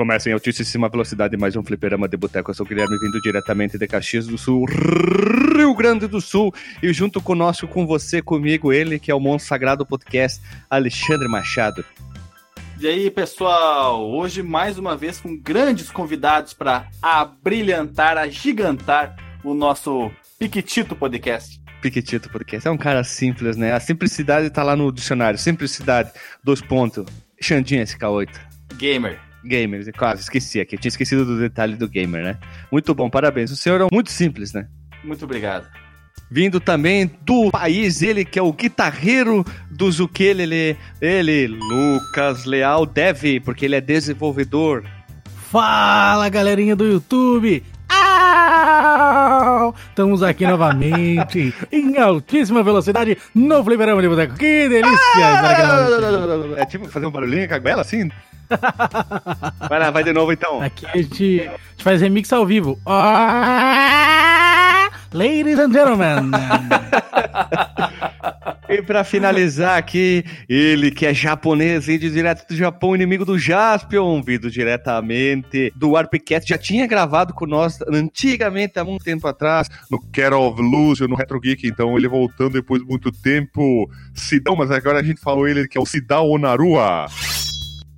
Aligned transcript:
Recomeça 0.00 0.30
em 0.30 0.32
altíssima 0.32 0.88
velocidade 0.88 1.36
mais 1.36 1.54
um 1.56 1.62
fliperama 1.62 2.08
de 2.08 2.16
boteco. 2.16 2.50
Eu 2.50 2.54
sou 2.54 2.64
o 2.64 2.68
Guilherme, 2.68 2.98
vindo 2.98 3.20
diretamente 3.20 3.76
de 3.76 3.86
Caxias 3.86 4.26
do 4.26 4.38
Sul, 4.38 4.64
Rio 4.64 5.74
Grande 5.74 6.06
do 6.06 6.22
Sul. 6.22 6.54
E 6.82 6.90
junto 6.90 7.20
conosco, 7.20 7.68
com 7.68 7.86
você, 7.86 8.22
comigo, 8.22 8.72
ele 8.72 8.98
que 8.98 9.10
é 9.10 9.14
o 9.14 9.20
Monstro 9.20 9.50
Sagrado 9.50 9.84
Podcast, 9.84 10.40
Alexandre 10.70 11.28
Machado. 11.28 11.84
E 12.80 12.88
aí, 12.88 13.10
pessoal? 13.10 14.10
Hoje, 14.10 14.42
mais 14.42 14.78
uma 14.78 14.96
vez, 14.96 15.20
com 15.20 15.36
grandes 15.36 15.90
convidados 15.90 16.54
para 16.54 16.88
abrilhantar, 17.02 18.16
agigantar 18.16 19.16
o 19.44 19.52
nosso 19.52 20.10
Piquitito 20.38 20.96
Podcast. 20.96 21.60
Piquitito 21.82 22.30
Podcast. 22.30 22.66
É 22.66 22.70
um 22.70 22.78
cara 22.78 23.04
simples, 23.04 23.54
né? 23.54 23.74
A 23.74 23.80
simplicidade 23.80 24.48
tá 24.48 24.62
lá 24.62 24.74
no 24.74 24.90
dicionário. 24.90 25.38
Simplicidade, 25.38 26.10
dois 26.42 26.62
pontos. 26.62 27.04
Xandinha 27.38 27.84
SK8. 27.84 28.30
Gamer. 28.78 29.29
Gamers, 29.44 29.88
quase 29.96 30.22
esqueci 30.22 30.60
aqui. 30.60 30.76
Eu 30.76 30.80
tinha 30.80 30.90
esquecido 30.90 31.24
do 31.24 31.38
detalhe 31.38 31.76
do 31.76 31.88
gamer, 31.88 32.22
né? 32.22 32.38
Muito 32.70 32.94
bom, 32.94 33.08
parabéns. 33.08 33.50
O 33.50 33.56
senhor 33.56 33.80
é 33.80 33.86
muito 33.92 34.10
simples, 34.10 34.52
né? 34.52 34.66
Muito 35.02 35.24
obrigado. 35.24 35.66
Vindo 36.30 36.60
também 36.60 37.10
do 37.22 37.50
país, 37.50 38.02
ele 38.02 38.24
que 38.24 38.38
é 38.38 38.42
o 38.42 38.52
guitarreiro 38.52 39.44
do 39.70 39.90
Zukelele, 39.90 40.76
ele, 41.00 41.48
Lucas 41.48 42.44
Leal 42.44 42.86
Deve, 42.86 43.40
porque 43.40 43.64
ele 43.64 43.74
é 43.74 43.80
desenvolvedor. 43.80 44.84
Fala 45.50 46.28
galerinha 46.28 46.76
do 46.76 46.86
YouTube! 46.86 47.64
Au! 47.88 49.74
Estamos 49.88 50.22
aqui 50.22 50.46
novamente 50.46 51.52
em 51.72 51.98
altíssima 51.98 52.62
velocidade 52.62 53.18
no 53.34 53.64
Fliperama 53.64 54.00
de 54.00 54.08
Boteco. 54.08 54.36
Que 54.36 54.68
delícia! 54.68 55.24
É 56.56 56.64
tipo 56.64 56.88
fazer 56.88 57.06
um 57.06 57.10
barulhinho 57.10 57.48
com 57.48 57.54
a 57.54 57.58
goela 57.58 57.82
assim? 57.82 58.08
Vai 59.68 59.78
lá, 59.78 59.90
vai 59.90 60.02
de 60.02 60.12
novo 60.12 60.32
então. 60.32 60.60
Aqui 60.60 60.86
a 60.86 60.96
gente, 60.96 61.40
a 61.40 61.52
gente 61.52 61.84
faz 61.84 62.00
remix 62.00 62.32
ao 62.32 62.44
vivo. 62.44 62.78
Ah! 62.86 64.90
Ladies 65.12 65.58
and 65.58 65.72
gentlemen. 65.72 66.30
E 68.70 68.80
pra 68.80 69.02
finalizar 69.02 69.76
aqui, 69.76 70.24
ele 70.48 70.92
que 70.92 71.04
é 71.04 71.12
japonês, 71.12 71.88
e 71.88 71.98
direto 71.98 72.46
do 72.46 72.54
Japão, 72.54 72.94
inimigo 72.94 73.24
do 73.24 73.36
Jaspion, 73.36 74.22
vindo 74.22 74.48
diretamente 74.48 75.72
do 75.74 75.96
Arpcast, 75.96 76.48
já 76.48 76.56
tinha 76.56 76.86
gravado 76.86 77.34
com 77.34 77.46
nós 77.46 77.80
antigamente, 77.88 78.78
há 78.78 78.84
muito 78.84 79.04
tempo 79.04 79.26
atrás, 79.26 79.68
no 79.90 80.00
Care 80.12 80.36
of 80.36 80.62
Illusion, 80.62 81.08
no 81.08 81.16
Retro 81.16 81.40
Geek, 81.40 81.66
então 81.66 81.98
ele 81.98 82.06
voltando 82.06 82.52
depois 82.52 82.80
de 82.80 82.86
muito 82.86 83.10
tempo, 83.10 83.90
Sidão, 84.14 84.54
mas 84.54 84.70
agora 84.70 85.00
a 85.00 85.02
gente 85.02 85.20
falou 85.20 85.48
ele 85.48 85.66
que 85.66 85.76
é 85.76 85.80
o 85.80 85.86
Sidão 85.86 86.28
Onarua. 86.28 87.06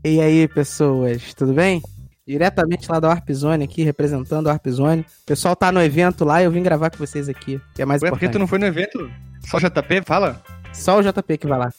E 0.05 0.21
aí, 0.21 0.49
pessoas, 0.49 1.33
tudo 1.35 1.53
bem? 1.53 1.81
Diretamente 2.27 2.91
lá 2.91 2.99
da 3.01 3.09
Warp 3.09 3.29
Zone 3.31 3.65
aqui, 3.65 3.83
representando 3.83 4.49
a 4.49 4.53
Warp 4.53 4.67
Zone. 4.69 5.03
O 5.23 5.27
pessoal 5.27 5.55
tá 5.57 5.71
no 5.71 5.83
evento 5.83 6.25
lá 6.25 6.41
e 6.41 6.45
eu 6.45 6.51
vim 6.51 6.63
gravar 6.63 6.91
com 6.91 6.99
vocês 6.99 7.29
aqui, 7.29 7.61
que 7.75 7.83
é 7.83 7.85
mais 7.85 8.03
Ué, 8.03 8.11
por 8.11 8.19
que 8.19 8.25
importante. 8.27 8.33
tu 8.33 8.39
não 8.41 8.47
foi 8.47 8.59
no 8.59 8.67
evento? 8.67 9.11
Só 9.49 9.59
JP? 9.59 10.03
Fala. 10.05 10.41
Só 10.73 10.99
o 10.99 11.03
JP 11.03 11.39
que 11.39 11.47
vai 11.47 11.59
lá. 11.59 11.73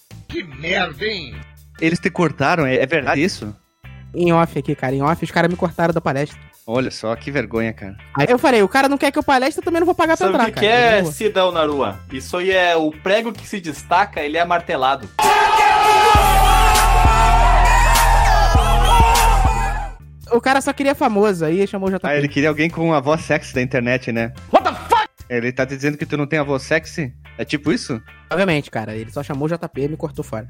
Eles 1.82 2.00
te 2.00 2.10
cortaram, 2.10 2.66
é, 2.66 2.76
é 2.76 2.86
verdade 2.86 3.24
isso? 3.24 3.54
Em 4.14 4.32
off 4.32 4.58
aqui, 4.60 4.76
cara, 4.76 4.94
em 4.96 5.02
off, 5.02 5.24
os 5.24 5.32
caras 5.32 5.50
me 5.50 5.58
cortaram 5.58 5.94
da 5.94 6.00
palestra. 6.02 6.38
Olha 6.68 6.92
só, 6.92 7.14
que 7.16 7.30
vergonha, 7.32 7.74
cara. 7.74 7.98
Aí 8.18 8.28
eu 8.30 8.38
falei, 8.40 8.62
o 8.62 8.70
cara 8.70 8.88
não 8.88 8.98
quer 8.98 9.12
que 9.12 9.20
eu 9.20 9.24
palestre, 9.24 9.60
eu 9.60 9.66
também 9.66 9.80
não 9.82 9.86
vou 9.86 9.96
pagar 9.96 10.16
pra 10.16 10.28
Sabe 10.28 10.38
o 10.38 10.42
entrar, 10.42 10.46
que, 10.54 10.60
que 10.60 10.66
cara. 10.68 10.96
é 10.96 11.00
Eu 11.00 11.04
vou. 11.04 11.12
Sidão 11.12 11.52
Narua? 11.52 12.00
Isso 12.12 12.38
aí 12.38 12.52
é 12.52 12.76
o 12.76 12.92
prego 12.92 13.33
que 13.33 13.45
se 13.48 13.60
destaca, 13.60 14.22
ele 14.22 14.38
é 14.38 14.45
martelado. 14.45 15.10
O 20.32 20.42
cara 20.42 20.61
só 20.61 20.72
queria 20.73 20.95
famoso, 20.95 21.45
aí 21.45 21.66
chamou 21.67 21.89
o 21.89 21.92
JP. 21.92 22.06
Ah, 22.08 22.16
ele 22.16 22.28
queria 22.28 22.50
alguém 22.50 22.70
com 22.70 22.94
a 22.94 23.00
voz 23.00 23.22
sexy 23.22 23.54
da 23.54 23.61
internet, 23.61 24.11
né? 24.11 24.34
What 24.52 24.64
the 24.64 24.76
fuck? 24.88 25.04
Ele 25.30 25.52
tá 25.52 25.66
te 25.66 25.76
dizendo 25.76 25.98
que 25.98 26.06
tu 26.06 26.17
não 26.17 26.28
tem 26.28 26.39
a 26.39 26.44
voz 26.44 26.64
sexy? 26.64 27.14
É 27.38 27.44
tipo 27.44 27.72
isso? 27.72 28.00
Obviamente, 28.32 28.70
cara, 28.70 28.95
ele 28.95 29.12
só 29.12 29.23
chamou 29.23 29.48
o 29.48 29.50
JP 29.50 29.82
e 29.82 29.88
me 29.88 29.98
cortou 29.98 30.23
fora. 30.23 30.48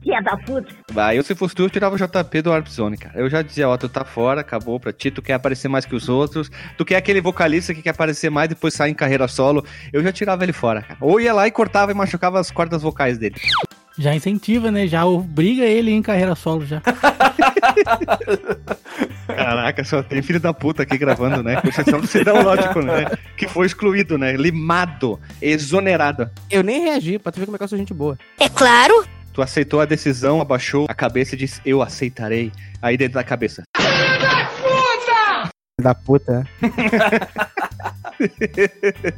Ah, 0.95 1.15
eu 1.15 1.23
se 1.23 1.33
fosse 1.33 1.55
tu, 1.55 1.63
eu 1.63 1.69
tirava 1.69 1.95
o 1.95 1.97
JP 1.97 2.41
do 2.41 2.49
Warp 2.49 2.67
Zone, 2.67 2.97
cara. 2.97 3.17
Eu 3.17 3.29
já 3.29 3.41
dizia, 3.41 3.69
ó, 3.69 3.77
tu 3.77 3.87
tá 3.87 4.03
fora, 4.03 4.41
acabou 4.41 4.79
pra 4.79 4.91
ti, 4.91 5.09
tu 5.09 5.21
quer 5.21 5.33
aparecer 5.33 5.69
mais 5.69 5.85
que 5.85 5.95
os 5.95 6.09
outros, 6.09 6.51
tu 6.77 6.83
quer 6.83 6.97
aquele 6.97 7.21
vocalista 7.21 7.73
que 7.73 7.81
quer 7.81 7.91
aparecer 7.91 8.29
mais 8.29 8.47
e 8.47 8.49
depois 8.49 8.73
sai 8.73 8.89
em 8.89 8.93
carreira 8.93 9.27
solo, 9.27 9.65
eu 9.93 10.03
já 10.03 10.11
tirava 10.11 10.43
ele 10.43 10.53
fora, 10.53 10.81
cara. 10.81 10.97
Ou 10.99 11.19
ia 11.21 11.33
lá 11.33 11.47
e 11.47 11.51
cortava 11.51 11.91
e 11.91 11.95
machucava 11.95 12.39
as 12.39 12.51
cordas 12.51 12.81
vocais 12.81 13.17
dele. 13.17 13.35
Já 13.97 14.13
incentiva, 14.13 14.71
né? 14.71 14.87
Já 14.87 15.05
obriga 15.05 15.63
ele 15.63 15.91
em 15.91 16.01
carreira 16.01 16.35
solo 16.35 16.65
já. 16.65 16.81
Caraca, 19.27 19.83
só 19.83 20.03
tem 20.03 20.21
filho 20.21 20.39
da 20.39 20.53
puta 20.53 20.83
aqui 20.83 20.97
gravando, 20.97 21.41
né? 21.41 21.59
Com 21.61 21.67
exceção 21.67 21.99
do 21.99 22.07
Cidão 22.07 22.41
Lógico, 22.41 22.81
né? 22.81 23.05
Que 23.37 23.47
foi 23.47 23.65
excluído, 23.65 24.17
né? 24.17 24.33
Limado, 24.33 25.19
exonerado. 25.41 26.29
Eu 26.49 26.63
nem 26.63 26.81
reagi, 26.81 27.19
pra 27.19 27.31
tu 27.31 27.39
ver 27.39 27.45
como 27.45 27.55
é 27.55 27.57
que 27.57 27.63
eu 27.63 27.67
sou 27.67 27.77
gente 27.77 27.93
boa. 27.93 28.17
É 28.39 28.49
claro. 28.49 29.05
Tu 29.33 29.41
aceitou 29.41 29.81
a 29.81 29.85
decisão, 29.85 30.39
abaixou 30.39 30.85
a 30.87 30.93
cabeça 30.93 31.35
e 31.35 31.37
disse, 31.37 31.59
eu 31.65 31.81
aceitarei. 31.81 32.51
Aí 32.81 32.97
dentro 32.97 33.15
da 33.15 33.23
cabeça. 33.23 33.63
Da 35.81 35.95
puta. 35.95 36.47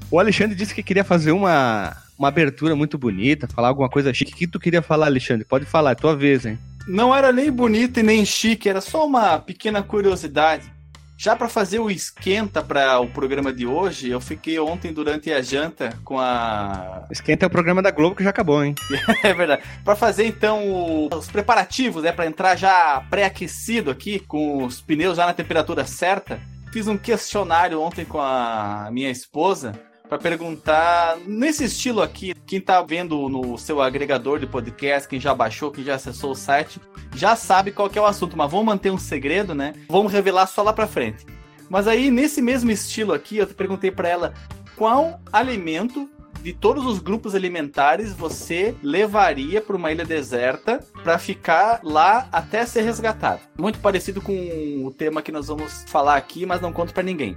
O 0.10 0.20
Alexandre 0.20 0.56
disse 0.56 0.74
que 0.74 0.82
queria 0.82 1.04
fazer 1.04 1.32
uma, 1.32 1.96
uma 2.18 2.28
abertura 2.28 2.76
muito 2.76 2.98
bonita, 2.98 3.48
falar 3.48 3.68
alguma 3.68 3.90
coisa 3.90 4.14
chique. 4.14 4.34
O 4.34 4.36
que 4.36 4.48
tu 4.48 4.60
queria 4.60 4.82
falar, 4.82 5.08
Alexandre? 5.08 5.46
Pode 5.46 5.66
falar, 5.66 5.92
é 5.92 5.96
tua 5.96 6.16
vez, 6.16 6.46
hein? 6.46 6.58
Não 6.88 7.14
era 7.16 7.32
nem 7.32 7.52
bonito 7.52 8.00
e 8.00 8.04
nem 8.04 8.26
chique, 8.26 8.70
era 8.70 8.82
só 8.82 9.06
uma 9.06 9.40
pequena 9.40 9.82
curiosidade. 9.82 10.74
Já 11.18 11.34
pra 11.34 11.48
fazer 11.48 11.80
o 11.80 11.90
esquenta 11.90 12.62
para 12.62 13.00
o 13.00 13.08
programa 13.10 13.52
de 13.54 13.66
hoje, 13.66 14.10
eu 14.10 14.20
fiquei 14.20 14.60
ontem 14.60 14.92
durante 14.92 15.32
a 15.32 15.42
janta 15.42 15.98
com 16.04 16.20
a 16.20 17.06
Esquenta 17.10 17.46
é 17.46 17.48
o 17.48 17.50
programa 17.50 17.82
da 17.82 17.90
Globo 17.90 18.18
que 18.18 18.24
já 18.24 18.32
acabou, 18.32 18.62
hein? 18.64 18.76
É 19.24 19.34
verdade. 19.34 19.64
Pra 19.84 19.96
fazer 19.96 20.26
então 20.28 20.68
o- 20.68 21.08
os 21.16 21.28
preparativos, 21.28 22.04
né, 22.04 22.12
Pra 22.12 22.26
entrar 22.28 22.58
já 22.58 23.02
pré-aquecido 23.10 23.90
aqui 23.90 24.20
com 24.20 24.66
os 24.66 24.82
pneus 24.82 25.16
já 25.16 25.26
na 25.26 25.34
temperatura 25.34 25.86
certa, 25.86 26.38
fiz 26.74 26.86
um 26.86 26.98
questionário 26.98 27.82
ontem 27.82 28.04
com 28.04 28.20
a 28.20 28.90
minha 28.92 29.10
esposa 29.10 29.72
pra 30.08 30.18
perguntar 30.18 31.18
nesse 31.26 31.66
estilo 31.66 32.02
aqui, 32.02 32.34
quem 32.46 32.62
tá 32.62 32.82
vendo 32.82 33.28
no 33.30 33.58
seu 33.58 33.82
agregador 33.82 34.40
de 34.40 34.48
podcast, 34.48 35.08
quem 35.08 35.20
já 35.20 35.34
baixou, 35.34 35.72
quem 35.72 35.84
já 35.84 35.96
acessou 35.96 36.32
o 36.32 36.36
site, 36.36 36.80
já 37.16 37.36
sabe 37.36 37.72
qual 37.72 37.90
é 37.94 38.00
o 38.00 38.06
assunto, 38.06 38.38
mas 38.38 38.50
vamos 38.50 38.66
manter 38.66 38.92
um 38.92 38.98
segredo, 38.98 39.54
né? 39.54 39.74
Vamos 39.90 40.12
revelar 40.12 40.48
só 40.48 40.62
lá 40.62 40.74
pra 40.74 40.88
frente. 40.88 41.26
Mas 41.70 41.88
aí 41.88 42.12
nesse 42.12 42.42
mesmo 42.42 42.72
estilo 42.72 43.14
aqui, 43.14 43.38
eu 43.38 43.48
perguntei 43.48 43.92
pra 43.92 44.08
ela 44.08 44.34
qual 44.76 45.20
alimento 45.32 46.10
de 46.46 46.54
todos 46.54 46.86
os 46.86 47.00
grupos 47.00 47.34
alimentares 47.34 48.14
você 48.14 48.76
levaria 48.84 49.60
para 49.60 49.76
uma 49.76 49.92
ilha 49.92 50.06
deserta 50.06 50.80
para 51.04 51.18
ficar 51.18 51.80
lá 51.82 52.28
até 52.32 52.64
ser 52.68 52.82
resgatado. 52.82 53.42
Muito 53.58 53.80
parecido 53.80 54.22
com 54.22 54.86
o 54.86 54.92
tema 54.92 55.24
que 55.24 55.32
nós 55.32 55.48
vamos 55.48 55.84
falar 55.88 56.16
aqui, 56.16 56.46
mas 56.46 56.62
não 56.62 56.72
conto 56.72 56.94
para 56.94 57.02
ninguém. 57.02 57.36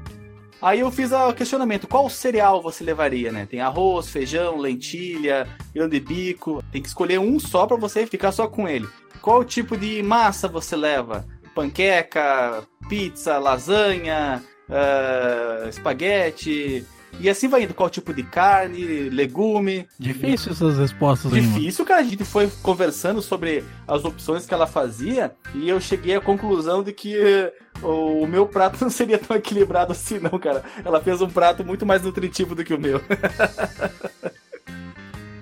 Aí 0.61 0.81
eu 0.81 0.91
fiz 0.91 1.13
o 1.13 1.33
questionamento, 1.33 1.87
qual 1.87 2.11
cereal 2.11 2.61
você 2.61 2.83
levaria, 2.83 3.31
né? 3.31 3.47
Tem 3.49 3.61
arroz, 3.61 4.09
feijão, 4.09 4.57
lentilha, 4.57 5.47
grão 5.73 5.89
de 5.89 6.01
bico. 6.01 6.63
Tem 6.73 6.83
que 6.83 6.89
escolher 6.89 7.21
um 7.21 7.39
só 7.39 7.67
para 7.67 7.77
você 7.77 8.07
ficar 8.07 8.33
só 8.33 8.49
com 8.49 8.69
ele. 8.69 8.89
Qual 9.23 9.45
tipo 9.45 9.77
de 9.77 10.03
massa 10.03 10.49
você 10.49 10.75
leva? 10.75 11.25
Panqueca, 11.55 12.65
pizza, 12.89 13.39
lasanha, 13.39 14.43
ah, 14.69 15.67
espaguete, 15.69 16.85
e 17.21 17.29
assim 17.29 17.49
vai 17.49 17.63
indo. 17.63 17.75
Qual 17.75 17.91
tipo 17.91 18.13
de 18.13 18.23
carne, 18.23 19.09
legume. 19.11 19.87
Difícil 19.99 20.53
essas 20.53 20.79
respostas 20.79 21.33
aí. 21.33 21.41
Difícil, 21.41 21.85
cara. 21.85 22.01
A 22.01 22.05
gente 22.05 22.25
foi 22.25 22.51
conversando 22.63 23.21
sobre 23.21 23.65
as 23.87 24.05
opções 24.05 24.47
que 24.47 24.55
ela 24.55 24.67
fazia 24.67 25.33
e 25.55 25.69
eu 25.69 25.81
cheguei 25.81 26.17
à 26.17 26.21
conclusão 26.21 26.83
de 26.83 26.93
que 26.93 27.17
eh, 27.17 27.53
o 27.83 28.27
meu 28.27 28.47
prato 28.47 28.79
não 28.83 28.91
seria 28.91 29.19
tão 29.19 29.37
equilibrado 29.37 29.93
assim, 29.93 30.19
não, 30.19 30.39
cara. 30.39 30.63
Ela 30.85 31.01
fez 31.01 31.21
um 31.21 31.29
prato 31.29 31.65
muito 31.65 31.85
mais 31.85 32.03
nutritivo 32.03 32.55
do 32.55 32.65
que 32.65 32.75
o 32.75 32.81
meu. 32.81 33.01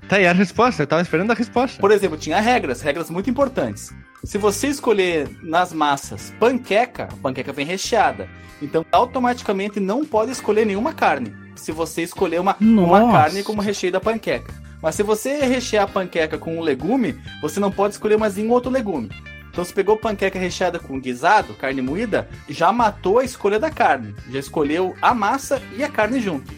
Tá 0.09 0.17
aí 0.17 0.27
a 0.27 0.33
resposta, 0.33 0.85
eu 0.85 0.87
tava 0.87 1.03
esperando 1.03 1.33
a 1.33 1.35
resposta. 1.35 1.81
Por 1.81 1.91
exemplo, 1.91 2.17
tinha 2.17 2.41
regras, 2.41 2.81
regras 2.81 3.11
muito 3.11 3.29
importantes. 3.29 3.93
Se 4.23 4.39
você 4.39 4.69
escolher 4.69 5.29
nas 5.43 5.73
massas 5.73 6.33
panqueca, 6.39 7.09
a 7.11 7.17
panqueca 7.17 7.53
vem 7.53 7.67
recheada. 7.67 8.29
Então, 8.63 8.87
automaticamente 8.93 9.81
não 9.81 10.05
pode 10.05 10.31
escolher 10.31 10.65
nenhuma 10.65 10.95
carne. 10.95 11.35
Se 11.57 11.73
você 11.73 12.03
escolher 12.03 12.41
uma, 12.41 12.57
uma 12.61 13.13
carne 13.13 13.43
como 13.43 13.63
recheio 13.63 13.93
da 13.93 14.01
panqueca. 14.01 14.53
Mas 14.83 14.95
se 14.95 15.03
você 15.03 15.45
rechear 15.45 15.85
a 15.85 15.89
panqueca 15.89 16.39
com 16.39 16.59
um 16.59 16.61
legume, 16.61 17.19
você 17.41 17.59
não 17.59 17.71
pode 17.71 17.95
escolher 17.95 18.19
mais 18.19 18.37
nenhum 18.37 18.51
outro 18.51 18.71
legume. 18.71 19.11
Então, 19.51 19.65
se 19.65 19.73
pegou 19.73 19.97
panqueca 19.97 20.39
recheada 20.39 20.79
com 20.79 21.01
guisado, 21.01 21.55
carne 21.55 21.81
moída, 21.81 22.29
já 22.47 22.71
matou 22.71 23.19
a 23.19 23.25
escolha 23.25 23.59
da 23.59 23.71
carne. 23.71 24.15
Já 24.31 24.39
escolheu 24.39 24.95
a 25.01 25.15
massa 25.15 25.63
e 25.77 25.83
a 25.83 25.89
carne 25.89 26.21
junto. 26.21 26.53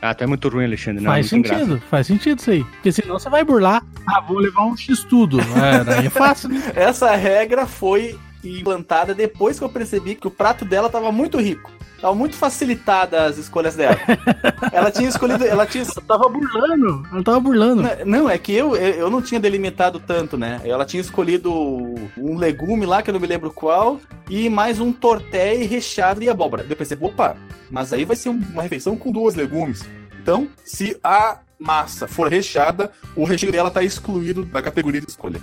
Ah, 0.00 0.12
tu 0.12 0.24
é 0.24 0.26
muito 0.26 0.48
ruim, 0.48 0.64
Alexandre. 0.64 1.04
Não, 1.04 1.12
faz 1.12 1.30
tem 1.30 1.44
sentido, 1.44 1.80
faz 1.88 2.06
sentido 2.08 2.40
isso 2.40 2.50
aí. 2.50 2.64
Porque 2.64 2.90
senão 2.90 3.16
você 3.16 3.30
vai 3.30 3.44
burlar. 3.44 3.84
Ah, 4.08 4.20
vou 4.20 4.40
levar 4.40 4.64
um 4.64 4.76
X 4.76 5.04
tudo. 5.04 5.38
É, 5.40 5.84
daí 5.84 6.06
é 6.06 6.10
fácil, 6.10 6.48
né? 6.48 6.60
Essa 6.74 7.14
regra 7.14 7.64
foi 7.64 8.18
implantada 8.42 9.14
depois 9.14 9.60
que 9.60 9.64
eu 9.64 9.68
percebi 9.68 10.16
que 10.16 10.26
o 10.26 10.30
prato 10.30 10.64
dela 10.64 10.90
tava 10.90 11.12
muito 11.12 11.40
rico. 11.40 11.70
Tava 12.02 12.16
muito 12.16 12.34
facilitada 12.34 13.26
as 13.26 13.38
escolhas 13.38 13.76
dela. 13.76 13.96
ela 14.72 14.90
tinha 14.90 15.08
escolhido. 15.08 15.44
Ela 15.44 15.64
tinha. 15.64 15.84
Ela 15.84 16.04
tava 16.04 16.28
burlando. 16.28 17.06
Ela 17.12 17.22
tava 17.22 17.38
burlando. 17.38 17.84
Não, 18.04 18.28
é 18.28 18.36
que 18.36 18.52
eu, 18.52 18.74
eu 18.74 19.08
não 19.08 19.22
tinha 19.22 19.38
delimitado 19.38 20.00
tanto, 20.00 20.36
né? 20.36 20.60
Ela 20.64 20.84
tinha 20.84 21.00
escolhido 21.00 21.52
um 22.18 22.36
legume 22.36 22.86
lá, 22.86 23.02
que 23.02 23.10
eu 23.10 23.12
não 23.12 23.20
me 23.20 23.26
lembro 23.28 23.52
qual, 23.52 24.00
e 24.28 24.48
mais 24.48 24.80
um 24.80 24.92
torté 24.92 25.54
recheado 25.54 26.18
de 26.18 26.28
abóbora. 26.28 26.66
Eu 26.68 26.74
pensei, 26.74 26.98
opa, 27.00 27.36
mas 27.70 27.92
aí 27.92 28.04
vai 28.04 28.16
ser 28.16 28.30
uma 28.30 28.64
refeição 28.64 28.96
com 28.96 29.12
duas 29.12 29.36
legumes. 29.36 29.88
Então, 30.20 30.48
se 30.64 30.98
a 31.04 31.38
massa 31.56 32.08
for 32.08 32.28
recheada, 32.28 32.90
o 33.14 33.24
recheio 33.24 33.52
dela 33.52 33.70
tá 33.70 33.84
excluído 33.84 34.44
da 34.44 34.60
categoria 34.60 35.00
de 35.00 35.08
escolha. 35.08 35.40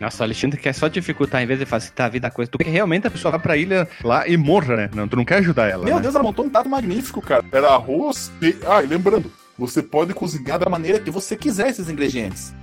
Nossa, 0.00 0.22
o 0.22 0.24
Alexandre 0.24 0.60
quer 0.60 0.72
só 0.72 0.88
dificultar 0.88 1.42
em 1.42 1.46
vez 1.46 1.58
de 1.58 1.66
facilitar 1.66 2.06
a 2.06 2.10
vida 2.10 2.28
da 2.28 2.30
coisa. 2.30 2.50
Tu 2.50 2.58
quer 2.58 2.68
realmente 2.70 3.06
a 3.06 3.10
pessoa 3.10 3.32
vá 3.32 3.38
pra 3.38 3.56
ilha 3.56 3.88
lá 4.02 4.26
e 4.28 4.36
morra, 4.36 4.76
né? 4.76 4.90
Não, 4.94 5.08
tu 5.08 5.16
não 5.16 5.24
quer 5.24 5.38
ajudar 5.38 5.68
ela. 5.68 5.84
Meu 5.84 5.96
né? 5.96 6.02
Deus, 6.02 6.14
ela 6.14 6.24
montou 6.24 6.44
um 6.44 6.50
prato 6.50 6.68
magnífico, 6.68 7.20
cara. 7.20 7.44
Era 7.52 7.68
arroz 7.68 8.30
e. 8.42 8.56
Ah, 8.66 8.82
e 8.82 8.86
lembrando, 8.86 9.30
você 9.58 9.82
pode 9.82 10.12
cozinhar 10.14 10.58
da 10.58 10.68
maneira 10.68 11.00
que 11.00 11.10
você 11.10 11.36
quiser 11.36 11.68
esses 11.68 11.88
ingredientes. 11.88 12.54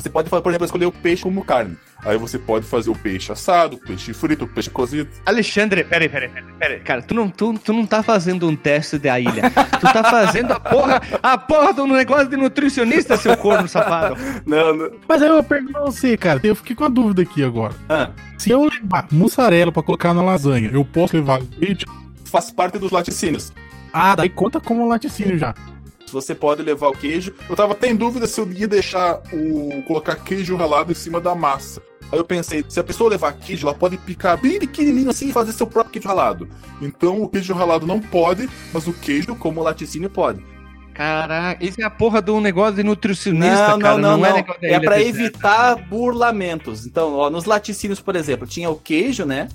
Você 0.00 0.08
pode, 0.08 0.30
por 0.30 0.38
exemplo, 0.48 0.64
escolher 0.64 0.86
o 0.86 0.92
peixe 0.92 1.22
como 1.22 1.44
carne. 1.44 1.76
Aí 2.02 2.16
você 2.16 2.38
pode 2.38 2.64
fazer 2.64 2.88
o 2.88 2.94
peixe 2.94 3.30
assado, 3.30 3.76
o 3.76 3.78
peixe 3.78 4.14
frito, 4.14 4.46
o 4.46 4.48
peixe 4.48 4.70
cozido. 4.70 5.10
Alexandre, 5.26 5.84
peraí, 5.84 6.08
peraí, 6.08 6.28
peraí, 6.30 6.52
peraí. 6.58 6.80
Cara, 6.80 7.02
tu 7.02 7.14
não, 7.14 7.28
tu, 7.28 7.52
tu 7.58 7.72
não 7.74 7.84
tá 7.84 8.02
fazendo 8.02 8.48
um 8.48 8.56
teste 8.56 8.98
da 8.98 9.20
ilha. 9.20 9.50
tu 9.50 9.92
tá 9.92 10.02
fazendo 10.04 10.52
a 10.52 10.60
porra, 10.60 11.02
a 11.22 11.36
porra 11.36 11.74
do 11.74 11.86
negócio 11.86 12.28
de 12.28 12.36
nutricionista, 12.36 13.16
seu 13.18 13.36
corno 13.36 13.68
safado. 13.68 14.16
Não, 14.46 14.74
não. 14.74 14.90
Mas 15.08 15.22
aí 15.22 15.28
eu 15.28 15.42
pergunto 15.44 15.72
pra 15.72 15.82
você, 15.82 16.16
cara. 16.16 16.40
Eu 16.42 16.56
fiquei 16.56 16.74
com 16.74 16.84
a 16.84 16.88
dúvida 16.88 17.22
aqui 17.22 17.44
agora. 17.44 17.74
Ah, 17.88 18.10
Se 18.38 18.50
eu 18.50 18.64
levar 18.64 19.06
mussarela 19.12 19.70
pra 19.70 19.82
colocar 19.82 20.14
na 20.14 20.22
lasanha, 20.22 20.70
eu 20.72 20.84
posso 20.84 21.14
levar 21.16 21.40
leite? 21.58 21.84
Faz 22.24 22.50
parte 22.50 22.78
dos 22.78 22.90
laticínios. 22.90 23.52
Ah, 23.92 24.14
daí 24.16 24.28
conta 24.28 24.60
como 24.60 24.88
laticínio 24.88 25.36
já. 25.36 25.54
Você 26.12 26.34
pode 26.34 26.62
levar 26.62 26.88
o 26.88 26.92
queijo. 26.92 27.32
Eu 27.48 27.56
tava 27.56 27.72
até 27.72 27.88
em 27.88 27.96
dúvida 27.96 28.26
se 28.26 28.40
eu 28.40 28.50
ia 28.52 28.68
deixar 28.68 29.20
o. 29.32 29.82
colocar 29.86 30.16
queijo 30.16 30.56
ralado 30.56 30.92
em 30.92 30.94
cima 30.94 31.20
da 31.20 31.34
massa. 31.34 31.82
Aí 32.12 32.18
eu 32.18 32.24
pensei, 32.24 32.64
se 32.68 32.80
a 32.80 32.84
pessoa 32.84 33.10
levar 33.10 33.32
queijo, 33.34 33.66
ela 33.68 33.76
pode 33.76 33.96
picar 33.96 34.36
bem 34.40 34.58
pequenininho 34.58 35.10
assim 35.10 35.28
e 35.28 35.32
fazer 35.32 35.52
seu 35.52 35.66
próprio 35.66 35.92
queijo 35.92 36.08
ralado. 36.08 36.48
Então 36.82 37.22
o 37.22 37.28
queijo 37.28 37.54
ralado 37.54 37.86
não 37.86 38.00
pode, 38.00 38.48
mas 38.72 38.86
o 38.88 38.92
queijo, 38.92 39.36
como 39.36 39.62
laticínio, 39.62 40.10
pode. 40.10 40.44
Caraca, 40.92 41.64
isso 41.64 41.80
é 41.80 41.84
a 41.84 41.90
porra 41.90 42.20
de 42.20 42.30
um 42.32 42.40
negócio 42.40 42.74
de 42.74 42.82
nutricionista, 42.82 43.68
Não, 43.70 43.78
cara. 43.78 43.96
não, 43.96 44.18
não, 44.18 44.26
é 44.26 44.30
não. 44.32 44.38
É 44.38 44.80
pra 44.80 44.96
deserta. 44.96 45.00
evitar 45.00 45.74
burlamentos. 45.88 46.84
Então, 46.84 47.14
ó, 47.14 47.30
nos 47.30 47.44
laticínios, 47.44 48.00
por 48.00 48.16
exemplo, 48.16 48.46
tinha 48.46 48.68
o 48.68 48.76
queijo, 48.76 49.24
né? 49.24 49.48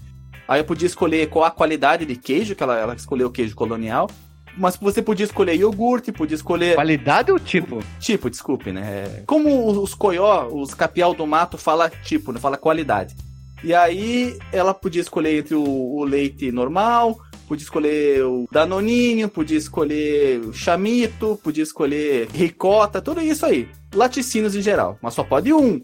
Aí 0.48 0.62
eu 0.62 0.66
podia 0.66 0.86
escolher 0.88 1.28
qual 1.28 1.44
a 1.44 1.52
qualidade 1.52 2.06
de 2.06 2.16
queijo, 2.16 2.56
que 2.56 2.64
ela, 2.64 2.80
ela 2.80 2.96
escolheu 2.96 3.28
o 3.28 3.32
queijo 3.32 3.56
colonial. 3.56 4.10
Mas 4.58 4.78
você 4.78 5.02
podia 5.02 5.26
escolher 5.26 5.56
iogurte, 5.56 6.12
podia 6.12 6.36
escolher. 6.36 6.76
Qualidade 6.76 7.32
ou 7.32 7.40
tipo? 7.40 7.84
Tipo, 8.00 8.30
desculpe, 8.30 8.72
né? 8.72 9.24
Como 9.26 9.68
os 9.82 9.94
coió, 9.94 10.48
os 10.48 10.74
capial 10.74 11.14
do 11.14 11.28
mato 11.28 11.58
fala 11.58 11.90
tipo, 11.90 12.32
né? 12.32 12.40
Fala 12.40 12.58
qualidade. 12.58 13.16
E 13.64 13.74
aí 13.74 14.38
ela 14.52 14.74
podia 14.74 15.02
escolher 15.02 15.40
entre 15.40 15.56
o, 15.56 15.64
o 15.64 16.04
leite 16.04 16.52
normal, 16.52 17.18
podia 17.48 17.64
escolher 17.64 18.24
o 18.24 18.48
danoninho, 18.52 19.28
podia 19.28 19.58
escolher 19.58 20.40
o 20.40 20.54
chamito, 20.54 21.40
podia 21.44 21.64
escolher 21.64 22.28
ricota, 22.34 23.02
tudo 23.02 23.22
isso 23.22 23.46
aí. 23.46 23.68
Laticínios 23.94 24.56
em 24.56 24.62
geral, 24.62 24.98
mas 25.02 25.14
só 25.14 25.24
pode 25.24 25.52
um. 25.52 25.82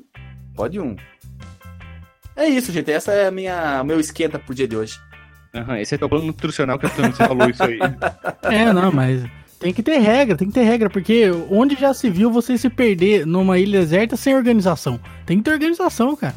Pode 0.55 0.79
um. 0.79 0.95
É 2.35 2.47
isso, 2.47 2.71
gente. 2.71 2.91
Essa 2.91 3.11
é 3.11 3.27
a 3.27 3.31
minha 3.31 3.83
meu 3.83 3.99
esquenta 3.99 4.39
pro 4.39 4.55
dia 4.55 4.67
de 4.67 4.75
hoje. 4.75 4.97
Aham, 5.53 5.79
esse 5.79 5.95
é 5.95 5.97
teu 5.97 6.07
plano 6.07 6.25
nutricional 6.25 6.79
que 6.79 6.87
você 6.87 7.13
falou 7.13 7.49
isso 7.49 7.63
aí. 7.63 7.79
É, 8.43 8.73
não, 8.73 8.91
mas 8.91 9.23
tem 9.59 9.71
que 9.71 9.83
ter 9.83 9.99
regra, 9.99 10.35
tem 10.35 10.47
que 10.47 10.53
ter 10.53 10.63
regra, 10.63 10.89
porque 10.89 11.29
onde 11.49 11.75
já 11.75 11.93
se 11.93 12.09
viu 12.09 12.31
você 12.31 12.57
se 12.57 12.69
perder 12.69 13.25
numa 13.25 13.59
ilha 13.59 13.79
deserta 13.79 14.17
sem 14.17 14.35
organização? 14.35 14.99
Tem 15.25 15.37
que 15.37 15.43
ter 15.43 15.51
organização, 15.51 16.15
cara. 16.15 16.33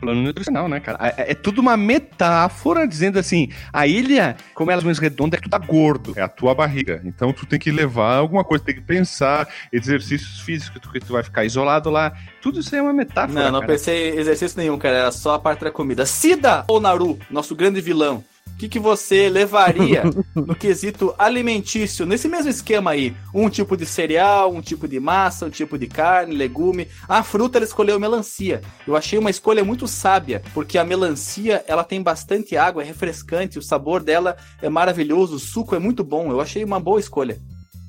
Plano 0.00 0.20
nutricional, 0.22 0.68
né, 0.68 0.80
cara? 0.80 0.98
É, 1.16 1.30
é 1.30 1.34
tudo 1.34 1.60
uma 1.60 1.76
metáfora 1.76 2.86
dizendo 2.86 3.18
assim: 3.18 3.48
a 3.72 3.86
ilha, 3.86 4.36
como 4.54 4.70
ela 4.70 4.82
é 4.82 4.84
mais 4.84 4.98
redonda, 4.98 5.36
é 5.36 5.38
que 5.38 5.44
tu 5.44 5.50
tá 5.50 5.58
gordo. 5.58 6.12
É 6.16 6.20
a 6.20 6.28
tua 6.28 6.54
barriga. 6.54 7.00
Então 7.04 7.32
tu 7.32 7.46
tem 7.46 7.58
que 7.58 7.70
levar 7.70 8.16
alguma 8.16 8.42
coisa, 8.42 8.64
tem 8.64 8.74
que 8.74 8.80
pensar, 8.80 9.48
exercícios 9.72 10.40
físicos, 10.40 10.90
que 10.90 11.00
tu 11.00 11.12
vai 11.12 11.22
ficar 11.22 11.44
isolado 11.44 11.90
lá. 11.90 12.12
Tudo 12.42 12.60
isso 12.60 12.74
aí 12.74 12.80
é 12.80 12.82
uma 12.82 12.92
metáfora. 12.92 13.44
Não, 13.44 13.52
não 13.52 13.60
cara. 13.60 13.72
pensei 13.72 14.10
em 14.10 14.18
exercício 14.18 14.58
nenhum, 14.58 14.76
cara. 14.76 14.96
Era 14.96 15.12
só 15.12 15.34
a 15.34 15.38
parte 15.38 15.64
da 15.64 15.70
comida. 15.70 16.04
Sida 16.04 16.64
ou 16.66 16.80
Naru, 16.80 17.18
nosso 17.30 17.54
grande 17.54 17.80
vilão. 17.80 18.24
O 18.52 18.56
que, 18.56 18.68
que 18.68 18.78
você 18.78 19.28
levaria 19.28 20.04
no 20.34 20.54
quesito 20.54 21.12
alimentício, 21.18 22.06
nesse 22.06 22.28
mesmo 22.28 22.48
esquema 22.48 22.92
aí? 22.92 23.14
Um 23.34 23.50
tipo 23.50 23.76
de 23.76 23.84
cereal, 23.84 24.52
um 24.52 24.60
tipo 24.60 24.86
de 24.86 25.00
massa, 25.00 25.46
um 25.46 25.50
tipo 25.50 25.76
de 25.76 25.88
carne, 25.88 26.36
legume. 26.36 26.86
A 27.08 27.22
fruta 27.24 27.58
ela 27.58 27.64
escolheu 27.64 27.98
melancia. 27.98 28.62
Eu 28.86 28.94
achei 28.94 29.18
uma 29.18 29.30
escolha 29.30 29.64
muito 29.64 29.88
sábia, 29.88 30.40
porque 30.54 30.78
a 30.78 30.84
melancia 30.84 31.64
ela 31.66 31.82
tem 31.82 32.00
bastante 32.00 32.56
água, 32.56 32.82
é 32.82 32.86
refrescante, 32.86 33.58
o 33.58 33.62
sabor 33.62 34.02
dela 34.02 34.36
é 34.62 34.68
maravilhoso, 34.68 35.34
o 35.34 35.40
suco 35.40 35.74
é 35.74 35.80
muito 35.80 36.04
bom. 36.04 36.30
Eu 36.30 36.40
achei 36.40 36.62
uma 36.62 36.78
boa 36.78 37.00
escolha. 37.00 37.40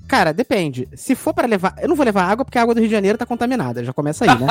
Cara, 0.07 0.31
depende. 0.33 0.87
Se 0.95 1.15
for 1.15 1.33
pra 1.33 1.47
levar. 1.47 1.75
Eu 1.81 1.87
não 1.89 1.95
vou 1.95 2.05
levar 2.05 2.23
água 2.25 2.45
porque 2.45 2.57
a 2.57 2.61
água 2.61 2.73
do 2.75 2.79
Rio 2.79 2.87
de 2.89 2.93
Janeiro 2.95 3.17
tá 3.17 3.25
contaminada. 3.25 3.83
Já 3.83 3.91
começa 3.91 4.23
aí, 4.25 4.39
né? 4.39 4.47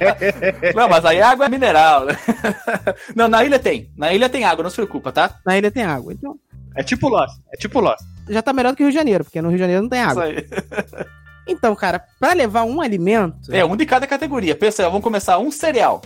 Não, 0.74 0.88
mas 0.88 1.04
aí 1.04 1.20
a 1.20 1.30
água 1.30 1.46
é 1.46 1.48
mineral, 1.48 2.06
né? 2.06 2.16
Não, 3.14 3.28
na 3.28 3.44
ilha 3.44 3.58
tem. 3.58 3.90
Na 3.96 4.12
ilha 4.12 4.28
tem 4.28 4.44
água, 4.44 4.62
não 4.62 4.70
se 4.70 4.76
preocupa, 4.76 5.12
tá? 5.12 5.34
Na 5.44 5.56
ilha 5.58 5.70
tem 5.70 5.82
água. 5.84 6.12
Então, 6.12 6.36
É 6.74 6.82
tipo 6.82 7.08
Lost. 7.08 7.38
É 7.52 7.56
tipo 7.56 7.78
Lost. 7.80 8.00
já 8.28 8.40
tá 8.42 8.52
melhor 8.52 8.70
do 8.72 8.76
que 8.76 8.82
o 8.82 8.86
Rio 8.86 8.92
de 8.92 8.98
Janeiro, 8.98 9.24
porque 9.24 9.40
no 9.42 9.48
Rio 9.48 9.58
de 9.58 9.62
Janeiro 9.62 9.82
não 9.82 9.88
tem 9.90 10.00
Isso 10.00 10.10
água. 10.10 10.24
aí. 10.24 10.36
Então, 11.48 11.76
cara, 11.76 12.02
pra 12.18 12.32
levar 12.32 12.64
um 12.64 12.80
alimento. 12.80 13.54
É, 13.54 13.64
um 13.64 13.76
de 13.76 13.86
cada 13.86 14.04
categoria. 14.04 14.56
Pensa, 14.56 14.82
vamos 14.88 15.00
começar 15.04 15.38
um 15.38 15.48
cereal. 15.52 16.02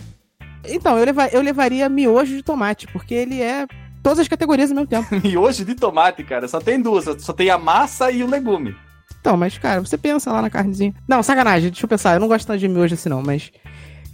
Então, 0.63 0.99
eu, 0.99 1.03
leva- 1.05 1.29
eu 1.29 1.41
levaria 1.41 1.89
miojo 1.89 2.35
de 2.35 2.43
tomate, 2.43 2.85
porque 2.93 3.15
ele 3.15 3.41
é 3.41 3.65
todas 4.01 4.19
as 4.19 4.27
categorias 4.27 4.71
ao 4.71 4.75
mesmo 4.75 4.89
tempo. 4.89 5.07
E 5.23 5.37
hoje 5.37 5.63
de 5.63 5.75
tomate, 5.75 6.23
cara, 6.23 6.47
só 6.47 6.59
tem 6.59 6.81
duas. 6.81 7.05
Só 7.23 7.33
tem 7.33 7.49
a 7.49 7.57
massa 7.57 8.11
e 8.11 8.23
o 8.23 8.27
legume. 8.27 8.75
Então, 9.19 9.37
mas, 9.37 9.57
cara, 9.57 9.79
você 9.79 9.97
pensa 9.97 10.31
lá 10.31 10.41
na 10.41 10.49
carnezinha. 10.49 10.93
Não, 11.07 11.21
sacanagem, 11.21 11.69
deixa 11.69 11.85
eu 11.85 11.89
pensar. 11.89 12.15
Eu 12.15 12.19
não 12.19 12.27
gosto 12.27 12.47
tanto 12.47 12.59
de 12.59 12.67
miojo 12.67 12.95
assim, 12.95 13.09
não, 13.09 13.21
mas. 13.21 13.51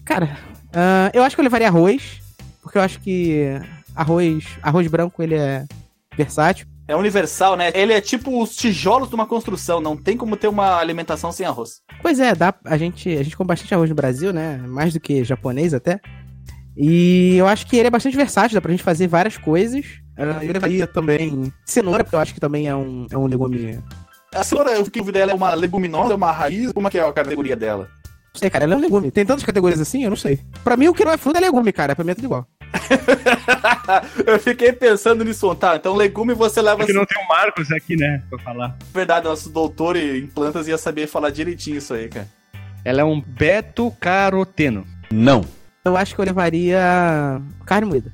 Cara, 0.03 0.37
ah, 0.73 1.09
eu 1.13 1.23
acho 1.23 1.35
que 1.35 1.39
eu 1.39 1.43
levaria 1.43 1.67
arroz, 1.67 2.21
porque 2.61 2.77
eu 2.77 2.81
acho 2.81 2.99
que 2.99 3.59
arroz, 3.95 4.45
arroz 4.61 4.87
branco 4.87 5.23
ele 5.23 5.35
é 5.35 5.65
versátil. 6.15 6.67
É 6.87 6.95
universal, 6.95 7.57
né? 7.57 7.71
Ele 7.73 7.91
é 7.91 7.99
tipo 7.99 8.41
os 8.41 8.55
tijolos 8.55 9.09
de 9.09 9.15
uma 9.15 9.25
construção. 9.25 9.81
Não 9.81 9.97
tem 9.97 10.15
como 10.15 10.37
ter 10.37 10.47
uma 10.47 10.77
alimentação 10.77 11.31
sem 11.31 11.45
arroz. 11.45 11.81
Pois 12.01 12.19
é, 12.19 12.33
dá, 12.33 12.53
a 12.63 12.77
gente, 12.77 13.09
a 13.09 13.23
gente 13.23 13.35
come 13.35 13.47
bastante 13.47 13.73
arroz 13.73 13.89
no 13.89 13.95
Brasil, 13.95 14.31
né? 14.31 14.57
Mais 14.57 14.93
do 14.93 14.99
que 14.99 15.23
japonês 15.23 15.73
até. 15.73 15.99
E 16.77 17.35
eu 17.35 17.47
acho 17.47 17.65
que 17.65 17.75
ele 17.75 17.87
é 17.87 17.91
bastante 17.91 18.15
versátil, 18.15 18.55
dá 18.55 18.61
pra 18.61 18.71
gente 18.71 18.83
fazer 18.83 19.07
várias 19.07 19.35
coisas. 19.35 19.83
Ah, 20.15 20.43
eu 20.43 20.53
levaria 20.53 20.85
também 20.85 21.51
cenoura, 21.65 22.03
porque 22.03 22.15
eu 22.15 22.19
acho 22.19 22.33
que 22.33 22.39
também 22.39 22.67
é 22.67 22.75
um, 22.75 23.07
é 23.09 23.17
um 23.17 23.25
legume. 23.25 23.79
A 24.33 24.43
cenoura, 24.43 24.71
eu 24.71 24.85
fiquei 24.85 25.03
dela 25.11 25.31
é 25.31 25.35
uma 25.35 25.53
leguminosa, 25.55 26.13
é 26.13 26.15
uma 26.15 26.31
raiz, 26.31 26.71
como 26.71 26.87
é 26.87 26.91
que 26.91 26.99
é 26.99 27.03
a 27.03 27.11
categoria 27.11 27.55
dela? 27.55 27.89
Não 28.37 28.39
sei, 28.39 28.49
cara, 28.51 28.65
ela 28.65 28.75
é 28.75 28.77
um 28.77 28.81
legume. 28.81 29.09
Tem 29.09 29.25
tantas 29.25 29.43
categorias 29.43 29.81
assim, 29.81 30.03
eu 30.03 30.11
não 30.11 30.17
sei. 30.17 30.39
Pra 30.63 30.77
mim, 30.77 30.87
o 30.87 30.93
que 30.93 31.03
não 31.03 31.11
é 31.11 31.17
fruta 31.17 31.39
é 31.39 31.41
legume, 31.41 31.73
cara. 31.73 31.95
Pra 31.95 32.05
mim 32.05 32.11
é 32.11 32.15
tudo 32.15 32.25
igual. 32.25 32.47
Eu 34.27 34.37
fiquei 34.39 34.71
pensando 34.71 35.23
nisso. 35.23 35.55
Tá, 35.55 35.75
então 35.75 35.95
legume 35.95 36.35
você 36.35 36.61
leva. 36.61 36.77
Porque 36.77 36.93
não 36.93 37.05
tem 37.05 37.23
o 37.23 37.27
Marcos 37.27 37.71
aqui, 37.71 37.95
né? 37.95 38.21
Pra 38.29 38.37
falar. 38.37 38.77
Verdade, 38.93 39.25
nosso 39.25 39.49
doutor 39.49 39.95
em 39.95 40.27
plantas 40.27 40.67
ia 40.67 40.77
saber 40.77 41.07
falar 41.07 41.31
direitinho 41.31 41.77
isso 41.77 41.95
aí, 41.95 42.09
cara. 42.09 42.27
Ela 42.85 43.01
é 43.01 43.03
um 43.03 43.19
beta-caroteno. 43.19 44.85
Não. 45.11 45.43
Eu 45.87 45.97
acho 45.97 46.13
que 46.13 46.21
eu 46.21 46.25
levaria 46.25 47.41
carne 47.65 47.87
moída. 47.87 48.11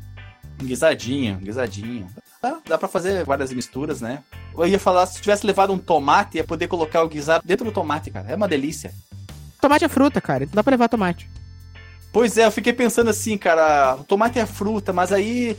Guisadinho, 0.62 1.36
um 1.36 1.40
guisadinho. 1.40 2.08
Dá, 2.42 2.58
dá 2.68 2.78
pra 2.78 2.88
fazer 2.88 3.26
várias 3.26 3.52
misturas, 3.52 4.00
né? 4.00 4.20
Eu 4.56 4.68
ia 4.68 4.80
falar, 4.80 5.06
se 5.06 5.22
tivesse 5.22 5.46
levado 5.46 5.74
um 5.74 5.78
tomate, 5.78 6.38
ia 6.38 6.44
poder 6.44 6.68
colocar 6.68 7.04
o 7.04 7.10
guisado 7.10 7.46
dentro 7.46 7.66
do 7.66 7.72
tomate, 7.72 8.12
cara. 8.12 8.30
É 8.30 8.36
uma 8.36 8.48
delícia. 8.48 8.94
Tomate 9.60 9.86
é 9.86 9.90
fruta, 9.90 10.22
cara. 10.22 10.44
Então 10.44 10.56
dá 10.56 10.64
pra 10.64 10.72
levar 10.72 10.88
tomate. 10.88 11.30
Pois 12.12 12.38
é, 12.38 12.46
eu 12.46 12.52
fiquei 12.52 12.74
pensando 12.74 13.10
assim, 13.10 13.38
cara, 13.38 13.96
o 13.96 14.04
tomate 14.04 14.38
é 14.38 14.46
fruta, 14.46 14.94
mas 14.94 15.12
aí 15.12 15.58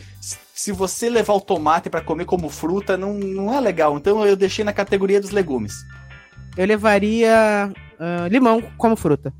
se 0.54 0.70
você 0.70 1.10
levar 1.10 1.34
o 1.34 1.40
tomate 1.40 1.90
pra 1.90 2.00
comer 2.00 2.26
como 2.26 2.48
fruta, 2.48 2.96
não, 2.96 3.14
não 3.14 3.52
é 3.52 3.58
legal. 3.60 3.96
Então 3.96 4.24
eu 4.24 4.36
deixei 4.36 4.64
na 4.64 4.72
categoria 4.72 5.20
dos 5.20 5.30
legumes. 5.30 5.74
Eu 6.56 6.64
levaria 6.64 7.72
ah, 7.98 8.28
limão 8.28 8.62
como 8.78 8.94
fruta. 8.94 9.32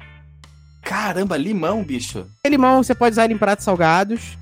Caramba, 0.85 1.37
limão, 1.37 1.83
bicho. 1.83 2.27
E 2.45 2.49
limão 2.49 2.83
você 2.83 2.95
pode 2.95 3.13
usar 3.15 3.25
ele 3.25 3.35
em 3.35 3.39
pratos 3.39 3.65
salgados. 3.65 4.37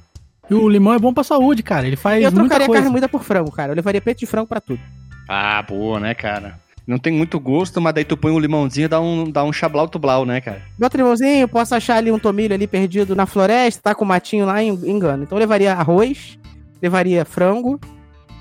E 0.50 0.54
o 0.54 0.68
limão 0.68 0.92
é 0.92 0.98
bom 0.98 1.14
pra 1.14 1.22
saúde, 1.24 1.62
cara. 1.62 1.86
Ele 1.86 1.96
faz 1.96 2.22
eu 2.22 2.30
muita 2.30 2.40
trocaria 2.40 2.66
coisa. 2.66 2.80
carne 2.82 2.90
moída 2.92 3.08
por 3.08 3.22
frango, 3.22 3.50
cara. 3.50 3.72
Eu 3.72 3.76
levaria 3.76 4.00
peito 4.00 4.18
de 4.18 4.26
frango 4.26 4.48
pra 4.48 4.60
tudo. 4.60 4.80
Ah, 5.28 5.62
boa, 5.62 5.98
né, 6.00 6.14
cara? 6.14 6.60
Não 6.84 6.98
tem 6.98 7.12
muito 7.12 7.38
gosto, 7.38 7.80
mas 7.80 7.94
daí 7.94 8.04
tu 8.04 8.16
põe 8.16 8.32
um 8.32 8.40
limãozinho 8.40 8.86
e 8.86 8.88
dá 8.88 9.00
um, 9.00 9.30
dá 9.30 9.44
um 9.44 9.52
chablau-tublau, 9.52 10.26
né, 10.26 10.40
cara? 10.40 10.60
Bota 10.76 10.96
limãozinho, 10.96 11.46
posso 11.46 11.74
achar 11.76 11.96
ali 11.96 12.10
um 12.10 12.18
tomilho 12.18 12.52
ali 12.54 12.66
perdido 12.66 13.14
na 13.14 13.24
floresta, 13.24 13.80
tá 13.80 13.94
com 13.94 14.04
o 14.04 14.08
matinho 14.08 14.44
lá, 14.46 14.60
en- 14.62 14.80
engano. 14.84 15.22
Então 15.22 15.38
eu 15.38 15.40
levaria 15.40 15.72
arroz, 15.72 16.36
levaria 16.82 17.24
frango, 17.24 17.80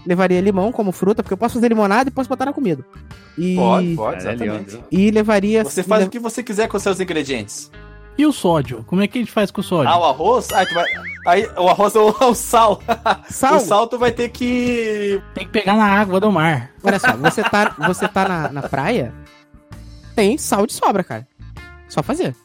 levaria 0.08 0.41
limão 0.41 0.72
como 0.72 0.91
fruta, 0.91 1.22
porque 1.22 1.34
eu 1.34 1.38
posso 1.38 1.53
fazer 1.53 1.70
limonada 1.70 2.10
e 2.10 2.12
posso 2.12 2.27
botar 2.27 2.46
na 2.46 2.51
comida. 2.53 2.84
E, 3.38 3.55
Pode, 3.55 3.96
pode, 3.96 4.17
exatamente. 4.17 4.79
E 4.91 5.12
levaria... 5.12 5.63
Você 5.63 5.84
faz 5.84 6.05
o 6.08 6.10
que 6.10 6.20
você 6.20 6.41
quiser 6.41 6.67
com 6.67 6.79
seus 6.79 7.00
ingredientes. 7.00 7.70
E 8.21 8.25
o 8.27 8.31
sódio? 8.31 8.83
Como 8.85 9.01
é 9.01 9.07
que 9.07 9.17
a 9.17 9.21
gente 9.21 9.31
faz 9.31 9.49
com 9.49 9.61
o 9.61 9.63
sódio? 9.63 9.91
Ah, 9.91 9.97
o 9.97 10.05
arroz? 10.05 10.47
Ah, 10.53 10.63
tu 10.63 10.75
vai... 10.75 10.85
Aí, 11.25 11.49
o 11.57 11.67
arroz 11.67 11.95
é 11.95 11.99
o, 11.99 12.09
o 12.29 12.35
sal. 12.35 12.79
Sal. 13.27 13.55
O 13.55 13.59
sal 13.59 13.87
tu 13.87 13.97
vai 13.97 14.11
ter 14.11 14.29
que... 14.29 15.19
Tem 15.33 15.43
que 15.43 15.51
pegar 15.51 15.75
na 15.75 15.87
água 15.87 16.19
do 16.19 16.31
mar. 16.31 16.69
Olha 16.83 16.99
só, 16.99 17.13
você 17.13 17.41
tá, 17.41 17.75
você 17.79 18.07
tá 18.07 18.29
na, 18.29 18.49
na 18.51 18.61
praia, 18.61 19.11
tem 20.15 20.37
sal 20.37 20.67
de 20.67 20.73
sobra, 20.73 21.03
cara. 21.03 21.27
Só 21.89 22.03
fazer. 22.03 22.35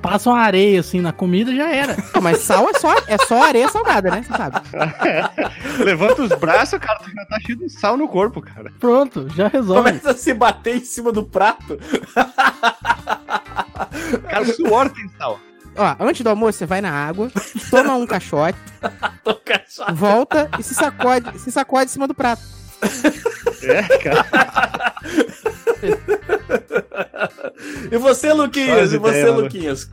Passa 0.00 0.30
uma 0.30 0.38
areia 0.38 0.78
assim 0.78 1.00
na 1.00 1.12
comida 1.12 1.52
já 1.52 1.68
era. 1.68 1.96
Não, 2.14 2.22
mas 2.22 2.38
sal 2.38 2.68
é 2.70 2.78
só, 2.78 2.94
é 3.08 3.18
só 3.18 3.42
areia 3.42 3.68
salgada, 3.68 4.08
né? 4.08 4.22
Você 4.22 4.36
sabe. 4.36 4.60
Levanta 5.82 6.22
os 6.22 6.32
braços, 6.38 6.78
cara, 6.78 7.00
tu 7.00 7.10
já 7.10 7.24
tá 7.24 7.40
cheio 7.44 7.58
de 7.58 7.68
sal 7.68 7.96
no 7.96 8.06
corpo, 8.06 8.40
cara. 8.40 8.70
Pronto, 8.78 9.26
já 9.34 9.48
resolve. 9.48 9.82
Começa 9.82 10.10
a 10.12 10.14
se 10.14 10.32
bater 10.32 10.76
em 10.76 10.84
cima 10.84 11.10
do 11.10 11.24
prato. 11.24 11.76
Cara, 14.28 14.42
o 14.42 14.52
suor 14.54 14.88
tem 14.90 15.08
sal. 15.18 15.38
Ó, 15.76 15.96
antes 16.00 16.22
do 16.22 16.30
almoço, 16.30 16.58
você 16.58 16.66
vai 16.66 16.80
na 16.80 16.90
água, 16.90 17.30
toma 17.70 17.94
um 17.96 18.06
caixote, 18.06 18.58
volta 19.94 20.48
e 20.58 20.62
se 20.62 20.74
sacode, 20.74 21.38
se 21.38 21.52
sacode 21.52 21.84
em 21.84 21.88
cima 21.92 22.08
do 22.08 22.14
prato. 22.14 22.42
É, 23.62 23.82
cara. 23.98 24.26
E 27.90 27.96
você, 27.98 28.32
Luquinhas? 28.32 28.92
E 28.92 28.98
você. 28.98 29.28
Luquinhas? 29.30 29.90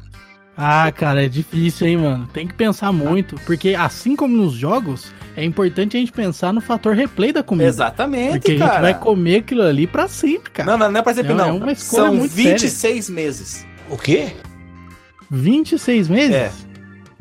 Ah, 0.56 0.92
cara, 0.92 1.26
é 1.26 1.28
difícil, 1.28 1.88
hein, 1.88 1.98
mano. 1.98 2.28
Tem 2.32 2.48
que 2.48 2.54
pensar 2.54 2.92
muito, 2.92 3.36
porque 3.46 3.74
assim 3.74 4.16
como 4.16 4.36
nos 4.36 4.54
jogos, 4.54 5.12
é 5.36 5.44
importante 5.44 5.98
a 5.98 6.00
gente 6.00 6.12
pensar 6.12 6.54
no 6.54 6.62
fator 6.62 6.94
replay 6.94 7.32
da 7.32 7.42
comida. 7.42 7.68
Exatamente, 7.68 8.34
Porque 8.34 8.52
a 8.52 8.56
gente 8.58 8.68
cara. 8.68 8.82
vai 8.82 8.94
comer 9.00 9.38
aquilo 9.38 9.64
ali 9.64 9.88
pra 9.88 10.08
sempre, 10.08 10.52
cara. 10.52 10.72
Não, 10.72 10.78
não, 10.78 10.92
não 10.92 11.00
é 11.00 11.04
pra 11.04 11.14
sempre, 11.14 11.34
Não, 11.34 11.48
não. 11.48 11.56
é 11.56 11.64
uma 11.64 11.72
escolha 11.72 12.04
São 12.04 12.16
muito 12.16 12.32
26 12.34 13.10
meses. 13.10 13.66
O 13.90 13.98
quê? 13.98 14.34
26 15.30 16.08
meses? 16.10 16.36
É. 16.36 16.52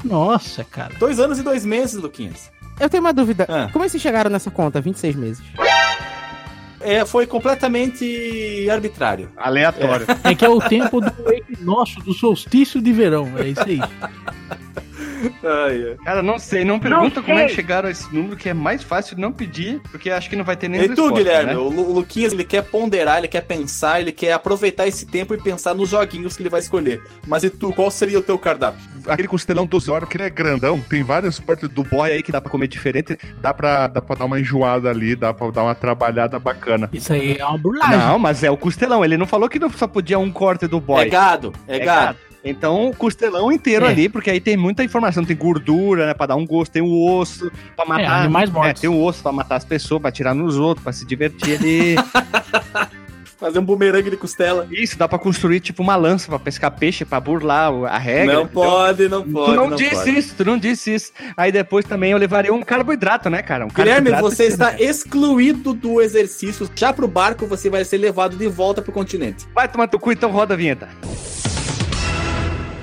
Nossa, 0.04 0.64
cara. 0.64 0.94
Dois 0.98 1.18
anos 1.20 1.38
e 1.38 1.42
dois 1.42 1.64
meses, 1.64 1.94
Luquinhas. 1.94 2.50
Eu 2.80 2.88
tenho 2.88 3.02
uma 3.02 3.12
dúvida. 3.12 3.46
Ah. 3.48 3.68
Como 3.72 3.84
é 3.84 3.86
que 3.86 3.92
vocês 3.92 4.02
chegaram 4.02 4.30
nessa 4.30 4.50
conta? 4.50 4.80
26 4.80 5.16
meses. 5.16 5.44
É, 6.80 7.04
foi 7.04 7.26
completamente 7.26 8.68
arbitrário. 8.68 9.30
Aleatório. 9.36 10.06
É 10.24 10.34
que 10.34 10.44
é 10.44 10.48
o 10.48 10.60
tempo 10.60 11.00
do 11.00 11.32
equinócio, 11.32 12.02
do 12.02 12.12
solstício 12.12 12.80
de 12.82 12.92
verão. 12.92 13.38
É 13.38 13.48
isso 13.48 13.62
aí. 13.62 13.78
Ai, 15.44 15.84
ai. 15.90 15.96
Cara, 16.04 16.22
não 16.22 16.38
sei, 16.38 16.64
não 16.64 16.78
pergunta 16.78 17.22
como 17.22 17.38
é 17.38 17.46
que 17.46 17.54
chegaram 17.54 17.88
a 17.88 17.90
esse 17.90 18.12
número, 18.14 18.36
que 18.36 18.48
é 18.48 18.54
mais 18.54 18.82
fácil 18.82 19.16
não 19.18 19.32
pedir, 19.32 19.80
porque 19.90 20.10
acho 20.10 20.28
que 20.30 20.36
não 20.36 20.44
vai 20.44 20.56
ter 20.56 20.68
nem 20.68 20.80
E 20.80 20.84
tu, 20.84 20.88
resposta, 20.90 21.14
Guilherme? 21.14 21.50
né? 21.52 21.56
O 21.58 21.68
Lu- 21.68 21.90
o 21.90 21.92
Luquinhas, 21.92 22.32
ele 22.32 22.44
quer 22.44 22.62
ponderar, 22.62 23.18
ele 23.18 23.28
quer 23.28 23.42
pensar, 23.42 24.00
ele 24.00 24.12
quer 24.12 24.32
aproveitar 24.32 24.86
esse 24.86 25.06
tempo 25.06 25.34
e 25.34 25.38
pensar 25.38 25.74
nos 25.74 25.90
joguinhos 25.90 26.36
que 26.36 26.42
ele 26.42 26.48
vai 26.50 26.60
escolher. 26.60 27.02
Mas 27.26 27.42
e 27.44 27.50
tu, 27.50 27.72
qual 27.72 27.90
seria 27.90 28.18
o 28.18 28.22
teu 28.22 28.38
cardápio? 28.38 28.80
Aquele 29.06 29.26
costelão 29.28 29.66
dos 29.66 29.88
horas, 29.88 30.08
que 30.08 30.16
ele 30.16 30.24
é 30.24 30.30
grandão, 30.30 30.78
tem 30.80 31.02
várias 31.02 31.40
partes 31.40 31.68
do 31.68 31.82
Boy 31.82 32.10
aí 32.12 32.22
que 32.22 32.30
dá 32.30 32.40
pra 32.40 32.50
comer 32.50 32.68
diferente. 32.68 33.18
Dá 33.40 33.52
pra, 33.52 33.88
dá 33.88 34.00
pra 34.00 34.14
dar 34.16 34.24
uma 34.26 34.38
enjoada 34.38 34.88
ali, 34.90 35.16
dá 35.16 35.34
pra 35.34 35.50
dar 35.50 35.64
uma 35.64 35.74
trabalhada 35.74 36.38
bacana. 36.38 36.88
Isso 36.92 37.12
aí 37.12 37.36
é 37.36 37.44
uma 37.44 37.58
burlagem. 37.58 37.98
Não, 37.98 38.18
mas 38.18 38.44
é 38.44 38.50
o 38.50 38.56
costelão. 38.56 39.04
Ele 39.04 39.16
não 39.16 39.26
falou 39.26 39.48
que 39.48 39.58
não 39.58 39.68
só 39.70 39.86
podia 39.88 40.18
um 40.18 40.30
corte 40.30 40.68
do 40.68 40.80
boy. 40.80 41.04
É 41.04 41.08
gado, 41.08 41.52
é, 41.66 41.76
É 41.76 41.78
gado. 41.80 42.18
Então, 42.44 42.88
o 42.88 42.96
costelão 42.96 43.52
inteiro 43.52 43.84
É. 43.86 43.88
ali, 43.90 44.08
porque 44.08 44.28
aí 44.30 44.40
tem 44.40 44.56
muita 44.56 44.82
informação. 44.82 45.24
Tem 45.24 45.36
gordura, 45.36 46.06
né? 46.06 46.14
Pra 46.14 46.26
dar 46.26 46.36
um 46.36 46.44
gosto. 46.46 46.72
Tem 46.72 46.82
o 46.82 47.16
osso 47.18 47.50
pra 47.76 47.84
matar. 47.86 48.02
É, 48.02 48.06
animais 48.24 48.50
mortos. 48.50 48.70
É, 48.70 48.80
tem 48.82 48.90
o 48.90 49.00
osso 49.02 49.22
pra 49.22 49.30
matar 49.32 49.56
as 49.56 49.64
pessoas, 49.64 50.02
pra 50.02 50.10
tirar 50.10 50.34
nos 50.34 50.56
outros, 50.56 50.82
pra 50.82 50.92
se 50.92 51.06
divertir 51.06 51.56
ali. 51.58 51.94
Fazer 53.38 53.58
um 53.58 53.64
bumerangue 53.64 54.08
de 54.08 54.16
costela. 54.16 54.68
Isso, 54.70 54.96
dá 54.96 55.08
pra 55.08 55.18
construir 55.18 55.58
tipo 55.58 55.82
uma 55.82 55.96
lança 55.96 56.28
pra 56.28 56.38
pescar 56.38 56.70
peixe, 56.70 57.04
pra 57.04 57.18
burlar 57.18 57.72
o- 57.72 57.84
a 57.86 57.98
regra. 57.98 58.34
não 58.34 58.42
entendeu? 58.42 58.62
pode, 58.62 59.08
não 59.08 59.22
pode. 59.28 59.50
tu 59.50 59.56
não, 59.56 59.70
não 59.70 59.76
disse 59.76 59.94
pode. 59.96 60.10
isso, 60.16 60.34
tu 60.36 60.44
não 60.44 60.56
disse 60.56 60.94
isso. 60.94 61.12
Aí 61.36 61.50
depois 61.50 61.84
também 61.84 62.12
eu 62.12 62.18
levaria 62.18 62.54
um 62.54 62.62
carboidrato, 62.62 63.28
né, 63.28 63.42
cara? 63.42 63.64
Um 63.64 63.68
Guilherme, 63.68 64.10
carboidrato 64.10 64.36
você 64.36 64.44
está 64.44 64.80
excluído 64.80 65.74
do 65.74 66.00
exercício. 66.00 66.70
Já 66.76 66.92
pro 66.92 67.08
barco, 67.08 67.44
você 67.44 67.68
vai 67.68 67.84
ser 67.84 67.96
levado 67.98 68.36
de 68.36 68.46
volta 68.46 68.80
pro 68.80 68.92
continente. 68.92 69.44
Vai 69.52 69.66
tomar 69.68 69.88
teu 69.88 69.98
cu, 69.98 70.12
então 70.12 70.30
roda 70.30 70.54
a 70.54 70.56
vinheta. 70.56 70.88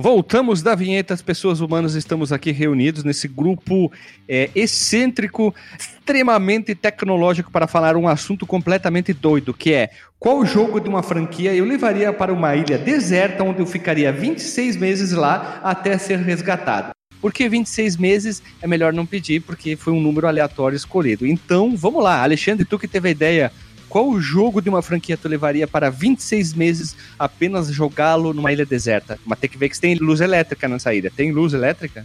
Voltamos 0.00 0.62
da 0.62 0.76
vinheta, 0.76 1.12
as 1.12 1.20
pessoas 1.20 1.58
humanas 1.58 1.96
estamos 1.96 2.32
aqui 2.32 2.52
reunidos 2.52 3.02
nesse 3.02 3.26
grupo 3.26 3.90
é, 4.28 4.48
excêntrico, 4.54 5.52
extremamente 5.76 6.72
tecnológico 6.72 7.50
para 7.50 7.66
falar 7.66 7.96
um 7.96 8.06
assunto 8.06 8.46
completamente 8.46 9.12
doido, 9.12 9.52
que 9.52 9.74
é 9.74 9.90
qual 10.16 10.46
jogo 10.46 10.78
de 10.78 10.88
uma 10.88 11.02
franquia 11.02 11.52
eu 11.52 11.64
levaria 11.64 12.12
para 12.12 12.32
uma 12.32 12.54
ilha 12.54 12.78
deserta 12.78 13.42
onde 13.42 13.58
eu 13.58 13.66
ficaria 13.66 14.12
26 14.12 14.76
meses 14.76 15.10
lá 15.10 15.60
até 15.64 15.98
ser 15.98 16.20
resgatado. 16.20 16.90
Por 17.20 17.32
que 17.32 17.48
26 17.48 17.96
meses 17.96 18.40
é 18.62 18.68
melhor 18.68 18.92
não 18.92 19.04
pedir, 19.04 19.40
porque 19.40 19.74
foi 19.74 19.92
um 19.92 20.00
número 20.00 20.28
aleatório 20.28 20.76
escolhido. 20.76 21.26
Então, 21.26 21.76
vamos 21.76 22.04
lá, 22.04 22.22
Alexandre, 22.22 22.64
tu 22.64 22.78
que 22.78 22.86
teve 22.86 23.08
a 23.08 23.10
ideia, 23.10 23.52
qual 23.88 24.18
jogo 24.20 24.60
de 24.60 24.68
uma 24.68 24.82
franquia 24.82 25.16
tu 25.16 25.28
levaria 25.28 25.66
para 25.66 25.90
26 25.90 26.54
meses 26.54 26.96
apenas 27.18 27.68
jogá-lo 27.72 28.32
numa 28.32 28.52
ilha 28.52 28.66
deserta? 28.66 29.18
Mas 29.24 29.38
tem 29.38 29.48
que 29.50 29.58
ver 29.58 29.68
que 29.68 29.80
tem 29.80 29.94
luz 29.96 30.20
elétrica 30.20 30.68
nessa 30.68 30.94
ilha. 30.94 31.10
Tem 31.14 31.32
luz 31.32 31.52
elétrica? 31.54 32.04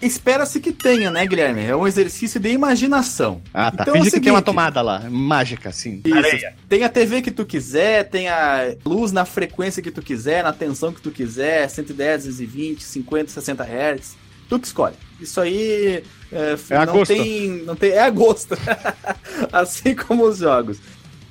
Espera-se 0.00 0.58
que 0.58 0.72
tenha, 0.72 1.12
né, 1.12 1.24
Guilherme? 1.24 1.62
É 1.64 1.76
um 1.76 1.86
exercício 1.86 2.40
de 2.40 2.48
imaginação. 2.50 3.40
Ah, 3.54 3.70
tá. 3.70 3.82
Então 3.84 3.94
é 3.94 3.98
Finge 3.98 4.10
que 4.10 4.20
tem 4.20 4.32
uma 4.32 4.38
seguinte. 4.38 4.46
tomada 4.46 4.82
lá, 4.82 5.08
mágica, 5.08 5.68
assim. 5.68 6.00
Isso. 6.04 6.16
Areia. 6.16 6.54
Tem 6.68 6.82
a 6.82 6.88
TV 6.88 7.22
que 7.22 7.30
tu 7.30 7.46
quiser, 7.46 8.08
tem 8.08 8.28
a 8.28 8.74
luz 8.84 9.12
na 9.12 9.24
frequência 9.24 9.80
que 9.80 9.92
tu 9.92 10.02
quiser, 10.02 10.42
na 10.42 10.52
tensão 10.52 10.92
que 10.92 11.00
tu 11.00 11.12
quiser, 11.12 11.68
110, 11.68 12.24
220, 12.24 12.82
50, 12.82 13.30
60 13.30 13.62
Hz. 13.64 14.16
Tu 14.48 14.58
que 14.58 14.66
escolhe. 14.66 14.96
Isso 15.20 15.40
aí 15.40 16.02
é, 16.32 16.56
É 16.70 16.76
a 16.76 16.84
não, 16.84 16.92
gosto. 16.94 17.14
tem, 17.14 17.48
não 17.64 17.76
tem. 17.76 17.90
É 17.92 18.00
a 18.02 18.10
gosto. 18.10 18.56
assim 19.52 19.94
como 19.94 20.24
os 20.24 20.38
jogos. 20.38 20.78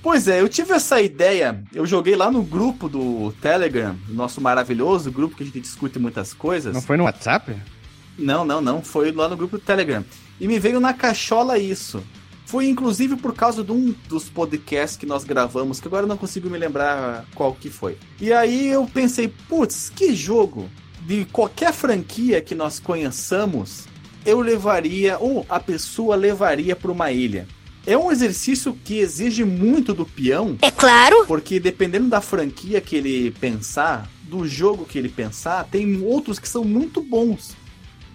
Pois 0.02 0.28
é, 0.28 0.42
eu 0.42 0.50
tive 0.50 0.74
essa 0.74 1.00
ideia. 1.00 1.64
Eu 1.74 1.86
joguei 1.86 2.16
lá 2.16 2.32
no 2.32 2.42
grupo 2.42 2.90
do 2.90 3.32
Telegram, 3.40 3.96
nosso 4.10 4.42
maravilhoso 4.42 5.12
grupo 5.12 5.36
que 5.36 5.44
a 5.44 5.46
gente 5.46 5.60
discute 5.60 6.00
muitas 6.00 6.34
coisas. 6.34 6.74
Não 6.74 6.82
foi 6.82 6.98
no 6.98 7.04
WhatsApp? 7.04 7.56
Não, 8.18 8.44
não, 8.44 8.60
não. 8.60 8.82
Foi 8.82 9.12
lá 9.12 9.30
no 9.30 9.38
grupo 9.38 9.58
do 9.58 9.64
Telegram. 9.64 10.04
E 10.40 10.48
me 10.48 10.58
veio 10.58 10.80
na 10.80 10.94
cachola 10.94 11.60
isso. 11.60 12.04
Foi 12.46 12.68
inclusive 12.68 13.16
por 13.16 13.34
causa 13.34 13.64
de 13.64 13.72
um 13.72 13.96
dos 14.10 14.28
podcasts 14.28 14.98
que 14.98 15.06
nós 15.06 15.24
gravamos, 15.24 15.80
que 15.80 15.88
agora 15.88 16.04
eu 16.04 16.10
não 16.10 16.18
consigo 16.18 16.50
me 16.50 16.58
lembrar 16.58 17.26
qual 17.36 17.54
que 17.54 17.70
foi. 17.70 17.98
E 18.20 18.34
aí 18.34 18.68
eu 18.68 18.86
pensei, 18.86 19.28
putz, 19.48 19.90
que 19.90 20.16
jogo 20.16 20.70
de 21.02 21.26
qualquer 21.26 21.72
franquia 21.72 22.42
que 22.42 22.56
nós 22.56 22.80
conheçamos, 22.80 23.86
eu 24.26 24.42
levaria, 24.42 25.18
ou 25.20 25.46
a 25.48 25.60
pessoa 25.60 26.16
levaria 26.16 26.76
para 26.76 26.92
uma 26.92 27.12
ilha. 27.12 27.48
É 27.86 27.98
um 27.98 28.12
exercício 28.12 28.78
que 28.86 29.00
exige 29.00 29.44
muito 29.44 29.94
do 29.94 30.06
peão, 30.06 30.58
É 30.62 30.70
claro. 30.70 31.26
porque 31.28 31.60
dependendo 31.60 32.08
da 32.10 32.22
franquia 32.22 32.80
que 32.80 32.96
ele 32.96 33.32
pensar, 33.40 34.08
do 34.24 34.48
jogo 34.48 34.86
que 34.86 34.98
ele 34.98 35.10
pensar, 35.10 35.66
tem 35.66 36.02
outros 36.04 36.38
que 36.40 36.48
são 36.48 36.64
muito 36.64 37.02
bons. 37.02 37.56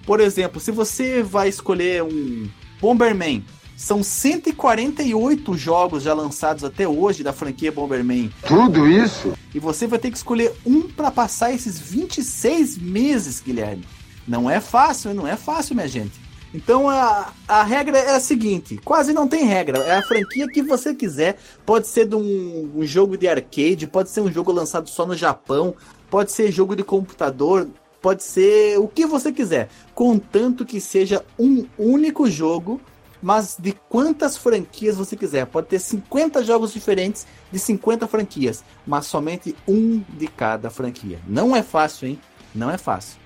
Por 0.05 0.21
exemplo, 0.21 0.61
se 0.61 0.71
você 0.71 1.23
vai 1.23 1.49
escolher 1.49 2.03
um 2.03 2.49
Bomberman, 2.81 3.45
São 3.77 4.03
148 4.03 5.55
jogos 5.59 6.03
já 6.03 6.15
lançados 6.15 6.65
até 6.65 6.89
hoje 6.89 7.23
da 7.23 7.33
franquia 7.33 7.71
Bomberman. 7.71 8.31
Tudo 8.47 8.89
isso? 8.89 9.35
E 9.55 9.59
você 9.59 9.87
vai 9.87 9.99
ter 9.99 10.11
que 10.11 10.17
escolher 10.17 10.53
um 10.65 10.83
para 10.83 11.11
passar 11.11 11.53
esses 11.53 11.79
26 11.79 12.79
meses, 12.79 13.43
Guilherme. 13.45 13.85
Não 14.27 14.49
é 14.51 14.61
fácil, 14.61 15.13
não 15.13 15.27
é 15.27 15.37
fácil, 15.37 15.75
minha 15.75 15.87
gente. 15.89 16.15
Então 16.57 16.89
a, 16.89 17.35
a 17.47 17.63
regra 17.63 17.99
é 17.99 18.17
a 18.17 18.21
seguinte: 18.21 18.81
quase 18.83 19.13
não 19.13 19.29
tem 19.29 19.45
regra. 19.45 19.79
É 19.81 19.99
a 19.99 20.03
franquia 20.03 20.49
que 20.49 20.63
você 20.63 20.95
quiser. 20.95 21.37
Pode 21.67 21.87
ser 21.87 22.09
de 22.09 22.17
um, 22.17 22.73
um 22.75 22.83
jogo 22.87 23.19
de 23.19 23.29
arcade, 23.29 23.87
pode 23.87 24.09
ser 24.09 24.23
um 24.23 24.33
jogo 24.33 24.51
lançado 24.51 24.89
só 24.89 25.05
no 25.05 25.15
Japão, 25.15 25.75
pode 26.09 26.33
ser 26.33 26.51
jogo 26.51 26.75
de 26.75 26.83
computador, 26.83 27.69
pode 28.01 28.23
ser 28.23 28.79
o 28.79 28.89
que 28.89 29.05
você 29.05 29.31
quiser. 29.31 29.69
Contanto 29.95 30.65
que 30.65 30.81
seja 30.81 31.23
um 31.39 31.67
único 31.79 32.29
jogo 32.31 32.81
mas 33.21 33.57
de 33.59 33.73
quantas 33.89 34.37
franquias 34.37 34.97
você 34.97 35.17
quiser. 35.17 35.47
Pode 35.47 35.67
ter 35.69 35.79
50 35.79 36.45
jogos 36.45 36.73
diferentes 36.73 37.27
de 37.51 37.59
50 37.59 38.07
franquias, 38.07 38.63
mas 38.87 39.07
somente 39.07 39.57
um 39.67 40.05
de 40.11 40.29
cada 40.29 40.71
franquia. 40.71 41.19
Não 41.27 41.57
é 41.57 41.63
fácil, 41.63 42.09
hein? 42.09 42.21
Não 42.55 42.71
é 42.71 42.79
fácil. 42.79 43.19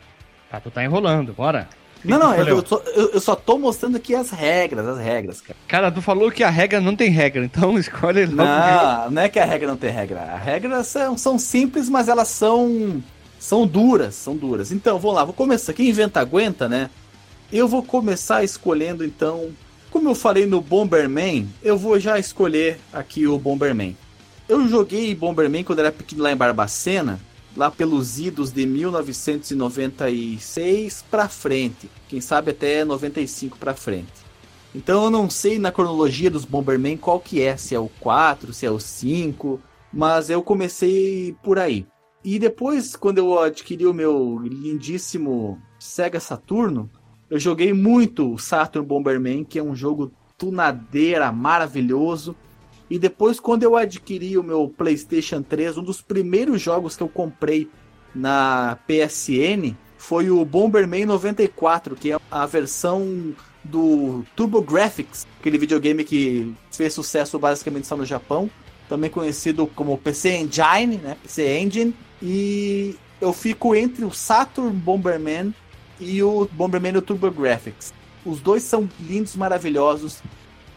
Ah, 0.50 0.60
tu 0.60 0.70
tá 0.70 0.82
enrolando, 0.82 1.34
bora. 1.34 1.68
Não, 2.04 2.18
não, 2.18 2.34
eu, 2.34 2.46
eu, 2.46 2.66
só, 2.66 2.82
eu, 2.94 3.10
eu, 3.12 3.20
só 3.20 3.34
tô 3.34 3.58
mostrando 3.58 3.96
aqui 3.96 4.14
as 4.14 4.30
regras, 4.30 4.86
as 4.86 4.98
regras, 4.98 5.40
cara. 5.40 5.58
Cara, 5.68 5.92
tu 5.92 6.00
falou 6.00 6.30
que 6.30 6.42
a 6.42 6.50
regra 6.50 6.80
não 6.80 6.96
tem 6.96 7.10
regra, 7.10 7.44
então 7.44 7.76
escolhe 7.78 8.24
logo. 8.26 8.36
Não, 8.36 9.10
não 9.10 9.22
é 9.22 9.28
que 9.28 9.38
a 9.38 9.44
regra 9.44 9.68
não 9.68 9.76
tem 9.76 9.90
regra. 9.90 10.22
As 10.34 10.42
regras 10.42 10.86
são, 10.86 11.18
são 11.18 11.38
simples, 11.38 11.88
mas 11.88 12.08
elas 12.08 12.28
são 12.28 13.02
são 13.40 13.66
duras, 13.66 14.14
são 14.14 14.36
duras. 14.36 14.70
Então, 14.70 14.98
vamos 14.98 15.16
lá, 15.16 15.24
vou 15.24 15.32
começar. 15.32 15.72
Quem 15.72 15.88
inventa 15.88 16.20
aguenta, 16.20 16.68
né? 16.68 16.90
Eu 17.50 17.66
vou 17.66 17.82
começar 17.82 18.44
escolhendo, 18.44 19.04
então, 19.04 19.48
como 19.90 20.08
eu 20.08 20.14
falei 20.14 20.46
no 20.46 20.60
Bomberman, 20.60 21.48
eu 21.62 21.76
vou 21.76 21.98
já 21.98 22.18
escolher 22.18 22.78
aqui 22.92 23.26
o 23.26 23.38
Bomberman. 23.38 23.96
Eu 24.46 24.68
joguei 24.68 25.14
Bomberman 25.14 25.64
quando 25.64 25.78
era 25.78 25.90
pequeno 25.90 26.22
lá 26.22 26.30
em 26.30 26.36
Barbacena, 26.36 27.18
lá 27.56 27.70
pelos 27.70 28.18
idos 28.18 28.52
de 28.52 28.66
1996 28.66 31.04
para 31.10 31.28
frente, 31.28 31.90
quem 32.08 32.20
sabe 32.20 32.50
até 32.52 32.84
95 32.84 33.58
para 33.58 33.74
frente. 33.74 34.20
Então 34.74 35.04
eu 35.04 35.10
não 35.10 35.28
sei 35.28 35.58
na 35.58 35.72
cronologia 35.72 36.30
dos 36.30 36.44
Bomberman 36.44 36.96
qual 36.96 37.18
que 37.18 37.42
é, 37.42 37.56
se 37.56 37.74
é 37.74 37.78
o 37.78 37.90
4, 38.00 38.52
se 38.52 38.64
é 38.64 38.70
o 38.70 38.78
5, 38.78 39.60
mas 39.92 40.30
eu 40.30 40.42
comecei 40.42 41.34
por 41.42 41.58
aí. 41.58 41.86
E 42.22 42.38
depois, 42.38 42.94
quando 42.94 43.18
eu 43.18 43.38
adquiri 43.38 43.86
o 43.86 43.94
meu 43.94 44.38
lindíssimo 44.42 45.60
Sega 45.78 46.20
Saturno, 46.20 46.90
eu 47.30 47.38
joguei 47.38 47.72
muito 47.72 48.36
Saturn 48.38 48.86
Bomberman, 48.86 49.44
que 49.44 49.58
é 49.58 49.62
um 49.62 49.74
jogo 49.74 50.12
tunadeira 50.36 51.32
maravilhoso. 51.32 52.36
E 52.90 52.98
depois, 52.98 53.38
quando 53.38 53.62
eu 53.62 53.76
adquiri 53.76 54.36
o 54.36 54.42
meu 54.42 54.68
PlayStation 54.68 55.42
3, 55.42 55.78
um 55.78 55.82
dos 55.82 56.02
primeiros 56.02 56.60
jogos 56.60 56.96
que 56.96 57.02
eu 57.02 57.08
comprei 57.08 57.70
na 58.12 58.76
PSN 58.86 59.76
foi 59.96 60.28
o 60.30 60.44
Bomberman 60.44 61.06
94, 61.06 61.94
que 61.94 62.10
é 62.10 62.18
a 62.30 62.46
versão 62.46 63.32
do 63.62 64.24
Turbo 64.34 64.60
Graphics, 64.60 65.26
aquele 65.38 65.58
videogame 65.58 66.02
que 66.02 66.52
fez 66.72 66.92
sucesso 66.92 67.38
basicamente 67.38 67.86
só 67.86 67.96
no 67.96 68.04
Japão, 68.04 68.50
também 68.88 69.08
conhecido 69.08 69.66
como 69.68 69.96
PC 69.96 70.36
Engine, 70.36 70.96
né? 70.96 71.16
PC 71.22 71.58
Engine. 71.58 71.94
E 72.20 72.96
eu 73.20 73.32
fico 73.32 73.74
entre 73.74 74.04
o 74.04 74.10
Saturn 74.10 74.72
Bomberman 74.72 75.54
e 76.00 76.22
o 76.22 76.48
Bomberman 76.50 76.94
do 76.94 77.02
Turbo 77.02 77.30
Graphics. 77.30 77.92
Os 78.24 78.40
dois 78.40 78.62
são 78.62 78.88
lindos, 78.98 79.36
maravilhosos, 79.36 80.20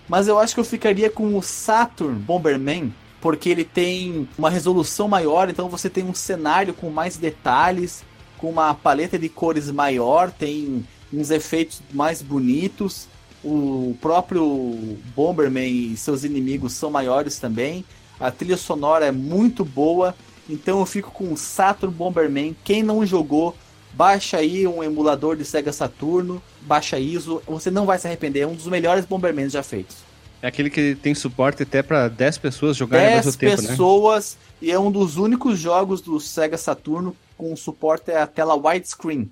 mas 0.07 0.27
eu 0.27 0.37
acho 0.37 0.53
que 0.53 0.59
eu 0.59 0.65
ficaria 0.65 1.09
com 1.09 1.37
o 1.37 1.41
Saturn 1.41 2.15
Bomberman, 2.19 2.93
porque 3.21 3.49
ele 3.49 3.63
tem 3.63 4.27
uma 4.37 4.49
resolução 4.49 5.07
maior, 5.07 5.49
então 5.49 5.69
você 5.69 5.89
tem 5.89 6.03
um 6.03 6.13
cenário 6.13 6.73
com 6.73 6.89
mais 6.89 7.15
detalhes, 7.17 8.03
com 8.37 8.49
uma 8.49 8.73
paleta 8.73 9.17
de 9.17 9.29
cores 9.29 9.71
maior, 9.71 10.29
tem 10.29 10.85
uns 11.11 11.31
efeitos 11.31 11.81
mais 11.93 12.21
bonitos. 12.21 13.07
O 13.43 13.95
próprio 14.01 14.97
Bomberman 15.15 15.93
e 15.93 15.97
seus 15.97 16.23
inimigos 16.23 16.73
são 16.73 16.91
maiores 16.91 17.39
também. 17.39 17.85
A 18.19 18.31
trilha 18.31 18.57
sonora 18.57 19.05
é 19.05 19.11
muito 19.11 19.63
boa, 19.63 20.15
então 20.49 20.79
eu 20.79 20.85
fico 20.85 21.11
com 21.11 21.31
o 21.31 21.37
Saturn 21.37 21.95
Bomberman. 21.95 22.55
Quem 22.63 22.83
não 22.83 23.05
jogou, 23.05 23.55
Baixa 23.93 24.37
aí 24.37 24.67
um 24.67 24.83
emulador 24.83 25.35
de 25.35 25.45
Sega 25.45 25.71
Saturno, 25.71 26.41
baixa 26.61 26.97
ISO, 26.97 27.41
você 27.47 27.69
não 27.69 27.85
vai 27.85 27.99
se 27.99 28.07
arrepender, 28.07 28.41
é 28.41 28.47
um 28.47 28.55
dos 28.55 28.67
melhores 28.67 29.05
Bomberman 29.05 29.49
já 29.49 29.61
feitos. 29.61 29.97
É 30.41 30.47
aquele 30.47 30.69
que 30.69 30.95
tem 30.95 31.15
suporte 31.15 31.63
até 31.63 31.81
para 31.81 32.09
10 32.09 32.37
pessoas 32.39 32.75
jogarem 32.75 33.11
ao 33.11 33.15
mesmo 33.15 33.31
tempo, 33.31 33.51
né? 33.51 33.55
10 33.55 33.69
pessoas 33.69 34.37
e 34.61 34.71
é 34.71 34.79
um 34.79 34.91
dos 34.91 35.15
únicos 35.17 35.57
jogos 35.57 36.01
do 36.01 36.19
Sega 36.19 36.57
Saturno 36.57 37.15
com 37.37 37.55
suporte 37.55 38.11
à 38.11 38.27
tela 38.27 38.55
widescreen. 38.55 39.31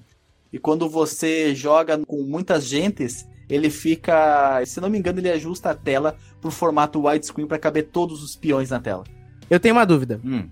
E 0.53 0.59
quando 0.59 0.89
você 0.89 1.55
joga 1.55 1.97
com 2.05 2.21
muitas 2.23 2.65
gentes, 2.65 3.25
ele 3.49 3.69
fica, 3.69 4.63
se 4.65 4.79
não 4.79 4.89
me 4.89 4.97
engano, 4.97 5.19
ele 5.19 5.29
ajusta 5.29 5.71
a 5.71 5.75
tela 5.75 6.15
pro 6.39 6.51
formato 6.51 7.05
widescreen 7.05 7.47
para 7.47 7.59
caber 7.59 7.87
todos 7.91 8.23
os 8.23 8.35
peões 8.35 8.69
na 8.69 8.79
tela. 8.79 9.03
Eu 9.49 9.59
tenho 9.59 9.75
uma 9.75 9.85
dúvida. 9.85 10.21
Hum. 10.23 10.47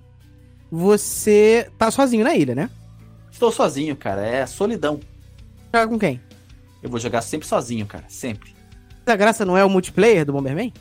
Você 0.69 1.69
tá 1.77 1.89
sozinho 1.89 2.23
na 2.23 2.35
ilha, 2.35 2.53
né? 2.53 2.69
Estou 3.39 3.53
sozinho, 3.53 3.95
cara. 3.95 4.21
É 4.27 4.45
solidão. 4.45 4.99
Joga 5.73 5.87
com 5.87 5.97
quem? 5.97 6.19
Eu 6.83 6.89
vou 6.89 6.99
jogar 6.99 7.21
sempre 7.21 7.47
sozinho, 7.47 7.85
cara. 7.85 8.03
Sempre. 8.09 8.53
A 9.05 9.15
graça 9.15 9.45
não 9.45 9.57
é 9.57 9.63
o 9.63 9.69
multiplayer 9.69 10.25
do 10.25 10.33
Bomberman? 10.33 10.73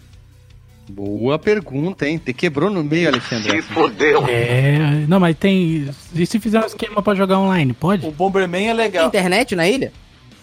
Boa 0.91 1.39
pergunta, 1.39 2.09
hein? 2.09 2.19
Te 2.19 2.33
quebrou 2.33 2.69
no 2.69 2.83
meio, 2.83 3.11
Alexandre. 3.11 3.63
Se 3.63 3.69
fodeu. 3.69 4.27
É. 4.27 5.07
Não, 5.07 5.21
mas 5.21 5.37
tem. 5.39 5.89
E 6.13 6.27
se 6.27 6.41
fizer 6.41 6.59
um 6.59 6.67
esquema 6.67 7.01
pra 7.01 7.15
jogar 7.15 7.39
online, 7.39 7.73
pode? 7.73 8.05
O 8.05 8.11
Bomberman 8.11 8.69
é 8.69 8.75
legal. 8.75 9.09
Tem 9.09 9.21
internet 9.21 9.55
na 9.55 9.69
ilha? 9.69 9.93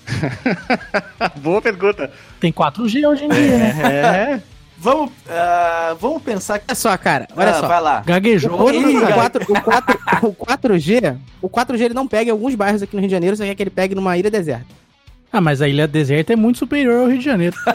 Boa 1.44 1.62
pergunta. 1.62 2.10
Tem 2.40 2.50
4G 2.50 3.06
hoje 3.10 3.26
em 3.26 3.28
dia, 3.28 3.58
né? 3.58 3.76
É. 3.92 4.42
Vamos, 4.78 5.10
uh, 5.10 5.96
vamos 6.00 6.22
pensar 6.22 6.60
que. 6.60 6.66
Olha 6.68 6.76
só, 6.76 6.98
cara, 6.98 7.28
olha 7.36 7.52
Ah, 7.52 7.60
só. 7.60 7.68
Vai 7.68 7.82
lá. 7.82 8.04
Gaguejou. 8.06 8.54
O, 8.54 9.00
cara. 9.02 9.14
4, 9.14 9.44
o, 9.44 9.62
4, 9.62 10.00
o 10.24 10.34
4G, 10.34 11.18
o 11.42 11.50
4G 11.50 11.82
ele 11.82 11.94
não 11.94 12.08
pega 12.08 12.30
em 12.30 12.32
alguns 12.32 12.56
bairros 12.56 12.82
aqui 12.82 12.96
no 12.96 13.00
Rio 13.00 13.08
de 13.08 13.14
Janeiro, 13.16 13.36
você 13.36 13.46
quer 13.46 13.56
que 13.56 13.64
ele 13.64 13.70
pegue 13.70 13.96
numa 13.96 14.18
ilha 14.18 14.30
deserta. 14.30 14.68
Ah, 15.32 15.42
mas 15.42 15.62
a 15.62 15.68
ilha 15.68 15.88
deserta 15.88 16.34
é 16.34 16.36
muito 16.36 16.60
superior 16.60 17.02
ao 17.02 17.08
Rio 17.08 17.20
de 17.20 17.26
Janeiro. 17.26 17.56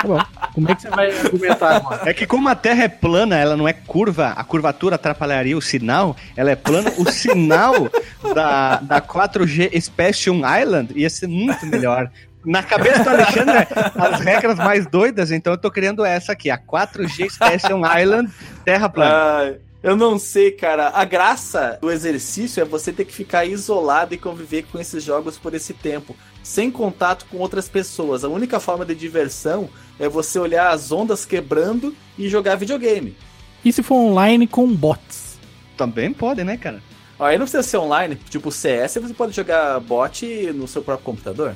Tá 0.00 0.06
bom. 0.06 0.20
Como 0.54 0.70
é 0.70 0.74
que 0.76 0.82
você 0.82 0.90
vai 0.90 1.10
argumentar 1.10 1.76
agora? 1.76 2.08
É 2.08 2.14
que 2.14 2.24
como 2.24 2.48
a 2.48 2.54
Terra 2.54 2.84
é 2.84 2.88
plana, 2.88 3.36
ela 3.36 3.56
não 3.56 3.66
é 3.66 3.72
curva, 3.72 4.28
a 4.28 4.44
curvatura 4.44 4.94
atrapalharia 4.94 5.56
o 5.56 5.60
sinal, 5.60 6.16
ela 6.36 6.52
é 6.52 6.56
plana, 6.56 6.92
o 6.96 7.10
sinal 7.10 7.90
da, 8.32 8.76
da 8.76 9.00
4G 9.00 9.80
Special 9.80 10.36
Island 10.36 10.92
ia 10.94 11.10
ser 11.10 11.26
muito 11.26 11.66
melhor. 11.66 12.08
Na 12.48 12.62
cabeça 12.62 13.04
do 13.04 13.10
Alexandre, 13.10 13.68
as 13.94 14.20
regras 14.20 14.56
mais 14.56 14.86
doidas, 14.86 15.30
então 15.30 15.52
eu 15.52 15.58
tô 15.58 15.70
criando 15.70 16.02
essa 16.02 16.32
aqui, 16.32 16.48
a 16.48 16.56
4G 16.56 17.28
Special 17.28 17.82
Island 18.00 18.32
Terra 18.64 18.88
plana. 18.88 19.12
Ah, 19.12 19.54
eu 19.82 19.94
não 19.94 20.18
sei, 20.18 20.52
cara. 20.52 20.88
A 20.94 21.04
graça 21.04 21.76
do 21.78 21.90
exercício 21.90 22.62
é 22.62 22.64
você 22.64 22.90
ter 22.90 23.04
que 23.04 23.12
ficar 23.12 23.44
isolado 23.44 24.14
e 24.14 24.16
conviver 24.16 24.64
com 24.72 24.78
esses 24.78 25.04
jogos 25.04 25.36
por 25.36 25.52
esse 25.52 25.74
tempo, 25.74 26.16
sem 26.42 26.70
contato 26.70 27.26
com 27.30 27.36
outras 27.36 27.68
pessoas. 27.68 28.24
A 28.24 28.28
única 28.28 28.58
forma 28.58 28.82
de 28.86 28.94
diversão 28.94 29.68
é 30.00 30.08
você 30.08 30.38
olhar 30.38 30.70
as 30.70 30.90
ondas 30.90 31.26
quebrando 31.26 31.94
e 32.16 32.30
jogar 32.30 32.54
videogame. 32.54 33.14
E 33.62 33.70
se 33.70 33.82
for 33.82 33.96
online 33.96 34.46
com 34.46 34.66
bots? 34.74 35.38
Também 35.76 36.14
pode, 36.14 36.42
né, 36.44 36.56
cara? 36.56 36.82
Aí 37.20 37.36
não 37.36 37.44
precisa 37.44 37.62
ser 37.62 37.76
online, 37.76 38.14
tipo 38.30 38.50
CS, 38.50 38.94
você 38.94 39.12
pode 39.12 39.36
jogar 39.36 39.78
bot 39.80 40.24
no 40.54 40.66
seu 40.66 40.80
próprio 40.80 41.04
computador. 41.04 41.54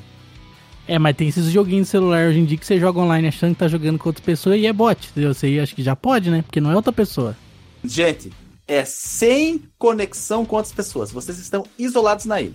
É, 0.87 0.99
mas 0.99 1.17
tem 1.17 1.29
esses 1.29 1.47
joguinhos 1.47 1.87
de 1.87 1.91
celular 1.91 2.29
hoje 2.29 2.41
em 2.41 2.45
dia 2.45 2.59
que 2.59 2.67
você 2.67 2.79
joga 2.79 2.99
online 2.99 3.29
achando 3.29 3.55
que 3.55 3.61
tá 3.61 3.69
jogando 3.69 3.99
com 3.99 4.09
outra 4.09 4.23
pessoa 4.23 4.57
e 4.57 4.67
é 4.67 4.73
bot. 4.73 5.11
Você 5.15 5.61
acha 5.61 5.75
que 5.75 5.83
já 5.83 5.95
pode, 5.95 6.31
né? 6.31 6.43
Porque 6.43 6.61
não 6.61 6.71
é 6.71 6.77
outra 6.77 6.93
pessoa. 6.93 7.37
Gente, 7.85 8.33
é 8.67 8.85
sem 8.85 9.63
conexão 9.79 10.45
com 10.45 10.57
outras 10.57 10.75
pessoas. 10.75 11.13
Vocês 11.13 11.39
estão 11.39 11.65
isolados 11.79 12.25
na 12.25 12.41
ilha. 12.41 12.55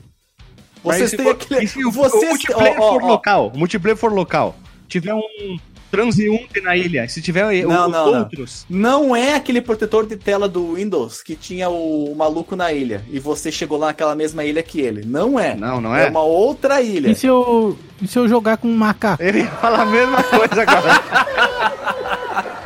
Vocês 0.84 1.12
têm 1.12 1.30
aquele. 1.30 1.68
se 1.68 1.84
o, 1.86 1.92
vocês 1.92 2.24
o 2.24 2.28
multiplayer 2.28 2.80
ó, 2.80 2.94
for 2.94 3.04
ó, 3.04 3.08
local, 3.08 3.52
o 3.54 3.58
multiplayer 3.58 3.98
for 3.98 4.14
local, 4.14 4.56
tiver 4.88 5.14
um 5.14 5.58
transeunte 5.92 6.62
na 6.62 6.76
ilha, 6.76 7.08
se 7.08 7.22
tiver 7.22 7.46
o- 7.46 7.68
Não, 7.70 7.86
os 7.88 7.92
não, 7.92 8.12
não. 8.12 8.20
outros, 8.20 8.66
Não 8.70 9.16
é 9.16 9.36
aquele 9.36 9.62
protetor 9.62 10.06
de 10.06 10.16
tela 10.18 10.48
do 10.48 10.74
Windows 10.74 11.22
que 11.22 11.36
tinha 11.36 11.70
o, 11.70 12.12
o 12.12 12.16
maluco 12.16 12.56
na 12.56 12.72
ilha 12.74 13.04
e 13.10 13.20
você 13.20 13.52
chegou 13.52 13.78
lá 13.78 13.88
naquela 13.88 14.16
mesma 14.16 14.44
ilha 14.44 14.62
que 14.62 14.82
ele. 14.82 15.04
Não 15.06 15.40
é. 15.40 15.56
não, 15.56 15.80
não 15.82 15.96
É 15.96 16.06
é? 16.08 16.10
uma 16.10 16.22
outra 16.24 16.82
ilha. 16.82 17.10
E 17.10 17.16
se 17.16 17.26
eu, 17.28 17.78
e 18.02 18.08
se 18.08 18.18
eu 18.20 18.28
jogar 18.28 18.58
com 18.58 18.68
um 18.68 18.76
macaco? 18.76 19.22
Ele 19.24 19.44
fala 19.44 19.82
a 19.82 19.86
mesma 19.86 20.22
coisa 20.24 20.62
agora. 20.62 21.02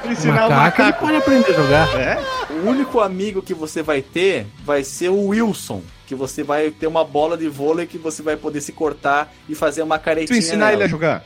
Ensinar 0.09 0.47
o 0.47 0.49
macaco, 0.49 0.81
ele 0.81 0.91
macaco. 0.91 0.99
pode 1.05 1.15
aprender 1.17 1.51
a 1.51 1.53
jogar. 1.53 1.95
É? 1.99 2.19
O 2.51 2.67
único 2.69 2.99
amigo 2.99 3.41
que 3.41 3.53
você 3.53 3.81
vai 3.81 4.01
ter 4.01 4.45
vai 4.65 4.83
ser 4.83 5.09
o 5.09 5.27
Wilson. 5.27 5.81
Que 6.11 6.15
você 6.15 6.43
vai 6.43 6.71
ter 6.71 6.87
uma 6.87 7.05
bola 7.05 7.37
de 7.37 7.47
vôlei 7.47 7.85
que 7.87 7.97
você 7.97 8.21
vai 8.21 8.35
poder 8.35 8.59
se 8.59 8.73
cortar 8.73 9.33
e 9.47 9.55
fazer 9.55 9.81
uma 9.81 9.97
Tu 9.97 10.03
caretinha. 10.03 10.37
ensinar 10.39 10.73
ele 10.73 10.75
a 10.75 10.77
nela. 10.79 10.89
jogar. 10.89 11.23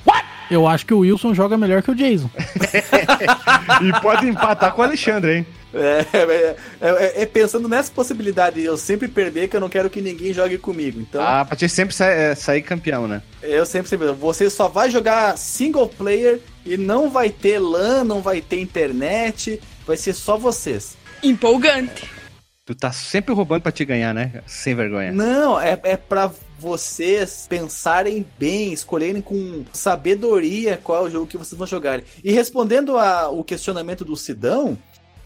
Eu 0.51 0.67
acho 0.67 0.85
que 0.85 0.93
o 0.93 0.99
Wilson 0.99 1.33
joga 1.33 1.57
melhor 1.57 1.81
que 1.81 1.89
o 1.89 1.95
Jason. 1.95 2.29
e 3.81 3.99
pode 3.99 4.27
empatar 4.27 4.71
com 4.73 4.81
o 4.83 4.85
Alexandre, 4.85 5.37
hein? 5.37 5.47
É, 5.73 6.05
é, 6.13 6.55
é, 6.81 7.21
é 7.23 7.25
pensando 7.25 7.67
nessa 7.67 7.91
possibilidade 7.91 8.57
de 8.61 8.65
eu 8.67 8.77
sempre 8.77 9.07
perder, 9.07 9.47
que 9.47 9.55
eu 9.55 9.59
não 9.59 9.69
quero 9.69 9.89
que 9.89 10.01
ninguém 10.01 10.31
jogue 10.31 10.59
comigo. 10.59 10.99
Então, 11.01 11.19
Ah, 11.25 11.43
pra 11.43 11.55
te 11.57 11.67
sempre 11.67 11.95
sa- 11.95 12.05
é, 12.05 12.35
sair 12.35 12.61
campeão, 12.61 13.07
né? 13.07 13.23
eu 13.41 13.65
sempre, 13.65 13.89
sempre. 13.89 14.11
Você 14.11 14.51
só 14.51 14.67
vai 14.67 14.91
jogar 14.91 15.35
single 15.35 15.87
player 15.89 16.39
e 16.63 16.77
não 16.77 17.09
vai 17.09 17.31
ter 17.31 17.57
LAN, 17.57 18.03
não 18.03 18.21
vai 18.21 18.39
ter 18.39 18.59
internet, 18.61 19.59
vai 19.87 19.97
ser 19.97 20.13
só 20.13 20.37
vocês. 20.37 20.95
Empolgante. 21.23 22.07
Tu 22.65 22.73
tá 22.73 22.91
sempre 22.91 23.31
roubando 23.31 23.61
pra 23.61 23.71
te 23.71 23.85
ganhar, 23.85 24.11
né? 24.11 24.41
Sem 24.47 24.73
vergonha. 24.73 25.11
Não, 25.11 25.59
é, 25.59 25.79
é 25.83 25.95
pra 25.95 26.31
vocês 26.57 27.45
pensarem 27.47 28.25
bem, 28.39 28.73
escolherem 28.73 29.21
com 29.21 29.63
sabedoria 29.71 30.79
qual 30.83 31.03
é 31.05 31.07
o 31.07 31.11
jogo 31.11 31.27
que 31.27 31.37
vocês 31.37 31.55
vão 31.55 31.67
jogar. 31.67 32.01
E 32.23 32.31
respondendo 32.31 32.97
a, 32.97 33.29
o 33.29 33.43
questionamento 33.43 34.03
do 34.03 34.15
Sidão, 34.15 34.75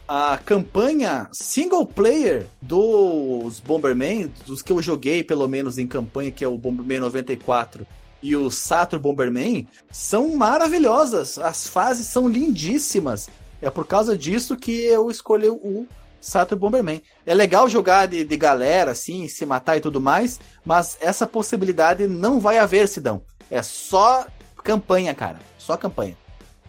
a 0.06 0.38
campanha 0.38 1.30
single 1.32 1.86
player 1.86 2.48
dos 2.62 3.62
Bomberman, 3.62 4.30
dos 4.46 4.62
que 4.62 4.74
eu 4.74 4.82
joguei 4.82 5.24
pelo 5.24 5.48
menos 5.48 5.78
em 5.78 5.88
campanha, 5.88 6.32
que 6.32 6.44
é 6.44 6.48
o 6.48 6.58
Bomberman 6.58 7.00
94 7.00 7.88
e 8.22 8.36
o 8.36 8.52
Saturn 8.52 9.02
Bomberman, 9.02 9.66
são 9.90 10.36
maravilhosas. 10.36 11.38
As 11.38 11.70
fases 11.70 12.08
são 12.08 12.28
lindíssimas. 12.28 13.30
É 13.62 13.70
por 13.70 13.88
causa 13.88 14.18
disso 14.18 14.58
que 14.58 14.72
eu 14.72 15.10
escolhi 15.10 15.48
o 15.48 15.88
Saturn 16.22 16.60
Bomberman. 16.60 17.02
É 17.26 17.34
legal 17.34 17.70
jogar 17.70 18.08
de, 18.08 18.24
de 18.24 18.38
galera, 18.38 18.92
assim, 18.92 19.28
se 19.28 19.46
matar 19.46 19.78
e 19.78 19.82
tudo 19.82 20.02
mais, 20.02 20.40
mas 20.66 20.98
essa 21.02 21.26
possibilidade 21.26 22.08
não 22.08 22.40
vai 22.40 22.58
haver, 22.58 22.88
Sidão. 22.88 23.22
É 23.50 23.62
só 23.62 24.26
campanha, 24.64 25.14
cara. 25.14 25.38
Só 25.58 25.78
campanha. 25.78 26.16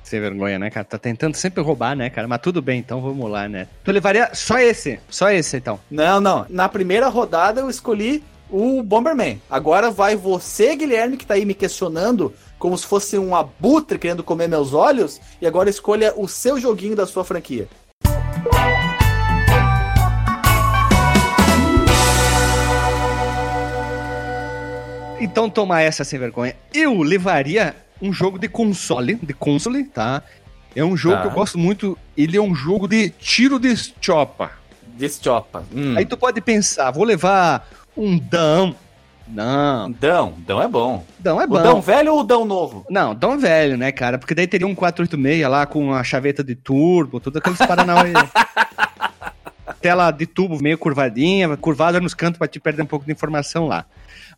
Sem 0.03 0.21
vergonha, 0.21 0.59
né, 0.59 0.71
cara? 0.71 0.85
Tá 0.85 0.99
tentando 0.99 1.37
sempre 1.37 1.63
roubar, 1.63 1.95
né, 1.95 2.11
cara? 2.11 2.27
Mas 2.27 2.41
tudo 2.41 2.61
bem, 2.61 2.81
então 2.81 3.01
vamos 3.01 3.31
lá, 3.31 3.49
né? 3.49 3.69
Tu 3.85 3.93
levaria 3.93 4.31
só 4.35 4.59
esse, 4.59 4.99
só 5.09 5.31
esse, 5.31 5.57
então. 5.57 5.79
Não, 5.91 6.21
não. 6.21 6.47
Na 6.49 6.69
primeira 6.69 7.09
rodada 7.09 7.61
eu 7.61 7.71
escolhi 7.71 8.25
o 8.51 8.83
Bomberman. 8.83 9.41
Agora 9.49 9.91
vai 9.91 10.17
você, 10.17 10.75
Guilherme, 10.75 11.17
que 11.17 11.27
tá 11.27 11.35
aí 11.35 11.45
me 11.45 11.55
questionando 11.55 12.35
como 12.59 12.77
se 12.77 12.87
fosse 12.87 13.19
um 13.19 13.35
abutre 13.35 13.99
querendo 13.99 14.23
comer 14.23 14.49
meus 14.49 14.75
olhos, 14.75 15.21
e 15.41 15.47
agora 15.47 15.71
escolha 15.71 16.13
o 16.15 16.29
seu 16.29 16.61
joguinho 16.61 16.95
da 16.95 17.07
sua 17.07 17.25
franquia. 17.25 17.67
Então 25.21 25.49
toma 25.51 25.81
essa 25.83 26.03
sem 26.05 26.19
vergonha. 26.19 26.55
Eu 26.73 27.01
levaria 27.03 27.75
um 28.01 28.13
jogo 28.13 28.39
de 28.39 28.49
console, 28.49 29.17
de 29.23 29.35
console, 29.35 29.85
tá? 29.85 30.23
É 30.75 30.83
um 30.85 30.97
jogo 30.97 31.17
Tá. 31.17 31.23
que 31.23 31.27
eu 31.29 31.33
gosto 31.33 31.59
muito. 31.59 31.99
Ele 32.17 32.37
é 32.37 32.41
um 32.41 32.55
jogo 32.55 32.89
de 32.89 33.11
tiro 33.11 33.59
de 33.59 33.75
chopa. 34.01 34.53
Deschopa. 34.97 35.65
Hum. 35.75 35.95
Aí 35.97 36.05
tu 36.07 36.17
pode 36.17 36.41
pensar, 36.41 36.91
vou 36.91 37.05
levar 37.05 37.69
um 37.97 38.17
Dão. 38.19 38.75
Não, 39.29 39.91
Dão. 39.93 40.35
Dão 40.39 40.61
é 40.63 40.67
bom. 40.69 41.05
Dão 41.19 41.41
é 41.41 41.45
O 41.45 41.49
bom. 41.49 41.63
Dão 41.63 41.81
velho 41.81 42.15
ou 42.15 42.21
o 42.21 42.25
Dão 42.25 42.45
novo? 42.45 42.85
Não, 42.91 43.15
Dão 43.15 43.39
velho, 43.39 43.77
né, 43.77 43.93
cara? 43.93 44.19
Porque 44.19 44.35
daí 44.35 44.47
teria 44.47 44.67
um 44.67 44.75
486 44.75 45.49
lá 45.49 45.67
com 45.67 45.93
a 45.95 46.03
chaveta 46.03 46.43
de 46.43 46.55
turbo, 46.55 47.21
tudo 47.21 47.39
aqueles 47.39 47.59
paranauê. 47.59 48.13
Tela 49.81 50.11
de 50.11 50.27
tubo 50.27 50.61
meio 50.63 50.77
curvadinha, 50.77 51.57
curvada 51.57 52.01
nos 52.01 52.13
cantos 52.13 52.39
pra 52.39 52.47
te 52.49 52.61
perder 52.61 52.83
um 52.83 52.87
pouco 52.87 53.07
de 53.07 53.13
informação 53.13 53.67
lá. 53.67 53.87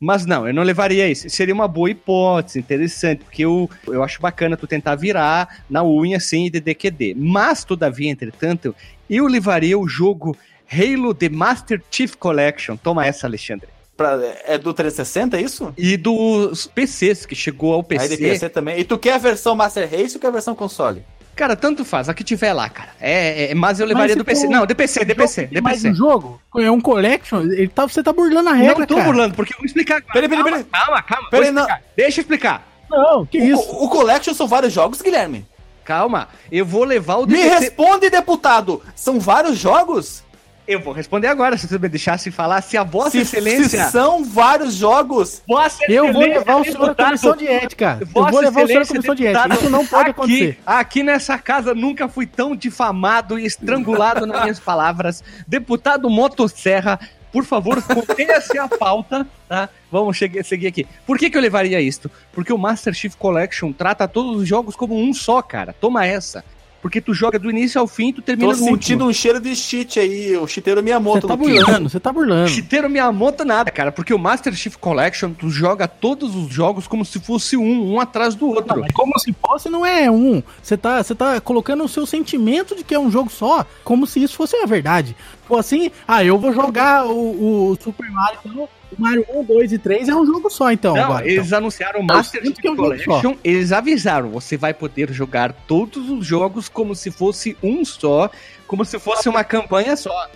Mas 0.03 0.27
não, 0.27 0.49
eu 0.49 0.53
não 0.53 0.65
levaria 0.65 1.09
isso. 1.09 1.31
Seria 1.31 1.55
uma 1.55 1.69
boa 1.69 1.89
hipótese, 1.89 2.59
interessante, 2.59 3.21
porque 3.23 3.45
eu, 3.45 3.71
eu 3.87 4.03
acho 4.03 4.21
bacana 4.21 4.57
tu 4.57 4.67
tentar 4.67 4.97
virar 4.97 5.63
na 5.71 5.85
unha 5.85 6.17
assim 6.17 6.51
de 6.51 6.59
DQD. 6.59 7.15
Mas, 7.17 7.63
todavia, 7.63 8.11
entretanto, 8.11 8.75
eu 9.09 9.29
levaria 9.29 9.79
o 9.79 9.87
jogo 9.87 10.37
Halo 10.69 11.15
The 11.15 11.29
Master 11.29 11.81
Chief 11.89 12.17
Collection. 12.17 12.77
Toma 12.77 13.07
essa, 13.07 13.29
Alexandre. 13.29 13.69
Pra- 13.97 14.19
é 14.45 14.59
do 14.59 14.75
360, 14.75 15.37
é 15.37 15.43
isso? 15.43 15.73
E 15.79 15.97
dos 15.97 16.67
PCs, 16.67 17.25
que 17.25 17.37
chegou 17.37 17.73
ao 17.73 17.87
Aí 17.89 18.09
de 18.09 18.17
PC 18.17 18.49
também. 18.49 18.81
E 18.81 18.83
tu 18.83 18.99
quer 18.99 19.13
a 19.13 19.19
versão 19.19 19.55
Master 19.55 19.89
Race 19.89 20.17
ou 20.17 20.21
quer 20.21 20.27
a 20.27 20.33
versão 20.33 20.57
console? 20.57 21.05
Cara, 21.35 21.57
tanto 21.57 21.85
faz, 21.85 22.09
a 22.09 22.15
que 22.15 22.23
tiver 22.23 22.53
lá, 22.53 22.69
cara. 22.69 22.91
É, 23.01 23.51
é, 23.51 23.55
mas 23.55 23.81
eu 23.81 23.87
levaria 23.87 24.15
Mas 24.15 24.17
do 24.17 24.25
PC. 24.25 24.49
Não, 24.49 24.67
de 24.67 24.75
PC, 24.75 25.05
de 25.05 25.15
PC, 25.15 25.47
de 25.47 25.61
Mas 25.61 25.85
um 25.85 25.95
jogo 25.95 26.41
é 26.59 26.71
um 26.71 26.81
collection, 26.81 27.41
ele 27.43 27.69
tá, 27.69 27.87
você 27.87 28.03
tá 28.03 28.13
burlando 28.13 28.51
a 28.51 28.53
regra, 28.53 28.81
Não 28.81 28.87
tô 28.87 28.95
cara. 28.97 29.07
burlando, 29.07 29.35
porque 29.35 29.55
eu 29.55 29.59
vou 29.59 29.65
explicar. 29.67 30.03
Peraí, 30.13 30.29
peraí, 30.29 30.45
calma, 30.45 30.51
peraí. 30.59 30.65
calma, 30.71 31.03
calma. 31.03 31.29
Não. 31.33 31.41
explicar. 31.41 31.83
Deixa 31.97 32.21
eu 32.21 32.23
explicar. 32.23 32.69
Não, 32.91 33.25
que 33.27 33.39
isso? 33.39 33.63
O, 33.71 33.85
o 33.87 33.89
Collection 33.89 34.35
são 34.35 34.47
vários 34.47 34.73
jogos, 34.73 35.01
Guilherme. 35.01 35.47
Calma, 35.85 36.29
eu 36.51 36.65
vou 36.67 36.85
levar 36.85 37.17
o 37.17 37.27
Me 37.27 37.35
DPC. 37.37 37.59
responde, 37.59 38.11
deputado. 38.11 38.83
São 38.95 39.19
vários 39.19 39.59
jogos? 39.59 40.23
Eu 40.67 40.79
vou 40.81 40.93
responder 40.93 41.27
agora, 41.27 41.57
se 41.57 41.67
você 41.67 41.79
me 41.79 41.89
deixasse 41.89 42.31
falar. 42.31 42.61
Se 42.63 42.77
a 42.77 42.85
Vossa 42.85 43.11
Se, 43.11 43.19
Excelência. 43.19 43.85
se 43.87 43.91
são 43.91 44.25
vários 44.25 44.75
jogos. 44.75 45.43
Vossa 45.47 45.85
Eu 45.89 46.13
vou 46.13 46.23
Excelência, 46.23 46.39
levar 46.39 46.57
o 46.57 46.65
senhor 46.65 46.91
à 46.91 46.95
comissão 46.95 47.37
de 47.37 47.49
ética. 47.49 47.99
Eu 48.01 48.07
Vossa 48.07 48.31
vou 48.31 48.41
levar 48.41 48.63
o 48.63 48.67
senhor 48.67 48.79
à 48.79 48.83
Excelência, 48.83 48.95
comissão 48.95 49.15
de 49.15 49.27
ética. 49.27 49.55
Isso 49.55 49.71
não 49.71 49.87
pode 49.87 50.03
aqui, 50.03 50.11
acontecer. 50.11 50.59
Aqui 50.65 51.03
nessa 51.03 51.39
casa 51.39 51.75
nunca 51.75 52.09
fui 52.09 52.27
tão 52.27 52.55
difamado 52.55 53.39
e 53.39 53.45
estrangulado 53.45 54.25
nas 54.25 54.43
minhas 54.43 54.61
palavras. 54.61 55.25
Deputado 55.49 56.09
Motosserra, 56.09 57.01
por 57.33 57.45
favor, 57.45 57.83
contenha-se 57.83 58.57
a 58.57 58.69
pauta, 58.69 59.27
tá? 59.49 59.69
Vamos 59.91 60.17
chegar, 60.17 60.45
seguir 60.45 60.69
aqui. 60.69 60.87
Por 61.05 61.19
que, 61.19 61.29
que 61.29 61.37
eu 61.37 61.43
levaria 61.43 61.81
isto? 61.81 62.11
Porque 62.33 62.53
o 62.53 62.59
Master 62.59 62.95
Chief 62.95 63.17
Collection 63.17 63.73
trata 63.73 64.07
todos 64.07 64.43
os 64.43 64.49
jogos 64.49 64.77
como 64.77 64.97
um 64.97 65.13
só, 65.13 65.43
cara. 65.43 65.75
Toma 65.81 66.07
essa. 66.07 66.45
Porque 66.83 67.01
tu 67.01 67.15
joga 67.15 67.39
do 67.39 67.49
início 67.49 67.81
ao 67.81 67.87
fim, 67.87 68.13
tu 68.13 68.21
termina 68.21 68.53
Tô 68.53 68.59
no 68.59 68.65
sentindo 68.65 69.05
último. 69.05 69.11
um 69.11 69.13
cheiro 69.13 69.41
de 69.41 69.55
cheat 69.55 70.01
aí, 70.01 70.37
o 70.37 70.49
chiteiro 70.49 70.81
Você 70.81 70.85
Miyamoto 70.85 71.29
tá 71.29 71.37
no 71.37 71.45
quinto. 71.45 71.65
burlando, 71.65 71.89
você 71.89 72.01
tá 72.01 72.13
burlando. 72.13 72.49
Chiteiro 72.51 72.91
Miyamoto 72.91 73.45
nada, 73.45 73.71
cara, 73.71 73.93
porque 73.93 74.13
o 74.13 74.19
Master 74.19 74.53
Chief 74.53 74.75
Collection, 74.77 75.31
tu 75.33 75.49
joga 75.49 75.87
todos 75.87 76.35
os 76.35 76.49
jogos 76.53 76.89
como 76.89 77.05
se 77.05 77.21
fosse 77.21 77.57
um, 77.57 77.95
um 77.95 78.01
atrás 78.01 78.35
do 78.35 78.49
outro. 78.49 78.75
Não, 78.75 78.83
mas 78.83 78.93
como 78.93 79.17
se 79.21 79.33
fosse, 79.41 79.69
não 79.71 79.87
é 79.87 80.11
um. 80.11 80.43
Você 80.61 80.77
tá, 80.77 81.01
você 81.03 81.15
tá 81.15 81.41
colocando 81.41 81.85
o 81.85 81.89
seu 81.89 82.05
sentimento 82.05 82.75
de 82.75 82.83
que 82.83 82.95
é 82.95 82.99
um 82.99 83.11
jogo 83.13 83.31
só, 83.31 83.65
como 83.85 84.05
se 84.05 84.21
isso 84.21 84.35
fosse 84.35 84.57
a 84.57 84.67
verdade. 84.67 85.15
Ou 85.49 85.57
assim, 85.57 85.89
ah, 86.07 86.25
eu 86.25 86.37
vou 86.37 86.53
jogar 86.53 87.07
o, 87.07 87.71
o 87.71 87.79
Super 87.81 88.11
Mario, 88.11 88.39
então, 88.45 88.69
Mario 88.99 89.25
1, 89.33 89.45
2 89.45 89.73
e 89.73 89.79
3 89.79 90.09
é 90.09 90.15
um 90.15 90.27
jogo 90.27 90.49
só, 90.51 90.71
então. 90.71 90.95
Não, 90.95 91.05
agora, 91.05 91.27
eles 91.29 91.47
então. 91.47 91.59
anunciaram 91.59 92.01
o 92.01 92.05
Master 92.05 92.43
sinto 92.43 92.57
Chief 92.57 92.65
é 92.67 92.71
um. 92.71 92.77
Collection, 92.77 93.35
eles 93.43 93.73
avisaram, 93.73 94.31
você 94.31 94.57
vai 94.57 94.73
poder 94.75 95.13
jogar 95.13 95.53
todos 95.67 96.09
os 96.11 96.27
jogos 96.27 96.69
como 96.69 96.95
se 96.95 97.11
fosse 97.11 97.57
um 97.63 97.85
só, 97.85 98.31
como 98.67 98.85
se 98.85 98.99
fosse 98.99 99.29
uma 99.29 99.45
campanha 99.45 99.97
só. 99.97 100.29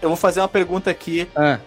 Eu 0.00 0.08
vou 0.08 0.16
fazer 0.16 0.40
uma 0.40 0.48
pergunta 0.48 0.90
aqui 0.90 1.28
Ah, 1.36 1.58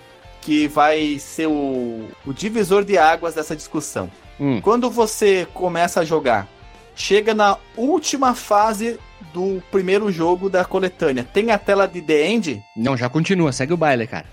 que 0.42 0.68
vai 0.68 1.18
ser 1.20 1.48
o, 1.48 2.08
o 2.26 2.34
divisor 2.34 2.84
de 2.84 2.98
águas 2.98 3.36
dessa 3.36 3.56
discussão. 3.56 4.10
hum. 4.40 4.60
Quando 4.62 4.90
você 4.90 5.48
começa 5.54 6.00
a 6.02 6.06
jogar, 6.06 6.48
chega 6.96 7.34
na 7.34 7.58
última 7.78 8.34
fase 8.36 9.00
do 9.34 9.62
primeiro 9.72 10.12
jogo 10.12 10.50
da 10.50 10.66
coletânea, 10.66 11.24
tem 11.34 11.52
a 11.52 11.58
tela 11.58 11.88
de 11.88 12.02
The 12.02 12.28
End? 12.28 12.64
Não, 12.76 12.96
já 12.98 13.08
continua, 13.10 13.52
segue 13.52 13.74
o 13.74 13.78
baile, 13.78 14.06
cara. 14.06 14.26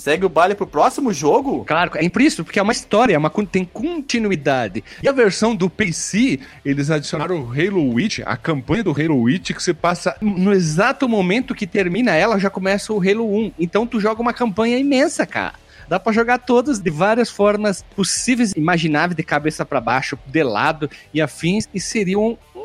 Segue 0.00 0.24
o 0.24 0.30
baile 0.30 0.54
pro 0.54 0.66
próximo 0.66 1.12
jogo? 1.12 1.62
Claro, 1.66 1.90
é 1.94 2.10
isso, 2.22 2.42
porque 2.42 2.58
é 2.58 2.62
uma 2.62 2.72
história, 2.72 3.14
é 3.14 3.18
uma, 3.18 3.30
tem 3.52 3.66
continuidade. 3.66 4.82
E 5.02 5.06
a 5.06 5.12
versão 5.12 5.54
do 5.54 5.68
PC, 5.68 6.40
Eles 6.64 6.90
adicionaram 6.90 7.42
o 7.42 7.52
Halo 7.52 7.92
Witch, 7.92 8.20
a 8.24 8.34
campanha 8.34 8.82
do 8.82 8.92
Halo 8.92 9.20
Witch, 9.20 9.52
que 9.52 9.62
você 9.62 9.74
passa. 9.74 10.16
no 10.22 10.54
exato 10.54 11.06
momento 11.06 11.54
que 11.54 11.66
termina 11.66 12.14
ela, 12.14 12.38
já 12.38 12.48
começa 12.48 12.94
o 12.94 12.98
Halo 12.98 13.30
1. 13.30 13.52
Então 13.58 13.86
tu 13.86 14.00
joga 14.00 14.22
uma 14.22 14.32
campanha 14.32 14.78
imensa, 14.78 15.26
cara. 15.26 15.54
Dá 15.86 15.98
pra 15.98 16.12
jogar 16.12 16.38
todas 16.38 16.78
de 16.78 16.88
várias 16.88 17.28
formas 17.28 17.84
possíveis, 17.96 18.52
imagináveis, 18.52 19.16
de 19.16 19.24
cabeça 19.24 19.66
pra 19.66 19.80
baixo, 19.80 20.16
de 20.24 20.42
lado 20.42 20.88
e 21.12 21.20
afins, 21.20 21.68
e 21.74 21.80
seria 21.80 22.16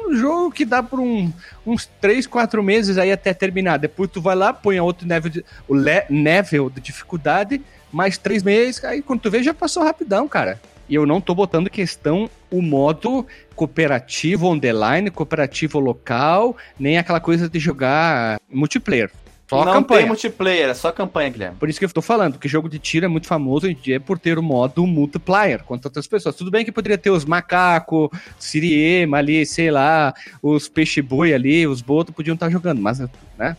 um, 0.08 0.16
jogo 0.16 0.52
que 0.52 0.66
dá 0.66 0.82
por 0.84 1.00
um- 1.00 1.32
uns 1.66 1.86
3, 2.00 2.26
4 2.28 2.62
meses 2.64 2.98
aí 2.98 3.12
até 3.12 3.34
terminar. 3.34 3.78
Depois 3.78 4.10
tu 4.10 4.22
vai 4.22 4.36
lá, 4.36 4.54
põe 4.54 4.80
outro 4.80 5.08
nível 5.08 5.30
de, 5.30 5.46
o 5.68 5.74
le- 5.74 6.06
de 6.70 6.82
dificuldade, 6.82 7.62
mais 7.92 8.18
3 8.18 8.44
meses, 8.44 8.84
aí 8.84 9.02
quando 9.02 9.22
tu 9.22 9.32
vê 9.32 9.42
já 9.44 9.54
passou 9.54 9.84
rapidão, 9.84 10.28
cara. 10.28 10.60
E 10.88 10.94
eu 10.94 11.06
não 11.06 11.20
tô 11.20 11.34
botando 11.34 11.70
questão 11.70 12.30
o 12.52 12.62
modo 12.62 13.26
cooperativo 13.56 14.46
online, 14.48 15.10
cooperativo 15.10 15.80
local, 15.80 16.56
nem 16.80 16.98
aquela 16.98 17.20
coisa 17.20 17.50
de 17.50 17.58
jogar 17.60 18.40
multiplayer. 18.50 19.10
Só 19.48 19.64
não 19.64 19.74
campanha. 19.74 20.00
tem 20.02 20.08
multiplayer, 20.08 20.70
é 20.70 20.74
só 20.74 20.92
campanha, 20.92 21.30
Guilherme. 21.30 21.58
Por 21.58 21.70
isso 21.70 21.78
que 21.78 21.86
eu 21.86 21.90
tô 21.90 22.02
falando, 22.02 22.40
que 22.40 22.48
jogo 22.48 22.68
de 22.68 22.80
tiro 22.80 23.06
é 23.06 23.08
muito 23.08 23.28
famoso 23.28 23.68
hoje 23.68 23.76
em 23.76 23.82
dia 23.82 24.00
por 24.00 24.18
ter 24.18 24.40
o 24.40 24.44
modo 24.44 24.86
multiplayer 24.88 25.64
contra 25.64 25.88
outras 25.88 26.08
pessoas. 26.08 26.36
Tudo 26.36 26.50
bem 26.50 26.66
que 26.66 26.72
poderia 26.72 26.98
ter 26.98 27.12
os 27.12 27.26
macacos, 27.26 28.10
Siriema 28.40 29.18
ali, 29.18 29.46
sei 29.46 29.70
lá, 29.70 30.14
os 30.42 30.68
peixe-boi 30.68 31.34
ali, 31.34 31.68
os 31.68 31.82
botos 31.82 32.16
podiam 32.16 32.34
estar 32.34 32.50
jogando, 32.50 32.82
mas, 32.82 33.00
né? 33.38 33.56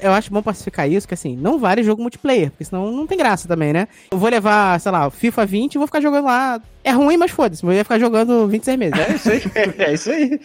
eu 0.00 0.12
acho 0.12 0.32
bom 0.32 0.42
pacificar 0.42 0.90
isso, 0.90 1.06
que 1.06 1.14
assim, 1.14 1.36
não 1.36 1.58
vale 1.58 1.82
jogo 1.82 2.00
multiplayer, 2.00 2.50
porque 2.50 2.64
senão 2.64 2.90
não 2.90 3.06
tem 3.06 3.18
graça 3.18 3.46
também, 3.46 3.72
né? 3.72 3.88
Eu 4.10 4.18
vou 4.18 4.30
levar, 4.30 4.80
sei 4.80 4.92
lá, 4.92 5.10
FIFA 5.10 5.44
20 5.46 5.74
e 5.74 5.78
vou 5.78 5.86
ficar 5.86 6.00
jogando 6.00 6.24
lá. 6.24 6.60
É 6.84 6.90
ruim, 6.90 7.16
mas 7.16 7.30
foda-se, 7.30 7.64
eu 7.64 7.72
ia 7.72 7.84
ficar 7.84 7.98
jogando 7.98 8.46
26 8.48 8.78
meses. 8.78 8.98
É 8.98 9.14
isso 9.14 9.30
aí. 9.30 9.42
É 9.78 9.92
isso 9.92 10.10
aí. 10.10 10.40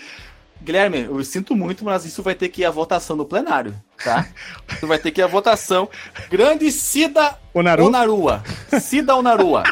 Guilherme, 0.67 1.03
eu 1.05 1.23
sinto 1.23 1.55
muito, 1.55 1.85
mas 1.85 2.03
isso 2.03 2.21
vai 2.21 2.35
ter 2.35 2.49
que 2.49 2.61
ir 2.61 2.65
à 2.65 2.69
votação 2.69 3.15
no 3.15 3.23
plenário, 3.23 3.73
tá? 4.03 4.27
Isso 4.69 4.85
vai 4.85 4.99
ter 4.99 5.11
que 5.11 5.21
ir 5.21 5.23
à 5.23 5.27
votação. 5.27 5.87
Grande 6.29 6.69
Cida 6.73 7.39
Onaru? 7.53 7.85
Onarua. 7.85 8.43
Cida 8.81 9.15
Onarua. 9.15 9.63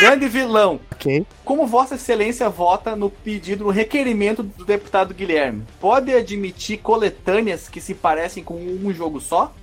Grande 0.00 0.26
vilão. 0.26 0.80
Ok. 0.90 1.24
Como 1.44 1.64
Vossa 1.64 1.94
Excelência 1.94 2.48
vota 2.48 2.96
no 2.96 3.08
pedido, 3.08 3.62
no 3.62 3.70
requerimento 3.70 4.42
do 4.42 4.64
deputado 4.64 5.14
Guilherme? 5.14 5.62
Pode 5.80 6.12
admitir 6.12 6.78
coletâneas 6.78 7.68
que 7.68 7.80
se 7.80 7.94
parecem 7.94 8.42
com 8.42 8.56
um 8.56 8.92
jogo 8.92 9.20
só? 9.20 9.54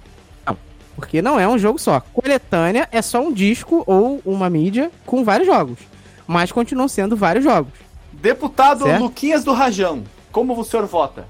Porque 0.95 1.21
não 1.21 1.37
é 1.37 1.45
um 1.45 1.57
jogo 1.57 1.77
só. 1.77 1.99
Coletânea 2.13 2.87
é 2.89 3.01
só 3.01 3.19
um 3.19 3.33
disco 3.33 3.83
ou 3.85 4.21
uma 4.25 4.49
mídia 4.49 4.89
com 5.05 5.25
vários 5.25 5.47
jogos. 5.47 5.79
Mas 6.25 6.53
continuam 6.53 6.87
sendo 6.87 7.17
vários 7.17 7.43
jogos. 7.43 7.73
Deputado 8.13 8.83
Certo. 8.83 9.01
Luquinhas 9.01 9.43
do 9.43 9.53
Rajão, 9.53 10.03
como 10.31 10.57
o 10.59 10.63
senhor 10.65 10.85
vota? 10.85 11.25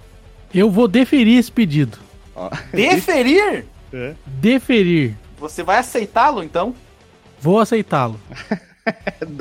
Eu 0.53 0.69
vou 0.69 0.87
deferir 0.87 1.37
esse 1.37 1.51
pedido. 1.51 1.97
Deferir? 2.73 3.65
Deferir. 4.25 5.15
Você 5.39 5.63
vai 5.63 5.77
aceitá-lo, 5.79 6.43
então? 6.43 6.73
Vou 7.41 7.59
aceitá-lo. 7.59 8.19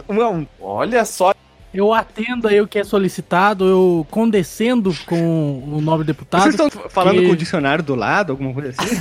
Um. 0.09 0.47
Olha 0.61 1.05
só, 1.07 1.33
Eu 1.73 1.92
atendo 1.94 2.49
aí 2.49 2.61
o 2.61 2.66
que 2.68 2.79
é 2.79 2.85
solicitado, 2.85 3.64
eu 3.66 4.07
condescendo 4.11 4.94
com 5.07 5.62
o 5.66 5.81
nobre 5.81 6.07
deputado. 6.07 6.42
Vocês 6.42 6.55
estão 6.55 6.71
falando 6.90 7.21
que- 7.21 7.27
com 7.27 7.33
o 7.33 7.37
dicionário 7.37 7.83
do 7.85 7.94
lado, 7.94 8.33
alguma 8.33 8.53
coisa 8.53 8.75
assim? 8.77 8.97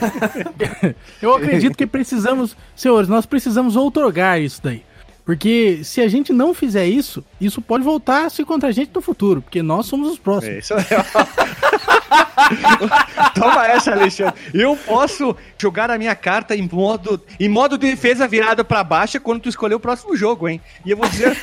Eu 1.22 1.36
acredito 1.36 1.78
que 1.78 1.88
precisamos, 1.88 2.56
senhores, 2.76 3.10
nós 3.10 3.26
precisamos 3.26 3.76
outorgar 3.76 4.40
isso 4.40 4.62
daí. 4.64 4.84
Porque 5.28 5.82
se 5.84 6.00
a 6.00 6.08
gente 6.08 6.32
não 6.32 6.54
fizer 6.54 6.88
isso, 6.88 7.22
isso 7.40 7.62
pode 7.62 7.84
voltar 7.84 8.28
a 8.28 8.30
se 8.30 8.46
contra 8.46 8.70
a 8.70 8.72
gente 8.72 8.92
no 8.96 9.02
futuro, 9.02 9.42
porque 9.42 9.62
nós 9.62 9.86
somos 9.86 10.10
os 10.10 10.18
próximos. 10.18 10.56
É 10.56 10.60
isso 10.60 10.74
aí. 10.74 10.86
Toma 13.36 13.68
essa, 13.68 13.92
Alexandre. 13.92 14.40
Eu 14.54 14.78
posso 14.78 15.36
jogar 15.58 15.92
a 15.92 15.98
minha 15.98 16.16
carta 16.16 16.56
em 16.56 16.70
modo, 16.72 17.22
em 17.38 17.50
modo 17.50 17.78
de 17.78 17.90
defesa 17.90 18.26
virada 18.26 18.64
pra 18.64 18.86
baixo 18.86 19.20
quando 19.20 19.42
tu 19.42 19.50
escolher 19.50 19.76
o 19.76 19.82
próximo 19.82 20.16
jogo, 20.16 20.48
hein? 20.48 20.62
E 20.86 20.92
eu 20.92 20.98
vou 20.98 21.10
dizer. 21.10 21.36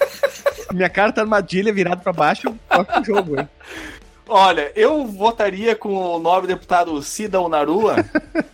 minha 0.72 0.88
carta 0.88 1.20
armadilha 1.20 1.74
virada 1.74 1.98
pra 1.98 2.14
baixo 2.14 2.56
próximo 2.70 3.04
jogo, 3.04 3.38
hein? 3.38 3.46
Olha, 4.26 4.72
eu 4.74 5.04
votaria 5.04 5.76
com 5.76 5.92
o 5.94 6.18
nobre 6.18 6.48
deputado 6.48 7.02
Cida 7.02 7.38
Onarua 7.38 7.96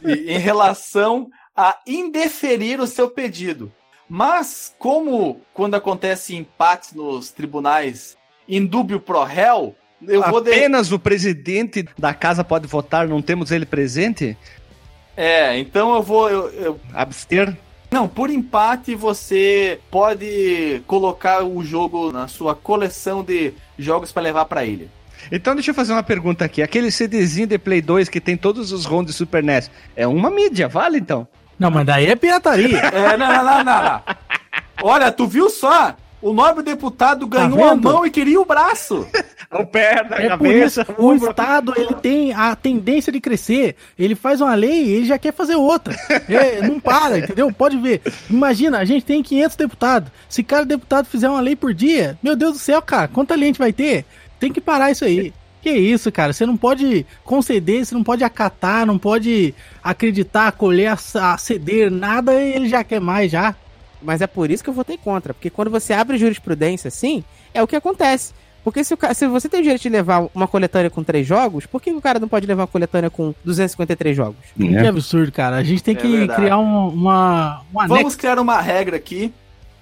e- 0.02 0.24
em 0.34 0.38
relação 0.38 1.28
a 1.56 1.76
indeferir 1.86 2.80
o 2.80 2.86
seu 2.88 3.08
pedido. 3.08 3.70
Mas, 4.08 4.74
como 4.78 5.40
quando 5.52 5.74
acontece 5.74 6.34
empates 6.36 6.92
nos 6.92 7.30
tribunais 7.30 8.16
indúbio 8.48 9.00
pro 9.00 9.24
réu, 9.24 9.74
eu 10.06 10.22
vou 10.30 10.40
de... 10.40 10.50
Apenas 10.50 10.92
o 10.92 10.98
presidente 10.98 11.84
da 11.98 12.14
casa 12.14 12.44
pode 12.44 12.66
votar, 12.68 13.08
não 13.08 13.20
temos 13.20 13.50
ele 13.50 13.66
presente? 13.66 14.36
É, 15.16 15.58
então 15.58 15.94
eu 15.94 16.02
vou. 16.02 16.28
eu- 16.28 16.50
eu- 16.50 16.80
Abster? 16.92 17.56
Não, 17.90 18.06
por 18.06 18.30
empate 18.30 18.94
você 18.94 19.80
pode 19.90 20.82
colocar 20.86 21.42
o 21.44 21.64
jogo 21.64 22.12
na 22.12 22.28
sua 22.28 22.54
coleção 22.54 23.24
de 23.24 23.54
jogos 23.78 24.12
para 24.12 24.22
levar 24.22 24.44
pra 24.44 24.64
ilha. 24.64 24.88
Então 25.32 25.54
deixa 25.54 25.70
eu 25.70 25.74
fazer 25.74 25.92
uma 25.92 26.02
pergunta 26.02 26.44
aqui. 26.44 26.62
Aquele 26.62 26.90
CDzinho 26.90 27.46
de 27.46 27.58
Play 27.58 27.80
2 27.80 28.08
que 28.08 28.20
tem 28.20 28.36
todos 28.36 28.70
os 28.72 28.84
ROMs 28.84 29.06
de 29.06 29.12
Super 29.12 29.42
NES, 29.42 29.70
é 29.96 30.06
uma 30.06 30.30
mídia, 30.30 30.68
vale 30.68 30.98
então? 30.98 31.26
Não, 31.58 31.70
mas 31.70 31.86
daí 31.86 32.06
é 32.06 32.16
pirataria. 32.16 32.80
É, 32.92 33.16
não, 33.16 33.28
não, 33.28 33.64
não, 33.64 33.64
não. 33.64 34.00
Olha, 34.82 35.10
tu 35.10 35.26
viu 35.26 35.48
só? 35.48 35.94
O 36.20 36.32
nobre 36.32 36.62
deputado 36.62 37.26
ganhou 37.26 37.64
a 37.64 37.74
vendo? 37.74 37.84
mão 37.92 38.04
e 38.06 38.10
queria 38.10 38.40
o 38.40 38.44
braço. 38.44 39.06
O 39.52 39.64
pé 39.64 40.02
da 40.02 40.16
É 40.16 40.36
por 40.36 40.46
isso 40.46 40.80
o 40.98 41.14
Estado 41.14 41.72
ele 41.76 41.94
tem 41.94 42.32
a 42.32 42.56
tendência 42.56 43.12
de 43.12 43.20
crescer. 43.20 43.76
Ele 43.98 44.14
faz 44.14 44.40
uma 44.40 44.54
lei 44.54 44.86
e 44.86 44.92
ele 44.94 45.06
já 45.06 45.18
quer 45.18 45.32
fazer 45.32 45.54
outra. 45.56 45.94
É, 46.28 46.66
não 46.66 46.80
para, 46.80 47.18
entendeu? 47.18 47.52
Pode 47.52 47.76
ver. 47.76 48.00
Imagina, 48.28 48.78
a 48.78 48.84
gente 48.84 49.04
tem 49.04 49.22
500 49.22 49.56
deputados. 49.56 50.10
Se 50.28 50.42
cada 50.42 50.64
deputado 50.64 51.06
fizer 51.06 51.28
uma 51.28 51.40
lei 51.40 51.54
por 51.54 51.72
dia, 51.72 52.18
meu 52.22 52.34
Deus 52.34 52.54
do 52.54 52.58
céu, 52.58 52.82
cara, 52.82 53.08
quanta 53.08 53.34
lei 53.34 53.44
a 53.44 53.46
gente 53.48 53.58
vai 53.58 53.72
ter? 53.72 54.04
Tem 54.40 54.52
que 54.52 54.60
parar 54.60 54.90
isso 54.90 55.04
aí. 55.04 55.32
Que 55.66 55.72
isso, 55.76 56.12
cara? 56.12 56.32
Você 56.32 56.46
não 56.46 56.56
pode 56.56 57.04
conceder, 57.24 57.84
você 57.84 57.92
não 57.94 58.04
pode 58.04 58.22
acatar, 58.22 58.86
não 58.86 58.98
pode 58.98 59.52
acreditar, 59.82 60.46
acolher, 60.48 60.86
ac- 60.92 61.16
aceder, 61.18 61.90
nada, 61.90 62.32
e 62.40 62.52
ele 62.54 62.68
já 62.68 62.84
quer 62.84 63.00
mais 63.00 63.32
já. 63.32 63.54
Mas 64.00 64.20
é 64.20 64.28
por 64.28 64.48
isso 64.50 64.62
que 64.62 64.70
eu 64.70 64.74
votei 64.74 64.96
contra. 64.96 65.34
Porque 65.34 65.50
quando 65.50 65.70
você 65.70 65.92
abre 65.92 66.18
jurisprudência 66.18 66.86
assim, 66.86 67.24
é 67.52 67.60
o 67.62 67.66
que 67.66 67.74
acontece. 67.74 68.32
Porque 68.62 68.84
se, 68.84 68.94
o 68.94 68.98
se 69.14 69.26
você 69.26 69.48
tem 69.48 69.58
o 69.58 69.62
direito 69.64 69.82
de 69.82 69.88
levar 69.88 70.28
uma 70.34 70.46
coletânea 70.46 70.88
com 70.90 71.02
três 71.02 71.26
jogos, 71.26 71.66
por 71.66 71.80
que 71.82 71.90
o 71.92 72.00
cara 72.00 72.20
não 72.20 72.28
pode 72.28 72.46
levar 72.46 72.62
uma 72.62 72.68
coletânea 72.68 73.10
com 73.10 73.34
253 73.44 74.16
jogos? 74.16 74.36
Que 74.56 74.76
absurdo, 74.76 75.32
cara. 75.32 75.56
A 75.56 75.62
gente 75.64 75.82
tem 75.82 75.96
É 75.96 75.98
que 76.00 76.08
verdade. 76.08 76.40
criar 76.42 76.58
um, 76.58 76.88
uma, 76.88 77.62
um. 77.74 77.88
Vamos 77.88 78.14
criar 78.14 78.38
uma 78.38 78.60
regra 78.60 78.96
aqui 78.96 79.32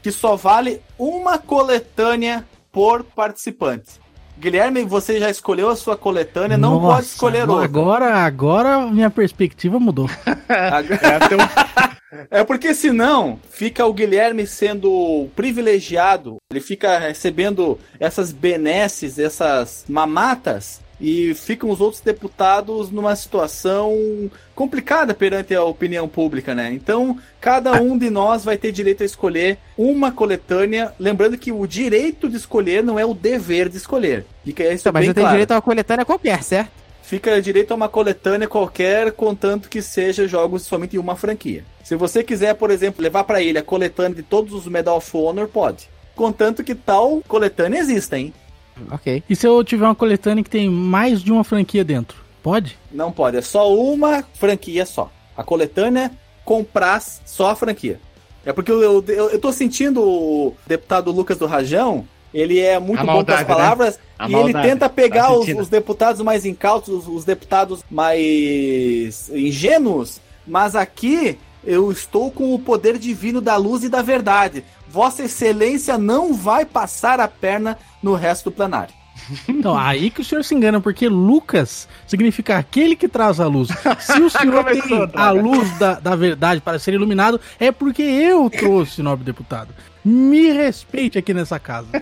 que 0.03 0.11
só 0.11 0.35
vale 0.37 0.81
uma 0.99 1.39
coletânea 1.39 2.45
por 2.73 3.05
participante. 3.05 4.03
Guilherme, 4.45 4.85
você 4.85 5.19
já 5.19 5.31
escolheu 5.31 5.71
a 5.71 5.77
sua 5.77 5.97
coletânea, 5.97 6.59
não 6.59 6.79
Nossa, 6.79 6.97
pode 6.97 7.07
escolher 7.07 7.49
outra. 7.49 7.65
Agora, 7.65 8.15
agora 8.19 8.87
minha 8.87 9.09
perspectiva 9.09 9.81
mudou. 9.81 10.09
É 12.31 12.45
porque 12.45 12.73
senão 12.75 13.41
fica 13.51 13.85
o 13.85 13.93
Guilherme 13.93 14.47
sendo 14.47 15.29
privilegiado, 15.35 16.37
ele 16.49 16.61
fica 16.61 16.97
recebendo 16.97 17.77
essas 17.99 18.31
benesses, 18.31 19.19
essas 19.19 19.85
mamatas, 19.89 20.81
e 21.05 21.35
ficam 21.35 21.69
os 21.69 21.83
outros 21.83 22.01
deputados 22.01 22.91
numa 22.91 23.15
situação 23.15 24.31
complicada 24.55 25.13
perante 25.13 25.55
a 25.55 25.63
opinião 25.63 26.09
pública, 26.09 26.55
né? 26.55 26.73
Então, 26.73 27.19
cada 27.43 27.73
um 27.75 27.99
de 27.99 28.09
nós 28.09 28.43
vai 28.43 28.57
ter 28.57 28.73
direito 28.73 29.03
a 29.03 29.07
escolher 29.07 29.59
uma 29.77 30.11
coletânea, 30.11 30.95
lembrando 30.99 31.37
que 31.37 31.53
o 31.53 31.67
direito 31.67 32.27
de 32.27 32.39
escolher 32.39 32.83
não 32.83 32.99
é 32.99 33.05
o 33.05 33.13
dever 33.13 33.69
de 33.69 33.77
escolher. 33.77 34.25
Fica 34.43 34.73
isso 34.73 34.85
Tá, 34.85 34.93
mas 34.93 35.03
bem 35.03 35.09
eu 35.11 35.15
tenho 35.15 35.25
claro. 35.25 35.35
direito 35.37 35.51
a 35.51 35.57
uma 35.57 35.63
coletânea 35.63 36.07
qualquer, 36.07 36.43
certo? 36.43 36.71
Fica 37.03 37.43
direito 37.43 37.73
a 37.73 37.75
uma 37.75 37.89
coletânea 37.89 38.49
qualquer, 38.49 39.13
contanto 39.13 39.69
que 39.69 39.83
seja 39.83 40.27
jogos 40.27 40.63
somente 40.63 40.97
em 40.97 40.99
uma 40.99 41.17
franquia. 41.17 41.67
Se 41.83 41.95
você 41.97 42.25
quiser, 42.25 42.55
por 42.55 42.71
exemplo, 42.71 43.03
levar 43.03 43.25
pra 43.25 43.43
ele 43.43 43.59
a 43.59 43.63
coletânea 43.63 44.15
de 44.15 44.23
todos 44.23 44.55
os 44.55 44.67
Medal 44.67 44.97
of 44.97 45.15
Honor, 45.15 45.49
pode. 45.49 45.87
Contanto 46.17 46.65
que 46.65 46.75
tal 46.75 47.23
coletânea 47.29 47.79
exista, 47.79 48.19
hein? 48.19 48.33
Ok. 48.91 49.23
E 49.29 49.37
se 49.37 49.47
eu 49.47 49.63
tiver 49.65 49.85
uma 49.85 49.95
coletânea 49.95 50.43
que 50.45 50.51
tem 50.51 50.69
mais 50.69 51.23
de 51.23 51.33
uma 51.33 51.45
franquia 51.45 51.85
dentro? 51.85 52.19
Pode? 52.43 52.77
Não 52.93 53.11
pode, 53.11 53.37
é 53.37 53.43
só 53.43 53.73
uma 53.75 54.23
franquia 54.35 54.85
só. 54.85 55.11
A 55.37 55.43
coletânea 55.43 56.11
comprar 56.45 57.01
só 57.01 57.51
a 57.51 57.57
franquia. 57.57 57.99
É 58.45 58.53
porque 58.53 58.71
eu, 58.71 58.83
eu, 58.83 59.05
eu- 59.09 59.31
eu 59.31 59.39
tô 59.41 59.51
sentindo 59.53 60.03
o 60.03 60.55
deputado 60.67 61.11
Lucas 61.11 61.39
do 61.39 61.47
Rajão, 61.47 62.07
ele 62.35 62.61
é 62.61 62.79
muito 62.79 62.99
A 63.01 63.03
bom 63.03 63.07
com 63.09 63.15
maldade, 63.15 63.41
as 63.43 63.47
palavras 63.49 63.99
A 64.19 64.29
e 64.29 64.35
ele 64.35 64.43
maldade. 64.53 64.69
tenta 64.69 64.89
pegar 64.91 65.29
Tá 65.29 65.33
os, 65.33 65.47
sentindo? 65.47 65.63
os 65.63 65.69
deputados 65.69 66.21
mais 66.21 66.45
incautos, 66.45 66.93
os, 66.93 67.09
os 67.09 67.25
deputados 67.25 67.83
mais 67.91 69.31
ingênuos, 69.33 70.21
mas 70.47 70.75
aqui 70.77 71.39
eu 71.65 71.91
estou 71.91 72.31
com 72.31 72.55
o 72.55 72.59
poder 72.59 72.99
divino 72.99 73.41
da 73.41 73.57
luz 73.57 73.83
e 73.85 73.89
da 73.89 74.03
verdade. 74.03 74.63
Vossa 74.87 75.25
Excelência 75.25 75.97
não 75.97 76.35
vai 76.35 76.65
passar 76.67 77.19
a 77.21 77.27
perna 77.27 77.79
no 78.05 78.15
resto 78.15 78.51
do 78.51 78.53
plenário. 78.53 78.95
Então, 79.49 79.77
aí 79.79 80.11
que 80.11 80.21
o 80.21 80.25
senhor 80.25 80.45
se 80.45 80.55
engana, 80.55 80.81
porque 80.81 81.09
Lucas 81.09 81.89
significa 82.07 82.59
aquele 82.59 82.95
que 82.95 83.09
traz 83.09 83.41
a 83.41 83.47
luz. 83.47 83.69
Se 84.01 84.21
o 84.21 84.29
senhor 84.29 84.65
tem 84.65 84.81
a 85.03 85.07
droga. 85.07 85.31
luz 85.33 85.79
da, 85.79 85.95
da 85.95 86.15
verdade 86.17 86.61
para 86.61 86.79
ser 86.79 86.93
iluminado, 86.95 87.41
é 87.59 87.73
porque 87.73 88.03
eu 88.03 88.51
trouxe, 88.51 89.03
nobre 89.03 89.25
deputado. 89.25 89.75
Me 90.05 90.53
respeite 90.53 91.17
aqui 91.17 91.33
nessa 91.33 91.59
casa. 91.59 91.89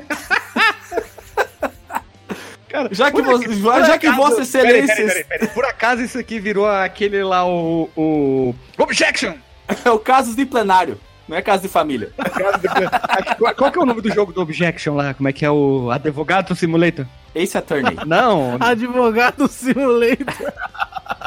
Cara, 2.68 2.88
Já 2.90 3.10
que, 3.10 3.22
por 3.22 3.24
vo- 3.24 3.36
acaso- 3.36 3.60
já, 3.62 3.82
já 3.82 3.98
que 3.98 4.06
acaso- 4.06 4.22
Vossa 4.22 4.42
Excelência 4.42 4.94
Peraí, 4.96 5.06
peraí, 5.06 5.24
peraí, 5.24 5.24
peraí. 5.40 5.48
Por 5.54 5.64
acaso 5.66 6.02
isso 6.02 6.18
aqui 6.18 6.40
virou 6.40 6.66
aquele 6.66 7.22
lá, 7.22 7.46
o. 7.46 7.90
o... 7.94 8.54
Objection! 8.78 9.34
é 9.84 9.90
o 9.90 9.98
caso 9.98 10.34
de 10.34 10.46
plenário, 10.46 10.98
não 11.32 11.38
é 11.38 11.40
caso 11.42 11.62
de 11.62 11.68
família. 11.68 12.12
qual, 13.56 13.72
que 13.72 13.78
é 13.78 13.82
o 13.82 13.86
nome 13.86 14.02
do 14.02 14.12
jogo 14.12 14.34
do 14.34 14.42
Objection 14.42 14.94
lá? 14.94 15.14
Como 15.14 15.30
é 15.30 15.32
que 15.32 15.46
é 15.46 15.50
o 15.50 15.90
Advogado 15.90 16.54
Simulator? 16.54 17.06
Ace 17.34 17.56
Attorney. 17.56 17.96
Não, 18.06 18.58
Advogado 18.60 19.48
Simulator. 19.48 20.52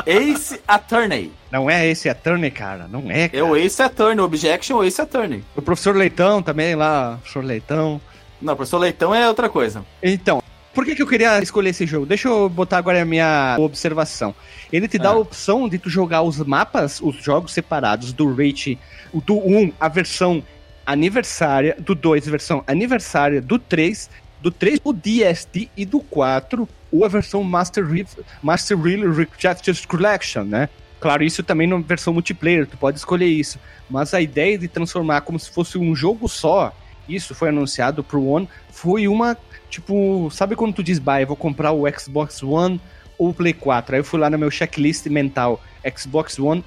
Ace 0.05 0.61
Attorney. 0.67 1.31
não 1.51 1.67
é 1.67 1.87
esse 1.87 2.07
Attorney, 2.07 2.51
cara. 2.51 2.87
Não 2.87 3.09
é, 3.09 3.23
É 3.23 3.29
cara. 3.29 3.45
o 3.45 3.55
Ace 3.55 3.81
Attorney, 3.81 4.21
Objection 4.23 4.83
Ace 4.83 5.01
Attorney. 5.01 5.43
O 5.55 5.61
professor 5.61 5.95
Leitão 5.95 6.43
também 6.43 6.75
lá, 6.75 7.17
professor 7.21 7.43
Leitão. 7.43 7.99
Não, 8.39 8.55
professor 8.55 8.77
Leitão 8.77 9.15
é 9.15 9.27
outra 9.27 9.49
coisa. 9.49 9.83
Então, 10.03 10.43
Por 10.75 10.83
que, 10.83 10.93
que 10.93 11.01
eu 11.01 11.07
queria 11.07 11.41
escolher 11.41 11.69
esse 11.69 11.85
jogo? 11.87 12.05
Deixa 12.05 12.27
eu 12.27 12.49
botar 12.49 12.77
agora 12.77 13.01
a 13.01 13.05
minha 13.05 13.55
observação. 13.57 14.35
Ele 14.73 14.89
te 14.89 14.99
dá 14.99 15.09
Ah. 15.09 15.13
a 15.13 15.17
opção 15.17 15.69
de 15.69 15.79
tu 15.79 15.89
jogar 15.89 16.21
os 16.21 16.37
mapas, 16.39 16.99
os 17.01 17.15
jogos 17.23 17.53
separados 17.53 18.11
do 18.11 18.27
o 18.27 19.21
do 19.21 19.37
1, 19.37 19.71
a 19.79 19.87
versão 19.87 20.43
aniversária, 20.85 21.77
do 21.79 21.95
2, 21.95 22.27
a 22.27 22.31
versão 22.31 22.63
aniversária, 22.67 23.41
do 23.41 23.57
3, 23.57 24.09
do 24.41 24.51
3 24.51 24.79
o 24.83 24.91
DST 24.91 25.69
e 25.77 25.85
do 25.85 26.01
4 26.01 26.67
ou 26.91 27.05
a 27.05 27.07
versão 27.07 27.41
Master, 27.41 27.87
Re 27.87 28.05
Master 28.43 28.77
Real 28.77 29.11
Recaptures 29.11 29.85
Collection, 29.85 30.43
né? 30.43 30.69
Claro, 30.99 31.23
isso 31.23 31.41
também 31.41 31.67
na 31.67 31.77
versão 31.77 32.13
multiplayer, 32.13 32.67
tu 32.67 32.77
pode 32.77 32.97
escolher 32.97 33.27
isso. 33.27 33.59
Mas 33.89 34.13
a 34.13 34.21
ideia 34.21 34.57
de 34.57 34.67
transformar 34.67 35.21
como 35.21 35.39
se 35.39 35.49
fosse 35.49 35.77
um 35.77 35.95
jogo 35.95 36.27
só, 36.27 36.73
isso 37.07 37.33
foi 37.33 37.49
anunciado 37.49 38.03
pro 38.03 38.25
One, 38.25 38.49
foi 38.71 39.07
uma, 39.07 39.37
tipo, 39.75 40.29
sabe 40.31 40.55
quando 40.55 40.73
tu 40.73 40.83
diz, 40.83 40.99
bah, 40.99 41.21
eu 41.21 41.27
vou 41.27 41.35
comprar 41.35 41.71
o 41.71 41.83
Xbox 41.91 42.41
One 42.41 42.79
ou 43.17 43.29
o 43.29 43.33
Play 43.33 43.53
4? 43.53 43.95
Aí 43.95 43.99
eu 43.99 44.05
fui 44.05 44.19
lá 44.19 44.29
no 44.29 44.37
meu 44.37 44.49
checklist 44.49 45.05
mental, 45.07 45.61
Xbox 45.97 46.39
One, 46.39 46.63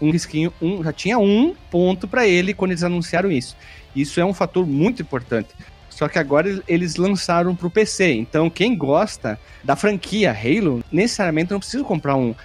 um 0.00 0.10
risquinho, 0.10 0.52
um, 0.60 0.82
já 0.84 0.92
tinha 0.92 1.18
um 1.18 1.54
ponto 1.70 2.06
pra 2.06 2.26
ele 2.26 2.52
quando 2.52 2.72
eles 2.72 2.82
anunciaram 2.82 3.30
isso. 3.30 3.56
Isso 3.96 4.20
é 4.20 4.24
um 4.24 4.34
fator 4.34 4.66
muito 4.66 5.00
importante. 5.02 5.48
Só 5.88 6.06
que 6.06 6.18
agora 6.18 6.62
eles 6.68 6.94
lançaram 6.94 7.56
pro 7.56 7.68
PC. 7.68 8.12
Então, 8.12 8.48
quem 8.48 8.76
gosta 8.76 9.36
da 9.64 9.74
franquia 9.74 10.30
Halo, 10.30 10.84
necessariamente 10.92 11.50
não 11.50 11.58
precisa 11.58 11.82
comprar 11.82 12.14
um 12.14 12.36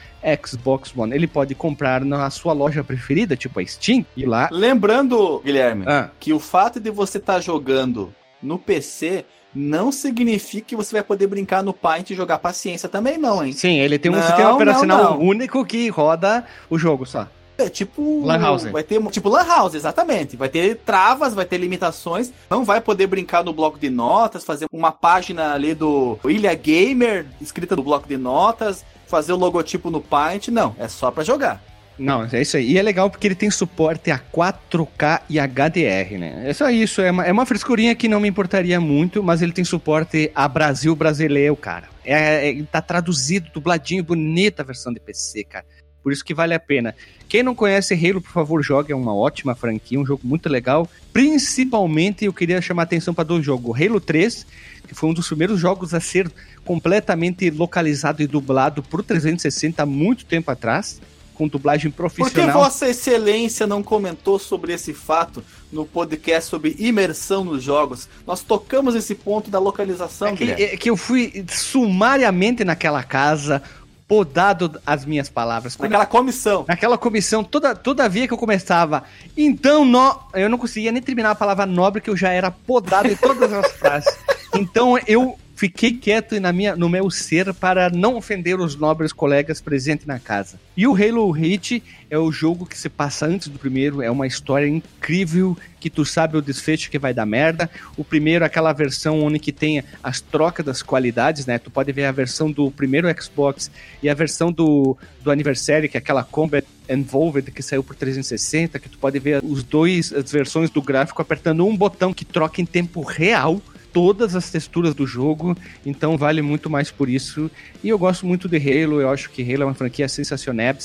Xbox 0.43 0.91
One. 0.96 1.13
Ele 1.13 1.28
pode 1.28 1.54
comprar 1.54 2.04
na 2.04 2.30
sua 2.32 2.52
loja 2.54 2.84
preferida, 2.84 3.36
tipo 3.36 3.60
a 3.60 3.65
Steam, 3.65 4.04
e 4.17 4.26
lá. 4.26 4.50
Lembrando, 4.52 5.39
Guilherme, 5.46 5.84
Ah, 5.88 6.10
que 6.19 6.34
o 6.34 6.39
fato 6.39 6.80
de 6.80 6.89
você 6.89 7.19
estar 7.19 7.41
jogando 7.41 8.12
no 8.41 8.58
PC 8.58 9.24
não 9.56 9.92
significa 9.92 10.68
que 10.68 10.76
você 10.76 10.96
vai 10.96 11.04
poder 11.04 11.28
brincar 11.28 11.63
no 11.63 11.74
Paint 11.74 12.10
e 12.10 12.16
jogar 12.16 12.39
paciência 12.39 12.89
também, 12.89 13.18
não, 13.18 13.46
hein? 13.46 13.54
sim, 13.54 13.80
ele 13.80 14.00
tem 14.00 14.12
um 14.12 14.16
Não, 14.16 14.22
sistema 14.24 14.50
não, 14.50 14.56
operacional 14.56 15.04
não. 15.12 15.20
único 15.22 15.63
que 15.66 15.88
roda 15.89 16.46
o 16.70 16.78
jogo 16.78 17.06
só. 17.06 17.28
É 17.56 17.70
tipo. 17.70 18.26
Lan 18.26 18.39
House. 18.39 18.63
Vai 18.63 18.82
ter. 18.82 19.00
Tipo 19.12 19.30
Lan 19.30 19.46
House, 19.46 19.76
exatamente. 19.76 20.36
Vai 20.36 20.50
ter 20.50 20.76
travas, 20.78 21.36
vai 21.36 21.46
ter 21.46 21.60
limitações. 21.60 22.32
Não 22.50 22.63
vai 22.66 22.82
poder 22.82 23.06
brincar 23.06 23.44
no 23.44 23.54
bloco 23.54 23.78
de 23.78 23.92
notas, 23.92 24.44
fazer 24.44 24.66
uma 24.72 24.92
página 24.92 25.54
ali 25.54 25.76
do 25.76 26.18
Ilha 26.26 26.54
Gamer, 26.56 27.28
escrita 27.39 27.76
no 27.76 27.84
bloco 27.84 28.08
de 28.08 28.18
notas, 28.18 28.84
fazer 29.06 29.34
o 29.34 29.38
logotipo 29.38 29.92
no 29.92 30.02
Paint. 30.02 30.48
Não, 30.48 30.76
é 30.80 30.88
só 30.88 31.12
pra 31.12 31.24
jogar. 31.24 31.62
Não, 32.04 32.28
é 32.30 32.42
isso 32.42 32.58
aí. 32.58 32.74
E 32.74 32.78
é 32.78 32.82
legal 32.82 33.10
porque 33.10 33.26
ele 33.26 33.34
tem 33.34 33.50
suporte 33.50 34.12
a 34.12 34.20
4K 34.20 35.22
e 35.30 35.39
HDR, 35.39 36.20
né? 36.20 36.44
É 36.50 36.54
só 36.54 36.70
isso. 36.70 37.00
É 37.00 37.10
uma, 37.10 37.26
é 37.26 37.32
uma 37.32 37.46
frescurinha 37.46 37.96
que 37.96 38.10
não 38.10 38.20
me 38.20 38.28
importaria 38.28 38.78
muito, 38.82 39.24
mas 39.24 39.42
ele 39.42 39.54
tem 39.54 39.63
suporte 39.63 40.30
a 40.36 40.46
Brasil 40.46 40.94
brasileiro, 40.98 41.56
cara. 41.56 41.88
É, 42.04 42.50
é, 42.50 42.63
tá 42.63 42.82
traduzido, 42.82 43.50
dubladinho, 43.54 44.04
bonita 44.04 44.63
a 44.63 44.66
versão 44.66 44.92
de 44.92 45.00
PC, 45.00 45.46
cara. 45.46 45.66
Por 46.04 46.12
isso 46.12 46.26
que 46.26 46.34
vale 46.34 46.54
a 46.54 46.60
pena. 46.60 46.94
Quem 47.30 47.42
não 47.42 47.56
conhece 47.56 47.94
Halo, 47.94 48.20
por 48.22 48.32
favor, 48.32 48.62
jogue. 48.62 48.92
É 48.92 48.96
uma 48.96 49.16
ótima 49.16 49.56
franquia, 49.56 49.98
um 49.98 50.06
jogo 50.06 50.28
muito 50.28 50.50
legal. 50.50 50.86
Principalmente, 51.13 52.26
eu 52.26 52.34
queria 52.34 52.62
chamar 52.62 52.82
a 52.82 52.84
atenção 52.84 53.13
para 53.13 53.24
dois 53.24 53.46
jogos. 53.46 53.82
Halo 53.82 54.02
3, 54.02 54.46
que 54.89 54.94
foi 54.94 55.10
um 55.10 55.13
dos 55.13 55.28
primeiros 55.28 55.58
jogos 55.58 55.94
a 55.94 56.02
ser 56.02 56.30
completamente 56.66 57.50
localizado 57.50 58.22
e 58.22 58.28
dublado 58.28 58.84
pro 58.84 59.02
360 59.02 59.82
há 59.82 59.86
muito 59.86 60.26
tempo 60.26 60.52
atrás, 60.52 61.00
com 61.34 61.48
dublagem 61.48 61.89
Por 61.91 62.10
que 62.10 62.15
profissional. 62.17 62.54
Vossa 62.63 62.88
Excelência 62.89 63.65
não 63.67 63.82
comentou 63.84 64.38
sobre 64.39 64.74
esse 64.74 64.93
fato 64.93 65.43
no 65.72 65.86
podcast 65.86 66.50
sobre 66.50 66.76
imersão 66.80 67.43
nos 67.43 67.63
jogos? 67.63 68.08
Nós 68.28 68.41
tocamos 68.41 68.96
esse 68.96 69.15
ponto 69.15 69.50
da 69.50 69.60
localização, 69.60 70.30
É 70.30 70.36
que, 70.36 70.52
é 70.52 70.78
que 70.78 70.89
eu 70.89 70.96
fui 70.98 71.43
sumariamente 71.50 72.63
naquela 72.63 73.04
casa, 73.04 73.62
podado 74.08 74.80
as 74.86 75.06
minhas 75.06 75.30
palavras. 75.30 75.76
Quando- 75.76 75.91
Naquela 75.91 76.06
comissão. 76.06 76.65
Naquela 76.67 76.98
comissão, 76.98 77.43
toda, 77.43 77.76
toda 77.76 78.08
vez 78.10 78.28
que 78.28 78.34
eu 78.34 78.38
começava, 78.38 79.04
então, 79.36 79.84
no... 79.86 80.19
eu 80.34 80.50
não 80.50 80.58
conseguia 80.58 80.91
nem 80.91 81.02
terminar 81.02 81.32
a 81.32 81.36
palavra 81.36 81.65
nobre, 81.65 82.02
que 82.02 82.10
eu 82.10 82.17
já 82.17 82.30
era 82.30 82.52
podado 82.52 83.08
em 83.08 83.15
todas 83.15 83.52
as 83.52 83.72
frases. 83.74 84.13
Então 84.56 85.00
eu 85.08 85.38
fiquei 85.56 85.94
quieto 85.94 86.39
na 86.39 86.52
minha, 86.52 86.76
no 86.76 86.89
meu 86.89 87.10
ser 87.10 87.54
para 87.54 87.89
não 87.89 88.16
ofender 88.16 88.60
os 88.60 88.76
nobres 88.76 89.13
colegas 89.13 89.62
presentes 89.62 90.06
na 90.06 90.20
casa. 90.20 90.60
E 90.76 90.88
o 90.88 90.96
Halo 90.96 91.30
Reach 91.32 91.84
é 92.10 92.18
o 92.18 92.32
jogo 92.32 92.66
que 92.66 92.78
se 92.78 92.89
passa 92.89 93.26
antes 93.26 93.48
do 93.48 93.60
primeiro, 93.60 94.02
é 94.02 94.10
uma 94.10 94.28
história 94.28 94.68
incrível, 94.68 95.58
que 95.80 95.89
tu 95.89 96.06
sabe 96.06 96.38
o 96.38 96.42
desfecho 96.42 96.89
que 96.89 96.98
vai 96.98 97.13
dar 97.13 97.26
merda. 97.26 97.70
O 97.98 98.04
primeiro, 98.04 98.46
aquela 98.46 98.72
versão 98.72 99.22
onde 99.22 99.38
que 99.38 99.52
tem 99.52 99.84
as 100.02 100.22
trocas 100.22 100.66
das 100.66 100.82
qualidades, 100.82 101.46
né? 101.46 101.60
Tu 101.60 101.70
pode 101.70 101.92
ver 101.92 102.06
a 102.06 102.12
versão 102.12 102.50
do 102.50 102.72
primeiro 102.72 103.08
Xbox 103.22 103.70
e 104.02 104.10
a 104.10 104.13
versão 104.13 104.52
do, 104.52 104.98
do 105.22 105.30
aniversário, 105.30 105.89
que 105.89 105.98
é 105.98 106.00
aquela 106.00 106.24
Combat 106.24 106.66
Involved 106.89 107.52
que 107.52 107.62
saiu 107.62 107.84
por 107.84 107.96
360, 107.96 108.80
que 108.80 108.89
tu 108.89 108.98
pode 108.98 109.20
ver 109.20 109.44
os 109.44 109.63
dois, 109.63 110.13
as 110.13 110.32
versões 110.32 110.70
do 110.70 110.82
gráfico 110.82 111.22
apertando 111.22 111.66
um 111.66 111.76
botão 111.76 112.13
que 112.13 112.26
troca 112.26 112.62
em 112.62 112.66
tempo 112.66 113.02
real 113.02 113.62
todas 113.94 114.36
as 114.36 114.50
texturas 114.50 114.96
do 114.96 115.06
jogo, 115.06 115.56
então 115.86 116.18
vale 116.18 116.42
muito 116.42 116.70
mais 116.70 116.92
por 116.92 117.08
isso. 117.08 117.50
E 117.84 117.90
eu 117.90 117.98
gosto 117.98 118.26
muito 118.26 118.50
de 118.50 118.58
Halo, 118.58 119.00
eu 119.00 119.10
acho 119.10 119.30
que 119.30 119.42
Halo 119.42 119.64
é 119.64 119.66
uma 119.68 119.74
franquia 119.74 120.10
sensacional. 120.10 120.76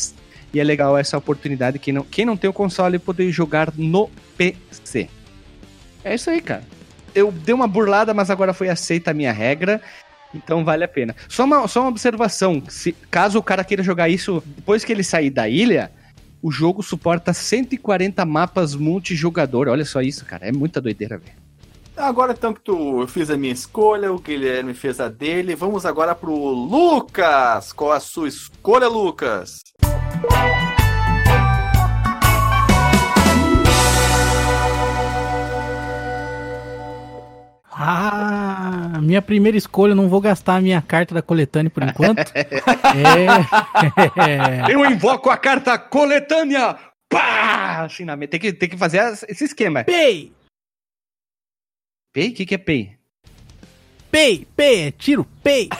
E 0.52 0.60
é 0.60 0.64
legal 0.64 0.96
essa 0.96 1.18
oportunidade, 1.18 1.78
quem 1.78 1.92
não, 1.92 2.02
quem 2.02 2.24
não 2.24 2.36
tem 2.36 2.48
o 2.48 2.54
console, 2.54 2.98
poder 2.98 3.30
jogar 3.30 3.72
no 3.76 4.08
PC. 4.36 5.08
É 6.02 6.14
isso 6.14 6.30
aí, 6.30 6.40
cara. 6.40 6.62
Eu 7.14 7.30
dei 7.30 7.54
uma 7.54 7.66
burlada, 7.66 8.14
mas 8.14 8.30
agora 8.30 8.54
foi 8.54 8.68
aceita 8.68 9.10
a 9.10 9.14
minha 9.14 9.32
regra. 9.32 9.80
Então 10.34 10.64
vale 10.64 10.84
a 10.84 10.88
pena. 10.88 11.14
Só 11.28 11.44
uma, 11.44 11.66
só 11.68 11.80
uma 11.80 11.90
observação: 11.90 12.62
se, 12.68 12.92
caso 13.10 13.38
o 13.38 13.42
cara 13.42 13.64
queira 13.64 13.82
jogar 13.82 14.08
isso 14.08 14.42
depois 14.46 14.84
que 14.84 14.92
ele 14.92 15.02
sair 15.02 15.30
da 15.30 15.48
ilha, 15.48 15.90
o 16.40 16.50
jogo 16.50 16.82
suporta 16.82 17.32
140 17.32 18.24
mapas 18.24 18.74
multijogador. 18.74 19.68
Olha 19.68 19.84
só 19.84 20.00
isso, 20.00 20.24
cara. 20.24 20.46
É 20.46 20.52
muita 20.52 20.80
doideira, 20.80 21.18
velho. 21.18 21.47
Agora 21.98 22.32
então 22.32 22.54
que 22.54 22.60
tu, 22.60 23.00
eu 23.00 23.08
fiz 23.08 23.28
a 23.28 23.36
minha 23.36 23.52
escolha, 23.52 24.12
o 24.12 24.20
Guilherme 24.20 24.72
fez 24.72 25.00
a 25.00 25.08
dele, 25.08 25.56
vamos 25.56 25.84
agora 25.84 26.14
pro 26.14 26.32
Lucas. 26.32 27.72
Qual 27.72 27.90
a 27.90 27.98
sua 27.98 28.28
escolha, 28.28 28.86
Lucas? 28.86 29.58
Ah, 37.80 39.00
minha 39.02 39.20
primeira 39.20 39.58
escolha, 39.58 39.92
eu 39.92 39.96
não 39.96 40.08
vou 40.08 40.20
gastar 40.20 40.56
a 40.56 40.60
minha 40.60 40.80
carta 40.80 41.14
da 41.14 41.22
coletânea 41.22 41.70
por 41.70 41.82
enquanto. 41.82 42.30
é. 44.16 44.72
Eu 44.72 44.84
invoco 44.86 45.30
a 45.30 45.36
carta 45.36 45.76
coletânea! 45.76 46.76
Pá! 47.08 47.84
Assim, 47.84 48.04
na... 48.04 48.16
tem, 48.16 48.38
que, 48.38 48.52
tem 48.52 48.68
que 48.68 48.76
fazer 48.76 48.98
esse 49.28 49.44
esquema. 49.44 49.82
Pay! 49.82 50.37
Pay? 52.12 52.28
O 52.30 52.34
que, 52.34 52.46
que 52.46 52.54
é 52.54 52.58
pay? 52.58 52.92
Pay! 54.10 54.46
Pay! 54.56 54.86
É 54.86 54.90
tiro! 54.90 55.26
Pay! 55.42 55.68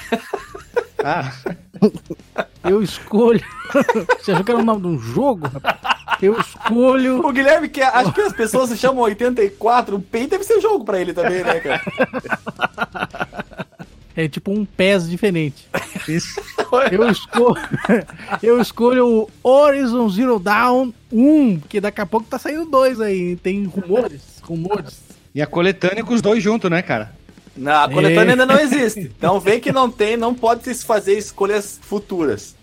Ah, 1.05 1.33
Eu 2.64 2.83
escolho. 2.83 3.41
Você 4.19 4.33
achou 4.33 4.45
que 4.45 4.51
era 4.51 4.61
o 4.61 4.64
nome 4.64 4.81
de 4.81 4.87
um 4.88 4.99
jogo? 4.99 5.47
rapaz? 5.47 5.79
Eu 6.21 6.38
escolho. 6.41 7.25
O 7.25 7.33
Guilherme, 7.33 7.69
que 7.69 7.81
acho 7.81 8.12
que 8.12 8.21
as 8.21 8.33
pessoas 8.33 8.71
se 8.71 8.77
chamam 8.77 9.05
84, 9.05 9.95
o 9.95 10.03
PEI 10.03 10.27
deve 10.27 10.43
ser 10.43 10.61
jogo 10.61 10.85
pra 10.85 11.01
ele 11.01 11.12
também, 11.12 11.45
né, 11.45 11.61
cara? 11.61 11.83
É 14.17 14.27
tipo 14.27 14.51
um 14.51 14.64
PES 14.64 15.09
diferente. 15.09 15.69
isso. 16.09 16.41
Eu 16.91 17.09
escolho, 17.09 17.57
eu 18.43 18.61
escolho 18.61 19.07
o 19.07 19.49
Horizon 19.49 20.09
Zero 20.11 20.41
Dawn 20.41 20.93
1, 21.12 21.61
que 21.61 21.81
daqui 21.81 22.01
a 22.01 22.07
pouco 22.07 22.27
tá 22.27 22.41
saindo 22.41 22.67
dois 22.67 23.01
aí. 23.01 23.37
Tem 23.37 23.64
rumores, 23.67 24.41
rumores. 24.43 25.01
E 25.38 25.42
a 25.42 25.46
coletânea 25.46 26.03
com 26.03 26.12
os 26.12 26.20
dois 26.20 26.42
juntos, 26.42 26.68
né, 26.68 26.83
cara? 26.83 27.12
Não, 27.57 27.85
a 27.85 27.88
coletânea 27.88 28.33
ainda 28.33 28.44
não 28.44 28.59
existe. 28.59 29.09
Então 29.16 29.38
vem 29.38 29.61
que 29.61 29.70
não 29.70 29.88
tem, 29.88 30.16
não 30.16 30.35
pode 30.35 30.64
se 30.64 30.85
fazer 30.85 31.16
escolhas 31.16 31.79
futuras. 31.81 32.57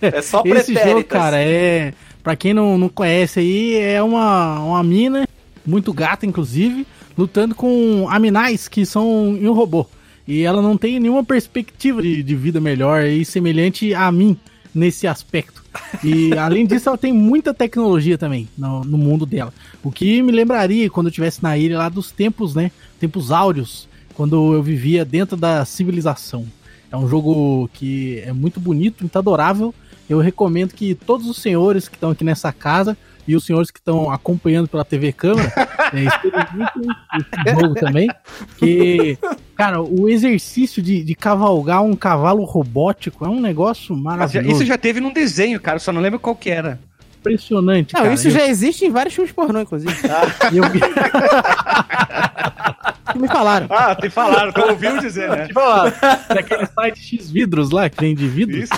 É 0.00 0.20
só 0.20 0.42
Esse 0.46 0.72
pretéritas. 0.72 0.84
jogo, 0.84 1.04
cara, 1.04 1.40
é. 1.40 1.94
Pra 2.20 2.34
quem 2.34 2.52
não, 2.52 2.76
não 2.76 2.88
conhece 2.88 3.38
aí, 3.38 3.76
é 3.76 4.02
uma, 4.02 4.58
uma 4.64 4.82
mina, 4.82 5.28
muito 5.64 5.92
gata, 5.92 6.26
inclusive, 6.26 6.84
lutando 7.16 7.54
com 7.54 8.08
aminais 8.10 8.66
que 8.66 8.84
são 8.84 9.36
em 9.40 9.46
um 9.46 9.52
robô. 9.52 9.86
E 10.26 10.42
ela 10.42 10.60
não 10.60 10.76
tem 10.76 10.98
nenhuma 10.98 11.22
perspectiva 11.22 12.02
de, 12.02 12.20
de 12.20 12.34
vida 12.34 12.60
melhor 12.60 13.04
e 13.04 13.24
semelhante 13.24 13.94
a 13.94 14.10
mim 14.10 14.36
nesse 14.74 15.06
aspecto. 15.06 15.62
E 16.02 16.32
além 16.38 16.66
disso, 16.66 16.88
ela 16.88 16.98
tem 16.98 17.12
muita 17.12 17.52
tecnologia 17.54 18.16
também 18.16 18.48
no, 18.56 18.84
no 18.84 18.98
mundo 18.98 19.26
dela. 19.26 19.52
O 19.82 19.90
que 19.90 20.22
me 20.22 20.32
lembraria 20.32 20.88
quando 20.90 21.06
eu 21.06 21.10
estivesse 21.10 21.42
na 21.42 21.56
ilha 21.56 21.78
lá 21.78 21.88
dos 21.88 22.10
tempos, 22.10 22.54
né? 22.54 22.70
Tempos 22.98 23.30
áureos, 23.30 23.88
quando 24.14 24.54
eu 24.54 24.62
vivia 24.62 25.04
dentro 25.04 25.36
da 25.36 25.64
civilização. 25.64 26.46
É 26.90 26.96
um 26.96 27.08
jogo 27.08 27.70
que 27.72 28.20
é 28.20 28.32
muito 28.32 28.60
bonito, 28.60 29.00
muito 29.00 29.18
adorável. 29.18 29.74
Eu 30.08 30.18
recomendo 30.18 30.74
que 30.74 30.94
todos 30.94 31.26
os 31.26 31.38
senhores 31.38 31.88
que 31.88 31.96
estão 31.96 32.10
aqui 32.10 32.22
nessa 32.22 32.52
casa 32.52 32.96
e 33.26 33.36
os 33.36 33.44
senhores 33.44 33.70
que 33.70 33.78
estão 33.78 34.10
acompanhando 34.10 34.66
pela 34.68 34.84
TV 34.84 35.12
câmera 35.12 35.52
é, 35.94 36.00
experimentem 36.04 36.82
esse 37.20 37.60
jogo 37.60 37.74
também. 37.74 38.08
Que, 38.58 39.16
Cara, 39.56 39.80
o 39.80 40.08
exercício 40.08 40.82
de, 40.82 41.04
de 41.04 41.14
cavalgar 41.14 41.82
um 41.82 41.94
cavalo 41.94 42.42
robótico 42.44 43.24
é 43.24 43.28
um 43.28 43.40
negócio 43.40 43.94
Mas 43.94 44.02
já- 44.04 44.40
maravilhoso. 44.40 44.50
isso 44.56 44.64
já 44.64 44.76
teve 44.78 44.98
num 45.00 45.12
desenho, 45.12 45.60
cara, 45.60 45.78
só 45.78 45.92
não 45.92 46.00
lembro 46.00 46.18
qual 46.18 46.34
que 46.34 46.50
era. 46.50 46.80
impressionante, 47.20 47.94
Não, 47.94 48.02
cara. 48.02 48.14
isso 48.14 48.26
Eu- 48.26 48.32
já 48.32 48.46
existe 48.48 48.84
em 48.84 48.90
vários 48.90 49.14
filmes 49.14 49.32
pornô, 49.32 49.60
inclusive. 49.60 49.94
eu 50.52 50.68
vi- 50.70 50.80
que 53.12 53.18
me 53.20 53.28
falaram. 53.28 53.66
Ah, 53.70 53.94
te 53.94 54.10
falaram, 54.10 54.52
tu 54.52 54.60
ouviu 54.62 54.98
dizer, 54.98 55.28
né? 55.28 55.36
Deixa 55.36 55.50
eu 55.50 55.54
falar, 55.54 55.90
daquele 56.28 56.66
site 56.66 56.98
X 57.00 57.30
vidros 57.30 57.70
lá, 57.70 57.88
que 57.88 57.96
tem 57.96 58.14
de 58.14 58.26
vidro. 58.26 58.56
Isso. 58.56 58.72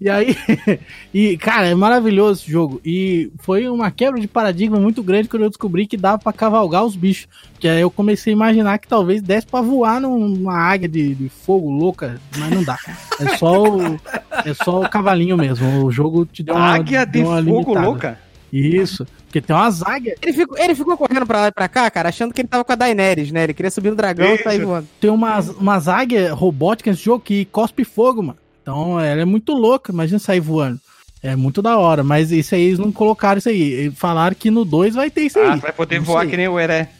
E 0.00 0.08
aí, 0.08 0.36
e 1.12 1.36
cara, 1.36 1.66
é 1.66 1.74
maravilhoso 1.74 2.42
esse 2.42 2.50
jogo. 2.50 2.80
E 2.84 3.30
foi 3.38 3.68
uma 3.68 3.90
quebra 3.90 4.20
de 4.20 4.28
paradigma 4.28 4.78
muito 4.78 5.02
grande 5.02 5.28
quando 5.28 5.42
eu 5.42 5.48
descobri 5.48 5.86
que 5.86 5.96
dava 5.96 6.18
pra 6.18 6.32
cavalgar 6.32 6.84
os 6.84 6.94
bichos. 6.94 7.28
Que 7.58 7.68
aí 7.68 7.80
eu 7.80 7.90
comecei 7.90 8.32
a 8.32 8.36
imaginar 8.36 8.78
que 8.78 8.86
talvez 8.86 9.20
desse 9.20 9.46
pra 9.46 9.60
voar 9.60 10.00
numa 10.00 10.56
águia 10.56 10.88
de, 10.88 11.14
de 11.14 11.28
fogo 11.28 11.70
louca, 11.70 12.20
mas 12.36 12.50
não 12.50 12.62
dá. 12.62 12.78
É 13.20 13.36
só 13.36 13.64
o, 13.64 14.00
é 14.44 14.54
só 14.54 14.82
o 14.82 14.88
cavalinho 14.88 15.36
mesmo. 15.36 15.84
O 15.84 15.90
jogo 15.90 16.24
te 16.24 16.42
deu 16.42 16.54
uma, 16.54 16.74
Águia 16.74 17.04
de 17.04 17.12
deu 17.12 17.26
uma 17.26 17.42
fogo 17.42 17.58
limitada. 17.58 17.86
louca. 17.86 18.28
Isso, 18.52 19.06
porque 19.26 19.42
tem 19.42 19.54
umas 19.54 19.82
águias, 19.82 20.16
Ele 20.22 20.32
ficou, 20.32 20.56
ele 20.56 20.74
ficou 20.74 20.96
correndo 20.96 21.26
pra 21.26 21.42
lá 21.42 21.48
e 21.48 21.52
pra 21.52 21.68
cá, 21.68 21.90
cara, 21.90 22.08
achando 22.08 22.32
que 22.32 22.40
ele 22.40 22.48
tava 22.48 22.64
com 22.64 22.72
a 22.72 22.76
Daenerys, 22.76 23.30
né? 23.30 23.44
Ele 23.44 23.52
queria 23.52 23.70
subir 23.70 23.90
no 23.90 23.96
dragão 23.96 24.34
e 24.34 24.38
sair 24.38 24.64
voando. 24.64 24.88
tem 24.98 25.10
umas, 25.10 25.50
umas 25.50 25.86
águias 25.86 26.32
robóticas 26.32 26.94
nesse 26.94 27.04
jogo 27.04 27.22
que 27.22 27.44
cospe 27.46 27.84
fogo, 27.84 28.22
mano. 28.22 28.38
Então 28.68 29.00
ela 29.00 29.22
é 29.22 29.24
muito 29.24 29.54
louca, 29.54 29.90
imagina 29.90 30.18
sair 30.18 30.40
voando. 30.40 30.78
É 31.22 31.34
muito 31.34 31.62
da 31.62 31.78
hora, 31.78 32.04
mas 32.04 32.30
isso 32.30 32.54
aí 32.54 32.64
eles 32.64 32.78
não 32.78 32.92
colocaram 32.92 33.38
isso 33.38 33.48
aí. 33.48 33.90
Falaram 33.92 34.36
que 34.38 34.50
no 34.50 34.62
2 34.62 34.94
vai 34.94 35.10
ter 35.10 35.22
isso 35.22 35.38
aí. 35.38 35.48
Ah, 35.48 35.56
vai 35.56 35.72
poder 35.72 35.98
voar 36.00 36.26
que 36.26 36.36
nem 36.36 36.48
o 36.48 36.60
Heré. 36.60 36.90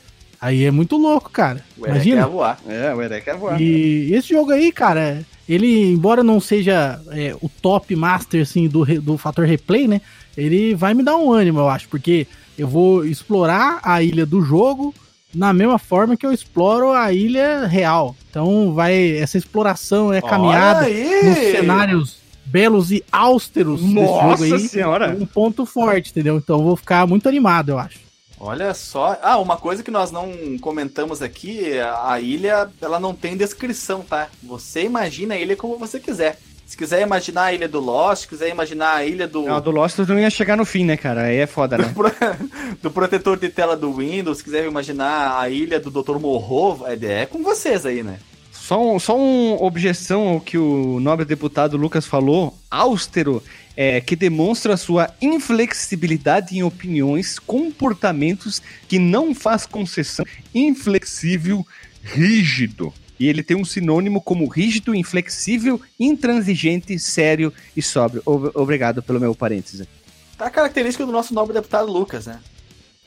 Aí 0.41 0.65
é 0.65 0.71
muito 0.71 0.97
louco, 0.97 1.29
cara. 1.29 1.63
O 1.77 1.85
Erek 1.85 1.97
Imagina. 1.97 2.23
quer 2.23 2.31
voar. 2.31 2.59
É, 2.67 2.95
o 2.95 3.03
Heré 3.03 3.21
quer 3.21 3.37
voar. 3.37 3.61
E 3.61 4.15
esse 4.15 4.29
jogo 4.31 4.51
aí, 4.51 4.73
cara, 4.73 5.23
ele, 5.47 5.93
embora 5.93 6.25
não 6.25 6.41
seja 6.41 6.99
é, 7.11 7.37
o 7.39 7.51
top 7.51 7.95
master, 7.95 8.41
assim, 8.41 8.67
do, 8.67 8.87
do 9.03 9.19
fator 9.19 9.45
replay, 9.45 9.87
né? 9.87 10.01
Ele 10.39 10.75
vai 10.75 10.95
me 10.95 11.03
dar 11.03 11.19
um 11.19 11.31
ânimo, 11.31 11.59
eu 11.59 11.69
acho, 11.69 11.87
porque 11.91 12.27
eu 12.57 12.67
vou 12.67 13.05
explorar 13.05 13.79
a 13.83 14.03
ilha 14.03 14.25
do 14.25 14.41
jogo 14.41 14.95
na 15.39 15.53
mesma 15.53 15.79
forma 15.79 16.17
que 16.17 16.27
eu 16.27 16.33
exploro 16.33 16.93
a 16.93 17.13
ilha 17.13 17.65
real. 17.67 18.17
Então, 18.29 18.75
vai, 18.75 19.17
essa 19.17 19.39
exploração, 19.39 20.13
é 20.13 20.21
caminhada 20.21 20.85
Olha 20.85 20.89
aí! 20.89 21.25
nos 21.25 21.39
cenários 21.39 22.19
belos 22.45 22.91
e 22.91 23.05
austeros 23.13 23.81
desse 23.81 23.95
Nossa 23.95 24.47
jogo 24.47 24.55
aí. 24.57 24.69
senhora! 24.69 25.17
Um 25.19 25.27
ponto 25.27 25.65
forte, 25.65 26.11
entendeu? 26.11 26.37
Então, 26.39 26.59
eu 26.59 26.65
vou 26.65 26.77
ficar 26.77 27.07
muito 27.07 27.29
animado, 27.29 27.71
eu 27.71 27.79
acho. 27.79 28.01
Olha 28.41 28.75
só. 28.75 29.17
Ah, 29.23 29.39
uma 29.39 29.57
coisa 29.57 29.83
que 29.83 29.91
nós 29.91 30.11
não 30.11 30.33
comentamos 30.61 31.23
aqui, 31.23 31.79
a 31.79 32.21
ilha, 32.21 32.69
ela 32.81 32.99
não 32.99 33.15
tem 33.15 33.37
descrição, 33.37 34.01
tá? 34.03 34.29
Você 34.43 34.83
imagina 34.83 35.35
a 35.35 35.39
ilha 35.39 35.57
como 35.57 35.79
você 35.79 36.01
quiser. 36.01 36.39
Se 36.69 36.77
quiser 36.77 37.01
imaginar 37.01 37.45
a 37.45 37.53
ilha 37.55 37.67
do 37.67 37.81
Lost, 37.81 38.25
se 38.25 38.29
quiser 38.29 38.51
imaginar 38.51 38.97
a 38.97 39.03
ilha 39.03 39.27
do, 39.27 39.45
Não, 39.45 39.59
do 39.59 39.71
Lost 39.71 39.97
não 40.01 40.21
ia 40.21 40.29
chegar 40.29 40.55
no 40.55 40.67
fim, 40.67 40.85
né, 40.85 40.99
cara? 40.99 41.23
Aí 41.23 41.39
é 41.39 41.47
foda, 41.47 41.79
né? 41.79 41.95
do 42.83 42.91
protetor 42.91 43.39
de 43.39 43.49
tela 43.49 43.75
do 43.75 43.91
Windows, 43.91 44.37
se 44.37 44.45
quiser 44.45 44.67
imaginar 44.67 45.41
a 45.41 45.49
ilha 45.49 45.81
do 45.81 45.91
Dr. 45.91 46.19
Morro, 46.19 46.85
é, 46.87 47.23
é 47.23 47.27
com 47.27 47.43
vocês 47.43 47.87
aí, 47.87 48.03
né? 48.03 48.19
Só, 48.53 48.95
um, 48.95 48.99
só 48.99 49.17
uma 49.17 49.63
objeção 49.63 50.29
ao 50.29 50.41
que 50.43 50.59
o 50.59 51.01
nobre 51.01 51.25
deputado 51.25 51.79
Lucas 51.79 52.05
falou, 52.05 52.55
austero, 52.71 53.43
é, 53.75 54.03
que 54.03 54.15
demonstra 54.15 54.77
sua 54.77 55.09
inflexibilidade 55.23 56.55
em 56.55 56.63
opiniões, 56.63 57.39
comportamentos 57.39 58.61
que 58.87 58.99
não 58.99 59.35
faz 59.35 59.65
concessão, 59.65 60.27
inflexível, 60.55 61.67
rígido. 62.03 62.93
E 63.19 63.27
ele 63.29 63.43
tem 63.43 63.57
um 63.57 63.65
sinônimo 63.65 64.21
como 64.21 64.47
rígido, 64.47 64.95
inflexível, 64.95 65.81
intransigente, 65.99 66.99
sério 66.99 67.53
e 67.77 67.83
sóbrio. 67.83 68.23
Ob- 68.25 68.51
Obrigado 68.55 69.03
pelo 69.03 69.19
meu 69.21 69.35
parêntese. 69.35 69.89
Tá 70.37 70.47
a 70.47 70.51
característica 70.51 71.05
do 71.05 71.11
nosso 71.13 71.35
nobre 71.35 71.53
deputado 71.55 71.91
Lucas, 71.91 72.27
né? 72.27 72.39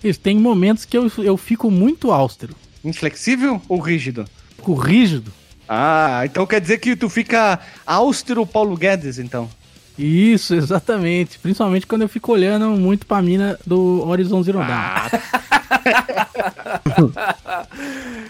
Isso, 0.04 0.20
tem 0.20 0.38
momentos 0.38 0.84
que 0.84 0.98
eu, 0.98 1.10
eu 1.20 1.38
fico 1.38 1.70
muito 1.72 2.12
austero. 2.12 2.56
Inflexível 2.84 3.62
ou 3.70 3.80
rígido? 3.80 4.26
Fico 4.58 4.74
rígido. 4.74 5.32
Ah, 5.70 6.22
então 6.26 6.46
quer 6.46 6.60
dizer 6.60 6.80
que 6.80 6.96
tu 6.96 7.08
fica 7.08 7.60
austero 7.86 8.46
Paulo 8.46 8.76
Guedes, 8.76 9.18
então. 9.20 9.50
Isso, 9.98 10.56
exatamente. 10.56 11.38
Principalmente 11.40 11.86
quando 11.86 12.04
eu 12.04 12.10
fico 12.10 12.32
olhando 12.32 12.70
muito 12.70 13.06
pra 13.06 13.22
mina 13.22 13.60
do 13.66 14.08
Horizon 14.08 14.42
Zero 14.44 14.60
Dawn. 14.60 14.72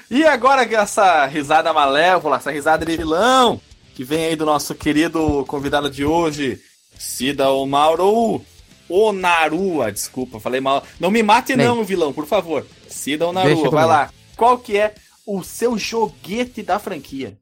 E 0.10 0.24
agora 0.26 0.66
que 0.66 0.76
essa 0.76 1.26
risada 1.26 1.72
malévola, 1.74 2.38
essa 2.38 2.52
risada 2.52 2.86
de 2.86 2.98
vilão, 2.98 3.60
que 3.96 4.04
vem 4.04 4.26
aí 4.26 4.36
do 4.36 4.46
nosso 4.46 4.76
querido 4.76 5.46
convidado 5.48 5.90
de 5.90 6.04
hoje, 6.04 6.60
Cida 6.98 7.50
Omaru. 7.50 8.42
Onarua, 8.90 9.92
desculpa, 9.92 10.40
falei 10.40 10.60
mal. 10.60 10.84
Não 11.00 11.10
me 11.10 11.24
mate 11.24 11.56
Bem. 11.56 11.66
não, 11.66 11.84
vilão, 11.84 12.12
por 12.12 12.26
favor. 12.26 12.66
Cida 12.90 13.26
Onarua, 13.26 13.52
comigo. 13.56 13.72
vai 13.72 13.86
lá. 13.86 14.10
Qual 14.36 14.58
que 14.58 14.78
é 14.78 14.94
o 15.26 15.42
seu 15.44 15.78
joguete 15.78 16.62
da 16.62 16.78
franquia? 16.78 17.38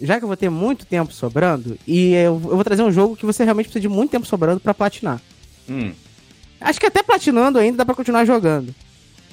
Já 0.00 0.18
que 0.18 0.24
eu 0.24 0.28
vou 0.28 0.36
ter 0.36 0.48
muito 0.50 0.86
tempo 0.86 1.12
sobrando, 1.12 1.78
e 1.86 2.12
eu, 2.14 2.34
eu 2.34 2.54
vou 2.56 2.64
trazer 2.64 2.82
um 2.82 2.92
jogo 2.92 3.16
que 3.16 3.26
você 3.26 3.44
realmente 3.44 3.66
precisa 3.66 3.80
de 3.80 3.88
muito 3.88 4.10
tempo 4.10 4.26
sobrando 4.26 4.60
pra 4.60 4.72
platinar. 4.74 5.20
Hum. 5.68 5.92
Acho 6.60 6.80
que 6.80 6.86
até 6.86 7.02
platinando 7.02 7.58
ainda 7.58 7.78
dá 7.78 7.84
pra 7.84 7.94
continuar 7.94 8.24
jogando. 8.24 8.74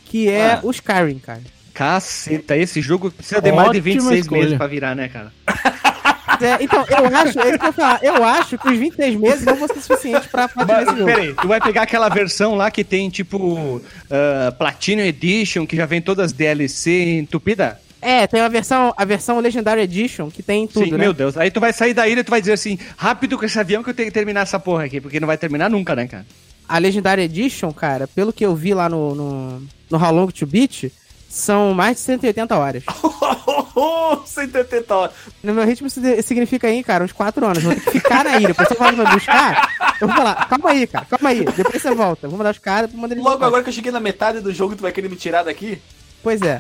Que 0.05 0.29
é 0.29 0.53
Ah. 0.53 0.59
o 0.63 0.71
Skyrim, 0.71 1.19
cara. 1.19 1.41
Caceta, 1.73 2.55
esse 2.55 2.81
jogo 2.81 3.11
precisa 3.11 3.41
de 3.41 3.51
mais 3.51 3.71
de 3.71 3.77
Ótima 3.79 3.83
26 3.93 4.19
escolha. 4.21 4.41
meses 4.41 4.57
pra 4.57 4.67
virar, 4.67 4.95
né, 4.95 5.07
cara? 5.09 5.31
É, 6.41 6.61
então, 6.61 6.85
eu 6.89 7.05
acho, 7.17 7.39
é 7.39 7.49
isso 7.49 7.59
que 7.59 7.65
eu 7.65 7.71
falar, 7.71 7.99
eu 8.03 8.21
acho 8.21 8.57
que 8.57 8.67
os 8.67 8.77
26 8.77 9.15
meses 9.15 9.45
não 9.45 9.55
vão 9.55 9.69
ser 9.69 9.79
suficientes 9.81 10.27
pra 10.29 10.49
platinar 10.49 10.81
esse 10.83 10.91
jogo. 10.91 11.05
peraí, 11.05 11.33
tu 11.33 11.47
vai 11.47 11.61
pegar 11.61 11.83
aquela 11.83 12.09
versão 12.09 12.55
lá 12.55 12.69
que 12.69 12.83
tem, 12.83 13.09
tipo, 13.09 13.81
ah, 14.11 14.51
Platinum 14.51 15.03
Edition, 15.03 15.65
que 15.65 15.77
já 15.77 15.85
vem 15.85 16.01
todas 16.01 16.25
as 16.25 16.31
DLC 16.33 17.19
entupida? 17.19 17.79
É, 18.05 18.27
tem 18.27 18.39
a 18.39 18.47
versão, 18.47 18.93
a 18.95 19.03
versão 19.03 19.39
Legendary 19.39 19.81
Edition, 19.81 20.29
que 20.29 20.43
tem 20.43 20.67
tudo, 20.67 20.85
Sim, 20.85 20.91
né? 20.91 20.97
meu 20.99 21.11
Deus. 21.11 21.35
Aí 21.37 21.49
tu 21.49 21.59
vai 21.59 21.73
sair 21.73 21.93
da 21.93 22.07
ilha 22.07 22.19
e 22.19 22.23
tu 22.23 22.29
vai 22.29 22.39
dizer 22.39 22.53
assim, 22.53 22.77
rápido 22.95 23.35
com 23.35 23.43
esse 23.45 23.59
avião 23.59 23.81
que 23.83 23.89
eu 23.89 23.93
tenho 23.95 24.09
que 24.09 24.13
terminar 24.13 24.41
essa 24.41 24.59
porra 24.59 24.83
aqui, 24.83 25.01
porque 25.01 25.19
não 25.19 25.25
vai 25.25 25.37
terminar 25.39 25.71
nunca, 25.71 25.95
né, 25.95 26.07
cara? 26.07 26.25
A 26.69 26.77
Legendary 26.77 27.23
Edition, 27.23 27.71
cara, 27.73 28.07
pelo 28.07 28.31
que 28.31 28.45
eu 28.45 28.55
vi 28.55 28.75
lá 28.75 28.87
no, 28.87 29.15
no, 29.15 29.63
no 29.89 29.97
How 29.97 30.11
Long 30.13 30.27
to 30.27 30.45
Beat, 30.45 30.91
são 31.27 31.73
mais 31.73 31.97
de 31.97 32.03
180 32.03 32.55
horas. 32.55 32.83
180 34.25 34.95
horas. 34.95 35.15
No 35.43 35.53
meu 35.53 35.65
ritmo 35.65 35.89
significa 35.89 36.67
aí, 36.67 36.83
cara, 36.83 37.03
uns 37.03 37.11
4 37.11 37.45
anos. 37.45 37.63
Eu 37.63 37.71
vou 37.71 37.73
ter 37.75 37.81
que 37.85 37.91
ficar 37.91 38.23
na 38.23 38.37
ilha. 38.37 38.53
Pra 38.53 38.65
você 38.65 38.75
vai 38.75 38.95
buscar, 38.95 39.95
eu 39.99 40.07
vou 40.07 40.15
falar, 40.15 40.47
calma 40.47 40.69
aí, 40.69 40.87
cara, 40.87 41.05
calma 41.05 41.29
aí. 41.29 41.43
Depois 41.43 41.81
você 41.81 41.93
volta. 41.93 42.27
Vou 42.27 42.37
mandar 42.37 42.51
os 42.51 42.59
caras 42.59 42.89
pra 42.89 42.99
mandar 42.99 43.15
eles 43.15 43.23
Logo 43.23 43.31
voltar. 43.37 43.47
agora 43.47 43.63
que 43.63 43.69
eu 43.69 43.73
cheguei 43.73 43.91
na 43.91 43.99
metade 43.99 44.39
do 44.41 44.53
jogo, 44.53 44.75
tu 44.75 44.81
vai 44.81 44.91
querer 44.91 45.09
me 45.09 45.15
tirar 45.15 45.43
daqui? 45.43 45.81
Pois 46.25 46.41
é. 46.41 46.57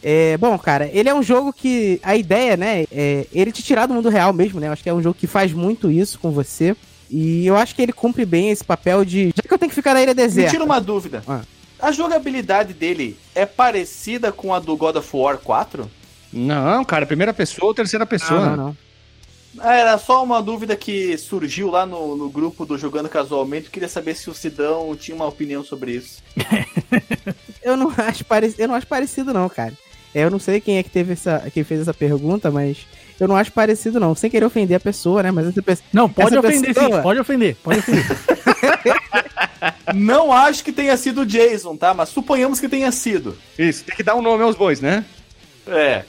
é. 0.00 0.36
Bom, 0.38 0.56
cara, 0.56 0.88
ele 0.92 1.08
é 1.08 1.14
um 1.14 1.24
jogo 1.24 1.52
que 1.52 1.98
a 2.04 2.14
ideia, 2.14 2.56
né, 2.56 2.84
é 2.92 3.26
ele 3.32 3.50
te 3.50 3.64
tirar 3.64 3.86
do 3.86 3.94
mundo 3.94 4.08
real 4.08 4.32
mesmo, 4.32 4.60
né? 4.60 4.68
Eu 4.68 4.72
acho 4.72 4.82
que 4.84 4.88
é 4.88 4.94
um 4.94 5.02
jogo 5.02 5.18
que 5.18 5.26
faz 5.26 5.52
muito 5.52 5.90
isso 5.90 6.20
com 6.20 6.30
você. 6.30 6.76
E 7.10 7.44
eu 7.44 7.56
acho 7.56 7.74
que 7.74 7.82
ele 7.82 7.92
cumpre 7.92 8.24
bem 8.24 8.50
esse 8.50 8.62
papel 8.62 9.04
de. 9.04 9.32
Já 9.34 9.42
que 9.42 9.52
eu 9.52 9.58
tenho 9.58 9.70
que 9.70 9.74
ficar 9.74 9.94
na 9.94 10.02
ilha 10.02 10.12
Me 10.12 10.22
deserta. 10.22 10.50
tira 10.52 10.64
uma 10.64 10.80
dúvida. 10.80 11.24
Ah. 11.26 11.40
A 11.80 11.90
jogabilidade 11.90 12.72
dele 12.72 13.16
é 13.34 13.44
parecida 13.44 14.30
com 14.30 14.54
a 14.54 14.60
do 14.60 14.76
God 14.76 14.96
of 14.96 15.08
War 15.12 15.38
4? 15.38 15.90
Não, 16.32 16.84
cara, 16.84 17.04
primeira 17.04 17.32
pessoa 17.32 17.68
ou 17.68 17.74
terceira 17.74 18.06
pessoa? 18.06 18.40
Não, 18.40 18.56
não, 18.56 18.66
não. 18.66 18.76
Ah, 19.60 19.74
Era 19.74 19.98
só 19.98 20.22
uma 20.24 20.42
dúvida 20.42 20.76
que 20.76 21.16
surgiu 21.18 21.70
lá 21.70 21.84
no, 21.86 22.16
no 22.16 22.28
grupo 22.30 22.64
do 22.66 22.78
Jogando 22.78 23.08
Casualmente. 23.08 23.66
Eu 23.66 23.72
queria 23.72 23.88
saber 23.88 24.14
se 24.14 24.28
o 24.30 24.34
Sidão 24.34 24.94
tinha 24.96 25.14
uma 25.14 25.26
opinião 25.26 25.62
sobre 25.64 25.92
isso. 25.92 26.22
Eu 27.62 27.76
não 27.76 27.92
acho, 27.98 28.24
pare... 28.24 28.54
eu 28.56 28.66
não 28.66 28.74
acho 28.74 28.86
parecido, 28.86 29.34
não, 29.34 29.46
cara. 29.48 29.74
É, 30.14 30.22
Eu 30.24 30.30
não 30.30 30.38
sei 30.38 30.58
quem 30.58 30.78
é 30.78 30.82
que 30.82 30.88
teve 30.88 31.12
essa. 31.12 31.50
quem 31.52 31.62
fez 31.64 31.82
essa 31.82 31.92
pergunta, 31.92 32.50
mas 32.50 32.78
eu 33.20 33.28
não 33.28 33.36
acho 33.36 33.52
parecido, 33.52 34.00
não. 34.00 34.14
Sem 34.14 34.30
querer 34.30 34.46
ofender 34.46 34.76
a 34.76 34.80
pessoa, 34.80 35.22
né? 35.22 35.30
Mas 35.30 35.48
essa 35.48 35.60
pessoa. 35.60 35.86
Não, 35.92 36.08
pode 36.08 36.28
Essa 36.28 36.38
ofender 36.46 36.74
pessoa- 36.74 36.96
sim, 36.96 37.02
pode 37.02 37.20
ofender, 37.20 37.56
pode 37.62 37.80
ofender. 37.80 38.06
Não 39.94 40.32
acho 40.32 40.62
que 40.64 40.72
tenha 40.72 40.96
sido 40.96 41.22
o 41.22 41.26
Jason, 41.26 41.76
tá? 41.76 41.92
Mas 41.94 42.08
suponhamos 42.10 42.60
que 42.60 42.68
tenha 42.68 42.90
sido. 42.92 43.36
Isso, 43.58 43.84
tem 43.84 43.96
que 43.96 44.02
dar 44.02 44.14
um 44.14 44.22
nome 44.22 44.42
aos 44.44 44.54
bois, 44.56 44.80
né? 44.80 45.04
É. 45.66 46.04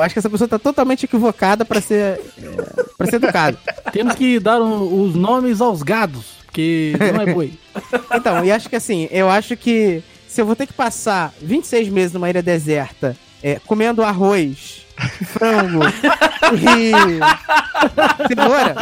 Eu 0.00 0.04
acho 0.04 0.14
que 0.14 0.18
essa 0.18 0.30
pessoa 0.30 0.48
tá 0.48 0.58
totalmente 0.58 1.04
equivocada 1.04 1.62
pra 1.64 1.78
ser. 1.80 2.18
É, 2.42 2.82
pra 2.96 3.06
ser 3.06 3.16
educado. 3.16 3.58
Temos 3.92 4.14
que 4.14 4.40
dar 4.40 4.60
um- 4.60 5.02
os 5.04 5.14
nomes 5.14 5.60
aos 5.60 5.82
gados, 5.82 6.24
porque 6.46 6.94
não 7.14 7.20
é 7.22 7.32
boi. 7.34 7.52
Então, 8.14 8.44
e 8.44 8.50
acho 8.50 8.68
que 8.68 8.76
assim, 8.76 9.08
eu 9.10 9.28
acho 9.30 9.56
que 9.56 10.02
se 10.26 10.40
eu 10.40 10.46
vou 10.46 10.56
ter 10.56 10.66
que 10.66 10.72
passar 10.72 11.32
26 11.40 11.88
meses 11.88 12.12
numa 12.12 12.28
ilha 12.30 12.42
deserta 12.42 13.16
é, 13.42 13.58
comendo 13.66 14.02
arroz, 14.02 14.84
frango 15.26 15.80
e 16.56 18.26
cenoura, 18.28 18.74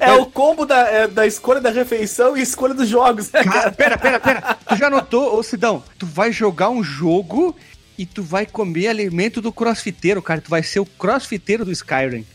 É 0.00 0.12
o 0.12 0.26
combo 0.26 0.66
da, 0.66 0.80
é, 0.88 1.06
da 1.08 1.26
escolha 1.26 1.60
da 1.60 1.70
refeição 1.70 2.36
e 2.36 2.42
escolha 2.42 2.74
dos 2.74 2.88
jogos. 2.88 3.30
né, 3.32 3.42
Cara, 3.44 3.72
pera, 3.72 3.96
pera, 3.96 4.20
pera. 4.20 4.56
Tu 4.68 4.76
já 4.76 4.90
notou, 4.90 5.36
ô 5.38 5.42
Sidão? 5.42 5.82
Tu 5.98 6.04
vai 6.06 6.30
jogar 6.32 6.68
um 6.70 6.82
jogo 6.82 7.56
e 7.98 8.04
tu 8.06 8.22
vai 8.22 8.46
comer 8.46 8.88
alimento 8.88 9.40
do 9.40 9.52
crossfiteiro, 9.52 10.22
cara. 10.22 10.40
Tu 10.40 10.50
vai 10.50 10.62
ser 10.62 10.80
o 10.80 10.86
crossfiteiro 10.86 11.64
do 11.64 11.72
Skyrim. 11.72 12.26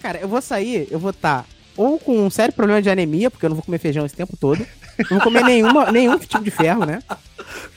Cara, 0.00 0.18
eu 0.18 0.28
vou 0.28 0.40
sair, 0.40 0.88
eu 0.90 0.98
vou 0.98 1.10
estar 1.10 1.46
ou 1.78 1.96
com 1.96 2.26
um 2.26 2.28
sério 2.28 2.52
problema 2.52 2.82
de 2.82 2.90
anemia, 2.90 3.30
porque 3.30 3.46
eu 3.46 3.50
não 3.50 3.56
vou 3.56 3.64
comer 3.64 3.78
feijão 3.78 4.04
esse 4.04 4.16
tempo 4.16 4.36
todo. 4.36 4.66
Não 4.98 5.18
vou 5.18 5.20
comer 5.20 5.44
nenhuma, 5.44 5.86
nenhum 5.92 6.18
tipo 6.18 6.42
de 6.42 6.50
ferro, 6.50 6.84
né? 6.84 6.98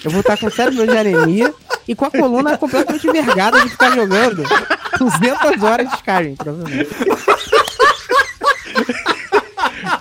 Eu 0.03 0.09
vou 0.09 0.21
estar 0.21 0.35
com 0.37 0.47
um 0.47 0.51
sério 0.51 0.75
problema 0.75 1.03
de 1.03 1.09
anemia 1.09 1.53
e 1.87 1.93
com 1.93 2.05
a 2.05 2.09
coluna 2.09 2.57
completamente 2.57 3.07
envergada 3.07 3.61
de 3.61 3.69
ficar 3.69 3.91
jogando 3.91 4.43
200 4.97 5.63
horas 5.63 5.87
de 5.87 5.95
Skyrim, 5.97 6.35
provavelmente. 6.35 6.89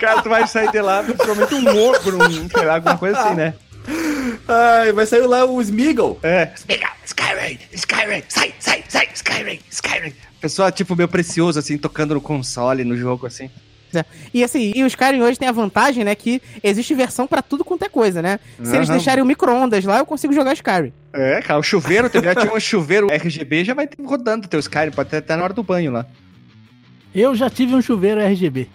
Cara, 0.01 0.23
tu 0.23 0.31
vai 0.31 0.47
sair 0.47 0.71
de 0.71 0.81
lá, 0.81 1.03
principalmente 1.03 1.55
um 1.55 1.89
ogro, 1.91 2.25
um, 2.25 2.49
sei 2.49 2.65
lá, 2.65 2.77
alguma 2.77 2.97
coisa 2.97 3.21
assim, 3.21 3.35
né? 3.35 3.53
Ai, 4.49 4.93
vai 4.93 5.05
sair 5.05 5.27
lá 5.27 5.45
o 5.45 5.61
Smeagol. 5.61 6.19
É. 6.23 6.53
Skyrim, 7.11 7.59
Skyrim, 7.73 8.23
sai, 8.29 8.55
sai, 8.59 8.85
sai, 8.89 9.09
Skyrim, 9.15 9.59
Skyrim. 9.71 10.13
Pessoa, 10.41 10.71
tipo, 10.71 10.95
meu 10.95 11.09
precioso, 11.09 11.59
assim, 11.59 11.77
tocando 11.77 12.15
no 12.15 12.21
console, 12.21 12.85
no 12.85 12.97
jogo, 12.97 13.27
assim. 13.27 13.51
É. 13.93 14.05
E 14.33 14.45
assim, 14.45 14.73
e 14.75 14.85
os 14.85 14.93
Skyrim 14.93 15.21
hoje 15.21 15.37
tem 15.37 15.49
a 15.49 15.53
vantagem, 15.53 16.05
né, 16.05 16.15
que 16.15 16.41
existe 16.63 16.95
versão 16.95 17.27
pra 17.27 17.43
tudo 17.43 17.65
quanto 17.65 17.85
é 17.85 17.89
coisa, 17.89 18.23
né? 18.23 18.39
Se 18.63 18.77
eles 18.77 18.89
deixarem 18.89 19.23
o 19.23 19.27
micro-ondas 19.27 19.85
lá, 19.85 19.99
eu 19.99 20.07
consigo 20.07 20.33
jogar 20.33 20.53
Skyrim. 20.53 20.93
É, 21.13 21.43
cara, 21.43 21.59
o 21.59 21.63
chuveiro, 21.63 22.09
tu 22.09 22.23
já 22.23 22.35
tinha 22.35 22.55
um 22.55 22.61
chuveiro 22.61 23.09
RGB, 23.11 23.65
já 23.65 23.75
vai 23.75 23.89
ter 23.89 24.01
rodando 24.01 24.47
teu 24.47 24.61
Skyrim, 24.61 24.93
pode 24.93 25.09
até 25.09 25.19
estar 25.19 25.37
na 25.37 25.43
hora 25.43 25.53
do 25.53 25.65
banho 25.65 25.91
lá. 25.91 26.07
Eu 27.13 27.35
já 27.35 27.51
tive 27.51 27.75
um 27.75 27.83
chuveiro 27.83 28.21
RGB. 28.21 28.69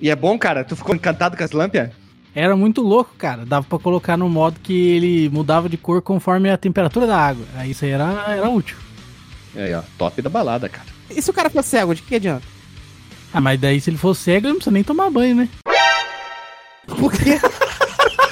E 0.00 0.10
é 0.10 0.16
bom, 0.16 0.36
cara, 0.36 0.64
tu 0.64 0.74
ficou 0.74 0.96
encantado 0.96 1.36
com 1.36 1.44
as 1.44 1.52
lâmpias? 1.52 1.90
Era 2.34 2.56
muito 2.56 2.80
louco, 2.80 3.14
cara. 3.18 3.44
Dava 3.44 3.66
pra 3.66 3.78
colocar 3.78 4.16
no 4.16 4.28
modo 4.28 4.60
que 4.60 4.72
ele 4.72 5.28
mudava 5.30 5.68
de 5.68 5.76
cor 5.76 6.00
conforme 6.00 6.50
a 6.50 6.56
temperatura 6.56 7.06
da 7.06 7.16
água. 7.16 7.44
Aí 7.56 7.72
isso 7.72 7.84
aí 7.84 7.90
era, 7.90 8.04
era 8.28 8.48
útil. 8.48 8.76
Aí, 9.54 9.74
ó, 9.74 9.82
top 9.98 10.22
da 10.22 10.30
balada, 10.30 10.68
cara. 10.68 10.86
E 11.10 11.20
se 11.20 11.30
o 11.30 11.34
cara 11.34 11.50
for 11.50 11.62
cego, 11.62 11.94
de 11.94 12.02
que 12.02 12.14
adianta? 12.14 12.46
Ah, 13.32 13.40
mas 13.40 13.60
daí 13.60 13.80
se 13.80 13.90
ele 13.90 13.98
for 13.98 14.14
cego, 14.14 14.46
ele 14.46 14.52
não 14.52 14.56
precisa 14.56 14.72
nem 14.72 14.84
tomar 14.84 15.10
banho, 15.10 15.34
né? 15.34 15.48
Por 16.86 17.12
quê? 17.12 17.38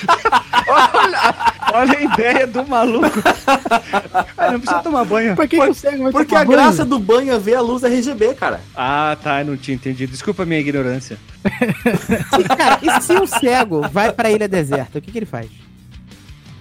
Olha 0.68 1.27
a 1.74 1.84
ideia 2.02 2.46
do 2.46 2.66
maluco. 2.66 3.22
Cara, 4.36 4.52
não 4.52 4.60
precisa 4.60 4.82
tomar 4.82 5.04
banho. 5.04 5.34
Por 5.36 5.46
que, 5.48 5.74
cego 5.74 6.04
vai 6.04 6.12
Porque 6.12 6.34
a 6.34 6.38
banho? 6.38 6.50
graça 6.50 6.84
do 6.84 6.98
banho 6.98 7.32
é 7.32 7.38
ver 7.38 7.54
a 7.56 7.60
luz 7.60 7.82
RGB, 7.82 8.34
cara. 8.34 8.60
Ah, 8.74 9.16
tá, 9.22 9.42
não 9.44 9.56
tinha 9.56 9.74
entendido. 9.74 10.12
Desculpa 10.12 10.42
a 10.42 10.46
minha 10.46 10.60
ignorância. 10.60 11.18
Se- 11.42 12.44
cara, 12.56 12.78
e 12.82 13.00
se 13.02 13.12
um 13.14 13.26
cego 13.26 13.82
vai 13.88 14.12
pra 14.12 14.30
ilha 14.30 14.48
deserta, 14.48 14.98
o 14.98 15.02
que, 15.02 15.10
que 15.12 15.18
ele 15.18 15.26
faz? 15.26 15.48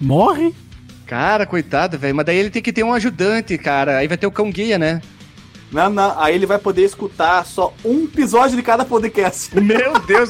Morre? 0.00 0.54
Cara, 1.06 1.46
coitado, 1.46 1.98
velho. 1.98 2.14
Mas 2.14 2.26
daí 2.26 2.36
ele 2.36 2.50
tem 2.50 2.62
que 2.62 2.72
ter 2.72 2.84
um 2.84 2.92
ajudante, 2.92 3.56
cara. 3.58 3.98
Aí 3.98 4.06
vai 4.08 4.16
ter 4.18 4.26
o 4.26 4.30
cão 4.30 4.50
guia, 4.50 4.78
né? 4.78 5.00
Não, 5.70 5.90
não. 5.90 6.18
Aí 6.20 6.34
ele 6.34 6.46
vai 6.46 6.58
poder 6.58 6.82
escutar 6.84 7.44
só 7.44 7.72
um 7.84 8.04
episódio 8.04 8.56
de 8.56 8.62
cada 8.62 8.84
podcast. 8.84 9.54
Meu 9.60 9.98
Deus. 10.00 10.28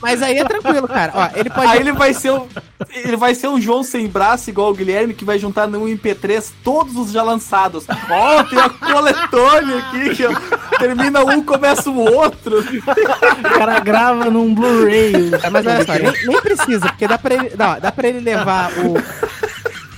Mas 0.00 0.22
aí 0.22 0.38
é 0.38 0.44
tranquilo, 0.44 0.88
cara. 0.88 1.12
Ó, 1.14 1.28
ele 1.38 1.50
pode. 1.50 1.66
Aí 1.66 1.80
ele 1.80 1.92
vai 1.92 2.14
ser 2.14 2.32
um, 2.32 2.46
ele 2.90 3.16
vai 3.16 3.34
ser 3.34 3.48
um 3.48 3.60
João 3.60 3.82
sem 3.82 4.06
braço 4.08 4.50
igual 4.50 4.70
o 4.70 4.74
Guilherme 4.74 5.14
que 5.14 5.24
vai 5.24 5.38
juntar 5.38 5.66
no 5.66 5.82
MP3 5.82 6.50
todos 6.64 6.96
os 6.96 7.12
já 7.12 7.22
lançados. 7.22 7.84
Ó, 8.10 8.42
tem 8.44 8.58
a 8.58 8.68
coletânea 8.68 9.78
aqui 9.78 10.10
que 10.14 10.78
termina 10.78 11.24
um, 11.24 11.42
começa 11.42 11.90
o 11.90 11.98
outro. 11.98 12.60
O 12.60 13.58
cara 13.58 13.80
grava 13.80 14.30
num 14.30 14.54
Blu-ray. 14.54 15.30
É, 15.42 15.50
mas 15.50 15.66
olha 15.66 15.84
só, 15.84 15.92
nem, 15.94 16.12
nem 16.26 16.40
precisa, 16.40 16.86
porque 16.88 17.06
dá 17.06 17.18
pra 17.18 17.34
ele. 17.34 17.52
Não, 17.56 17.80
dá 17.80 17.92
pra 17.92 18.08
ele 18.08 18.20
levar 18.20 18.70
o. 18.78 18.94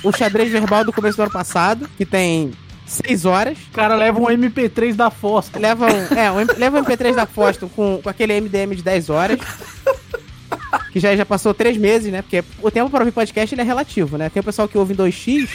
O 0.02 0.12
xadrez 0.12 0.50
verbal 0.50 0.84
do 0.84 0.92
começo 0.92 1.16
do 1.16 1.22
ano 1.22 1.32
passado, 1.32 1.88
que 1.96 2.04
tem 2.04 2.52
6 2.86 3.24
horas. 3.24 3.58
O 3.70 3.74
cara 3.74 3.94
leva 3.94 4.18
um 4.20 4.24
MP3 4.24 4.94
da 4.94 5.10
Foster. 5.10 5.60
Leva 5.60 5.86
um, 5.86 6.18
é, 6.18 6.30
um, 6.30 6.46
leva 6.58 6.78
um 6.78 6.84
MP3 6.84 7.14
da 7.14 7.26
Foston 7.26 7.68
com, 7.68 8.00
com 8.02 8.08
aquele 8.08 8.40
MDM 8.40 8.74
de 8.74 8.82
10 8.82 9.10
horas. 9.10 9.38
Que 10.90 11.00
já, 11.00 11.14
já 11.16 11.24
passou 11.24 11.54
3 11.54 11.76
meses, 11.76 12.12
né? 12.12 12.22
Porque 12.22 12.44
o 12.60 12.70
tempo 12.70 12.90
para 12.90 13.00
ouvir 13.00 13.12
podcast 13.12 13.54
ele 13.54 13.62
é 13.62 13.64
relativo, 13.64 14.18
né? 14.18 14.28
Tem 14.28 14.40
o 14.40 14.44
pessoal 14.44 14.68
que 14.68 14.76
ouve 14.76 14.92
em 14.92 14.96
2x, 14.96 15.48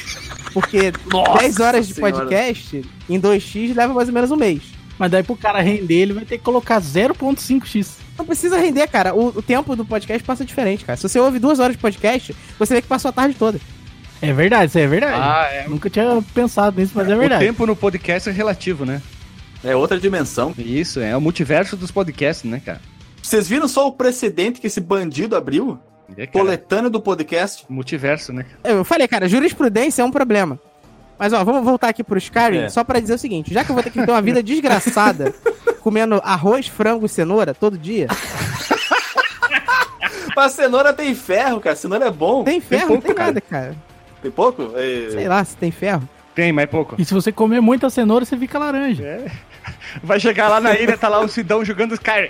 porque 0.53 0.91
10 1.39 1.59
horas 1.59 1.87
de 1.87 1.93
Senhora. 1.93 2.13
podcast 2.13 2.81
em 3.09 3.21
2x 3.21 3.75
leva 3.75 3.93
mais 3.93 4.07
ou 4.07 4.13
menos 4.13 4.31
um 4.31 4.35
mês. 4.35 4.63
Mas 4.97 5.11
daí 5.11 5.21
pro 5.21 5.35
cara 5.35 5.61
render, 5.61 5.93
ele 5.93 6.13
vai 6.13 6.25
ter 6.25 6.39
que 6.39 6.43
colocar 6.43 6.81
0.5x. 6.81 7.97
Não 8.17 8.25
precisa 8.25 8.57
render, 8.57 8.87
cara. 8.87 9.13
O, 9.13 9.27
o 9.27 9.41
tempo 9.43 9.75
do 9.75 9.85
podcast 9.85 10.23
passa 10.23 10.43
diferente, 10.43 10.83
cara. 10.83 10.97
Se 10.97 11.07
você 11.07 11.19
ouve 11.19 11.37
duas 11.37 11.59
horas 11.59 11.75
de 11.75 11.81
podcast, 11.81 12.35
você 12.57 12.73
vê 12.73 12.81
que 12.81 12.87
passou 12.87 13.09
a 13.09 13.11
tarde 13.11 13.35
toda. 13.35 13.59
É 14.21 14.33
verdade, 14.33 14.65
isso 14.69 14.77
aí 14.77 14.83
é 14.83 14.87
verdade. 14.87 15.15
Ah, 15.21 15.47
é. 15.51 15.67
Nunca 15.67 15.89
tinha 15.89 16.23
pensado 16.33 16.79
nisso, 16.79 16.93
mas 16.95 17.07
é 17.09 17.15
O 17.15 17.19
verdade. 17.19 17.45
tempo 17.45 17.65
no 17.65 17.75
podcast 17.75 18.27
é 18.29 18.31
relativo, 18.31 18.85
né? 18.85 19.01
É 19.63 19.75
outra 19.75 19.99
dimensão. 19.99 20.53
Isso, 20.57 20.99
é 20.99 21.15
o 21.15 21.21
multiverso 21.21 21.75
dos 21.77 21.91
podcasts, 21.91 22.49
né, 22.49 22.61
cara? 22.63 22.81
Vocês 23.21 23.47
viram 23.47 23.67
só 23.67 23.87
o 23.87 23.91
precedente 23.91 24.59
que 24.61 24.67
esse 24.67 24.79
bandido 24.81 25.35
abriu? 25.35 25.79
É, 26.17 26.25
Coletânea 26.25 26.89
do 26.89 27.01
podcast. 27.01 27.65
multiverso, 27.69 28.31
né? 28.31 28.45
Eu 28.63 28.83
falei, 28.85 29.07
cara, 29.07 29.27
jurisprudência 29.27 30.01
é 30.01 30.05
um 30.05 30.11
problema. 30.11 30.59
Mas 31.19 31.33
ó, 31.33 31.43
vamos 31.43 31.63
voltar 31.65 31.89
aqui 31.89 32.03
pro 32.03 32.17
Skyrim, 32.17 32.59
É. 32.59 32.69
só 32.69 32.83
pra 32.83 32.99
dizer 32.99 33.15
o 33.15 33.17
seguinte: 33.17 33.53
já 33.53 33.63
que 33.65 33.71
eu 33.71 33.73
vou 33.73 33.83
ter 33.83 33.89
que 33.89 34.03
ter 34.05 34.11
uma 34.11 34.21
vida 34.21 34.41
desgraçada 34.41 35.33
comendo 35.81 36.21
arroz, 36.23 36.67
frango 36.67 37.05
e 37.05 37.09
cenoura 37.09 37.53
todo 37.53 37.77
dia, 37.77 38.07
Mas 40.35 40.51
cenoura 40.53 40.93
tem 40.93 41.15
ferro, 41.15 41.59
cara. 41.59 41.75
Cenoura 41.75 42.05
é 42.05 42.11
bom. 42.11 42.43
tem 42.43 42.61
ferro, 42.61 42.87
pouco, 42.87 42.93
não 42.95 43.01
tem 43.01 43.15
cara. 43.15 43.27
nada, 43.27 43.41
cara. 43.41 43.75
Tem 44.21 44.31
pouco? 44.31 44.71
É... 44.75 45.09
Sei 45.11 45.27
lá 45.27 45.43
se 45.43 45.55
tem 45.57 45.71
ferro. 45.71 46.07
Tem, 46.35 46.51
mas 46.51 46.69
pouco. 46.69 46.95
E 46.99 47.05
se 47.05 47.13
você 47.13 47.31
comer 47.31 47.61
muita 47.61 47.89
cenoura, 47.89 48.23
você 48.25 48.37
fica 48.37 48.59
laranja. 48.59 49.03
Vai 50.03 50.19
chegar 50.19 50.47
lá 50.49 50.59
na 50.61 50.75
ilha, 50.75 50.97
tá 50.97 51.07
lá 51.07 51.19
o 51.19 51.27
Sidão 51.27 51.63
jogando 51.65 51.93
Skyrim. 51.95 52.29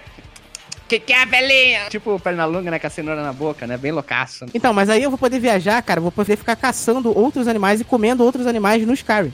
Que 0.88 1.00
que 1.00 1.12
é, 1.12 1.26
velhinha? 1.26 1.90
Tipo, 1.90 2.18
perna 2.18 2.46
longa, 2.46 2.72
né? 2.72 2.80
Com 2.80 2.88
a 2.88 2.90
cenoura 2.90 3.22
na 3.22 3.34
boca, 3.34 3.68
né? 3.68 3.78
Bem 3.78 3.92
loucaço. 3.92 4.46
Então, 4.54 4.74
mas 4.74 4.90
aí 4.90 5.04
eu 5.04 5.10
vou 5.10 5.18
poder 5.20 5.40
viajar, 5.40 5.82
cara, 5.82 6.00
vou 6.00 6.12
poder 6.12 6.38
ficar 6.38 6.56
caçando 6.56 7.18
outros 7.18 7.48
animais 7.48 7.82
e 7.82 7.84
comendo 7.84 8.24
outros 8.24 8.48
animais 8.48 8.86
no 8.88 8.94
Skyrim. 8.94 9.34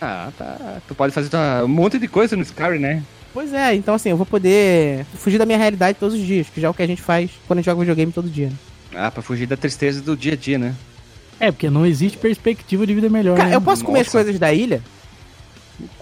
Ah, 0.00 0.30
tá. 0.38 0.78
Tu 0.88 0.94
pode 0.94 1.12
fazer 1.12 1.28
tua- 1.28 1.64
um 1.64 1.68
monte 1.68 1.98
de 1.98 2.08
coisa 2.08 2.34
no 2.36 2.42
Skyrim, 2.42 2.78
né? 2.78 3.02
Pois 3.34 3.52
é, 3.52 3.74
então 3.74 3.94
assim, 3.94 4.08
eu 4.08 4.16
vou 4.16 4.24
poder 4.24 5.04
fugir 5.18 5.36
da 5.36 5.44
minha 5.44 5.58
realidade 5.58 5.98
todos 6.00 6.14
os 6.18 6.24
dias, 6.26 6.48
que 6.48 6.58
já 6.58 6.68
é 6.68 6.70
o 6.70 6.74
que 6.74 6.82
a 6.82 6.86
gente 6.86 7.02
faz 7.02 7.30
quando 7.46 7.58
a 7.58 7.60
gente 7.60 7.66
joga 7.66 7.80
videogame 7.80 8.10
todo 8.12 8.30
dia. 8.30 8.48
né? 8.48 8.54
Ah, 8.94 9.10
pra 9.10 9.22
fugir 9.22 9.46
da 9.46 9.58
tristeza 9.58 10.00
do 10.00 10.16
dia 10.16 10.32
a 10.32 10.36
dia, 10.36 10.56
né? 10.56 10.74
É, 11.38 11.50
porque 11.52 11.68
não 11.70 11.84
existe 11.84 12.16
perspectiva 12.18 12.86
de 12.86 12.94
vida 12.94 13.08
melhor, 13.10 13.36
Cara, 13.36 13.50
né? 13.50 13.56
eu 13.56 13.60
posso 13.60 13.84
comer 13.84 14.00
as 14.00 14.08
coisas 14.08 14.38
da 14.38 14.52
ilha? 14.52 14.82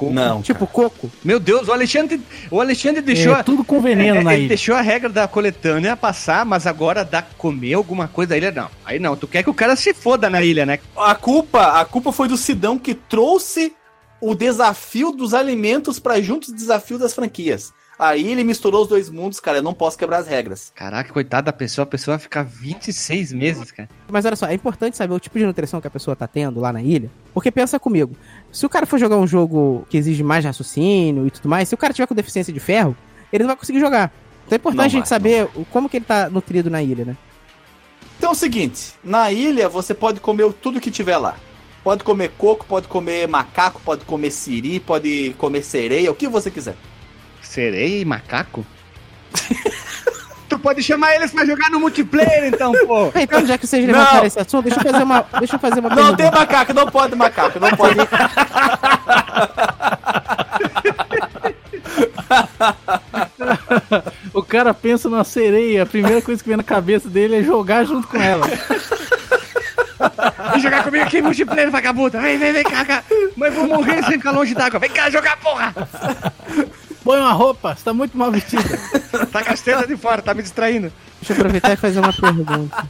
Não. 0.01 0.41
Tipo 0.41 0.67
coco? 0.69 1.11
Meu 1.25 1.41
Deus, 1.41 1.67
o 1.67 1.73
Alexandre, 1.73 2.21
o 2.49 2.61
Alexandre 2.61 3.03
deixou. 3.03 3.35
É 3.35 3.43
tudo 3.43 3.65
com 3.65 3.81
veneno 3.81 4.21
É, 4.21 4.23
na 4.25 4.33
ele 4.35 4.43
ilha. 4.43 4.49
deixou 4.51 4.77
a 4.77 4.81
regra 4.81 5.09
da 5.09 5.27
coletânea 5.27 5.97
passar, 5.97 6.45
mas 6.47 6.65
agora 6.67 7.05
dá 7.05 7.23
comer 7.23 7.75
alguma 7.75 8.07
coisa 8.07 8.31
da 8.31 8.37
ilha, 8.37 8.53
não. 8.53 8.71
Aí 8.85 9.01
não, 9.01 9.17
tu 9.17 9.27
quer 9.27 9.43
que 9.43 9.51
o 9.51 9.55
cara 9.55 9.75
se 9.75 9.93
foda 9.93 10.31
na 10.31 10.43
ilha, 10.43 10.65
né? 10.65 10.79
A 10.97 11.17
culpa, 11.17 11.81
a 11.81 11.85
culpa 11.85 12.13
foi 12.13 12.29
do 12.29 12.37
Sidão 12.37 12.79
que 12.79 12.95
trouxe 12.95 13.73
o 14.21 14.33
desafio 14.35 15.11
dos 15.11 15.35
alimentos 15.35 15.99
pra 15.99 16.21
junto 16.21 16.53
do 16.53 16.57
desafio 16.57 16.97
das 16.99 17.13
franquias. 17.13 17.73
Aí 17.99 18.27
ele 18.33 18.43
misturou 18.43 18.83
os 18.83 18.89
dois 18.89 19.09
mundos, 19.09 19.39
cara. 19.39 19.59
Eu 19.59 19.63
não 19.63 19.73
posso 19.73 19.97
quebrar 19.97 20.19
as 20.19 20.27
regras. 20.27 20.73
Caraca, 20.75 21.13
coitada 21.13 21.47
da 21.47 21.53
pessoa, 21.53 21.85
a 21.85 21.87
pessoa 21.87 22.17
vai 22.17 22.23
ficar 22.23 22.43
26 22.43 23.33
meses, 23.33 23.71
cara. 23.71 23.89
Mas 24.11 24.25
olha 24.25 24.35
só, 24.37 24.47
é 24.47 24.55
importante 24.55 24.97
saber 24.97 25.15
o 25.15 25.21
tipo 25.21 25.39
de 25.39 25.47
nutrição 25.47 25.81
que 25.81 25.87
a 25.87 25.91
pessoa 25.91 26.17
tá 26.17 26.27
tendo 26.27 26.59
lá 26.61 26.73
na 26.73 26.83
ilha. 26.83 27.11
Porque 27.33 27.51
pensa 27.53 27.79
comigo, 27.79 28.17
se 28.51 28.67
o 28.67 28.69
cara 28.69 28.85
for 28.87 28.99
jogar 28.99 29.17
um 29.17 29.27
jogo 29.27 29.87
que 29.89 29.97
exige 29.97 30.23
mais 30.25 30.45
raciocínio 30.45 31.27
e 31.27 31.31
tudo 31.31 31.49
mais, 31.49 31.69
se 31.69 31.75
o 31.75 31.79
cara 31.79 31.93
tiver 31.93 32.07
com 32.07 32.15
deficiência 32.15 32.53
de 32.53 32.59
ferro, 32.61 32.97
ele 33.33 33.45
não 33.45 33.49
vai 33.49 33.57
conseguir 33.57 33.79
jogar. 33.81 34.13
Então 34.47 34.57
é 34.57 34.59
importante 34.59 34.79
Não 34.79 34.85
a 34.85 34.89
gente 34.89 35.01
vai, 35.03 35.09
saber 35.09 35.49
o- 35.55 35.65
como 35.67 35.89
que 35.89 35.97
ele 35.99 36.05
tá 36.05 36.29
nutrido 36.29 36.69
na 36.69 36.83
ilha, 36.83 37.05
né? 37.05 37.17
Então 38.19 38.31
é 38.31 38.33
o 38.33 38.37
seguinte: 38.37 38.93
na 39.05 39.31
ilha 39.33 39.69
você 39.69 39.95
pode 39.95 40.21
comer 40.21 40.53
tudo 40.55 40.81
que 40.81 40.91
tiver 40.91 41.17
lá. 41.17 41.37
Pode 41.83 42.03
comer 42.03 42.31
coco, 42.39 42.65
pode 42.67 42.89
comer 42.89 43.29
macaco, 43.29 43.81
pode 43.85 44.05
comer 44.05 44.31
siri, 44.31 44.81
pode 44.81 45.35
comer 45.39 45.63
sereia, 45.63 46.11
o 46.11 46.15
que 46.15 46.27
você 46.27 46.51
quiser. 46.51 46.75
Sereia 47.45 48.01
e 48.01 48.05
macaco? 48.05 48.67
tu 50.49 50.59
pode 50.59 50.83
chamar 50.83 51.15
eles 51.15 51.31
pra 51.31 51.45
jogar 51.45 51.71
no 51.71 51.79
multiplayer, 51.81 52.47
então, 52.47 52.73
pô. 52.87 53.13
Então, 53.19 53.47
já 53.47 53.57
que 53.59 53.67
vocês 53.67 53.87
levantaram 53.87 54.27
esse 54.27 54.39
assunto, 54.39 54.65
deixa 54.65 54.81
eu 54.81 54.93
fazer 54.93 55.05
uma, 55.05 55.27
deixa 55.39 55.57
eu 55.57 55.61
fazer 55.61 55.81
uma 55.81 55.89
Não 55.91 55.97
pergunta. 55.97 56.17
tem 56.17 56.31
macaco, 56.31 56.75
não 56.75 56.87
pode 56.91 57.15
macaco, 57.17 57.61
não 57.61 57.71
pode. 57.71 57.97
O 64.33 64.43
cara 64.43 64.75
pensa 64.75 65.09
numa 65.09 65.25
sereia, 65.25 65.83
a 65.83 65.87
primeira 65.87 66.21
coisa 66.23 66.43
que 66.43 66.49
vem 66.49 66.57
na 66.57 66.63
cabeça 66.63 67.09
dele 67.09 67.37
é 67.37 67.43
jogar 67.43 67.85
junto 67.85 68.09
com 68.09 68.17
ela. 68.21 68.47
Vem 70.53 70.61
jogar 70.61 70.85
comigo 70.85 71.05
aqui, 71.05 71.23
multiplayer, 71.23 71.71
vagabundo. 71.71 72.21
Vem, 72.21 72.39
vem, 72.39 72.53
vem 72.53 72.65
cá, 72.65 72.85
cá. 72.85 73.03
Mas 73.37 73.55
vou 73.55 73.67
morrer 73.67 74.03
sem 74.05 74.13
ficar 74.13 74.33
longe 74.33 74.55
d'água. 74.55 74.81
Vem 74.81 74.91
cá 74.91 75.09
jogar, 75.11 75.37
porra. 75.39 75.75
Põe 77.05 77.21
uma 77.21 77.33
roupa, 77.33 77.77
você 77.77 77.85
tá 77.85 77.93
muito 77.93 78.17
mal 78.17 78.33
vestida. 78.33 78.63
Tá 79.31 79.45
com 79.45 79.53
as 79.53 79.61
tetas 79.61 79.87
de 79.89 79.97
fora, 79.97 80.23
tá 80.23 80.33
me 80.33 80.43
distraindo. 80.43 80.93
Deixa 81.21 81.33
eu 81.33 81.37
aproveitar 81.37 81.73
e 81.73 81.77
fazer 81.77 81.99
uma 81.99 82.13
pergunta. 82.13 82.89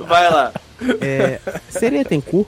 Vai 0.00 0.30
lá. 0.30 0.52
É, 1.00 1.40
sereia 1.68 2.04
tem 2.04 2.20
cu? 2.20 2.46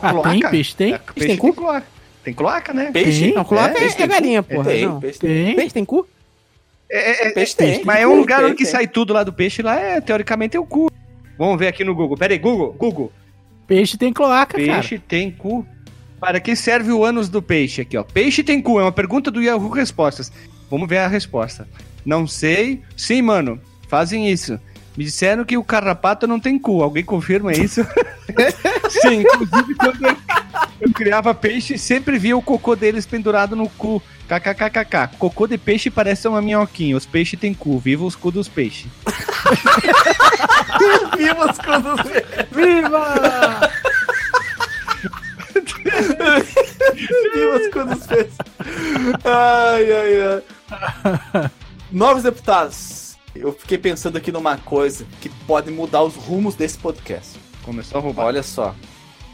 Ah, 0.00 0.12
tem, 0.30 0.40
peixe 0.50 0.76
tem? 0.76 0.94
É, 0.94 0.98
peixe 0.98 1.28
tem, 1.28 1.36
cu? 1.36 1.54
cloaca. 1.54 1.86
Tem 2.22 2.34
cloaca, 2.34 2.72
né? 2.74 2.90
Peixe? 2.92 3.24
Tem. 3.24 3.34
Não, 3.34 3.44
coloca 3.44 3.78
É, 3.78 3.84
é, 3.84 4.02
é 4.02 4.06
galinha, 4.06 4.42
porra. 4.42 4.64
Tem, 4.64 4.86
não. 4.86 5.00
peixe 5.00 5.18
tem. 5.18 5.44
Tem. 5.46 5.56
Peixe 5.56 5.74
tem 5.74 5.84
cu? 5.84 6.06
É, 6.90 6.98
é, 6.98 7.28
é, 7.28 7.30
Peixe 7.30 7.56
tem. 7.56 7.84
mas 7.84 8.00
é 8.00 8.06
um 8.06 8.16
lugar 8.16 8.38
Tem, 8.38 8.46
onde 8.46 8.56
que 8.56 8.64
tem. 8.64 8.72
sai 8.72 8.86
tudo 8.86 9.12
lá 9.12 9.24
do 9.24 9.32
peixe, 9.32 9.62
lá 9.62 9.80
é, 9.80 10.00
teoricamente, 10.00 10.56
é 10.56 10.60
o 10.60 10.66
cu. 10.66 10.90
Vamos 11.38 11.58
ver 11.58 11.68
aqui 11.68 11.82
no 11.82 11.94
Google. 11.94 12.16
Pera 12.16 12.32
aí, 12.34 12.38
Google, 12.38 12.72
Google. 12.72 13.10
Peixe 13.66 13.96
tem 13.96 14.12
cloaca, 14.12 14.58
cara. 14.58 14.72
Peixe 14.74 14.98
tem 14.98 15.30
cu. 15.30 15.66
Para 16.24 16.40
que 16.40 16.56
serve 16.56 16.90
o 16.90 17.04
ânus 17.04 17.28
do 17.28 17.42
peixe 17.42 17.82
aqui, 17.82 17.98
ó? 17.98 18.02
Peixe 18.02 18.42
tem 18.42 18.58
cu, 18.58 18.80
é 18.80 18.82
uma 18.82 18.90
pergunta 18.90 19.30
do 19.30 19.42
Yahoo 19.42 19.68
Respostas. 19.68 20.32
Vamos 20.70 20.88
ver 20.88 20.96
a 20.96 21.06
resposta. 21.06 21.68
Não 22.02 22.26
sei. 22.26 22.80
Sim, 22.96 23.20
mano, 23.20 23.60
fazem 23.88 24.30
isso. 24.30 24.58
Me 24.96 25.04
disseram 25.04 25.44
que 25.44 25.58
o 25.58 25.62
carrapato 25.62 26.26
não 26.26 26.40
tem 26.40 26.58
cu. 26.58 26.82
Alguém 26.82 27.04
confirma 27.04 27.52
isso? 27.52 27.86
Sim, 28.88 29.20
inclusive 29.20 29.74
quando 29.74 30.02
eu, 30.02 30.16
eu 30.80 30.90
criava 30.94 31.34
peixe, 31.34 31.76
sempre 31.76 32.18
via 32.18 32.34
o 32.34 32.40
cocô 32.40 32.74
deles 32.74 33.04
pendurado 33.04 33.54
no 33.54 33.68
cu. 33.68 34.02
KKKKK. 34.26 35.18
Cocô 35.18 35.46
de 35.46 35.58
peixe 35.58 35.90
parece 35.90 36.26
uma 36.26 36.40
minhoquinha. 36.40 36.96
Os 36.96 37.04
peixes 37.04 37.38
têm 37.38 37.52
cu. 37.52 37.78
Viva 37.78 38.02
os 38.02 38.16
cu 38.16 38.30
dos 38.30 38.48
peixes. 38.48 38.86
Viva 41.18 41.50
os 41.50 41.58
quando 41.58 41.96
Viva! 42.50 42.50
Viva 42.50 43.83
os 47.56 47.68
quando 47.72 47.96
fez. 47.96 48.32
Ai, 49.24 49.92
ai, 49.92 50.42
ai. 51.34 51.50
Novos 51.90 52.22
deputados. 52.22 53.16
Eu 53.34 53.52
fiquei 53.52 53.78
pensando 53.78 54.16
aqui 54.16 54.30
numa 54.30 54.56
coisa 54.56 55.06
que 55.20 55.28
pode 55.28 55.70
mudar 55.70 56.02
os 56.02 56.14
rumos 56.14 56.54
desse 56.54 56.78
podcast. 56.78 57.38
Começou 57.64 57.98
a 57.98 58.02
roubar. 58.02 58.26
Olha 58.26 58.42
só. 58.42 58.74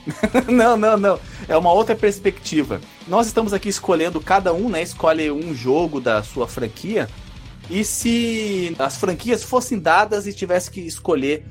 não, 0.48 0.76
não, 0.76 0.96
não. 0.96 1.20
É 1.46 1.56
uma 1.56 1.72
outra 1.72 1.94
perspectiva. 1.94 2.80
Nós 3.06 3.26
estamos 3.26 3.52
aqui 3.52 3.68
escolhendo, 3.68 4.20
cada 4.20 4.52
um, 4.52 4.68
né? 4.68 4.82
Escolhe 4.82 5.30
um 5.30 5.54
jogo 5.54 6.00
da 6.00 6.22
sua 6.22 6.48
franquia. 6.48 7.08
E 7.68 7.84
se 7.84 8.74
as 8.78 8.96
franquias 8.96 9.44
fossem 9.44 9.78
dadas 9.78 10.26
e 10.26 10.32
tivesse 10.32 10.70
que 10.70 10.80
escolher, 10.80 11.44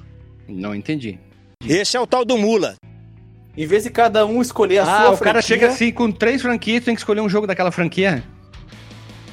Não 0.47 0.73
entendi. 0.73 1.19
Esse 1.65 1.95
é 1.95 1.99
o 1.99 2.07
tal 2.07 2.25
do 2.25 2.37
Mula. 2.37 2.75
Em 3.57 3.65
vez 3.67 3.83
de 3.83 3.89
cada 3.89 4.25
um 4.25 4.41
escolher 4.41 4.79
a 4.79 4.83
Ah, 4.83 4.85
sua 4.85 4.95
o 5.11 5.17
franquia. 5.17 5.25
cara 5.25 5.41
chega 5.41 5.67
assim 5.67 5.91
com 5.91 6.11
três 6.11 6.41
franquias, 6.41 6.83
tem 6.83 6.95
que 6.95 7.01
escolher 7.01 7.21
um 7.21 7.29
jogo 7.29 7.45
daquela 7.47 7.71
franquia. 7.71 8.23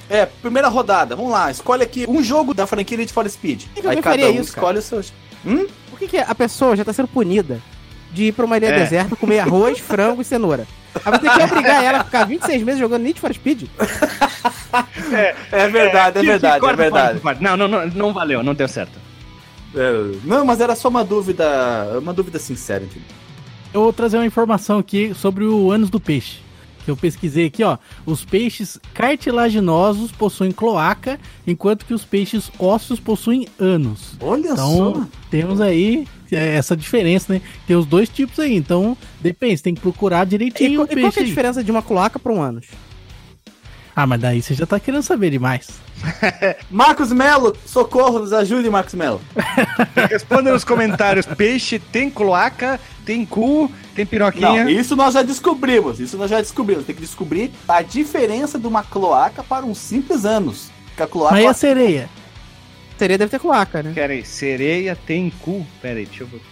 É, 0.09 0.27
primeira 0.27 0.69
rodada. 0.69 1.17
Vamos 1.17 1.33
lá, 1.33 1.51
escolhe 1.51 1.83
aqui 1.83 2.07
um 2.09 2.23
jogo 2.23 2.55
da 2.55 2.67
franquia 2.67 2.97
Need 2.97 3.13
for 3.13 3.29
Speed. 3.29 3.65
que 3.75 3.87
alguém 3.87 4.03
faria 4.03 4.31
isso, 4.31 4.51
escolhe 4.51 4.79
o 4.79 4.83
seu. 4.83 5.01
Hum? 5.45 5.67
Por 5.91 5.99
que, 5.99 6.09
que 6.09 6.19
a 6.19 6.35
pessoa 6.35 6.77
já 6.77 6.85
tá 6.85 6.93
sendo 6.93 7.09
punida 7.09 7.61
de 8.13 8.25
ir 8.25 8.33
pra 8.33 8.45
uma 8.45 8.57
ilha 8.57 8.67
É. 8.67 8.79
deserta 8.79 9.15
comer 9.17 9.41
arroz, 9.41 9.79
frango 9.81 10.23
e 10.23 10.25
cenoura? 10.25 10.67
Aí 10.95 11.03
vai 11.11 11.19
ter 11.19 11.31
que 11.31 11.43
obrigar 11.43 11.85
ela 11.85 11.99
a 12.01 12.05
ficar 12.05 12.25
26 12.25 12.63
meses 12.63 12.81
jogando 12.81 13.03
Need 13.03 13.21
for 13.21 13.33
Speed? 13.35 13.65
É 15.53 15.69
verdade, 15.69 16.19
é, 16.19 16.23
verdade, 16.23 16.57
é 16.57 16.61
corta, 16.61 16.77
verdade. 16.77 17.21
corta, 17.21 17.21
corta. 17.21 17.41
Não, 17.43 17.57
não, 17.57 17.69
não, 17.69 17.87
não 17.89 18.13
valeu, 18.13 18.43
não 18.43 18.55
deu 18.55 18.69
certo. 18.69 18.99
É, 19.75 20.17
Não, 20.25 20.45
mas 20.45 20.61
era 20.61 20.75
só 20.75 20.89
uma 20.89 21.05
dúvida, 21.05 21.45
uma 22.01 22.13
dúvida 22.13 22.39
sincera, 22.39 22.85
entendeu? 22.85 23.09
Eu 23.73 23.83
vou 23.83 23.93
trazer 23.93 24.17
uma 24.17 24.27
informação 24.27 24.79
aqui 24.79 25.13
sobre 25.15 25.45
o 25.45 25.71
ânus 25.71 25.91
do 25.91 26.01
peixe. 26.01 26.39
Que 26.85 26.91
eu 26.91 26.97
pesquisei 26.97 27.47
aqui, 27.47 27.65
ó. 27.65 27.79
Os 28.05 28.25
peixes 28.25 28.79
cartilaginosos 28.95 30.13
possuem 30.13 30.53
cloaca, 30.53 31.19
enquanto 31.47 31.85
que 31.85 31.93
os 31.93 32.05
peixes 32.05 32.51
ósseos 32.59 33.01
possuem 33.01 33.49
ânus. 33.59 34.15
Olha 34.21 34.53
Então, 34.53 35.09
temos 35.29 35.61
aí 35.61 36.07
é, 36.31 36.55
essa 36.55 36.77
diferença, 36.77 37.33
né? 37.33 37.43
Tem 37.67 37.77
os 37.77 37.87
dois 37.87 38.09
tipos 38.09 38.39
aí. 38.39 38.55
Então, 38.55 38.97
depende, 39.21 39.63
tem 39.63 39.75
que 39.75 39.81
procurar 39.81 40.27
E, 40.27 40.31
direitinho 40.31 40.83
o 40.83 40.85
e 40.85 41.01
qual 41.01 41.13
é 41.17 41.21
a 41.21 41.25
diferença 41.25 41.65
de 41.65 41.71
uma 41.71 41.83
cloaca 41.83 42.19
pra 42.19 42.33
um 42.33 42.41
ânus? 42.41 42.67
Ah, 43.99 44.07
mas 44.07 44.21
daí 44.21 44.43
você 44.43 44.53
já 44.53 44.67
tá 44.67 44.79
querendo 44.79 45.03
saber 45.03 45.31
demais. 45.31 45.69
Marcos 46.71 47.11
Melo, 47.11 47.57
socorro, 47.65 48.19
nos 48.19 48.31
ajude, 48.35 48.69
Marcos 48.69 48.93
Melo. 48.93 49.23
Responda 50.11 50.53
nos 50.53 50.65
comentários. 50.65 51.25
Peixe 51.25 51.79
tem 51.79 52.11
cloaca, 52.11 52.79
tem 53.07 53.25
cu, 53.25 53.73
tem 53.95 54.05
piroquinha. 54.05 54.65
Não, 54.65 54.69
isso 54.69 54.95
nós 54.95 55.15
já 55.15 55.23
descobrimos. 55.23 55.99
Isso 55.99 56.19
nós 56.19 56.31
já 56.31 56.39
descobrimos. 56.43 56.85
Tem 56.85 56.95
que 56.95 57.01
descobrir 57.01 57.51
a 57.67 57.81
diferença 57.81 58.59
de 58.59 58.67
uma 58.67 58.83
cloaca 58.83 59.43
para 59.43 59.65
um 59.65 59.75
simples 59.75 60.27
ânus. 60.27 60.71
Que 60.95 61.03
a 61.03 61.07
cloaca. 61.07 61.35
Mas 61.35 61.45
e 61.45 61.49
a 61.49 61.55
sereia? 61.55 62.09
Seria 62.99 63.17
deve 63.17 63.31
ter 63.31 63.39
cloaca, 63.41 63.83
né? 63.83 63.93
Pera 63.95 64.13
aí, 64.13 64.25
sereia 64.27 64.95
tem 65.07 65.31
cu. 65.41 65.67
Pera 65.81 65.99
aí, 65.99 66.05
deixa 66.07 66.23
eu 66.25 66.27
ver. 66.27 66.43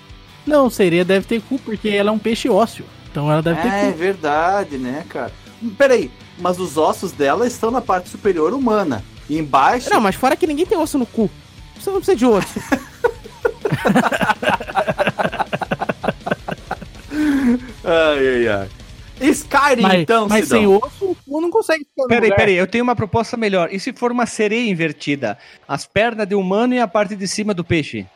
Não, 0.47 0.71
sereia 0.71 1.05
deve 1.05 1.27
ter 1.27 1.43
cu, 1.43 1.59
porque 1.59 1.89
ela 1.91 2.09
é 2.09 2.13
um 2.13 2.19
peixe 2.19 2.49
ósseo. 2.49 2.87
Então 3.11 3.31
ela 3.31 3.43
deve 3.43 3.61
ter 3.61 3.69
É 3.69 3.93
cu. 3.93 3.99
verdade, 3.99 4.79
né, 4.79 5.05
cara? 5.09 5.33
Peraí, 5.79 6.11
mas 6.39 6.59
os 6.59 6.77
ossos 6.77 7.13
dela 7.13 7.47
estão 7.47 7.71
na 7.71 7.81
parte 7.81 8.09
superior 8.09 8.53
humana. 8.53 9.03
E 9.29 9.39
embaixo. 9.39 9.89
Não, 9.91 10.01
mas 10.01 10.15
fora 10.15 10.37
que 10.37 10.47
ninguém 10.47 10.67
tem 10.67 10.77
osso 10.77 10.99
no 10.99 11.07
cu. 11.07 11.31
Você 11.81 11.91
não 11.91 11.97
precisa 11.97 12.17
de 12.17 12.27
osso. 12.27 12.61
Ai, 17.85 18.29
ai, 18.29 18.49
ai. 18.49 18.69
Skyrim, 19.31 19.83
Mas, 19.83 20.01
então, 20.01 20.29
mas 20.29 20.45
Sidão. 20.45 20.59
sem 20.59 20.67
osso, 20.67 21.05
o 21.11 21.15
cu 21.25 21.41
não 21.41 21.51
consegue 21.51 21.85
ficar 21.85 22.03
no 22.03 22.09
Peraí, 22.09 22.23
lugar. 22.31 22.37
peraí, 22.37 22.55
eu 22.57 22.67
tenho 22.67 22.83
uma 22.83 22.97
proposta 22.97 23.37
melhor. 23.37 23.69
E 23.73 23.79
se 23.79 23.93
for 23.93 24.11
uma 24.11 24.27
sereia 24.27 24.69
invertida? 24.69 25.39
As 25.69 25.87
pernas 25.87 26.27
de 26.27 26.35
humano 26.35 26.75
e 26.75 26.81
a 26.81 26.89
parte 26.89 27.15
de 27.15 27.29
cima 27.29 27.55
do 27.55 27.63
peixe? 27.65 28.07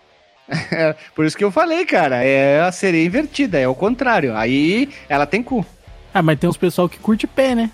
Por 1.15 1.25
isso 1.25 1.37
que 1.37 1.45
eu 1.45 1.53
falei, 1.53 1.85
cara. 1.87 2.23
É 2.25 2.61
a 2.63 2.73
sereia 2.73 3.07
invertida, 3.07 3.59
é 3.59 3.69
o 3.69 3.75
contrário. 3.75 4.37
Aí 4.37 4.89
ela 5.09 5.25
tem 5.27 5.43
cu. 5.43 5.65
Ah, 6.13 6.21
mas 6.23 6.39
tem 6.39 6.51
uns 6.51 6.57
pessoal 6.57 6.89
que 6.89 6.99
curte 6.99 7.27
pé, 7.27 7.55
né? 7.55 7.71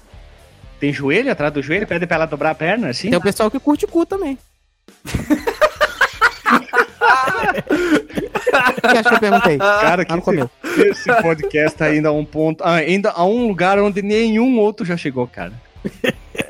Tem 0.85 0.93
joelho 0.93 1.33
atrás 1.33 1.51
do 1.51 1.63
joelho, 1.63 1.87
pede 1.87 2.07
pra 2.07 2.17
ela 2.17 2.27
dobrar 2.27 2.51
a 2.51 2.55
perna, 2.55 2.91
assim? 2.91 3.09
Tem 3.09 3.19
o 3.19 3.23
pessoal 3.23 3.51
que 3.51 3.59
curte 3.59 3.87
cu 3.87 4.05
também. 4.05 4.37
O 8.77 8.81
que 8.83 8.99
acha 8.99 9.09
que 9.09 9.15
eu 9.15 9.19
perguntei? 9.19 9.57
Cara, 9.57 10.05
que 10.05 10.13
esse, 10.13 10.83
esse 10.91 11.23
podcast 11.23 11.79
tá 11.79 11.87
ainda 11.87 12.11
a 12.11 12.13
um 12.13 12.23
ponto. 12.23 12.63
ah, 12.63 12.75
ainda 12.75 13.13
a 13.13 13.25
um 13.25 13.49
lugar 13.49 13.79
onde 13.79 14.03
nenhum 14.03 14.59
outro 14.59 14.85
já 14.85 14.95
chegou, 14.95 15.27
cara. 15.27 15.55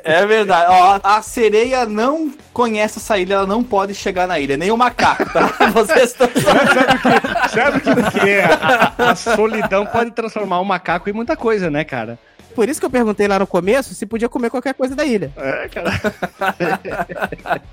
É 0.03 0.25
verdade. 0.25 0.65
Ó, 0.69 0.99
a 1.01 1.21
sereia 1.21 1.85
não 1.85 2.29
conhece 2.51 2.99
essa 2.99 3.17
ilha, 3.17 3.35
ela 3.35 3.47
não 3.47 3.63
pode 3.63 3.95
chegar 3.95 4.27
na 4.27 4.37
ilha, 4.37 4.57
nem 4.57 4.69
o 4.69 4.75
macaco, 4.75 5.31
tá? 5.31 5.47
Vocês 5.71 6.11
estão. 6.11 6.27
Sabe 7.53 7.77
o 7.77 7.81
que, 7.81 8.19
que 8.19 8.29
é? 8.29 8.43
A, 8.45 9.11
a 9.11 9.15
solidão 9.15 9.85
pode 9.85 10.11
transformar 10.11 10.59
o 10.59 10.65
macaco 10.65 11.09
em 11.09 11.13
muita 11.13 11.37
coisa, 11.37 11.71
né, 11.71 11.85
cara? 11.85 12.19
Por 12.55 12.69
isso 12.69 12.79
que 12.79 12.85
eu 12.85 12.89
perguntei 12.89 13.27
lá 13.27 13.37
no 13.37 13.45
começo 13.45 13.93
se 13.93 14.05
podia 14.05 14.29
comer 14.29 14.49
qualquer 14.49 14.73
coisa 14.73 14.95
da 14.95 15.05
ilha. 15.05 15.31
É, 15.35 15.67
cara. 15.67 15.91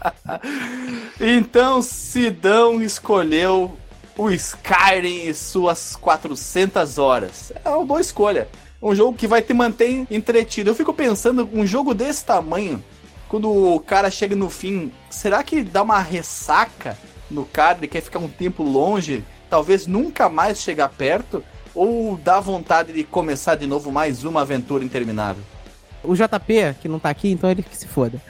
Então, 1.21 1.81
Sidão 1.83 2.83
escolheu 2.83 3.77
o 4.17 4.31
Skyrim 4.31 5.29
e 5.29 5.35
suas 5.35 5.95
400 5.95 6.99
horas. 6.99 7.53
É 7.65 7.69
uma 7.69 7.85
boa 7.85 8.01
escolha. 8.01 8.49
Um 8.83 8.95
jogo 8.95 9.17
que 9.17 9.29
vai 9.29 9.41
te 9.41 9.55
manter 9.55 10.05
entretido. 10.11 10.71
Eu 10.71 10.75
fico 10.75 10.93
pensando, 10.93 11.49
um 11.53 11.65
jogo 11.65 11.95
desse 11.95 12.25
tamanho, 12.25 12.83
quando 13.29 13.51
o 13.51 13.79
cara 13.79 14.11
chega 14.11 14.35
no 14.35 14.51
fim, 14.51 14.93
será 15.11 15.43
que 15.45 15.63
dá 15.63 15.83
uma 15.83 16.01
ressaca 16.01 16.99
no 17.31 17.45
cara? 17.45 17.79
Ele 17.79 17.89
quer 17.89 18.01
ficar 18.01 18.19
um 18.19 18.29
tempo 18.29 18.63
longe, 18.65 19.25
talvez 19.49 19.87
nunca 19.87 20.29
mais 20.29 20.61
chegar 20.61 20.89
perto? 20.89 21.45
Ou 21.75 22.17
dá 22.23 22.39
vontade 22.41 22.93
de 22.93 23.03
começar 23.05 23.55
de 23.55 23.67
novo 23.67 23.91
mais 23.91 24.25
uma 24.25 24.43
aventura 24.43 24.85
interminável? 24.85 25.43
O 26.05 26.15
JP, 26.15 26.77
que 26.81 26.89
não 26.89 26.99
tá 26.99 27.09
aqui, 27.11 27.31
então 27.31 27.51
ele 27.51 27.63
que 27.63 27.77
se 27.77 27.87
foda. 27.87 28.21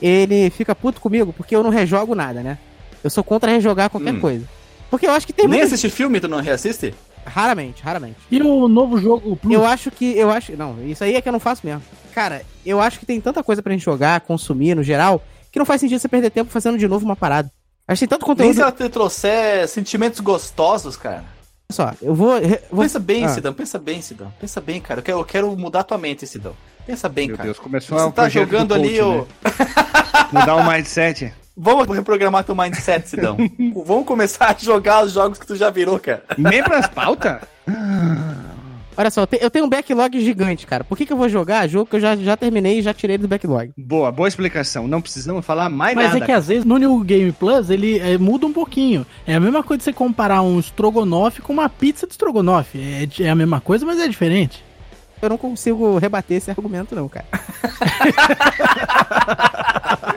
Ele 0.00 0.50
fica 0.50 0.74
puto 0.74 1.00
comigo 1.00 1.32
porque 1.32 1.54
eu 1.54 1.62
não 1.62 1.70
rejogo 1.70 2.14
nada, 2.14 2.42
né? 2.42 2.58
Eu 3.02 3.10
sou 3.10 3.22
contra 3.22 3.50
rejogar 3.50 3.90
qualquer 3.90 4.14
Hum. 4.14 4.20
coisa. 4.20 4.44
Porque 4.90 5.06
eu 5.06 5.12
acho 5.12 5.26
que 5.26 5.32
tem 5.32 5.46
Nem 5.46 5.58
muito... 5.60 5.66
assistir 5.68 5.90
filme, 5.90 6.18
tu 6.20 6.28
não 6.28 6.40
reassiste? 6.40 6.94
Raramente, 7.26 7.82
raramente. 7.82 8.16
E 8.30 8.40
o 8.40 8.68
novo 8.68 8.98
jogo 8.98 9.36
Plus? 9.36 9.52
Eu 9.52 9.64
acho 9.66 9.90
que. 9.90 10.16
Eu 10.16 10.30
acho. 10.30 10.56
Não, 10.56 10.82
isso 10.86 11.04
aí 11.04 11.14
é 11.14 11.20
que 11.20 11.28
eu 11.28 11.32
não 11.32 11.38
faço 11.40 11.66
mesmo. 11.66 11.82
Cara, 12.14 12.42
eu 12.64 12.80
acho 12.80 12.98
que 12.98 13.04
tem 13.04 13.20
tanta 13.20 13.42
coisa 13.42 13.62
pra 13.62 13.72
gente 13.72 13.84
jogar, 13.84 14.20
consumir 14.22 14.74
no 14.74 14.82
geral, 14.82 15.22
que 15.52 15.58
não 15.58 15.66
faz 15.66 15.80
sentido 15.80 15.98
você 16.00 16.08
perder 16.08 16.30
tempo 16.30 16.50
fazendo 16.50 16.78
de 16.78 16.88
novo 16.88 17.04
uma 17.04 17.14
parada. 17.16 17.52
Acho 17.86 18.00
que 18.00 18.06
tem 18.06 18.18
tanto 18.18 18.26
Nem 18.26 18.34
conteúdo. 18.36 18.54
se 18.54 18.62
ela 18.62 18.72
te 18.72 18.88
trouxer 18.88 19.68
sentimentos 19.68 20.20
gostosos, 20.20 20.96
cara. 20.96 21.24
Olha 21.70 21.74
só, 21.76 21.92
eu 22.00 22.14
vou. 22.14 22.40
vou- 22.70 22.82
Pensa 22.82 22.98
bem, 22.98 23.26
Ah. 23.26 23.28
Sidão, 23.28 23.52
pensa 23.52 23.78
bem, 23.78 24.00
Sidão. 24.00 24.32
Pensa 24.40 24.58
bem, 24.58 24.80
cara. 24.80 25.00
Eu 25.00 25.04
quero, 25.04 25.18
eu 25.18 25.24
quero 25.24 25.54
mudar 25.56 25.82
tua 25.84 25.98
mente, 25.98 26.26
Sidão. 26.26 26.54
Pensa 26.86 27.10
bem, 27.10 27.28
Meu 27.28 27.36
cara. 27.36 27.46
Deus, 27.48 27.58
começou 27.58 27.98
Você 27.98 28.04
um 28.06 28.10
tá 28.10 28.26
jogando 28.30 28.68
do 28.68 28.74
ali 28.74 28.98
coach, 28.98 29.02
o. 29.02 29.18
né? 29.18 29.26
Mudar 30.32 30.56
o 30.56 30.66
mindset. 30.66 31.30
Vamos 31.54 31.86
reprogramar 31.94 32.42
teu 32.42 32.54
mindset, 32.54 33.06
Sidão. 33.10 33.36
Vamos 33.84 34.06
começar 34.06 34.46
a 34.50 34.56
jogar 34.58 35.04
os 35.04 35.12
jogos 35.12 35.38
que 35.38 35.46
tu 35.46 35.56
já 35.56 35.68
virou, 35.68 35.98
cara. 35.98 36.22
Nem 36.38 36.62
pras 36.62 36.86
pautas? 36.86 37.38
Olha 39.00 39.12
só, 39.12 39.20
eu 39.22 39.26
te- 39.28 39.38
eu 39.40 39.48
tenho 39.48 39.64
um 39.64 39.68
backlog 39.68 40.20
gigante, 40.20 40.66
cara. 40.66 40.82
Por 40.82 40.98
que, 40.98 41.06
que 41.06 41.12
eu 41.12 41.16
vou 41.16 41.28
jogar 41.28 41.68
jogo 41.68 41.88
que 41.88 41.94
eu 41.94 42.00
já, 42.00 42.16
já 42.16 42.36
terminei 42.36 42.80
e 42.80 42.82
já 42.82 42.92
tirei 42.92 43.16
do 43.16 43.28
backlog? 43.28 43.70
Boa, 43.78 44.10
boa 44.10 44.26
explicação. 44.28 44.88
Não 44.88 45.00
precisamos 45.00 45.46
falar 45.46 45.70
mais 45.70 45.94
Mas 45.94 46.06
nada. 46.14 46.18
é 46.18 46.26
que 46.26 46.32
às 46.32 46.48
vezes 46.48 46.64
no 46.64 46.76
New 46.78 46.98
Game 47.04 47.30
Plus 47.30 47.70
ele 47.70 48.00
é, 48.00 48.18
muda 48.18 48.44
um 48.44 48.52
pouquinho. 48.52 49.06
É 49.24 49.36
a 49.36 49.40
mesma 49.40 49.62
coisa 49.62 49.78
de 49.78 49.84
você 49.84 49.92
comparar 49.92 50.42
um 50.42 50.58
estrogonofe 50.58 51.40
com 51.40 51.52
uma 51.52 51.68
pizza 51.68 52.08
de 52.08 52.12
estrogonofe. 52.14 52.80
É, 53.02 53.06
di- 53.06 53.22
é 53.22 53.30
a 53.30 53.36
mesma 53.36 53.60
coisa, 53.60 53.86
mas 53.86 54.00
é 54.00 54.08
diferente. 54.08 54.64
Eu 55.22 55.28
não 55.28 55.38
consigo 55.38 55.96
rebater 55.98 56.38
esse 56.38 56.50
argumento, 56.50 56.96
não, 56.96 57.08
cara. 57.08 57.26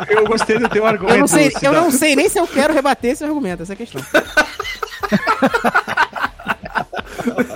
Eu 0.09 0.25
gostei 0.27 0.57
do 0.57 0.67
teu 0.69 0.85
argumento. 0.87 1.15
Eu 1.15 1.19
não 1.21 1.27
sei, 1.27 1.51
eu 1.61 1.71
não 1.73 1.91
sei 1.91 2.15
nem 2.15 2.27
se 2.29 2.39
eu 2.39 2.47
quero 2.47 2.73
rebater 2.73 3.11
esse 3.11 3.23
argumento, 3.23 3.61
essa 3.63 3.73
é 3.73 3.75
a 3.75 3.77
questão. 3.77 4.01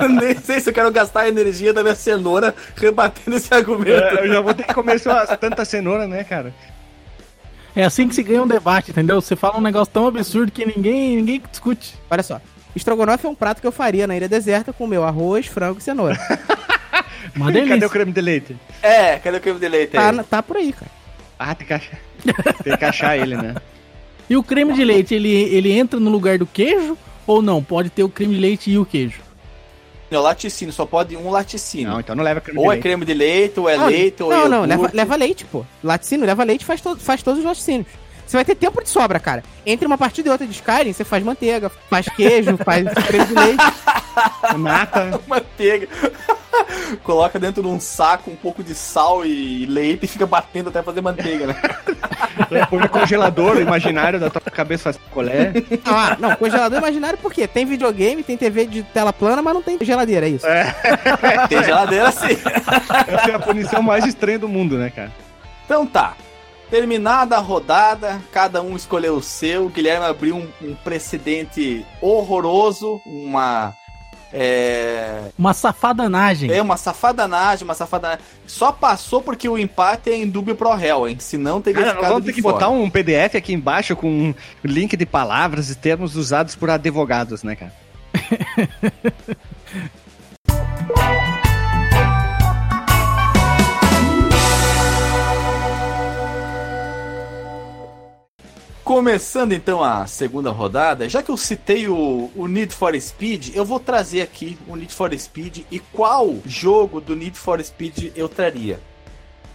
Nem 0.09 0.35
sei 0.37 0.59
se 0.59 0.69
eu 0.69 0.73
quero 0.73 0.91
gastar 0.91 1.21
a 1.21 1.27
energia 1.29 1.73
da 1.73 1.81
minha 1.83 1.95
cenoura 1.95 2.53
rebatendo 2.75 3.37
esse 3.37 3.53
argumento. 3.53 3.91
É, 4.03 4.25
eu 4.25 4.27
já 4.27 4.41
vou 4.41 4.53
ter 4.53 4.63
que 4.63 4.73
comer 4.73 4.99
só 4.99 5.25
tanta 5.37 5.63
cenoura, 5.65 6.07
né, 6.07 6.23
cara? 6.23 6.53
É 7.75 7.83
assim 7.83 8.07
que 8.07 8.15
se 8.15 8.23
ganha 8.23 8.41
um 8.43 8.47
debate, 8.47 8.91
entendeu? 8.91 9.19
Você 9.21 9.35
fala 9.35 9.57
um 9.57 9.61
negócio 9.61 9.93
tão 9.93 10.07
absurdo 10.07 10.51
que 10.51 10.65
ninguém, 10.65 11.17
ninguém 11.17 11.41
discute. 11.51 11.95
Olha 12.09 12.23
só. 12.23 12.39
Estrogonofe 12.75 13.25
é 13.25 13.29
um 13.29 13.35
prato 13.35 13.61
que 13.61 13.67
eu 13.67 13.71
faria 13.71 14.07
na 14.07 14.15
ilha 14.15 14.27
deserta 14.29 14.71
com 14.73 14.85
meu 14.87 15.03
arroz, 15.03 15.47
frango 15.47 15.79
e 15.79 15.81
cenoura. 15.81 16.17
Uma 17.35 17.47
Cadê 17.47 17.61
delícia. 17.65 17.87
o 17.87 17.89
creme 17.89 18.11
de 18.13 18.21
leite? 18.21 18.55
É, 18.81 19.17
cadê 19.17 19.37
o 19.37 19.41
creme 19.41 19.59
de 19.59 19.67
leite 19.67 19.91
Tá, 19.91 20.09
aí? 20.11 20.23
tá 20.23 20.41
por 20.43 20.55
aí, 20.57 20.71
cara. 20.71 20.91
Ah, 21.37 21.53
tem 21.55 21.67
que 21.67 21.73
achar. 21.73 21.99
tem 22.63 22.77
que 22.77 22.85
achar 22.85 23.17
ele, 23.17 23.35
né? 23.35 23.55
E 24.29 24.37
o 24.37 24.43
creme 24.43 24.73
de 24.73 24.83
leite, 24.85 25.13
ele, 25.13 25.29
ele 25.29 25.71
entra 25.71 25.99
no 25.99 26.09
lugar 26.09 26.37
do 26.37 26.45
queijo 26.45 26.97
ou 27.27 27.41
não? 27.41 27.61
Pode 27.63 27.89
ter 27.89 28.03
o 28.03 28.09
creme 28.09 28.35
de 28.35 28.39
leite 28.39 28.71
e 28.71 28.77
o 28.77 28.85
queijo. 28.85 29.19
Não, 30.09 30.21
laticínio, 30.21 30.73
só 30.73 30.85
pode 30.85 31.15
um 31.17 31.29
laticínio. 31.29 31.89
Não, 31.89 31.99
então 31.99 32.15
não 32.15 32.23
leva 32.23 32.39
creme 32.39 32.59
ou 32.59 32.65
de 32.65 32.67
é 32.67 32.71
leite. 32.73 32.83
creme 32.83 33.05
de 33.05 33.13
leite, 33.13 33.59
ou 33.59 33.69
é 33.69 33.77
Não, 33.77 33.87
leite, 33.87 34.23
ou 34.23 34.31
é 34.31 34.35
Não, 34.35 34.49
não, 34.49 34.65
leva, 34.65 34.91
leva 34.93 35.15
leite, 35.15 35.45
pô. 35.45 35.65
Laticínio, 35.83 36.25
leva 36.25 36.43
leite 36.43 36.63
faz, 36.63 36.81
to 36.81 36.95
faz 36.97 37.23
todos 37.23 37.39
os 37.39 37.45
laticínios. 37.45 37.87
Você 38.25 38.37
vai 38.37 38.45
ter 38.45 38.55
tempo 38.55 38.83
de 38.83 38.89
sobra, 38.89 39.19
cara. 39.19 39.43
Entre 39.65 39.85
uma 39.85 39.97
partida 39.97 40.29
e 40.29 40.31
outra 40.31 40.47
de 40.47 40.53
Skyrim, 40.53 40.93
você 40.93 41.03
faz 41.03 41.23
manteiga, 41.23 41.69
faz 41.89 42.07
queijo, 42.09 42.57
faz 42.63 42.87
creme 43.07 43.25
de 43.25 43.33
leite. 43.33 43.63
Mata. 44.57 45.19
Manteiga. 45.27 45.87
Coloca 47.03 47.37
dentro 47.37 47.61
de 47.61 47.67
um 47.67 47.79
saco 47.79 48.31
um 48.31 48.35
pouco 48.35 48.63
de 48.63 48.73
sal 48.73 49.25
e 49.25 49.65
leite 49.65 50.05
e 50.05 50.07
fica 50.07 50.25
batendo 50.25 50.69
até 50.69 50.81
fazer 50.81 51.01
manteiga, 51.01 51.47
né? 51.47 51.55
Põe 52.69 52.79
no 52.79 52.89
congelador 52.89 53.59
imaginário 53.59 54.19
da 54.19 54.29
tua 54.29 54.41
cabeça 54.41 54.83
faz 54.83 54.99
colé. 55.11 55.51
Ah, 55.85 56.15
não, 56.19 56.35
congelador 56.35 56.79
imaginário 56.79 57.17
por 57.17 57.33
quê? 57.33 57.45
Tem 57.47 57.65
videogame, 57.65 58.23
tem 58.23 58.37
TV 58.37 58.65
de 58.65 58.83
tela 58.83 59.11
plana, 59.11 59.41
mas 59.41 59.53
não 59.53 59.61
tem 59.61 59.77
geladeira, 59.81 60.27
é 60.27 60.29
isso. 60.29 60.45
Tem 61.49 61.63
geladeira 61.63 62.07
assim. 62.07 62.37
Essa 63.07 63.31
é 63.31 63.35
a 63.35 63.39
punição 63.39 63.81
mais 63.81 64.05
estranha 64.05 64.39
do 64.39 64.47
mundo, 64.47 64.77
né, 64.77 64.89
cara? 64.89 65.11
Então 65.65 65.85
tá. 65.85 66.15
Terminada 66.69 67.37
a 67.37 67.39
rodada, 67.39 68.21
cada 68.31 68.61
um 68.61 68.75
escolheu 68.75 69.15
o 69.15 69.21
seu. 69.23 69.65
O 69.67 69.69
Guilherme 69.69 70.05
abriu 70.05 70.35
um, 70.35 70.47
um 70.61 70.75
precedente 70.75 71.85
horroroso, 72.01 72.99
uma. 73.05 73.73
É, 74.37 75.29
Uma 75.37 75.53
safadanagem. 75.53 76.51
é 76.51 76.61
uma 76.61 76.75
safadanagem, 76.75 77.63
uma 77.63 77.73
safadanagem. 77.75 78.25
Só 78.45 78.69
passou 78.71 79.21
porque 79.21 79.47
o 79.47 79.57
empate 79.57 80.09
é 80.09 80.15
em 80.17 80.27
dúbio 80.27 80.55
pro 80.55 80.73
réu, 80.75 81.07
hein? 81.07 81.15
Senão 81.19 81.61
teria 81.61 81.81
Cara, 81.83 81.95
ficado 81.95 82.09
vamos 82.09 82.23
de 82.25 82.31
ter 82.31 82.35
que 82.35 82.41
fora. 82.41 82.53
botar 82.55 82.69
um 82.69 82.89
PDF 82.89 83.35
aqui 83.35 83.53
embaixo 83.53 83.95
com 83.95 84.09
um 84.09 84.33
link 84.63 84.97
de 84.97 85.05
palavras 85.05 85.69
e 85.69 85.75
termos 85.75 86.17
usados 86.17 86.53
por 86.55 86.69
advogados, 86.69 87.43
né, 87.43 87.55
cara? 87.55 87.71
Começando 98.85 99.51
então 99.53 99.83
a 99.83 100.05
segunda 100.05 100.51
rodada, 100.51 101.09
já 101.09 101.23
que 101.23 101.31
eu 101.31 101.37
citei 101.37 101.87
o, 101.87 102.29
o 102.35 102.47
Need 102.47 102.71
for 102.71 102.93
Speed, 103.01 103.55
eu 103.55 103.65
vou 103.65 103.79
trazer 103.79 104.21
aqui 104.21 104.59
o 104.67 104.75
Need 104.75 104.93
for 104.93 105.11
Speed 105.17 105.63
e 105.71 105.79
qual 105.79 106.35
jogo 106.45 107.01
do 107.01 107.15
Need 107.15 107.35
for 107.35 107.59
Speed 107.63 108.11
eu 108.15 108.29
traria. 108.29 108.79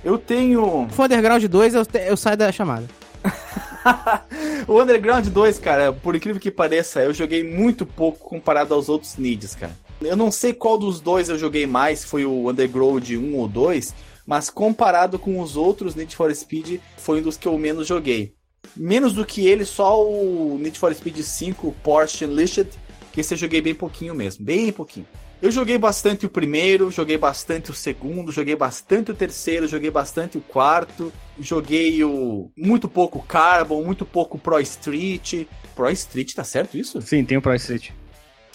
Eu 0.02 0.18
tenho 0.18 0.88
for 0.90 1.04
Underground 1.04 1.44
2, 1.44 1.74
eu, 1.74 1.86
te- 1.86 2.08
eu 2.08 2.16
saio 2.16 2.36
da 2.36 2.50
chamada. 2.50 2.88
o 4.66 4.82
Underground 4.82 5.28
2, 5.28 5.58
cara, 5.60 5.92
por 5.92 6.16
incrível 6.16 6.40
que 6.40 6.50
pareça, 6.50 7.00
eu 7.00 7.14
joguei 7.14 7.44
muito 7.44 7.86
pouco 7.86 8.28
comparado 8.28 8.74
aos 8.74 8.88
outros 8.88 9.16
Needs, 9.16 9.54
cara. 9.54 9.76
Eu 10.02 10.16
não 10.16 10.32
sei 10.32 10.52
qual 10.52 10.76
dos 10.76 11.00
dois 11.00 11.28
eu 11.28 11.38
joguei 11.38 11.68
mais, 11.68 12.02
foi 12.04 12.24
o 12.24 12.50
Underground 12.50 13.08
1 13.08 13.36
ou 13.36 13.46
2, 13.46 13.94
mas 14.26 14.50
comparado 14.50 15.20
com 15.20 15.38
os 15.40 15.56
outros 15.56 15.94
Need 15.94 16.16
for 16.16 16.34
Speed, 16.34 16.80
foi 16.96 17.20
um 17.20 17.22
dos 17.22 17.36
que 17.36 17.46
eu 17.46 17.56
menos 17.56 17.86
joguei. 17.86 18.34
Menos 18.76 19.12
do 19.12 19.24
que 19.24 19.46
ele, 19.46 19.64
só 19.64 20.04
o 20.04 20.58
Need 20.58 20.78
for 20.78 20.94
Speed 20.94 21.18
5 21.18 21.74
Porsche 21.82 22.24
Unleashed, 22.24 22.70
que 23.12 23.20
esse 23.20 23.34
eu 23.34 23.38
joguei 23.38 23.60
bem 23.60 23.74
pouquinho 23.74 24.14
mesmo, 24.14 24.44
bem 24.44 24.72
pouquinho. 24.72 25.06
Eu 25.42 25.50
joguei 25.50 25.78
bastante 25.78 26.26
o 26.26 26.28
primeiro, 26.28 26.90
joguei 26.90 27.16
bastante 27.16 27.70
o 27.70 27.74
segundo, 27.74 28.30
joguei 28.30 28.54
bastante 28.54 29.10
o 29.10 29.14
terceiro, 29.14 29.66
joguei 29.66 29.90
bastante 29.90 30.36
o 30.36 30.40
quarto, 30.42 31.10
joguei 31.38 32.04
o 32.04 32.50
muito 32.54 32.86
pouco 32.88 33.22
Carbon, 33.22 33.82
muito 33.82 34.04
pouco 34.04 34.38
Pro 34.38 34.60
Street. 34.60 35.46
Pro 35.74 35.90
Street, 35.90 36.34
tá 36.34 36.44
certo 36.44 36.76
isso? 36.76 37.00
Sim, 37.00 37.24
tem 37.24 37.38
o 37.38 37.42
Pro 37.42 37.54
Street. 37.54 37.90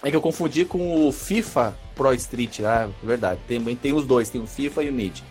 É 0.03 0.11
que 0.11 0.15
eu 0.15 0.21
confundi 0.21 0.63
com 0.63 1.07
o 1.07 1.11
FIFA 1.11 1.75
Pro 1.95 2.13
Street, 2.13 2.59
ah, 2.59 2.87
verdade. 3.01 3.39
Tem, 3.47 3.59
tem 3.75 3.91
os 3.91 4.05
dois, 4.05 4.29
tem 4.29 4.39
o 4.39 4.45
FIFA 4.45 4.83
e 4.83 4.89
o 4.89 4.91
Need. 4.91 5.23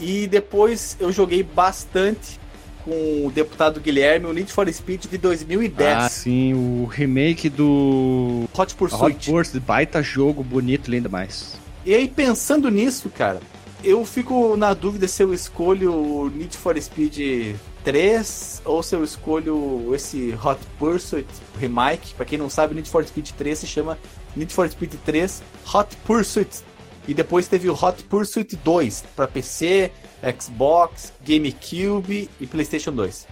E 0.00 0.26
depois 0.26 0.96
eu 0.98 1.12
joguei 1.12 1.42
bastante 1.42 2.39
com 2.84 3.26
o 3.26 3.30
deputado 3.30 3.80
Guilherme, 3.80 4.26
o 4.26 4.32
Need 4.32 4.52
for 4.52 4.70
Speed 4.72 5.06
de 5.06 5.18
2010. 5.18 5.96
Ah, 5.96 6.08
sim, 6.08 6.54
o 6.54 6.86
remake 6.86 7.48
do 7.48 8.48
Hot 8.52 8.60
Hot 8.60 8.74
Pursuit. 8.74 9.30
Pursuit, 9.30 9.60
baita 9.60 10.02
jogo, 10.02 10.42
bonito, 10.42 10.90
lindo 10.90 11.08
demais. 11.08 11.58
E 11.84 11.94
aí, 11.94 12.08
pensando 12.08 12.70
nisso, 12.70 13.08
cara, 13.10 13.40
eu 13.82 14.04
fico 14.04 14.56
na 14.56 14.74
dúvida 14.74 15.08
se 15.08 15.22
eu 15.22 15.32
escolho 15.32 15.94
o 15.94 16.30
Need 16.30 16.56
for 16.56 16.80
Speed 16.80 17.56
3 17.84 18.62
ou 18.64 18.82
se 18.82 18.94
eu 18.94 19.02
escolho 19.02 19.94
esse 19.94 20.36
Hot 20.44 20.60
Pursuit 20.78 21.28
remake. 21.58 22.14
Pra 22.14 22.26
quem 22.26 22.38
não 22.38 22.50
sabe, 22.50 22.74
Need 22.74 22.88
for 22.88 23.04
Speed 23.04 23.30
3 23.30 23.58
se 23.58 23.66
chama 23.66 23.98
Need 24.36 24.52
for 24.52 24.68
Speed 24.68 24.94
3 25.04 25.42
Hot 25.74 25.96
Pursuit. 26.04 26.62
E 27.08 27.14
depois 27.14 27.48
teve 27.48 27.68
o 27.68 27.74
Hot 27.74 28.02
Pursuit 28.04 28.56
2 28.56 29.04
para 29.16 29.26
PC, 29.26 29.90
Xbox, 30.38 31.12
GameCube 31.24 32.28
e 32.40 32.46
PlayStation 32.46 32.92
2. 32.92 33.26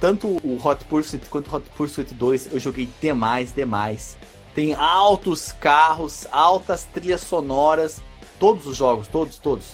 Tanto 0.00 0.28
o 0.28 0.60
Hot 0.62 0.84
Pursuit 0.84 1.26
quanto 1.26 1.50
o 1.50 1.56
Hot 1.56 1.68
Pursuit 1.76 2.14
2 2.14 2.50
eu 2.52 2.60
joguei 2.60 2.88
demais, 3.00 3.52
demais. 3.52 4.16
Tem 4.54 4.74
altos 4.74 5.52
carros, 5.52 6.26
altas 6.30 6.84
trilhas 6.84 7.20
sonoras, 7.20 8.00
todos 8.38 8.66
os 8.66 8.76
jogos, 8.76 9.08
todos, 9.08 9.38
todos. 9.38 9.66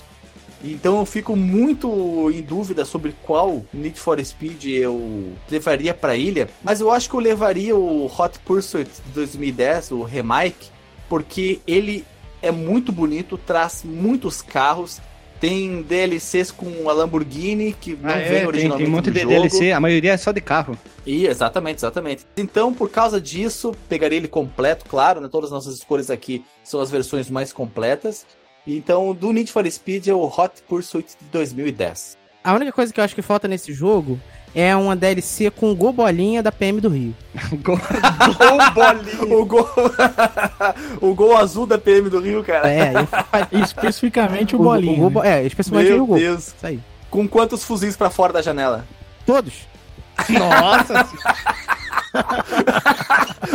Então 0.63 0.99
eu 0.99 1.05
fico 1.05 1.37
muito 1.37 2.31
em 2.31 2.41
dúvida 2.41 2.87
sobre 2.87 3.15
qual 3.23 3.63
Need 3.73 4.01
for 4.01 4.25
Speed 4.25 4.65
eu 4.65 5.35
levaria 5.51 5.93
para 5.93 6.17
ilha, 6.17 6.49
mas 6.63 6.81
eu 6.81 6.91
acho 6.91 7.09
que 7.11 7.15
eu 7.15 7.21
levaria 7.21 7.77
o 7.77 8.07
Hot 8.07 8.39
Pursuit 8.41 8.91
de 9.07 9.13
2010, 9.13 9.91
o 9.91 10.03
remake, 10.03 10.71
porque 11.07 11.61
ele 11.67 12.03
é 12.47 12.51
muito 12.51 12.93
bonito, 12.93 13.37
traz 13.39 13.83
muitos 13.85 14.41
carros, 14.43 15.01
tem 15.41 15.83
DLCs 15.83 16.51
com 16.51 16.89
a 16.89 16.93
Lamborghini 16.93 17.75
que 17.79 17.95
não 18.01 18.11
Ah, 18.11 18.15
vem 18.15 18.23
é, 18.23 18.29
tem, 18.39 18.47
originalmente 18.47 18.85
tem 18.85 18.93
um 18.93 18.97
monte 18.97 19.07
no 19.09 19.13
de 19.13 19.21
jogo. 19.21 19.35
DLC, 19.35 19.73
a 19.73 19.81
maioria 19.81 20.13
é 20.13 20.17
só 20.17 20.33
de 20.33 20.41
carro. 20.41 20.79
E 21.05 21.27
exatamente, 21.27 21.79
exatamente. 21.79 22.25
Então, 22.37 22.73
por 22.73 22.89
causa 22.91 23.21
disso, 23.21 23.75
pegaria 23.89 24.17
ele 24.17 24.29
completo, 24.29 24.85
claro, 24.89 25.21
né? 25.21 25.29
Todas 25.31 25.49
as 25.49 25.53
nossas 25.53 25.75
escolhas 25.75 26.11
aqui 26.11 26.45
são 26.63 26.81
as 26.81 26.91
versões 26.91 27.29
mais 27.29 27.53
completas. 27.53 28.25
Então, 28.67 29.13
do 29.15 29.33
Need 29.33 29.53
for 29.53 29.71
Speed 29.71 30.07
é 30.09 30.15
o 30.15 30.25
Hot 30.25 30.63
Pursuit 30.67 31.09
de 31.21 31.27
2010. 31.31 32.17
A 32.43 32.55
única 32.55 32.73
coisa 32.73 32.93
que 32.93 33.01
eu 33.01 33.05
acho 33.05 33.15
que 33.15 33.21
falta 33.23 33.47
nesse 33.47 33.73
jogo 33.73 34.19
é 34.55 34.75
uma 34.77 34.95
DLC 34.95 35.51
com 35.51 35.71
o 35.71 35.75
Gol 35.75 35.93
Bolinha 35.93 36.43
da 36.43 36.53
PM 36.53 36.81
do 36.81 36.89
Rio. 36.89 37.15
Gol- 37.63 37.79
o, 39.41 39.45
gol... 39.45 39.69
o 41.01 41.15
gol 41.15 41.37
azul 41.37 41.67
da 41.67 41.77
PM 41.79 42.09
do 42.09 42.21
Rio, 42.21 42.43
cara. 42.45 42.69
É, 42.71 42.93
faz- 43.31 43.49
Especificamente 43.53 44.55
o, 44.55 44.61
o, 44.61 44.63
bolinho. 44.63 45.05
o 45.07 45.11
Gol 45.11 45.23
né? 45.23 45.41
É, 45.43 45.47
especialmente 45.47 45.91
Meu 45.91 46.03
o 46.05 46.07
Gol. 46.07 46.19
Deus. 46.19 46.49
Isso 46.49 46.55
aí. 46.67 46.81
Com 47.11 47.29
quantos 47.29 47.65
fuzis 47.65 47.97
pra 47.97 48.11
fora 48.11 48.33
da 48.33 48.43
janela? 48.43 48.85
Todos. 49.27 49.55
Nossa, 50.29 51.07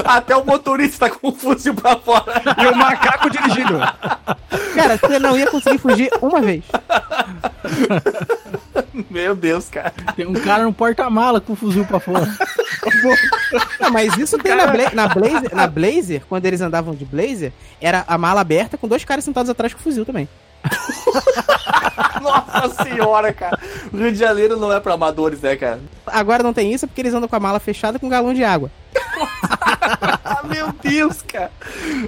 Até 0.04 0.36
o 0.36 0.46
motorista 0.46 1.08
tá 1.10 1.16
com 1.16 1.30
o 1.30 1.32
fuzil 1.32 1.74
pra 1.74 1.96
fora. 1.96 2.42
e 2.62 2.68
o 2.68 2.76
macaco 2.76 3.30
dirigindo. 3.30 3.80
Cara, 4.76 4.98
você 4.98 5.20
não 5.20 5.38
ia 5.38 5.50
conseguir 5.50 5.78
fugir 5.78 6.10
uma 6.22 6.42
vez. 6.42 6.64
Meu 9.10 9.36
Deus, 9.36 9.70
cara. 9.70 9.94
Tem 10.16 10.26
um 10.26 10.34
cara 10.34 10.64
no 10.64 10.74
porta-mala 10.74 11.40
com 11.40 11.54
o 11.54 11.56
fuzil 11.56 11.86
pra 11.86 12.00
fora. 12.00 12.28
Não, 13.80 13.92
mas 13.92 14.18
isso 14.18 14.38
tem 14.38 14.56
na, 14.56 14.68
Bla 14.68 14.92
na, 14.94 15.08
Blazer, 15.08 15.56
na 15.56 15.68
Blazer, 15.68 16.24
quando 16.28 16.46
eles 16.46 16.62
andavam 16.62 16.94
de 16.94 17.06
Blazer, 17.06 17.52
era 17.82 18.04
a 18.08 18.18
mala 18.18 18.42
aberta 18.42 18.78
com 18.78 18.88
dois 18.88 19.04
caras 19.04 19.24
sentados 19.24 19.50
atrás 19.50 19.74
com 19.74 19.80
fuzil 19.80 20.06
também. 20.06 20.28
Nossa 22.22 22.84
senhora, 22.84 23.32
cara. 23.34 23.60
O 23.92 23.98
Rio 23.98 24.12
de 24.12 24.18
Janeiro 24.18 24.58
não 24.58 24.72
é 24.72 24.80
pra 24.80 24.94
amadores, 24.94 25.42
né, 25.42 25.56
cara? 25.56 25.80
Agora 26.06 26.44
não 26.44 26.54
tem 26.54 26.74
isso 26.74 26.88
porque 26.88 27.02
eles 27.02 27.14
andam 27.14 27.30
com 27.30 27.36
a 27.36 27.40
mala 27.40 27.60
fechada 27.60 27.98
com 27.98 28.08
um 28.08 28.10
galão 28.10 28.34
de 28.34 28.44
água. 28.44 28.70
Ah, 30.24 30.44
meu 30.48 30.72
Deus, 30.82 31.22
cara. 31.22 31.52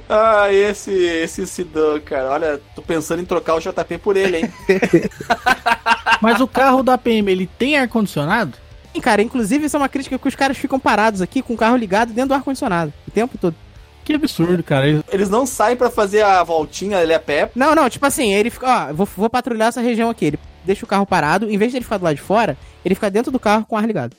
Ah, 0.10 0.52
esse, 0.52 0.92
esse 0.92 1.46
Sidan, 1.48 2.00
cara. 2.02 2.30
Olha, 2.32 2.62
tô 2.76 2.82
pensando 2.82 3.22
em 3.22 3.26
trocar 3.26 3.56
o 3.56 3.60
JP 3.60 3.98
por 4.00 4.16
ele, 4.18 4.38
hein? 4.38 4.54
Mas 6.22 6.40
o 6.40 6.48
carro 6.48 6.84
da 6.84 6.98
PM, 6.98 7.32
ele 7.32 7.48
tem 7.48 7.78
ar-condicionado? 7.78 8.54
Sim, 8.94 9.02
cara, 9.02 9.22
inclusive 9.22 9.66
isso 9.66 9.76
é 9.78 9.80
uma 9.80 9.90
crítica 9.90 10.20
que 10.20 10.28
os 10.28 10.36
caras 10.36 10.58
ficam 10.58 10.80
parados 10.80 11.22
aqui 11.22 11.42
com 11.42 11.54
o 11.54 11.58
carro 11.58 11.78
ligado 11.78 12.10
dentro 12.14 12.30
do 12.30 12.34
ar-condicionado 12.36 12.92
o 13.08 13.12
tempo 13.12 13.38
todo. 13.38 13.56
Que 14.04 14.14
absurdo, 14.14 14.62
cara. 14.64 15.04
Eles- 15.12 15.30
não 15.30 15.46
saem 15.46 15.78
pra 15.78 15.90
fazer 15.90 16.24
a 16.24 16.44
voltinha 16.44 16.98
ali 16.98 17.14
a 17.14 17.20
pé. 17.20 17.50
Não, 17.56 17.74
não, 17.76 17.90
tipo 17.90 18.06
assim, 18.06 18.34
ele 18.34 18.50
fica, 18.50 18.90
ó, 18.90 18.94
vou, 18.94 19.08
vou 19.16 19.30
patrulhar 19.30 19.70
essa 19.70 19.80
região 19.80 20.10
aqui. 20.10 20.26
Ele 20.26 20.40
deixa 20.64 20.86
o 20.86 20.88
carro 20.88 21.06
parado, 21.06 21.50
em 21.50 21.58
vez 21.58 21.72
de 21.72 21.78
ele 21.78 21.84
ficar 21.84 21.98
do 21.98 22.06
lado 22.06 22.16
de 22.16 22.22
fora, 22.22 22.58
ele 22.86 22.96
fica 22.96 23.10
dentro 23.10 23.32
do 23.32 23.40
carro 23.40 23.66
com 23.66 23.76
o 23.76 23.78
ar 23.78 23.86
ligado. 23.86 24.16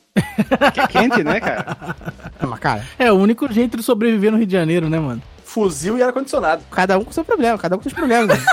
Que 0.73 0.81
é 0.81 0.87
quente, 0.87 1.23
né, 1.25 1.41
cara? 1.41 1.77
Mas, 2.41 2.59
cara, 2.61 2.85
É 2.99 3.13
o 3.13 3.17
único 3.17 3.51
jeito 3.53 3.77
de 3.77 3.83
sobreviver 3.83 4.31
no 4.33 4.39
Rio 4.39 4.47
de 4.47 4.53
Janeiro, 4.53 4.89
né, 4.89 4.99
mano? 4.99 5.23
Fuzil 5.45 5.99
e 5.99 6.03
ar-condicionado. 6.03 6.63
cada 6.71 6.99
um 6.99 7.05
com 7.05 7.13
seu 7.13 7.25
problema, 7.25 7.59
cada 7.59 7.75
um 7.77 7.79
com 7.79 7.83
seus 7.85 7.95
problemas. 7.95 8.29
né? 8.29 8.45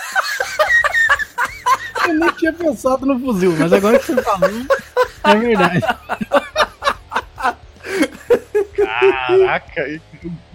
Eu 2.07 2.15
nem 2.15 2.31
tinha 2.31 2.51
pensado 2.51 3.05
no 3.05 3.19
fuzil, 3.19 3.55
mas 3.57 3.71
agora 3.71 3.99
que 3.99 4.05
você 4.07 4.21
falou, 4.23 4.49
é 5.23 5.35
verdade. 5.35 5.79
Caraca, 8.75 10.01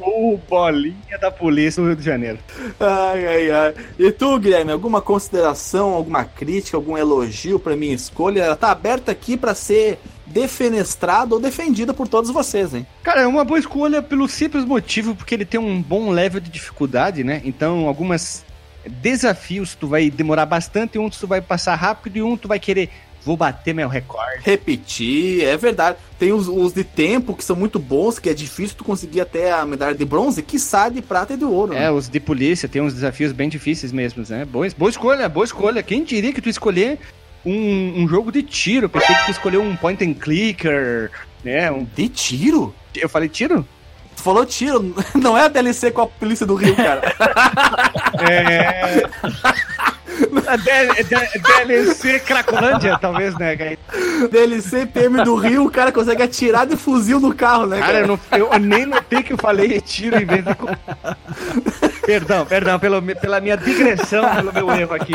o 0.01 0.39
bolinha 0.49 1.19
da 1.21 1.31
polícia 1.31 1.83
do 1.83 1.89
Rio 1.89 1.97
de 1.97 2.05
Janeiro. 2.05 2.39
Ai, 2.79 3.27
ai, 3.27 3.51
ai. 3.51 3.75
E 3.99 4.11
tu, 4.13 4.39
Guilherme, 4.39 4.73
alguma 4.73 5.01
consideração, 5.01 5.91
alguma 5.91 6.25
crítica, 6.25 6.77
algum 6.77 6.97
elogio 6.97 7.59
pra 7.59 7.77
minha 7.77 7.95
escolha? 7.95 8.43
Ela 8.43 8.57
tá 8.57 8.71
aberta 8.71 9.13
aqui 9.13 9.37
pra 9.37 9.55
ser 9.55 9.99
defenestrada 10.27 11.35
ou 11.35 11.41
defendida 11.41 11.95
por 11.95 12.09
todos 12.09 12.31
vocês, 12.31 12.75
hein? 12.75 12.87
Cara, 13.03 13.23
é 13.23 13.27
uma 13.27 13.45
boa 13.45 13.59
escolha 13.59 14.03
pelo 14.03 14.29
simples 14.29 14.65
motivo 14.65 15.15
porque 15.15 15.35
ele 15.35 15.45
tem 15.45 15.61
um 15.61 15.81
bom 15.81 16.11
level 16.11 16.41
de 16.41 16.51
dificuldade, 16.51 17.23
né? 17.23 17.41
Então, 17.45 17.87
algumas 17.87 18.45
desafios 18.87 19.75
tu 19.75 19.87
vai 19.87 20.11
demorar 20.11 20.47
bastante, 20.47 20.99
um 20.99 21.09
tu 21.09 21.27
vai 21.27 21.41
passar 21.41 21.75
rápido 21.75 22.17
e 22.17 22.23
um 22.23 22.37
tu 22.37 22.49
vai 22.49 22.59
querer 22.59 22.91
vou 23.25 23.37
bater 23.37 23.75
meu 23.75 23.89
recorde. 23.89 24.41
Repetir, 24.43 25.45
é 25.45 25.57
verdade. 25.57 25.97
Tem 26.19 26.33
os, 26.33 26.47
os 26.49 26.73
de 26.73 26.85
tempo 26.85 27.35
que 27.35 27.43
são 27.45 27.57
muito 27.57 27.79
bons, 27.79 28.19
que 28.19 28.29
é 28.29 28.35
difícil 28.35 28.77
tu 28.77 28.85
conseguir 28.85 29.21
até 29.21 29.53
a 29.53 29.65
medalha 29.65 29.95
de 29.95 30.05
bronze, 30.05 30.43
que 30.43 30.59
de 30.91 31.01
prata 31.03 31.35
e 31.35 31.37
de 31.37 31.45
ouro. 31.45 31.73
né? 31.73 31.85
É, 31.85 31.91
os 31.91 32.09
de 32.09 32.21
polícia 32.21 32.69
tem 32.69 32.83
uns 32.83 32.95
desafios 32.95 33.33
bem 33.33 33.49
difíceis 33.49 33.93
mesmo, 33.93 34.25
né? 34.29 34.45
Boa, 34.45 34.67
boa 34.77 34.91
escolha, 34.91 35.29
boa 35.29 35.45
escolha. 35.45 35.83
Quem 35.83 36.05
diria 36.05 36.33
que 36.33 36.41
tu 36.41 36.49
escolher 36.49 36.99
um, 37.45 38.03
um 38.03 38.09
jogo 38.09 38.31
de 38.33 38.43
tiro? 38.43 38.89
Pensei 38.89 39.15
que 39.15 39.25
tu 39.27 39.31
escolheu 39.31 39.63
um 39.63 39.77
point 39.77 40.03
and 40.05 40.15
clicker, 40.15 41.11
né? 41.43 41.71
Um- 41.71 41.87
De 41.95 42.09
tiro? 42.09 42.75
eu 42.95 43.09
falei 43.09 43.29
tiro? 43.29 43.67
Tu 44.17 44.23
falou 44.23 44.47
tiro, 44.47 44.95
não 45.15 45.37
é 45.37 45.43
a 45.47 45.49
DLC 45.49 45.91
com 45.91 46.03
a 46.03 46.07
polícia 46.07 46.47
do 46.47 46.55
Rio, 46.55 46.77
cara. 46.77 47.03
É. 48.31 49.03
A 50.47 50.57
D- 50.57 51.03
D- 51.05 51.41
DLC 51.57 52.21
Cracolândia, 52.21 52.99
talvez, 53.01 53.35
né? 53.39 53.57
cara? 53.57 53.79
DLC 54.31 54.87
PM 54.87 55.23
do 55.25 55.35
Rio, 55.35 55.65
o 55.67 55.71
cara 55.71 55.91
consegue 55.91 56.23
atirar 56.23 56.67
de 56.67 56.77
fuzil 56.77 57.19
no 57.21 57.35
carro, 57.35 57.67
né, 57.67 57.79
Cara, 57.81 57.93
cara? 57.93 58.05
eu, 58.05 58.07
não- 58.09 58.21
eu 58.53 58.59
nem 58.59 58.87
notei 58.87 59.23
que 59.23 59.33
eu 59.33 59.39
falei 59.39 59.81
tiro 59.81 60.17
em 60.21 60.25
vez 60.25 60.45
de. 60.45 60.51
perdão, 62.07 62.45
perdão 62.47 62.79
pelo, 62.79 63.01
pela 63.03 63.41
minha 63.41 63.57
digressão, 63.57 64.25
pelo 64.35 64.53
meu 64.53 64.71
erro 64.73 64.95
aqui. 64.95 65.15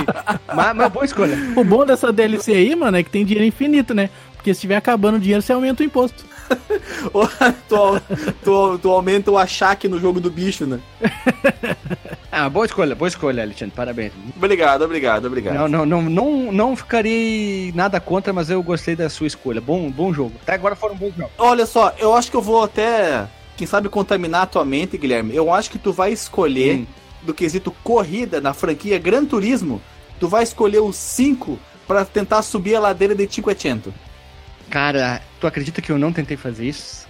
Mas, 0.53 0.75
mas 0.75 0.91
boa 0.91 1.05
escolha. 1.05 1.37
O 1.55 1.63
bom 1.63 1.85
dessa 1.85 2.11
DLC 2.11 2.51
aí, 2.53 2.75
mano, 2.75 2.97
é 2.97 3.03
que 3.03 3.09
tem 3.09 3.25
dinheiro 3.25 3.45
infinito, 3.47 3.93
né? 3.93 4.09
Porque 4.35 4.53
se 4.53 4.57
estiver 4.59 4.75
acabando 4.77 5.15
o 5.17 5.19
dinheiro, 5.19 5.41
você 5.41 5.51
aumenta 5.53 5.83
o 5.83 5.85
imposto. 5.85 6.25
tu, 7.69 8.01
tu, 8.43 8.79
tu 8.79 8.89
aumenta 8.89 9.31
o 9.31 9.37
achaque 9.37 9.87
no 9.87 9.99
jogo 9.99 10.19
do 10.19 10.29
bicho, 10.29 10.65
né? 10.65 10.79
Ah, 12.31 12.47
boa 12.47 12.65
escolha, 12.65 12.93
boa 12.95 13.07
escolha, 13.09 13.41
Alexandre. 13.41 13.73
Parabéns. 13.75 14.13
Obrigado, 14.37 14.83
obrigado, 14.83 15.25
obrigado. 15.25 15.55
Não, 15.55 15.67
não, 15.67 15.85
não, 15.85 16.01
não, 16.03 16.51
não 16.51 16.75
ficarei 16.75 17.71
nada 17.73 17.99
contra, 17.99 18.31
mas 18.31 18.51
eu 18.51 18.61
gostei 18.61 18.95
da 18.95 19.09
sua 19.09 19.25
escolha. 19.25 19.59
Bom, 19.59 19.89
bom 19.89 20.13
jogo. 20.13 20.33
Até 20.43 20.53
agora 20.53 20.75
foram 20.75 20.95
bons 20.95 21.13
jogos. 21.15 21.33
Olha 21.39 21.65
só, 21.65 21.93
eu 21.97 22.13
acho 22.13 22.29
que 22.29 22.37
eu 22.37 22.41
vou 22.41 22.63
até, 22.63 23.27
quem 23.57 23.65
sabe, 23.65 23.89
contaminar 23.89 24.43
a 24.43 24.45
tua 24.45 24.63
mente, 24.63 24.95
Guilherme. 24.95 25.35
Eu 25.35 25.51
acho 25.51 25.71
que 25.71 25.79
tu 25.79 25.91
vai 25.91 26.11
escolher, 26.13 26.77
Hum. 26.77 26.85
do 27.23 27.33
quesito 27.33 27.71
corrida 27.83 28.39
na 28.39 28.53
franquia 28.53 28.99
Gran 28.99 29.25
Turismo, 29.25 29.81
tu 30.19 30.27
vai 30.29 30.43
escolher 30.43 30.79
os 30.81 30.95
5 30.95 31.57
pra 31.87 32.05
tentar 32.05 32.43
subir 32.43 32.75
a 32.75 32.79
ladeira 32.79 33.15
de 33.15 33.25
500. 33.25 33.91
Cara, 34.69 35.19
tu 35.39 35.47
acredita 35.47 35.81
que 35.81 35.91
eu 35.91 35.97
não 35.97 36.11
tentei 36.11 36.37
fazer 36.37 36.65
isso? 36.65 37.07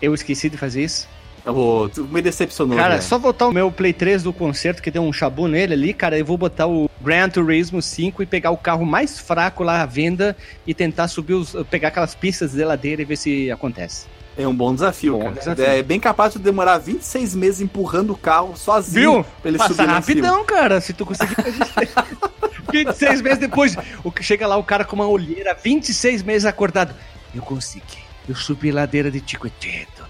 Eu 0.00 0.14
esqueci 0.14 0.48
de 0.48 0.56
fazer 0.56 0.82
isso? 0.84 1.08
Oh, 1.46 1.88
tu 1.92 2.04
me 2.04 2.20
decepcionou, 2.20 2.76
Cara, 2.76 2.88
Guilherme. 2.90 3.08
só 3.08 3.18
botar 3.18 3.48
o 3.48 3.52
meu 3.52 3.72
Play 3.72 3.94
3 3.94 4.22
do 4.22 4.32
concerto 4.32 4.82
que 4.82 4.90
deu 4.90 5.02
um 5.02 5.12
chabu 5.12 5.48
nele 5.48 5.72
ali, 5.72 5.94
cara, 5.94 6.18
eu 6.18 6.24
vou 6.24 6.36
botar 6.36 6.66
o 6.66 6.90
Gran 7.00 7.30
Turismo 7.30 7.80
5 7.80 8.22
e 8.22 8.26
pegar 8.26 8.50
o 8.50 8.58
carro 8.58 8.84
mais 8.84 9.18
fraco 9.18 9.62
lá 9.64 9.80
à 9.80 9.86
venda 9.86 10.36
e 10.66 10.74
tentar 10.74 11.08
subir 11.08 11.32
os. 11.32 11.56
pegar 11.70 11.88
aquelas 11.88 12.14
pistas 12.14 12.52
de 12.52 12.62
ladeira 12.62 13.00
e 13.00 13.04
ver 13.06 13.16
se 13.16 13.50
acontece. 13.50 14.04
É 14.36 14.46
um 14.46 14.54
bom 14.54 14.72
desafio, 14.74 15.14
Bom 15.14 15.24
cara. 15.24 15.34
desafio. 15.34 15.64
É 15.64 15.82
bem 15.82 15.98
capaz 15.98 16.34
de 16.34 16.38
demorar 16.38 16.76
26 16.78 17.34
meses 17.34 17.60
empurrando 17.62 18.12
o 18.12 18.16
carro 18.18 18.54
sozinho 18.56 19.12
Viu? 19.14 19.24
pra 19.40 19.48
ele 19.50 19.58
Passa 19.58 19.74
subir 19.74 19.88
rapidão, 19.88 20.44
cara, 20.44 20.80
se 20.80 20.92
tu 20.92 21.06
conseguir 21.06 21.34
fazer 21.34 21.50
isso. 21.50 22.00
26 22.70 23.22
meses 23.22 23.38
depois, 23.38 23.76
o 24.04 24.12
que 24.12 24.22
chega 24.22 24.46
lá 24.46 24.56
o 24.56 24.62
cara 24.62 24.84
com 24.84 24.94
uma 24.94 25.06
olheira, 25.08 25.56
26 25.62 26.22
meses 26.22 26.44
acordado. 26.46 26.94
Eu 27.34 27.42
consegui. 27.42 27.98
Eu 28.28 28.34
subi 28.34 28.70
a 28.70 28.74
ladeira 28.74 29.10
de 29.10 29.20
Ticoteto. 29.20 30.04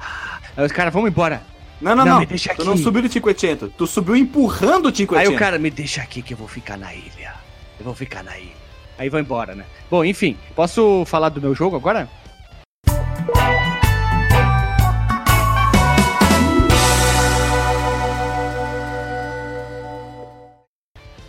Ah, 0.00 0.38
Aí 0.56 0.66
os 0.66 0.72
caras, 0.72 0.92
vamos 0.92 1.10
embora. 1.10 1.42
Não, 1.80 1.96
não, 1.96 2.04
Não, 2.04 2.18
não. 2.20 2.26
Tu 2.26 2.34
aqui. 2.50 2.64
não 2.64 2.76
subiu 2.76 3.02
de 3.02 3.08
500, 3.08 3.70
tu 3.76 3.86
subiu 3.86 4.14
empurrando 4.14 4.86
o 4.86 4.92
500. 4.92 5.16
Aí 5.18 5.28
o 5.28 5.36
cara, 5.36 5.58
me 5.58 5.70
deixa 5.70 6.00
aqui 6.00 6.22
que 6.22 6.32
eu 6.34 6.38
vou 6.38 6.46
ficar 6.46 6.76
na 6.76 6.94
ilha. 6.94 7.34
Eu 7.78 7.84
vou 7.84 7.94
ficar 7.94 8.22
na 8.22 8.38
ilha. 8.38 8.52
Aí 8.98 9.08
vou 9.08 9.18
embora, 9.18 9.54
né? 9.54 9.64
Bom, 9.90 10.04
enfim, 10.04 10.36
posso 10.54 11.04
falar 11.06 11.28
do 11.30 11.40
meu 11.40 11.54
jogo 11.54 11.74
agora? 11.74 12.08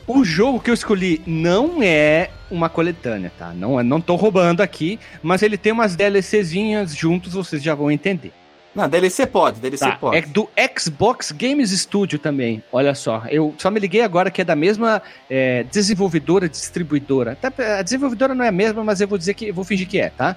O 0.06 0.24
jogo 0.26 0.60
que 0.60 0.70
eu 0.70 0.74
escolhi 0.74 1.22
não 1.26 1.82
é 1.82 2.30
uma 2.52 2.68
coletânea, 2.70 3.32
tá? 3.38 3.54
Não, 3.54 3.80
é- 3.80 3.84
não 3.84 4.02
tô 4.02 4.16
roubando 4.16 4.62
aqui, 4.62 5.00
mas 5.22 5.42
ele 5.42 5.58
tem 5.58 5.72
umas 5.72 5.96
DLCzinhas 5.96 6.94
juntos, 6.96 7.34
vocês 7.34 7.64
já 7.64 7.74
vão 7.74 7.90
entender. 7.90 8.34
Não, 8.76 8.90
DLC 8.90 9.28
pode, 9.28 9.60
DLC 9.62 9.86
Tá, 9.86 9.96
pode. 9.96 10.18
é 10.18 10.22
do 10.22 10.50
Xbox 10.80 11.32
Games 11.32 11.70
Studio 11.70 12.18
também. 12.18 12.62
Olha 12.72 12.96
só, 12.96 13.24
eu 13.30 13.54
só 13.58 13.70
me 13.70 13.80
liguei 13.80 14.02
agora 14.02 14.32
que 14.32 14.42
é 14.42 14.44
da 14.44 14.56
mesma 14.56 15.02
é, 15.30 15.64
desenvolvedora, 15.72 16.50
distribuidora. 16.50 17.38
Até, 17.42 17.80
a 17.80 17.82
desenvolvedora 17.84 18.34
não 18.34 18.44
é 18.44 18.48
a 18.48 18.52
mesma, 18.52 18.84
mas 18.84 19.00
eu 19.00 19.08
vou 19.08 19.18
dizer 19.18 19.36
que 19.36 19.52
vou 19.52 19.64
fingir 19.64 19.88
que 19.88 20.00
é, 20.00 20.10
tá? 20.10 20.36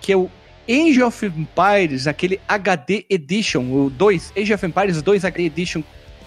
Que 0.00 0.12
é 0.12 0.16
o 0.16 0.28
Age 0.68 1.02
of 1.02 1.24
Empires, 1.24 2.06
aquele 2.08 2.40
HD 2.48 3.06
Edition, 3.08 3.60
o 3.62 3.88
2, 3.88 4.32
Age 4.36 4.52
of 4.52 4.66
Empires 4.66 5.00
2 5.00 5.24
HD 5.24 5.44
Edition. 5.46 5.82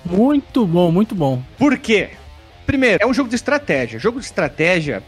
Muito 0.05 0.65
bom, 0.65 0.89
muito 0.89 1.13
bom. 1.13 1.43
Por 1.59 1.77
quê? 1.77 2.11
Primeiro, 2.71 3.03
é 3.03 3.05
um 3.05 3.13
jogo 3.13 3.27
de 3.27 3.35
estratégia. 3.35 3.99
Jogo 3.99 4.17
de 4.21 4.25
estratégia, 4.25 5.03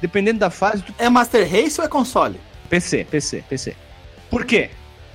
dependendo 0.00 0.38
da 0.38 0.48
fase, 0.48 0.82
tu 0.82 0.94
É 0.98 1.10
Master 1.10 1.46
Race 1.46 1.78
ou 1.78 1.84
é 1.84 1.88
console? 1.88 2.40
PC, 2.70 3.04
PC, 3.10 3.44
PC. 3.46 3.76
Por 4.30 4.46
quê? 4.46 4.70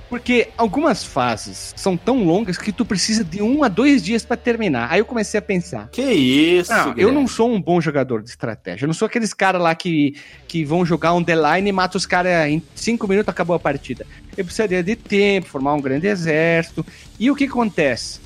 Porque 0.08 0.48
algumas 0.56 1.02
fases 1.02 1.74
são 1.76 1.96
tão 1.96 2.22
longas 2.24 2.56
que 2.56 2.70
tu 2.70 2.84
precisa 2.84 3.24
de 3.24 3.42
um 3.42 3.64
a 3.64 3.68
dois 3.68 4.00
dias 4.00 4.24
pra 4.24 4.36
terminar. 4.36 4.92
Aí 4.92 5.00
eu 5.00 5.04
comecei 5.04 5.38
a 5.38 5.42
pensar. 5.42 5.88
Que 5.90 6.02
isso, 6.02 6.70
Não, 6.70 6.86
eu 6.90 6.94
Guilherme. 6.94 7.14
não 7.16 7.26
sou 7.26 7.50
um 7.52 7.60
bom 7.60 7.80
jogador 7.80 8.22
de 8.22 8.30
estratégia. 8.30 8.84
Eu 8.84 8.86
não 8.86 8.94
sou 8.94 9.06
aqueles 9.06 9.34
caras 9.34 9.60
lá 9.60 9.74
que, 9.74 10.14
que 10.46 10.64
vão 10.64 10.86
jogar 10.86 11.14
um 11.14 11.24
The 11.24 11.34
Line 11.34 11.70
e 11.70 11.72
matam 11.72 11.98
os 11.98 12.06
caras 12.06 12.48
em 12.48 12.62
cinco 12.76 13.08
minutos 13.08 13.28
acabou 13.28 13.56
a 13.56 13.58
partida. 13.58 14.06
Eu 14.36 14.44
precisaria 14.44 14.84
de 14.84 14.94
tempo, 14.94 15.48
formar 15.48 15.74
um 15.74 15.80
grande 15.80 16.06
exército. 16.06 16.86
E 17.18 17.28
o 17.28 17.34
que 17.34 17.46
acontece? 17.46 18.20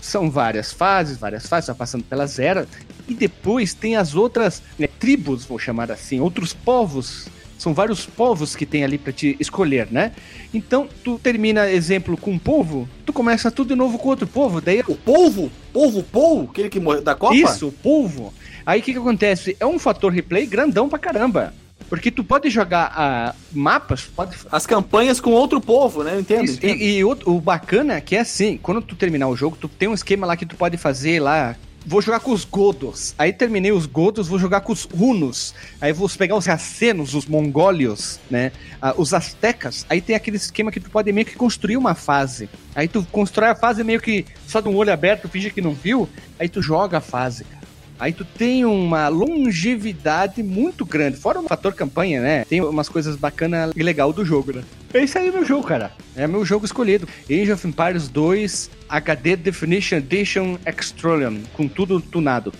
São 0.00 0.30
várias 0.30 0.72
fases, 0.72 1.18
várias 1.18 1.46
fases, 1.46 1.66
vai 1.68 1.76
passando 1.76 2.04
pelas 2.04 2.38
eras. 2.38 2.66
E 3.08 3.14
depois 3.14 3.74
tem 3.74 3.96
as 3.96 4.14
outras 4.14 4.62
né, 4.78 4.86
tribos, 4.86 5.44
vou 5.44 5.58
chamar 5.58 5.90
assim, 5.90 6.20
outros 6.20 6.52
povos. 6.52 7.26
São 7.58 7.74
vários 7.74 8.06
povos 8.06 8.54
que 8.54 8.64
tem 8.64 8.84
ali 8.84 8.96
pra 8.98 9.12
te 9.12 9.36
escolher, 9.40 9.88
né? 9.90 10.12
Então, 10.54 10.88
tu 11.02 11.18
termina, 11.18 11.68
exemplo, 11.68 12.16
com 12.16 12.30
um 12.30 12.38
povo, 12.38 12.88
tu 13.04 13.12
começa 13.12 13.50
tudo 13.50 13.70
de 13.70 13.74
novo 13.74 13.98
com 13.98 14.08
outro 14.10 14.28
povo. 14.28 14.60
Daí 14.60 14.80
O 14.86 14.94
polvo? 14.94 15.50
Polvo 15.72 16.04
Pou? 16.04 16.48
Aquele 16.50 16.68
que 16.68 16.78
morreu 16.78 17.02
da 17.02 17.16
Copa? 17.16 17.34
isso, 17.34 17.66
o 17.66 17.72
polvo. 17.72 18.32
Aí 18.64 18.78
o 18.78 18.82
que, 18.82 18.92
que 18.92 18.98
acontece? 18.98 19.56
É 19.58 19.66
um 19.66 19.78
fator 19.78 20.12
replay 20.12 20.46
grandão 20.46 20.88
pra 20.88 21.00
caramba. 21.00 21.52
Porque 21.88 22.10
tu 22.10 22.22
pode 22.22 22.50
jogar 22.50 22.92
ah, 22.94 23.34
mapas, 23.50 24.02
pode 24.02 24.36
As 24.52 24.66
campanhas 24.66 25.20
com 25.20 25.30
outro 25.30 25.60
povo, 25.60 26.04
né? 26.04 26.14
Eu 26.14 26.20
entendo. 26.20 26.44
Isso, 26.44 26.58
entendo. 26.58 26.80
E, 26.80 26.98
e 26.98 27.04
outro- 27.04 27.32
o 27.34 27.40
bacana 27.40 27.94
é 27.94 28.00
que 28.00 28.14
é 28.14 28.20
assim, 28.20 28.58
quando 28.62 28.82
tu 28.82 28.94
terminar 28.94 29.26
o 29.28 29.34
jogo, 29.36 29.56
tu 29.58 29.68
tem 29.68 29.88
um 29.88 29.94
esquema 29.94 30.26
lá 30.26 30.36
que 30.36 30.44
tu 30.46 30.54
pode 30.54 30.76
fazer 30.76 31.20
lá. 31.20 31.56
Vou 31.88 32.02
jogar 32.02 32.20
com 32.20 32.32
os 32.32 32.44
Godos. 32.44 33.14
Aí 33.16 33.32
terminei 33.32 33.72
os 33.72 33.86
Godos, 33.86 34.28
vou 34.28 34.38
jogar 34.38 34.60
com 34.60 34.74
os 34.74 34.86
Hunos. 34.92 35.54
Aí 35.80 35.90
vou 35.90 36.06
pegar 36.06 36.36
os 36.36 36.44
Racenos, 36.44 37.14
os 37.14 37.24
Mongólios, 37.24 38.20
né? 38.30 38.52
Ah, 38.82 38.92
os 38.94 39.14
Aztecas. 39.14 39.86
Aí 39.88 40.02
tem 40.02 40.14
aquele 40.14 40.36
esquema 40.36 40.70
que 40.70 40.80
tu 40.80 40.90
pode 40.90 41.10
meio 41.10 41.26
que 41.26 41.34
construir 41.34 41.78
uma 41.78 41.94
fase. 41.94 42.46
Aí 42.74 42.88
tu 42.88 43.06
constrói 43.10 43.48
a 43.48 43.54
fase 43.54 43.82
meio 43.82 44.02
que 44.02 44.26
só 44.46 44.60
de 44.60 44.68
um 44.68 44.76
olho 44.76 44.92
aberto, 44.92 45.30
finge 45.30 45.50
que 45.50 45.62
não 45.62 45.72
viu. 45.72 46.06
Aí 46.38 46.46
tu 46.46 46.60
joga 46.60 46.98
a 46.98 47.00
fase, 47.00 47.44
cara. 47.44 47.57
Aí 47.98 48.12
tu 48.12 48.24
tem 48.24 48.64
uma 48.64 49.08
longevidade 49.08 50.42
muito 50.42 50.84
grande. 50.84 51.16
Fora 51.16 51.40
o 51.40 51.48
fator 51.48 51.74
campanha, 51.74 52.20
né? 52.20 52.44
Tem 52.44 52.60
umas 52.60 52.88
coisas 52.88 53.16
bacanas 53.16 53.72
e 53.74 53.82
legal 53.82 54.12
do 54.12 54.24
jogo, 54.24 54.52
né? 54.52 54.62
É 54.94 55.02
isso 55.02 55.18
aí 55.18 55.30
meu 55.30 55.44
jogo, 55.44 55.66
cara. 55.66 55.92
É 56.14 56.26
meu 56.26 56.44
jogo 56.44 56.64
escolhido. 56.64 57.08
Age 57.28 57.52
of 57.52 57.66
Empires 57.66 58.08
2 58.08 58.70
HD 58.88 59.36
Definition 59.36 59.96
Edition 59.96 60.58
Extrolium, 60.64 61.42
com 61.54 61.66
tudo 61.66 62.00
tunado. 62.00 62.52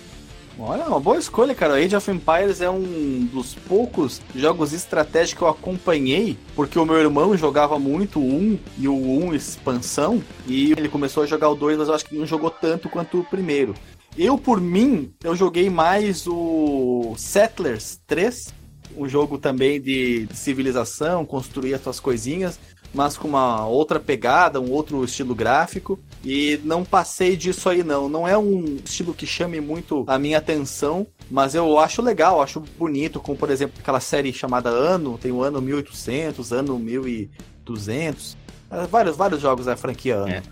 Olha, 0.60 0.82
uma 0.86 0.98
boa 0.98 1.16
escolha, 1.16 1.54
cara. 1.54 1.74
Age 1.74 1.94
of 1.94 2.10
Empires 2.10 2.60
é 2.60 2.68
um 2.68 3.28
dos 3.32 3.54
poucos 3.54 4.20
jogos 4.34 4.72
estratégicos 4.72 5.38
que 5.38 5.44
eu 5.44 5.48
acompanhei, 5.48 6.36
porque 6.56 6.76
o 6.76 6.84
meu 6.84 6.96
irmão 6.96 7.36
jogava 7.36 7.78
muito 7.78 8.18
o 8.18 8.26
1 8.26 8.58
e 8.76 8.88
o 8.88 8.94
1 9.26 9.34
expansão, 9.34 10.20
e 10.48 10.72
ele 10.72 10.88
começou 10.88 11.22
a 11.22 11.26
jogar 11.26 11.48
o 11.48 11.54
2, 11.54 11.78
mas 11.78 11.86
eu 11.86 11.94
acho 11.94 12.04
que 12.06 12.16
não 12.16 12.26
jogou 12.26 12.50
tanto 12.50 12.88
quanto 12.88 13.20
o 13.20 13.24
primeiro. 13.24 13.72
Eu, 14.18 14.36
por 14.36 14.60
mim, 14.60 15.12
eu 15.22 15.36
joguei 15.36 15.70
mais 15.70 16.26
o 16.26 17.14
Settlers 17.16 18.00
3, 18.04 18.52
um 18.96 19.08
jogo 19.08 19.38
também 19.38 19.80
de 19.80 20.26
civilização, 20.34 21.24
construir 21.24 21.74
as 21.74 21.82
suas 21.82 22.00
coisinhas, 22.00 22.58
mas 22.92 23.16
com 23.16 23.28
uma 23.28 23.64
outra 23.64 24.00
pegada, 24.00 24.60
um 24.60 24.72
outro 24.72 25.04
estilo 25.04 25.36
gráfico. 25.36 26.00
E 26.24 26.58
não 26.64 26.84
passei 26.84 27.36
disso 27.36 27.68
aí, 27.68 27.84
não. 27.84 28.08
Não 28.08 28.26
é 28.26 28.36
um 28.36 28.78
estilo 28.84 29.14
que 29.14 29.24
chame 29.24 29.60
muito 29.60 30.04
a 30.08 30.18
minha 30.18 30.38
atenção, 30.38 31.06
mas 31.30 31.54
eu 31.54 31.78
acho 31.78 32.02
legal, 32.02 32.42
acho 32.42 32.58
bonito, 32.76 33.20
como 33.20 33.38
por 33.38 33.50
exemplo 33.50 33.76
aquela 33.78 34.00
série 34.00 34.32
chamada 34.32 34.68
Ano, 34.68 35.16
tem 35.16 35.30
o 35.30 35.44
Ano 35.44 35.62
1800, 35.62 36.52
Ano 36.52 36.76
1200, 36.76 38.36
ah, 38.68 38.84
vários, 38.86 39.16
vários 39.16 39.40
jogos 39.40 39.66
da 39.66 39.76
franquia 39.76 40.16
Ano. 40.16 40.28
É. 40.32 40.42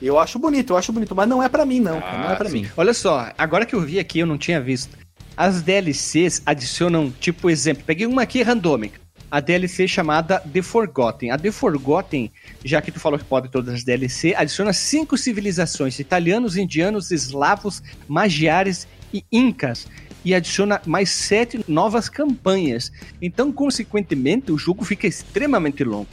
Eu 0.00 0.18
acho 0.18 0.38
bonito, 0.38 0.72
eu 0.72 0.76
acho 0.76 0.92
bonito, 0.92 1.14
mas 1.14 1.28
não 1.28 1.42
é 1.42 1.48
pra 1.48 1.64
mim, 1.64 1.80
não. 1.80 2.00
cara, 2.00 2.18
não 2.18 2.30
é 2.30 2.36
Ah, 2.38 2.44
sim. 2.46 2.62
mim. 2.62 2.68
Olha 2.76 2.92
só, 2.92 3.32
agora 3.36 3.64
que 3.64 3.74
eu 3.74 3.80
vi 3.80 3.98
aqui, 3.98 4.18
eu 4.18 4.26
não 4.26 4.36
tinha 4.38 4.60
visto. 4.60 4.96
As 5.36 5.62
DLCs 5.62 6.42
adicionam, 6.46 7.10
tipo, 7.20 7.50
exemplo, 7.50 7.84
peguei 7.84 8.06
uma 8.06 8.22
aqui 8.22 8.42
randômica. 8.42 9.00
A 9.30 9.40
DLC 9.40 9.88
chamada 9.88 10.38
The 10.40 10.62
Forgotten. 10.62 11.30
A 11.30 11.38
The 11.38 11.50
Forgotten, 11.50 12.30
já 12.64 12.80
que 12.80 12.92
tu 12.92 13.00
falou 13.00 13.18
que 13.18 13.24
pode 13.24 13.48
todas 13.50 13.74
as 13.74 13.84
DLC, 13.84 14.34
adiciona 14.34 14.72
cinco 14.72 15.18
civilizações: 15.18 15.98
italianos, 15.98 16.56
indianos, 16.56 17.10
eslavos, 17.10 17.82
magiares 18.08 18.86
e 19.12 19.24
incas. 19.32 19.88
E 20.24 20.34
adiciona 20.34 20.80
mais 20.86 21.10
sete 21.10 21.64
novas 21.68 22.08
campanhas. 22.08 22.90
Então, 23.20 23.52
consequentemente, 23.52 24.50
o 24.52 24.58
jogo 24.58 24.84
fica 24.84 25.06
extremamente 25.06 25.84
longo. 25.84 26.08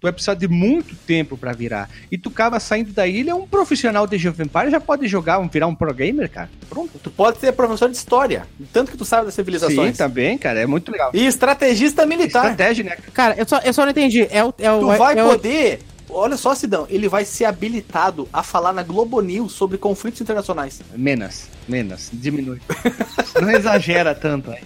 Tu 0.00 0.02
vai 0.04 0.12
precisar 0.12 0.34
de 0.34 0.46
muito 0.46 0.94
tempo 0.94 1.36
pra 1.36 1.52
virar. 1.52 1.90
E 2.10 2.16
tu 2.16 2.28
acaba 2.28 2.60
saindo 2.60 2.92
da 2.92 3.04
ilha, 3.06 3.34
um 3.34 3.48
profissional 3.48 4.06
de 4.06 4.14
Age 4.14 4.28
of 4.28 4.40
Empires 4.42 4.70
já 4.70 4.80
pode 4.80 5.08
jogar, 5.08 5.40
virar 5.48 5.66
um 5.66 5.74
pro 5.74 5.92
gamer, 5.92 6.30
cara. 6.30 6.48
Pronto. 6.70 7.00
Tu 7.02 7.10
pode 7.10 7.38
ser 7.40 7.50
professor 7.52 7.90
de 7.90 7.96
história, 7.96 8.46
tanto 8.72 8.92
que 8.92 8.96
tu 8.96 9.04
sabe 9.04 9.26
das 9.26 9.34
civilizações. 9.34 9.90
Sim, 9.96 9.96
também, 9.98 10.38
cara, 10.38 10.60
é 10.60 10.66
muito 10.66 10.92
legal. 10.92 11.10
E 11.12 11.26
estrategista 11.26 12.06
militar. 12.06 12.44
Estratégia, 12.52 12.84
né? 12.84 12.96
Cara, 13.12 13.34
eu 13.36 13.46
só, 13.48 13.58
eu 13.58 13.72
só 13.72 13.82
não 13.82 13.90
entendi. 13.90 14.26
É 14.30 14.44
o. 14.44 14.54
É 14.58 14.70
o 14.72 14.80
Tu 14.80 14.86
vai 14.86 15.18
é 15.18 15.24
o- 15.24 15.28
poder. 15.30 15.80
Olha 16.10 16.36
só, 16.36 16.54
Sidão, 16.54 16.86
ele 16.88 17.08
vai 17.08 17.24
ser 17.24 17.44
habilitado 17.44 18.28
a 18.32 18.42
falar 18.42 18.72
na 18.72 18.82
Globo 18.82 19.20
News 19.20 19.52
sobre 19.52 19.76
conflitos 19.76 20.20
internacionais. 20.20 20.80
Menos, 20.94 21.46
menos, 21.68 22.08
diminui. 22.12 22.60
não 23.40 23.50
exagera 23.50 24.14
tanto. 24.14 24.50
né? 24.50 24.58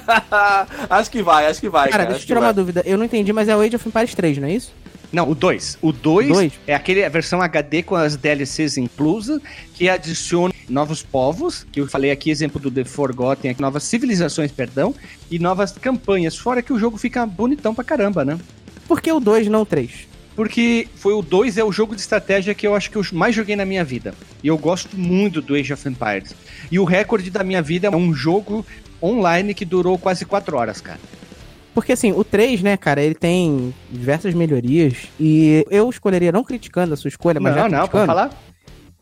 acho 0.90 1.10
que 1.10 1.22
vai, 1.22 1.46
acho 1.46 1.60
que 1.60 1.68
vai. 1.68 1.88
Cara, 1.88 2.04
Cara, 2.04 2.10
deixa 2.10 2.24
eu 2.24 2.26
tirar 2.26 2.40
uma 2.40 2.52
dúvida. 2.52 2.82
Eu 2.84 2.98
não 2.98 3.04
entendi, 3.04 3.32
mas 3.32 3.48
é 3.48 3.56
o 3.56 3.60
Age 3.60 3.76
of 3.76 3.88
Empires 3.88 4.14
3, 4.14 4.38
não 4.38 4.48
é 4.48 4.52
isso? 4.52 4.72
Não, 5.10 5.30
o 5.30 5.34
2. 5.34 5.78
O 5.80 5.90
2 5.90 6.28
Dois? 6.28 6.52
é 6.66 6.74
aquele 6.74 7.02
a 7.02 7.08
versão 7.08 7.40
HD 7.40 7.82
com 7.82 7.94
as 7.94 8.14
DLCs 8.14 8.76
inclusas, 8.76 9.40
que 9.74 9.88
adiciona 9.88 10.52
novos 10.68 11.02
povos, 11.02 11.66
que 11.72 11.80
eu 11.80 11.88
falei 11.88 12.10
aqui, 12.10 12.30
exemplo 12.30 12.60
do 12.60 12.70
The 12.70 12.84
Forgotten, 12.84 13.50
aqui, 13.50 13.60
novas 13.60 13.84
civilizações, 13.84 14.52
perdão, 14.52 14.94
e 15.30 15.38
novas 15.38 15.72
campanhas. 15.72 16.36
Fora 16.36 16.60
que 16.60 16.72
o 16.72 16.78
jogo 16.78 16.98
fica 16.98 17.24
bonitão 17.24 17.74
pra 17.74 17.84
caramba, 17.84 18.22
né? 18.22 18.38
Por 18.86 19.00
que 19.00 19.10
o 19.10 19.18
2 19.18 19.48
não 19.48 19.62
o 19.62 19.66
3? 19.66 20.06
Porque 20.38 20.86
foi 20.94 21.14
o 21.14 21.20
2 21.20 21.58
é 21.58 21.64
o 21.64 21.72
jogo 21.72 21.96
de 21.96 22.00
estratégia 22.00 22.54
que 22.54 22.64
eu 22.64 22.76
acho 22.76 22.92
que 22.92 22.96
eu 22.96 23.02
mais 23.12 23.34
joguei 23.34 23.56
na 23.56 23.64
minha 23.64 23.82
vida. 23.82 24.14
E 24.40 24.46
eu 24.46 24.56
gosto 24.56 24.96
muito 24.96 25.42
do 25.42 25.56
Age 25.56 25.72
of 25.72 25.88
Empires. 25.88 26.32
E 26.70 26.78
o 26.78 26.84
recorde 26.84 27.28
da 27.28 27.42
minha 27.42 27.60
vida 27.60 27.88
é 27.88 27.90
um 27.90 28.14
jogo 28.14 28.64
online 29.02 29.52
que 29.52 29.64
durou 29.64 29.98
quase 29.98 30.24
4 30.24 30.56
horas, 30.56 30.80
cara. 30.80 31.00
Porque 31.74 31.90
assim, 31.90 32.12
o 32.12 32.22
3, 32.22 32.62
né, 32.62 32.76
cara, 32.76 33.02
ele 33.02 33.16
tem 33.16 33.74
diversas 33.90 34.32
melhorias. 34.32 35.08
E 35.18 35.66
eu 35.68 35.90
escolheria, 35.90 36.30
não 36.30 36.44
criticando 36.44 36.94
a 36.94 36.96
sua 36.96 37.08
escolha, 37.08 37.40
mas 37.40 37.56
já 37.56 37.68
não, 37.68 37.80
não, 37.80 37.88
pode 37.88 38.06
falar? 38.06 38.30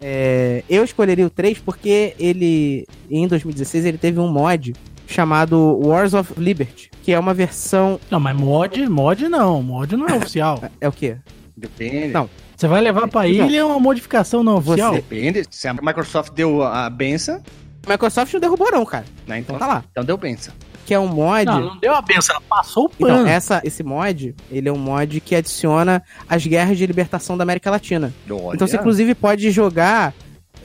é, 0.01 0.65
eu 0.71 0.83
escolheria 0.85 1.27
o 1.27 1.31
3 1.31 1.59
porque 1.59 2.15
ele, 2.19 2.87
em 3.11 3.29
2016, 3.29 3.85
ele 3.85 3.99
teve 3.99 4.19
um 4.19 4.29
mod 4.29 4.73
chamado 5.07 5.81
Wars 5.85 6.15
of 6.15 6.33
Liberty, 6.37 6.91
que 7.03 7.13
é 7.13 7.19
uma 7.19 7.33
versão. 7.35 7.99
Não, 8.11 8.21
mas 8.21 8.37
mod, 8.37 8.87
mod 8.89 9.29
não. 9.29 9.63
Mod 9.63 9.97
não 9.97 10.07
é 10.09 10.17
oficial. 10.19 10.63
É 10.81 10.89
o 10.89 10.93
quê? 10.93 11.17
Depende. 11.57 12.09
Não. 12.09 12.29
Você 12.57 12.67
vai 12.69 12.81
levar 12.81 13.07
pra 13.09 13.27
ilha 13.29 13.59
é 13.59 13.65
uma 13.65 13.79
modificação 13.79 14.43
não 14.43 14.57
oficial. 14.57 14.95
Depende. 14.95 15.45
Se 15.51 15.69
a 15.69 15.75
Microsoft 15.75 16.33
deu 16.33 16.63
a 16.63 16.89
benção, 16.89 17.43
A 17.87 17.91
Microsoft 17.93 18.33
não 18.33 18.41
derrubou, 18.41 18.71
não, 18.71 18.85
cara. 18.85 19.05
né? 19.27 19.39
Então, 19.39 19.57
Então 19.57 19.59
tá 19.59 19.67
lá. 19.75 19.85
Então 19.91 20.05
deu 20.05 20.17
benção. 20.17 20.55
Que 20.87 20.95
é 20.95 20.99
um 20.99 21.09
mod. 21.09 21.45
Não, 21.45 21.61
não 21.61 21.77
deu 21.79 21.95
a 21.95 22.01
benção, 22.01 22.37
ela 22.37 22.45
passou 22.49 22.87
o 22.87 22.91
Então, 22.99 23.17
pano. 23.17 23.29
essa, 23.29 23.61
esse 23.65 23.83
mod, 23.83 24.35
ele 24.51 24.69
é 24.69 24.73
um 24.73 24.79
mod 24.79 25.21
que 25.21 25.35
adiciona 25.35 26.03
as 26.29 26.47
guerras 26.47 26.79
de 26.79 26.87
libertação 26.87 27.37
da 27.37 27.43
América 27.43 27.71
Latina. 27.71 28.15
Então 28.25 28.67
você, 28.67 28.77
inclusive, 28.77 29.15
pode 29.15 29.51
jogar 29.51 30.15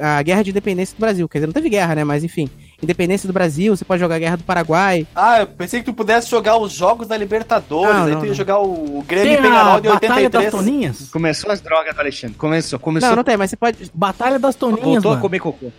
a 0.02 0.22
Guerra 0.22 0.44
de 0.44 0.50
Independência 0.50 0.96
do 0.96 1.00
Brasil. 1.00 1.30
Quer 1.30 1.40
dizer, 1.40 1.48
não 1.48 1.54
teve 1.54 1.70
guerra, 1.70 1.96
né? 1.96 2.04
Mas, 2.04 2.24
enfim. 2.24 2.50
Independência 2.82 3.28
do 3.28 3.34
Brasil, 3.34 3.76
você 3.76 3.86
pode 3.86 4.00
jogar 4.00 4.16
a 4.16 4.20
Guerra 4.20 4.38
do 4.38 4.44
Paraguai. 4.44 5.06
Ah, 5.16 5.42
eu 5.42 5.48
pensei 5.48 5.82
que 5.82 5.86
tu 5.86 5.94
pudesse 5.94 6.30
jogar 6.30 6.58
os 6.58 6.72
jogos 6.72 7.08
da 7.08 7.16
Libertadores. 7.16 7.96
Não, 7.96 8.04
aí 8.06 8.12
não, 8.12 8.20
tu 8.20 8.26
ia 8.26 8.30
não. 8.30 8.36
jogar 8.36 8.60
o 8.60 9.04
Grêmio 9.08 9.30
Tem 9.30 9.38
a 9.38 9.42
Penharol 9.42 9.82
de 9.82 9.88
Batalha 9.88 10.30
das 10.30 10.46
83. 10.46 10.52
Toninhas? 10.52 11.10
Começou 11.12 11.52
as 11.52 11.62
drogas 11.62 11.98
Alexandre. 12.00 12.36
Começou, 12.38 12.80
começou. 12.80 13.10
Não, 13.10 13.18
não 13.18 13.24
tem, 13.24 13.38
mas 13.38 13.52
você 13.52 13.56
pode, 13.56 13.92
Batalha 13.94 14.40
das 14.40 14.56
Toninhas, 14.56 14.82
Voltou 14.84 15.12
a 15.12 15.14
mano. 15.14 15.22
comer 15.22 15.40
cocô. 15.40 15.72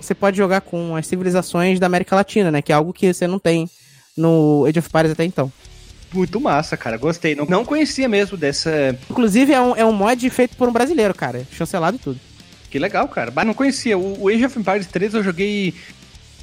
você 0.00 0.14
pode 0.14 0.36
jogar 0.36 0.60
com 0.62 0.96
as 0.96 1.06
civilizações 1.06 1.78
da 1.78 1.86
América 1.86 2.16
Latina, 2.16 2.50
né? 2.50 2.60
Que 2.60 2.72
é 2.72 2.74
algo 2.74 2.92
que 2.92 3.14
você 3.14 3.28
não 3.28 3.38
tem 3.38 3.70
no 4.16 4.64
Age 4.68 4.80
of 4.80 4.88
Empires 4.88 5.12
até 5.12 5.24
então. 5.24 5.52
Muito 6.12 6.40
massa, 6.40 6.76
cara. 6.76 6.96
Gostei. 6.96 7.36
Não, 7.36 7.44
não 7.46 7.64
conhecia 7.64 8.08
mesmo 8.08 8.36
dessa. 8.36 8.98
Inclusive, 9.08 9.52
é 9.52 9.60
um, 9.60 9.76
é 9.76 9.84
um 9.84 9.92
mod 9.92 10.28
feito 10.30 10.56
por 10.56 10.68
um 10.68 10.72
brasileiro, 10.72 11.14
cara. 11.14 11.46
Chancelado 11.52 11.96
e 11.96 12.00
tudo. 12.00 12.20
Que 12.70 12.78
legal, 12.78 13.08
cara. 13.08 13.32
Mas 13.34 13.46
não 13.46 13.52
conhecia. 13.52 13.98
O, 13.98 14.28
Age 14.28 14.46
of 14.46 14.58
Empires 14.58 14.86
3 14.86 15.14
eu 15.14 15.24
joguei 15.24 15.74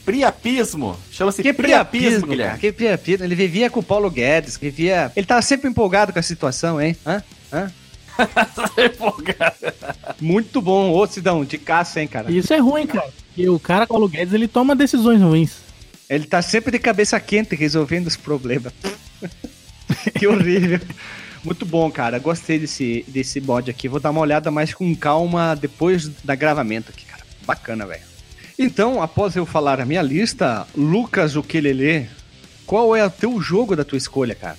Priapismo. 0.10 0.98
Chama-se 1.12 1.44
Que 1.44 1.54
priapismo, 1.54 2.00
priapismo, 2.00 2.22
cara. 2.22 2.32
Guilherme. 2.32 2.60
Que 2.60 2.72
priapismo. 2.72 3.26
Ele 3.26 3.36
vivia 3.36 3.70
com 3.70 3.80
o 3.80 3.84
Paulo 3.84 4.10
Guedes, 4.10 4.58
vivia... 4.58 5.12
Ele 5.16 5.26
tava 5.26 5.44
sempre 5.44 5.70
empolgado 5.70 6.12
com 6.12 6.18
a 6.18 6.24
situação, 6.24 6.82
hein? 6.82 6.98
Hã? 7.06 7.24
Hã? 7.54 7.72
Muito 10.20 10.64
bom, 10.64 10.92
ô 10.92 11.06
Sidão, 11.06 11.46
de 11.46 11.60
caça, 11.60 12.02
hein, 12.02 12.08
cara? 12.08 12.32
Isso 12.32 12.52
é 12.52 12.58
ruim, 12.58 12.88
cara. 12.88 13.08
E 13.38 13.48
o 13.48 13.60
cara, 13.60 13.86
Paulo 13.86 14.10
Guedes, 14.10 14.34
ele 14.34 14.48
toma 14.48 14.76
decisões 14.76 15.22
ruins. 15.22 15.58
Ele 16.10 16.26
tá 16.26 16.42
sempre 16.42 16.72
de 16.72 16.80
cabeça 16.80 17.20
quente 17.20 17.56
resolvendo 17.56 18.08
os 18.08 18.18
problemas. 18.18 18.74
que 20.18 20.26
horrível. 20.26 20.80
Muito 21.44 21.68
bom, 21.68 21.90
cara. 21.92 22.18
Gostei 22.18 22.58
desse, 22.58 23.06
desse 23.08 23.40
mod 23.40 23.70
aqui. 23.70 23.88
Vou 23.88 24.00
dar 24.00 24.10
uma 24.10 24.22
olhada 24.22 24.50
mais 24.50 24.74
com 24.74 24.96
calma 24.96 25.56
depois 25.56 26.10
da 26.24 26.34
gravamento 26.34 26.90
aqui, 26.90 27.06
cara. 27.06 27.22
Bacana, 27.46 27.86
velho. 27.86 28.09
Então, 28.62 29.02
após 29.02 29.38
eu 29.38 29.46
falar 29.46 29.80
a 29.80 29.86
minha 29.86 30.02
lista, 30.02 30.68
Lucas 30.76 31.38
Ukelele, 31.38 32.10
qual 32.66 32.94
é 32.94 33.06
o 33.06 33.10
teu 33.10 33.40
jogo 33.40 33.74
da 33.74 33.86
tua 33.86 33.98
escolha, 33.98 34.36
cara? 34.36 34.58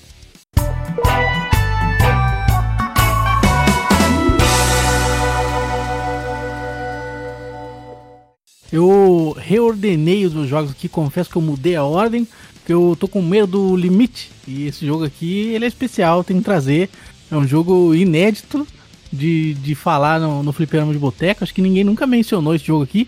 Eu 8.73 9.37
reordenei 9.39 10.25
os 10.25 10.33
meus 10.33 10.49
jogos 10.49 10.71
aqui, 10.71 10.89
confesso 10.89 11.29
que 11.29 11.37
eu 11.37 11.43
mudei 11.43 11.77
a 11.77 11.85
ordem, 11.85 12.27
porque 12.55 12.73
eu 12.73 12.97
tô 12.99 13.07
com 13.07 13.21
medo 13.21 13.49
do 13.49 13.77
limite. 13.77 14.31
E 14.49 14.67
esse 14.67 14.87
jogo 14.87 15.05
aqui, 15.05 15.49
ele 15.49 15.67
é 15.67 15.69
especial, 15.69 16.25
tem 16.25 16.39
que 16.39 16.45
trazer. 16.45 16.89
É 17.31 17.37
um 17.37 17.47
jogo 17.47 17.95
inédito 17.95 18.67
de, 19.13 19.53
de 19.53 19.75
falar 19.75 20.19
no, 20.19 20.43
no 20.43 20.55
Fliperama 20.55 20.95
de 20.95 20.99
Boteco. 20.99 21.45
Acho 21.45 21.53
que 21.53 21.61
ninguém 21.61 21.85
nunca 21.85 22.07
mencionou 22.07 22.55
esse 22.55 22.65
jogo 22.65 22.85
aqui, 22.85 23.07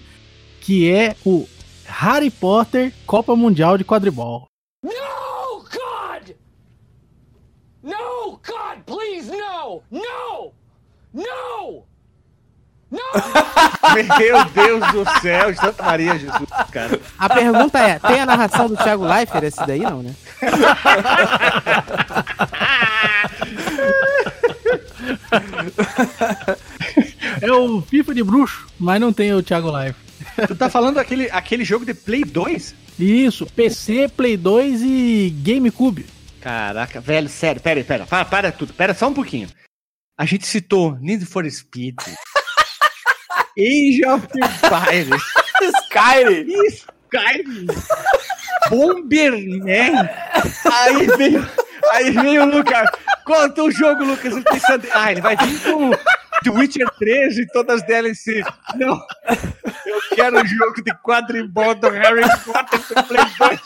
que 0.62 0.90
é 0.90 1.14
o 1.26 1.46
Harry 1.84 2.30
Potter 2.30 2.94
Copa 3.04 3.36
Mundial 3.36 3.76
de 3.76 3.84
Quadribol. 3.84 4.46
No, 4.82 5.64
God! 5.64 6.30
No, 7.82 8.38
God, 8.38 8.78
please, 8.86 9.30
no! 9.30 9.82
No! 9.90 10.54
No! 11.12 11.84
Meu 14.18 14.44
Deus 14.44 14.92
do 14.92 15.20
céu, 15.20 15.54
Santa 15.56 15.82
Maria 15.82 16.18
Jesus, 16.18 16.48
cara. 16.70 17.00
A 17.18 17.28
pergunta 17.28 17.78
é, 17.78 17.98
tem 17.98 18.20
a 18.20 18.26
narração 18.26 18.68
do 18.68 18.76
Thiago 18.76 19.04
Leifert 19.04 19.44
esse 19.44 19.66
daí, 19.66 19.80
não, 19.80 20.02
né? 20.02 20.14
É 27.40 27.50
o 27.50 27.80
FIFA 27.82 28.14
de 28.14 28.22
bruxo, 28.22 28.68
mas 28.78 29.00
não 29.00 29.12
tem 29.12 29.34
o 29.34 29.42
Thiago 29.42 29.70
Live. 29.70 29.96
Tu 30.46 30.54
tá 30.54 30.70
falando 30.70 30.98
aquele, 30.98 31.30
aquele 31.30 31.64
jogo 31.64 31.84
de 31.84 31.94
Play 31.94 32.24
2? 32.24 32.74
Isso, 32.98 33.46
PC, 33.46 34.08
Play 34.08 34.36
2 34.36 34.80
e 34.82 35.30
GameCube. 35.42 36.06
Caraca, 36.40 37.00
velho, 37.00 37.28
sério, 37.28 37.60
pera 37.60 37.80
aí, 37.80 37.84
pera, 37.84 38.06
para, 38.06 38.24
para 38.24 38.52
tudo, 38.52 38.74
pera 38.74 38.94
só 38.94 39.08
um 39.08 39.14
pouquinho. 39.14 39.48
A 40.18 40.24
gente 40.24 40.46
citou 40.46 40.98
Need 41.00 41.24
for 41.24 41.48
Speed, 41.48 41.96
Age 43.56 44.02
of 44.06 44.26
Empires, 44.34 45.22
Skyrim. 45.84 46.52
Skyrim, 47.12 47.66
Bomberman, 48.68 50.08
aí 50.64 51.06
veio, 51.16 51.50
aí 51.90 52.10
veio 52.10 52.42
o 52.42 52.56
Lucas, 52.56 52.88
conta 53.24 53.62
o 53.62 53.70
jogo, 53.70 54.02
Lucas, 54.04 54.34
pensando, 54.42 54.86
ah, 54.92 55.12
ele 55.12 55.20
vai 55.20 55.36
vir 55.36 55.60
com 55.60 55.90
The 56.42 56.50
Witcher 56.50 56.90
3 56.98 57.38
e 57.38 57.46
todas 57.46 57.80
as 57.80 57.86
DLC. 57.86 58.42
Não, 58.76 59.00
eu 59.86 60.00
quero 60.14 60.42
o 60.42 60.46
jogo 60.46 60.82
de 60.82 60.92
quadribol 61.02 61.74
do 61.74 61.88
Harry 61.88 62.22
Potter 62.44 62.80
do 62.80 63.02
Play 63.04 63.24
2. 63.38 63.60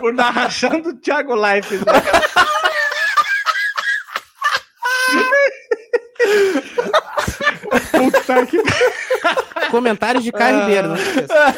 Com 0.00 0.12
narração 0.12 0.80
do 0.80 0.94
Thiago 0.94 1.34
Life. 1.34 1.76
Né? 1.76 1.82
Puta 7.90 8.46
que 8.46 8.58
Comentários 9.70 10.22
de 10.24 10.30
Caio 10.32 10.60
Ribeiro, 10.60 10.88
não 10.88 10.96
esqueça. 10.96 11.54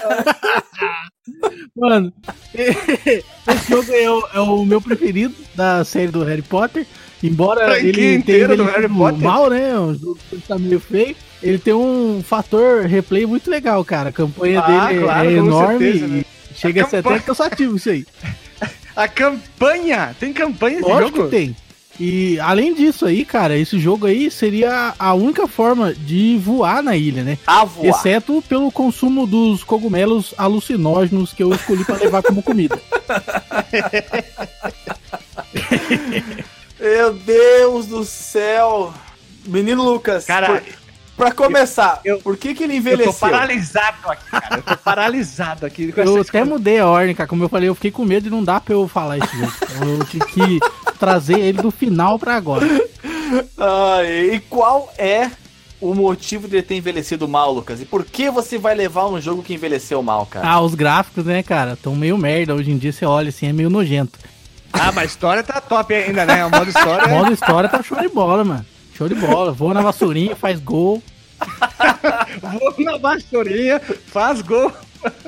Mano, 1.77 2.13
esse 2.55 3.69
jogo 3.69 3.93
é 3.93 4.11
o, 4.11 4.27
é 4.35 4.41
o 4.41 4.65
meu 4.65 4.81
preferido 4.81 5.35
da 5.55 5.85
série 5.85 6.09
do 6.09 6.23
Harry 6.25 6.43
Potter. 6.43 6.87
Embora 7.23 7.79
ele 7.81 8.23
tenha 8.23 8.47
Harry 8.49 8.89
Potter. 8.89 9.21
mal, 9.21 9.49
né? 9.51 9.77
O 9.79 9.95
jogo 9.95 10.19
tá 10.47 10.59
meio 10.59 10.79
feio. 10.79 11.17
Ele 11.43 11.59
tem 11.59 11.75
um 11.75 12.23
fator 12.25 12.83
replay 12.83 13.27
muito 13.27 13.51
legal, 13.51 13.85
cara. 13.85 14.11
A 14.11 14.13
campanha 14.13 14.61
Ah, 14.61 14.87
dele 14.89 15.01
claro, 15.03 15.29
é 15.29 15.33
enorme 15.33 15.79
certeza, 15.79 16.05
e 16.05 16.09
né? 16.09 16.25
chega 16.55 16.83
A 16.83 16.87
a 16.87 16.89
ser 16.89 16.97
campanha- 17.03 17.17
até 17.17 17.27
cansativo 17.27 17.77
isso 17.77 17.91
aí. 17.91 18.07
A 18.97 19.09
campanha! 19.09 20.15
Tem 20.21 20.33
campanha 20.33 20.79
esse 20.79 20.89
Lógico 20.89 21.17
jogo? 21.17 21.29
que 21.31 21.37
tem. 21.37 21.57
E 21.99 22.41
além 22.41 22.75
disso 22.75 23.07
aí, 23.07 23.25
cara, 23.25 23.57
esse 23.57 23.79
jogo 23.79 24.07
aí 24.07 24.31
seria 24.31 24.95
a 24.99 25.15
única 25.15 25.47
forma 25.47 25.95
de 25.95 26.37
voar 26.43 26.83
na 26.83 26.97
ilha, 26.97 27.23
né? 27.23 27.39
A 27.47 27.65
voar. 27.65 27.87
Exceto 27.89 28.43
pelo 28.49 28.71
consumo 28.73 29.27
dos 29.27 29.63
cogumelos 29.63 30.35
alucinógenos 30.37 31.33
que 31.33 31.43
eu 31.43 31.53
escolhi 31.55 31.85
pra 31.85 31.97
levar 31.97 32.23
como 32.23 32.43
comida. 32.43 32.81
Meu 36.81 37.15
Deus 37.15 37.87
do 37.87 38.05
céu. 38.05 38.93
Menino 39.47 39.83
Lucas, 39.85 40.25
Cara, 40.25 40.47
por- 40.61 40.63
pra 41.17 41.33
começar, 41.33 42.01
eu- 42.05 42.19
por 42.21 42.37
que 42.37 42.55
que 42.55 42.65
ele 42.65 42.77
Eu 42.77 42.83
tô 42.83 42.89
envelheceu? 42.91 43.13
paralisado 43.15 43.97
aqui, 44.11 44.31
cara. 44.31 44.57
Eu 44.57 44.63
tô 44.63 44.77
paralisado 44.77 45.67
aqui. 45.67 45.93
com 45.93 46.01
Eu 46.01 46.21
até 46.21 46.31
coisas. 46.31 46.49
mudei 46.49 46.79
a 46.79 46.87
ordem, 46.87 47.15
cara. 47.15 47.29
Como 47.29 47.45
eu 47.45 47.49
falei, 47.49 47.69
eu 47.69 47.75
fiquei 47.75 47.91
com 47.91 48.05
medo 48.05 48.25
de 48.25 48.31
não 48.31 48.43
dar 48.45 48.61
pra 48.61 48.75
eu 48.75 48.87
falar 48.89 49.19
esse 49.19 49.37
jogo. 49.39 49.53
Então 49.75 49.89
Eu 49.89 50.05
tive 50.05 50.25
que 50.27 50.61
trazer 50.99 51.39
ele 51.39 51.61
do 51.63 51.71
final 51.71 52.19
pra 52.19 52.35
agora. 52.37 52.67
Ai, 53.59 54.35
e 54.35 54.41
qual 54.41 54.93
é 54.99 55.31
o 55.81 55.95
motivo 55.95 56.49
de 56.49 56.57
ele 56.57 56.63
ter 56.63 56.77
envelhecido 56.77 57.27
mal, 57.29 57.53
Lucas? 57.53 57.81
E 57.81 57.85
por 57.85 58.05
que 58.05 58.31
você 58.31 58.57
vai 58.59 58.75
levar 58.75 59.07
um 59.07 59.21
jogo 59.21 59.43
que 59.43 59.55
envelheceu 59.55 60.03
mal, 60.03 60.25
cara? 60.27 60.47
Ah, 60.49 60.61
os 60.61 60.75
gráficos, 60.75 61.25
né, 61.25 61.43
cara, 61.43 61.77
tão 61.81 61.95
meio 61.95 62.17
merda. 62.17 62.55
Hoje 62.55 62.71
em 62.71 62.79
dia 62.79 62.93
você 62.93 63.05
olha 63.05 63.29
assim, 63.29 63.47
é 63.49 63.53
meio 63.53 63.69
nojento. 63.71 64.19
Ah, 64.73 64.87
mas 64.93 64.99
a 64.99 65.05
história 65.05 65.43
tá 65.43 65.61
top 65.61 65.95
ainda, 65.95 66.25
né? 66.27 66.45
O 66.45 66.51
modo 66.51 66.69
história. 66.69 67.07
O 67.07 67.11
modo 67.11 67.33
história 67.33 67.69
tá 67.69 67.83
show 67.83 67.99
de 68.01 68.09
bola, 68.09 68.45
mano. 68.45 68.67
Show 68.95 69.09
de 69.09 69.15
bola. 69.15 69.53
Voa 69.53 69.75
na 69.75 69.83
vassourinha, 69.83 70.37
faz 70.37 70.61
gol. 70.61 71.03
Vou 72.41 72.85
na 72.85 72.97
vassourinha, 72.97 73.81
faz 74.07 74.41
gol. 74.41 74.73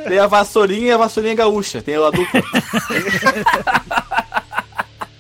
Tem 0.07 0.19
a 0.19 0.27
vassourinha 0.27 0.89
e 0.89 0.93
a 0.93 0.97
vassourinha 0.97 1.35
gaúcha. 1.35 1.83
Tem 1.83 1.97
a 1.97 2.11
dupla. 2.11 2.43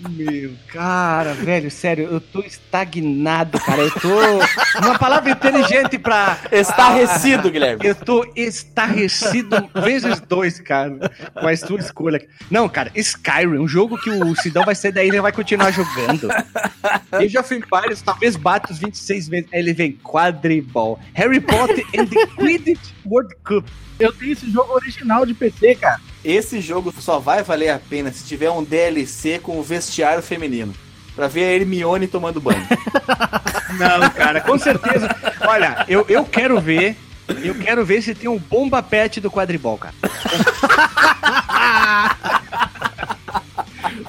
Meu, 0.09 0.53
cara, 0.69 1.35
velho, 1.35 1.71
sério, 1.71 2.09
eu 2.11 2.21
tô 2.21 2.41
estagnado, 2.41 3.59
cara. 3.61 3.83
Eu 3.83 3.91
tô. 3.91 4.79
Uma 4.79 4.99
palavra 4.99 5.31
inteligente 5.31 5.99
pra. 5.99 6.39
Estarrecido, 6.51 7.51
Guilherme. 7.51 7.85
Eu 7.85 7.95
tô 7.95 8.25
estarrecido 8.35 9.69
vezes 9.75 10.21
dois, 10.21 10.61
cara, 10.61 11.11
com 11.35 11.47
a 11.47 11.57
sua 11.57 11.79
escolha. 11.79 12.27
Não, 12.51 12.69
cara, 12.69 12.91
Skyrim, 12.95 13.59
um 13.59 13.69
jogo 13.69 13.99
que 13.99 14.11
o 14.11 14.35
Sidão 14.37 14.65
vai 14.65 14.75
sair 14.75 14.93
daí 14.93 15.07
e 15.07 15.11
ele 15.11 15.21
vai 15.21 15.33
continuar 15.33 15.71
jogando. 15.71 16.29
Age 17.13 17.39
of 17.39 17.55
Empires 17.55 18.03
talvez 18.03 18.37
bata 18.37 18.73
os 18.73 18.79
26 18.79 19.29
vezes. 19.29 19.49
Aí 19.53 19.61
ele 19.61 19.73
vem 19.73 19.93
quadribol. 19.93 20.99
Harry 21.15 21.41
Potter 21.41 21.85
and 21.99 22.07
the 22.07 22.27
Quidditch 22.37 22.93
World 23.05 23.35
Cup. 23.45 23.67
Eu 23.99 24.13
tenho 24.13 24.33
esse 24.33 24.51
jogo 24.51 24.75
original 24.75 25.25
de 25.25 25.33
PC, 25.33 25.75
cara. 25.77 26.01
Esse 26.27 26.61
jogo 26.61 26.93
só 27.01 27.21
vai 27.21 27.45
valer 27.45 27.69
a 27.69 27.79
pena 27.79 28.11
se 28.11 28.25
tiver 28.25 28.51
um 28.51 28.65
DLC 28.65 29.39
com 29.39 29.61
o 29.61 29.63
vestiário 29.63 30.21
feminino. 30.21 30.75
Pra 31.15 31.29
ver 31.29 31.45
a 31.45 31.53
Hermione 31.53 32.09
tomando 32.09 32.41
banho. 32.41 32.67
Não, 33.79 34.11
cara, 34.11 34.41
com 34.41 34.59
certeza. 34.59 35.09
Olha, 35.47 35.85
eu, 35.87 36.05
eu 36.09 36.25
quero 36.25 36.61
ver. 36.61 36.97
Eu 37.45 37.55
quero 37.55 37.85
ver 37.85 38.03
se 38.03 38.13
tem 38.13 38.29
um 38.29 38.39
bomba 38.39 38.83
pet 38.83 39.21
do 39.21 39.31
quadribol, 39.31 39.79
cara. 39.79 39.95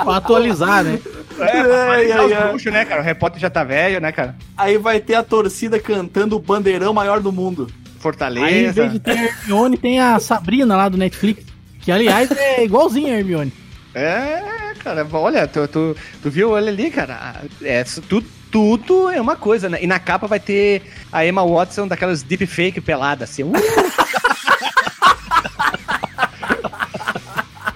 Pra 0.04 0.18
atualizar, 0.18 0.84
né? 0.84 1.00
É, 1.40 1.44
Ai, 1.44 1.72
ai, 1.72 2.12
ai, 2.12 2.26
os 2.26 2.32
ai. 2.32 2.48
bruxos, 2.50 2.74
né, 2.74 2.84
cara? 2.84 3.12
O 3.12 3.16
Potter 3.16 3.40
já 3.40 3.50
tá 3.50 3.64
velho, 3.64 4.02
né, 4.02 4.12
cara? 4.12 4.36
Aí 4.58 4.76
vai 4.80 5.00
ter 5.00 5.14
a 5.14 5.22
torcida 5.24 5.80
cantando 5.80 6.36
o 6.36 6.40
bandeirão 6.40 6.94
maior 6.96 7.20
do 7.20 7.32
mundo. 7.32 7.70
Fortaleza. 8.00 8.46
Aí, 8.48 8.66
em 8.66 8.72
vez 8.72 8.92
de 8.92 9.00
ter 9.00 9.12
a 9.12 9.24
Hermione, 9.26 9.78
tem 9.78 10.00
a 10.00 10.20
Sabrina 10.20 10.76
lá 10.76 10.90
do 10.90 10.98
Netflix. 10.98 11.46
Que, 11.88 11.92
aliás, 11.94 12.30
é 12.32 12.66
igualzinha 12.66 13.14
a 13.14 13.18
Hermione. 13.18 13.54
É, 13.96 14.74
cara, 14.84 15.08
olha, 15.10 15.48
tu, 15.48 15.66
tu, 15.70 15.96
tu 16.22 16.30
viu 16.30 16.58
ele 16.58 16.68
ali, 16.68 16.92
cara? 16.92 17.42
É, 17.64 17.82
tudo, 18.10 18.28
tudo 18.52 19.10
é 19.10 19.22
uma 19.22 19.38
coisa, 19.38 19.70
né? 19.70 19.78
E 19.82 19.88
na 19.88 19.98
capa 19.98 20.28
vai 20.28 20.38
ter 20.38 20.82
a 21.14 21.26
Emma 21.26 21.46
Watson 21.48 21.88
daquelas 21.88 22.24
deepfake 22.24 22.82
pelada, 22.82 23.24
assim. 23.24 23.44
Uh, 23.44 23.54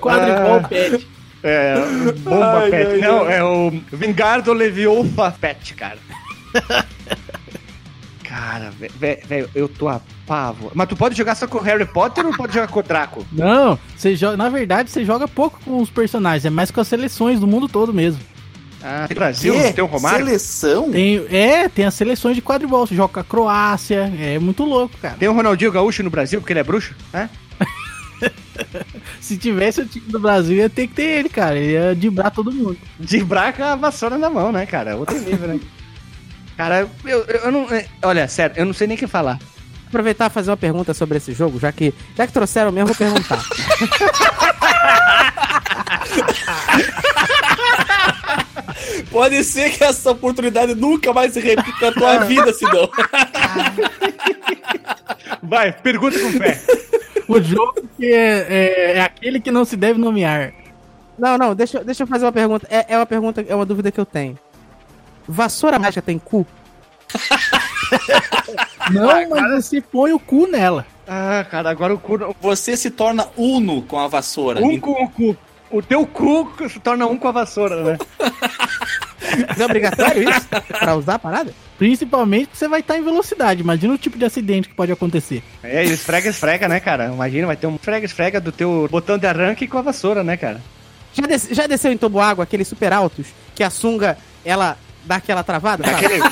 Quadribol 0.01 0.61
pet. 0.67 1.07
é, 1.41 1.75
bomba 2.19 2.63
Ai, 2.63 2.69
pet. 2.69 2.91
ai, 2.91 2.97
Não, 2.99 3.23
ai. 3.25 3.37
é 3.37 3.43
o 3.45 3.71
Vingardo 3.93 4.51
Leviosa 4.51 5.31
pet, 5.39 5.73
cara. 5.73 5.99
Cara, 8.23 8.71
ve- 8.71 8.91
ve- 8.95 9.21
velho, 9.25 9.49
eu 9.53 9.67
tô 9.69 9.87
a 9.89 9.99
pavo. 10.31 10.71
Mas 10.73 10.87
tu 10.87 10.95
pode 10.95 11.17
jogar 11.17 11.35
só 11.35 11.45
com 11.45 11.57
o 11.57 11.61
Harry 11.61 11.85
Potter 11.85 12.25
ou 12.25 12.33
pode 12.33 12.53
jogar 12.53 12.69
com 12.69 12.79
o 12.79 12.83
Draco? 12.83 13.27
Não, 13.33 13.77
você 13.97 14.15
joga, 14.15 14.37
na 14.37 14.47
verdade, 14.47 14.89
você 14.89 15.03
joga 15.03 15.27
pouco 15.27 15.59
com 15.65 15.81
os 15.81 15.89
personagens, 15.89 16.45
é 16.45 16.49
mais 16.49 16.71
com 16.71 16.79
as 16.79 16.87
seleções 16.87 17.37
do 17.37 17.45
mundo 17.45 17.67
todo 17.67 17.93
mesmo. 17.93 18.21
Ah, 18.81 19.03
tem 19.09 19.15
Brasil, 19.15 19.53
Quê? 19.53 19.73
tem 19.73 19.83
o 19.83 19.87
Romário? 19.87 20.25
Seleção? 20.25 20.89
Tem, 20.89 21.25
é, 21.29 21.67
tem 21.67 21.83
as 21.83 21.93
seleções 21.95 22.35
de 22.37 22.41
quadribol, 22.41 22.87
você 22.87 22.95
joga 22.95 23.13
com 23.13 23.19
a 23.19 23.23
Croácia, 23.25 24.09
é 24.21 24.39
muito 24.39 24.63
louco, 24.63 24.97
cara. 25.01 25.17
Tem 25.19 25.27
o 25.27 25.33
Ronaldinho 25.33 25.69
Gaúcho 25.71 26.01
no 26.01 26.09
Brasil, 26.09 26.39
porque 26.39 26.53
ele 26.53 26.61
é 26.61 26.63
bruxo? 26.63 26.95
É? 27.13 27.27
Se 29.19 29.37
tivesse 29.37 29.81
o 29.81 29.85
time 29.85 30.07
do 30.07 30.19
Brasil, 30.19 30.55
ia 30.55 30.69
ter 30.69 30.87
que 30.87 30.93
ter 30.93 31.19
ele, 31.19 31.27
cara. 31.27 31.57
Ele 31.57 31.73
ia 31.73 31.93
dibrar 31.93 32.31
todo 32.31 32.53
mundo. 32.53 32.77
De 32.97 33.21
braca 33.21 33.73
a 33.73 33.75
vassoura 33.75 34.17
na 34.17 34.29
mão, 34.29 34.49
né, 34.51 34.65
cara? 34.65 34.95
Outro 34.95 35.19
nível, 35.19 35.49
né? 35.49 35.59
Cara, 36.57 36.87
eu, 37.05 37.09
eu, 37.09 37.25
eu 37.45 37.51
não. 37.51 37.63
é, 37.73 37.87
Olha, 38.03 38.27
sério, 38.27 38.55
eu 38.55 38.65
não 38.65 38.73
sei 38.73 38.85
nem 38.85 38.95
o 38.95 38.99
que 38.99 39.07
falar. 39.07 39.39
Aproveitar 39.91 40.27
e 40.27 40.29
fazer 40.33 40.49
uma 40.51 40.55
pergunta 40.57 40.93
sobre 40.93 41.17
esse 41.17 41.33
jogo, 41.33 41.59
já 41.59 41.69
que, 41.69 41.93
já 42.15 42.25
que 42.25 42.31
trouxeram 42.31 42.71
mesmo, 42.71 42.87
vou 42.87 42.95
perguntar. 42.95 43.41
Pode 49.11 49.43
ser 49.43 49.71
que 49.71 49.83
essa 49.83 50.11
oportunidade 50.11 50.73
nunca 50.75 51.11
mais 51.13 51.33
se 51.33 51.39
repita 51.39 51.87
na 51.87 51.91
tua 51.91 52.19
vida, 52.19 52.53
Sidão. 52.53 52.89
Vai, 55.43 55.71
pergunta 55.73 56.17
com 56.19 56.31
fé. 56.31 56.59
O 57.27 57.41
jogo 57.41 57.83
que 57.97 58.05
é, 58.05 58.45
é- 58.49 58.97
é 58.97 59.01
aquele 59.01 59.39
que 59.39 59.51
não 59.51 59.65
se 59.65 59.75
deve 59.75 59.99
nomear. 59.99 60.53
Não, 61.17 61.37
não, 61.37 61.53
deixa, 61.55 61.79
eu- 61.79 61.85
deixa 61.85 62.03
eu 62.03 62.07
fazer 62.07 62.25
uma 62.25 62.31
pergunta. 62.31 62.67
É, 62.69 62.93
é 62.93 62.97
uma 62.97 63.05
pergunta, 63.05 63.43
é 63.47 63.55
uma 63.55 63.65
dúvida 63.65 63.91
que 63.91 63.99
eu 63.99 64.05
tenho. 64.05 64.37
Vassoura 65.27 65.77
mágica 65.79 66.01
tem 66.01 66.17
cu? 66.17 66.45
Não, 68.91 69.29
mas 69.29 69.65
você 69.65 69.81
põe 69.81 70.11
o 70.13 70.19
cu 70.19 70.47
nela. 70.47 70.85
Ah, 71.07 71.45
cara, 71.49 71.69
agora 71.69 71.93
o 71.93 71.99
cu. 71.99 72.35
Você 72.41 72.75
se 72.77 72.89
torna 72.89 73.27
uno 73.37 73.81
com 73.83 73.99
a 73.99 74.07
vassoura. 74.07 74.61
Um 74.61 74.79
com 74.79 74.91
o 75.03 75.09
cu. 75.09 75.37
O 75.69 75.81
teu 75.81 76.05
cu 76.05 76.51
se 76.69 76.79
torna 76.79 77.05
um 77.07 77.17
com 77.17 77.27
a 77.27 77.31
vassoura, 77.31 77.83
né? 77.83 77.97
É 79.57 79.63
obrigatório 79.63 80.29
isso? 80.29 80.45
pra 80.77 80.93
usar 80.95 81.13
a 81.15 81.19
parada? 81.19 81.53
Principalmente 81.77 82.47
que 82.47 82.57
você 82.57 82.67
vai 82.67 82.81
estar 82.81 82.97
em 82.97 83.03
velocidade. 83.03 83.61
Imagina 83.61 83.93
o 83.93 83.97
tipo 83.97 84.17
de 84.17 84.25
acidente 84.25 84.67
que 84.67 84.75
pode 84.75 84.91
acontecer. 84.91 85.41
É, 85.63 85.85
e 85.85 85.91
esfrega, 85.91 86.27
esfrega, 86.29 86.67
né, 86.67 86.81
cara? 86.81 87.05
Imagina, 87.05 87.47
vai 87.47 87.55
ter 87.55 87.65
um 87.65 87.75
esfrega, 87.75 88.05
esfrega 88.05 88.41
do 88.41 88.51
teu 88.51 88.89
botão 88.91 89.17
de 89.17 89.25
arranque 89.25 89.67
com 89.69 89.77
a 89.77 89.81
vassoura, 89.83 90.21
né, 90.21 90.35
cara? 90.35 90.59
Já, 91.13 91.25
des- 91.25 91.47
já 91.51 91.65
desceu 91.65 91.93
em 91.93 91.97
toboágua 91.97 92.43
aqueles 92.43 92.67
super 92.67 92.91
altos 92.91 93.27
que 93.55 93.63
a 93.63 93.69
sunga, 93.69 94.17
ela 94.43 94.77
dá 95.05 95.15
aquela 95.15 95.43
travada? 95.43 95.83
Aquele. 95.89 96.21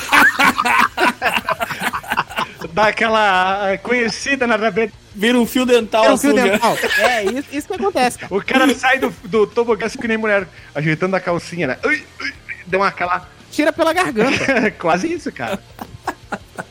Dá 2.72 2.86
aquela 2.88 3.76
conhecida 3.82 4.46
na 4.46 4.54
rabeta. 4.54 4.92
Vira 5.14 5.36
um 5.38 5.46
fio 5.46 5.66
dental 5.66 6.04
É 6.04 6.12
um 6.12 6.16
fio 6.16 6.30
sunga. 6.30 6.42
dental. 6.42 6.76
É, 6.98 7.24
isso, 7.24 7.48
isso 7.50 7.66
que 7.66 7.74
acontece, 7.74 8.18
cara. 8.18 8.32
O 8.34 8.44
cara 8.44 8.72
sai 8.74 8.98
do, 8.98 9.10
do 9.24 9.46
tobogã 9.46 9.86
assim 9.86 9.98
que 9.98 10.06
nem 10.06 10.16
mulher, 10.16 10.46
ajeitando 10.74 11.16
a 11.16 11.20
calcinha, 11.20 11.66
né? 11.66 11.78
Ui, 11.84 12.04
ui, 12.20 12.32
deu 12.66 12.78
uma 12.80 12.86
aquela. 12.88 13.28
Tira 13.50 13.72
pela 13.72 13.92
garganta. 13.92 14.70
Quase 14.78 15.12
isso, 15.12 15.32
cara. 15.32 15.58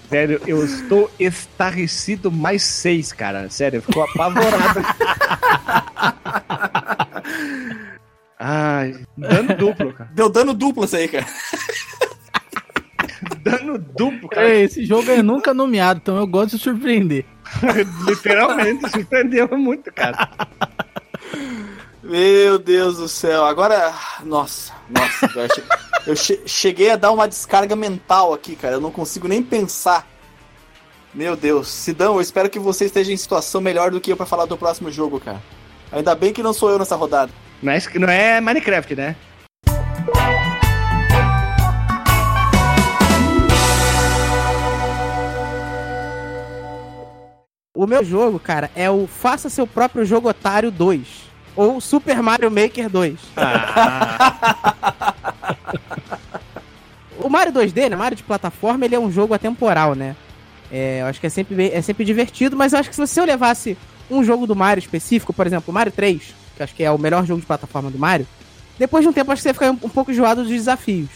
Sério, 0.10 0.42
eu 0.48 0.64
estou 0.64 1.12
estarrecido 1.20 2.32
mais 2.32 2.64
seis, 2.64 3.12
cara. 3.12 3.50
Sério, 3.50 3.82
ficou 3.82 4.04
apavorado. 4.04 4.82
Ai, 8.40 8.96
dano 9.18 9.56
duplo, 9.58 9.92
cara. 9.94 10.10
Deu 10.14 10.30
dano 10.30 10.54
duplo 10.54 10.86
isso 10.86 10.96
aí, 10.96 11.08
cara. 11.10 11.26
Dano 13.52 13.78
duplo, 13.78 14.30
cara. 14.30 14.48
É, 14.50 14.62
esse 14.62 14.86
jogo 14.86 15.10
é 15.12 15.22
nunca 15.22 15.54
nomeado, 15.54 16.00
então 16.02 16.18
eu 16.18 16.28
gosto 16.28 16.58
de 16.58 16.64
surpreender. 16.64 17.26
Literalmente, 18.08 18.90
surpreendeu 18.90 19.48
muito, 19.58 19.92
cara. 19.94 20.30
Meu 22.04 22.58
Deus 22.58 22.98
do 22.98 23.08
céu. 23.08 23.46
Agora, 23.46 23.94
nossa, 24.24 24.74
nossa. 24.90 25.26
Eu, 25.36 25.48
che- 25.50 25.64
eu 26.08 26.16
che- 26.16 26.42
cheguei 26.46 26.92
a 26.92 26.96
dar 26.96 27.12
uma 27.12 27.28
descarga 27.28 27.76
mental 27.76 28.34
aqui, 28.34 28.56
cara. 28.56 28.76
Eu 28.76 28.82
não 28.82 28.92
consigo 28.92 29.28
nem 29.28 29.44
pensar. 29.44 30.08
Meu 31.14 31.36
Deus. 31.36 31.68
Sidão, 31.68 32.16
eu 32.16 32.22
espero 32.22 32.50
que 32.50 32.60
você 32.60 32.86
esteja 32.86 33.12
em 33.12 33.18
situação 33.18 33.60
melhor 33.62 33.92
do 33.92 34.00
que 34.00 34.12
eu 34.12 34.18
pra 34.18 34.26
falar 34.26 34.46
do 34.46 34.58
próximo 34.58 34.92
jogo, 34.92 35.20
cara. 35.20 35.42
Ainda 35.92 36.16
bem 36.16 36.32
que 36.32 36.44
não 36.44 36.54
sou 36.54 36.70
eu 36.70 36.80
nessa 36.80 36.96
rodada. 36.96 37.32
Não 37.62 37.74
é, 37.74 37.80
não 37.96 38.08
é 38.10 38.40
Minecraft, 38.42 38.96
né? 38.96 39.16
O 47.80 47.88
meu 47.88 48.04
jogo, 48.04 48.38
cara, 48.42 48.70
é 48.76 48.92
o 48.92 49.08
Faça 49.08 49.50
Seu 49.50 49.66
Próprio 49.66 50.04
Jogo 50.04 50.28
Otário 50.28 50.70
2. 50.70 51.08
Ou 51.56 51.80
Super 51.80 52.22
Mario 52.22 52.52
Maker 52.52 52.90
2. 52.90 53.16
o 57.24 57.30
Mario 57.30 57.54
2D, 57.54 57.90
né? 57.90 57.96
Mario 57.96 58.18
de 58.18 58.24
plataforma, 58.24 58.84
ele 58.84 58.96
é 58.96 59.00
um 59.00 59.10
jogo 59.10 59.34
atemporal, 59.34 59.96
né? 59.96 60.14
É, 60.70 61.00
eu 61.00 61.06
acho 61.06 61.22
que 61.22 61.28
é 61.28 61.30
sempre, 61.30 61.72
é 61.72 61.82
sempre 61.82 62.04
divertido, 62.04 62.58
mas 62.58 62.74
eu 62.74 62.80
acho 62.80 62.90
que 62.90 62.96
se 62.96 63.08
você 63.08 63.26
levasse 63.26 63.78
um 64.12 64.26
jogo 64.26 64.46
do 64.46 64.58
Mario 64.58 64.82
específico, 64.82 65.32
por 65.32 65.48
exemplo, 65.48 65.72
o 65.72 65.74
Mario 65.74 65.94
3, 65.94 66.36
que 66.58 66.62
eu 66.62 66.66
acho 66.66 66.76
que 66.76 66.84
é 66.84 66.92
o 66.92 66.98
melhor 66.98 67.26
jogo 67.26 67.40
de 67.40 67.48
plataforma 67.48 67.90
do 67.90 67.98
Mario, 67.98 68.28
depois 68.78 69.06
de 69.06 69.08
um 69.08 69.14
tempo 69.14 69.32
acho 69.32 69.40
que 69.40 69.44
você 69.44 69.50
ia 69.52 69.54
ficar 69.54 69.72
um, 69.72 69.80
um 69.82 69.90
pouco 69.90 70.12
enjoado 70.12 70.42
dos 70.42 70.52
desafios. 70.52 71.12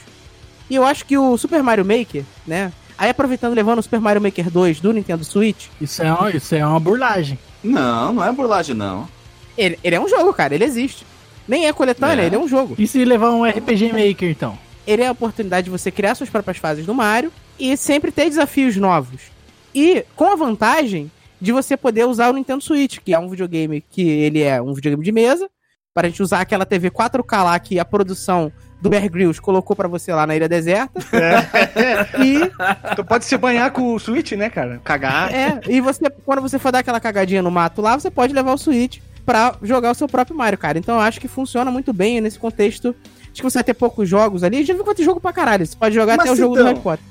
E 0.70 0.76
eu 0.76 0.86
acho 0.86 1.04
que 1.04 1.18
o 1.18 1.38
Super 1.38 1.62
Mario 1.62 1.84
Maker, 1.84 2.24
né? 2.48 2.72
Aí 2.98 3.10
aproveitando 3.10 3.54
levando 3.54 3.80
o 3.80 3.84
Super 3.84 4.00
Mario 4.00 4.22
Maker 4.22 4.50
2 4.50 4.80
do 4.80 4.94
Nintendo 4.94 5.24
Switch, 5.24 5.68
Isso 5.82 6.02
é 6.04 6.12
uma, 6.14 6.30
isso 6.32 6.56
é 6.56 6.66
uma 6.66 6.80
burlagem. 6.80 7.38
Não, 7.64 8.14
não 8.14 8.24
é 8.24 8.32
burlagem, 8.32 8.76
não. 8.76 9.08
ele, 9.58 9.80
ele 9.84 9.96
é 9.96 10.00
um 10.02 10.08
jogo, 10.08 10.34
cara, 10.34 10.54
ele 10.56 10.64
existe. 10.66 11.06
Nem 11.48 11.66
é 11.68 11.74
coletânea, 11.74 12.24
É. 12.24 12.26
ele 12.28 12.36
é 12.36 12.40
um 12.40 12.48
jogo. 12.48 12.76
E 12.78 12.88
se 12.88 13.04
levar 13.04 13.32
um 13.32 13.44
RPG 13.46 13.92
Maker, 13.94 14.30
então? 14.30 14.58
Ele 14.86 15.02
é 15.02 15.08
a 15.08 15.12
oportunidade 15.12 15.66
de 15.66 15.72
você 15.72 15.90
criar 15.92 16.16
suas 16.16 16.30
próprias 16.30 16.58
fases 16.58 16.86
do 16.86 16.94
Mario 16.94 17.32
e 17.60 17.76
sempre 17.78 18.12
ter 18.12 18.30
desafios 18.30 18.76
novos. 18.78 19.22
E 19.74 20.06
com 20.16 20.26
a 20.32 20.36
vantagem 20.36 21.10
de 21.42 21.52
você 21.52 21.76
poder 21.76 22.06
usar 22.06 22.30
o 22.30 22.34
Nintendo 22.34 22.64
Switch, 22.64 23.00
que 23.04 23.14
é 23.14 23.20
um 23.20 23.30
videogame 23.30 23.84
que 23.92 24.02
ele 24.02 24.42
é 24.42 24.62
um 24.62 24.74
videogame 24.74 25.04
de 25.04 25.12
mesa, 25.12 25.50
para 25.94 26.08
a 26.08 26.10
gente 26.10 26.24
usar 26.24 26.42
aquela 26.42 26.66
TV 26.66 26.90
4K 26.90 27.44
lá 27.44 27.60
que 27.60 27.80
a 27.80 27.86
produção 27.86 28.52
do 28.82 28.90
Bear 28.90 29.10
Grylls 29.10 29.40
colocou 29.40 29.76
pra 29.76 29.88
você 29.88 30.12
lá 30.12 30.26
na 30.26 30.36
Ilha 30.36 30.50
Deserta. 30.50 30.92
E 32.24 32.52
Tu 32.96 33.06
pode 33.06 33.26
se 33.26 33.38
banhar 33.38 33.72
com 33.72 33.94
o 33.94 34.00
Switch, 34.00 34.32
né, 34.34 34.50
cara? 34.50 34.82
Cagar. 34.84 35.32
É, 35.34 35.62
e 35.70 35.80
você, 35.80 36.10
quando 36.26 36.42
você 36.42 36.58
for 36.58 36.72
dar 36.72 36.80
aquela 36.80 37.00
cagadinha 37.00 37.42
no 37.44 37.52
mato 37.52 37.82
lá, 37.82 37.98
você 37.98 38.10
pode 38.10 38.34
levar 38.34 38.54
o 38.54 38.58
Switch 38.58 39.00
pra 39.26 39.56
jogar 39.62 39.92
o 39.92 39.96
seu 39.96 40.08
próprio 40.08 40.36
Mario, 40.36 40.58
cara. 40.58 40.78
Então 40.80 40.96
eu 40.96 41.02
acho 41.02 41.22
que 41.22 41.28
funciona 41.28 41.70
muito 41.70 41.94
bem 41.94 42.20
nesse 42.20 42.40
contexto. 42.40 42.96
Acho 43.32 43.34
que 43.36 43.44
você 43.44 43.60
vai 43.60 43.64
ter 43.64 43.74
poucos 43.76 44.10
jogos 44.10 44.44
ali. 44.44 44.64
Já 44.66 44.74
viu 44.74 44.84
quanto 44.84 45.04
jogo 45.04 45.22
pra 45.22 45.32
caralho. 45.32 45.66
Você 45.66 45.76
pode 45.76 45.94
jogar 45.96 46.18
Mas 46.18 46.26
até 46.26 46.32
o 46.32 46.36
jogo 46.36 46.54
então- 46.56 46.66
do 46.66 46.70
Harry 46.70 46.82
Potter. 46.82 47.06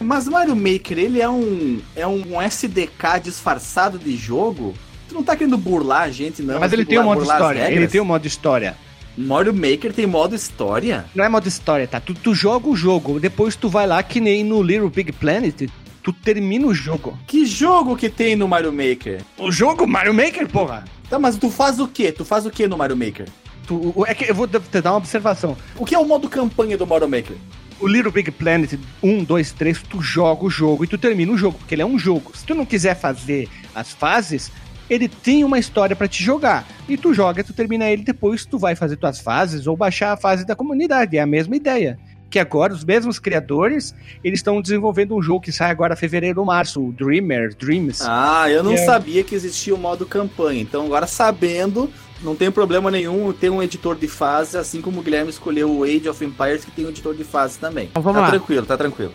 Mas 0.00 0.26
Mario 0.26 0.56
Maker, 0.56 0.98
ele 0.98 1.20
é 1.20 1.28
um 1.28 1.80
é 1.94 2.06
um 2.06 2.40
SDK 2.40 3.20
disfarçado 3.22 3.98
de 3.98 4.16
jogo? 4.16 4.72
Tu 5.10 5.14
não 5.14 5.24
tá 5.24 5.34
querendo 5.34 5.58
burlar 5.58 6.02
a 6.02 6.10
gente, 6.10 6.40
não? 6.40 6.60
Mas 6.60 6.72
ele 6.72 6.84
tem 6.84 6.96
um 6.96 7.02
modo 7.02 7.22
história. 7.24 7.68
Ele 7.68 7.88
tem 7.88 8.00
um 8.00 8.04
modo 8.04 8.24
história. 8.28 8.76
Mario 9.18 9.52
Maker 9.52 9.92
tem 9.92 10.06
modo 10.06 10.36
história? 10.36 11.04
Não 11.16 11.24
é 11.24 11.28
modo 11.28 11.48
história, 11.48 11.88
tá? 11.88 11.98
Tu, 11.98 12.14
tu 12.14 12.32
joga 12.32 12.68
o 12.68 12.76
jogo, 12.76 13.18
depois 13.18 13.56
tu 13.56 13.68
vai 13.68 13.88
lá, 13.88 14.00
que 14.04 14.20
nem 14.20 14.44
no 14.44 14.62
Little 14.62 14.88
Big 14.88 15.10
Planet, 15.10 15.68
tu 16.00 16.12
termina 16.12 16.64
o 16.64 16.72
jogo. 16.72 17.18
Que 17.26 17.44
jogo 17.44 17.96
que 17.96 18.08
tem 18.08 18.36
no 18.36 18.46
Mario 18.46 18.72
Maker? 18.72 19.20
O 19.36 19.50
jogo 19.50 19.84
Mario 19.84 20.14
Maker, 20.14 20.48
porra! 20.48 20.84
Tá, 21.08 21.18
mas 21.18 21.36
tu 21.36 21.50
faz 21.50 21.80
o 21.80 21.88
quê? 21.88 22.12
Tu 22.12 22.24
faz 22.24 22.46
o 22.46 22.50
quê 22.50 22.68
no 22.68 22.78
Mario 22.78 22.96
Maker? 22.96 23.26
Tu, 23.66 23.92
é 24.06 24.14
que 24.14 24.30
eu 24.30 24.34
vou 24.34 24.46
te 24.46 24.80
dar 24.80 24.92
uma 24.92 24.98
observação. 24.98 25.56
O 25.76 25.84
que 25.84 25.92
é 25.92 25.98
o 25.98 26.06
modo 26.06 26.28
campanha 26.28 26.78
do 26.78 26.86
Mario 26.86 27.08
Maker? 27.08 27.36
O 27.80 27.88
Little 27.88 28.12
Big 28.12 28.30
Planet 28.30 28.78
1, 29.02 29.24
2, 29.24 29.52
3, 29.52 29.82
tu 29.82 30.00
joga 30.00 30.44
o 30.44 30.50
jogo 30.50 30.84
e 30.84 30.86
tu 30.86 30.96
termina 30.96 31.32
o 31.32 31.36
jogo, 31.36 31.58
porque 31.58 31.74
ele 31.74 31.82
é 31.82 31.86
um 31.86 31.98
jogo. 31.98 32.30
Se 32.32 32.46
tu 32.46 32.54
não 32.54 32.64
quiser 32.64 32.94
fazer 32.94 33.48
as 33.74 33.90
fases, 33.90 34.52
ele 34.90 35.08
tem 35.08 35.44
uma 35.44 35.58
história 35.58 35.94
pra 35.96 36.08
te 36.08 36.22
jogar. 36.22 36.66
E 36.88 36.96
tu 36.96 37.14
joga, 37.14 37.44
tu 37.44 37.52
termina 37.52 37.88
ele, 37.88 38.02
depois 38.02 38.44
tu 38.44 38.58
vai 38.58 38.74
fazer 38.74 38.96
tuas 38.96 39.20
fases 39.20 39.66
ou 39.66 39.76
baixar 39.76 40.12
a 40.12 40.16
fase 40.16 40.44
da 40.44 40.56
comunidade. 40.56 41.16
É 41.16 41.20
a 41.20 41.26
mesma 41.26 41.56
ideia. 41.56 41.98
que 42.28 42.38
agora 42.38 42.72
os 42.72 42.84
mesmos 42.84 43.18
criadores, 43.18 43.92
eles 44.22 44.38
estão 44.38 44.62
desenvolvendo 44.62 45.16
um 45.16 45.20
jogo 45.20 45.40
que 45.40 45.50
sai 45.50 45.68
agora 45.68 45.94
em 45.94 45.96
fevereiro 45.96 46.38
ou 46.38 46.46
março, 46.46 46.80
o 46.80 46.92
Dreamer, 46.92 47.52
Dreams. 47.56 48.02
Ah, 48.06 48.48
eu 48.48 48.62
não 48.62 48.74
É. 48.74 48.76
sabia 48.76 49.24
que 49.24 49.34
existia 49.34 49.74
o 49.74 49.76
modo 49.76 50.06
campanha. 50.06 50.60
Então, 50.62 50.86
agora 50.86 51.08
sabendo, 51.08 51.90
não 52.22 52.36
tem 52.36 52.48
problema 52.48 52.88
nenhum 52.88 53.32
ter 53.32 53.50
um 53.50 53.60
editor 53.60 53.96
de 53.96 54.06
fase, 54.06 54.56
assim 54.56 54.80
como 54.80 55.00
o 55.00 55.02
Guilherme 55.02 55.28
escolheu 55.30 55.68
o 55.76 55.82
Age 55.82 56.08
of 56.08 56.24
Empires, 56.24 56.64
que 56.64 56.70
tem 56.70 56.86
um 56.86 56.90
editor 56.90 57.16
de 57.16 57.24
fase 57.24 57.58
também. 57.58 57.88
Então, 57.90 58.00
vamos 58.00 58.18
tá 58.20 58.26
lá. 58.26 58.30
tranquilo, 58.30 58.64
tá 58.64 58.76
tranquilo. 58.76 59.12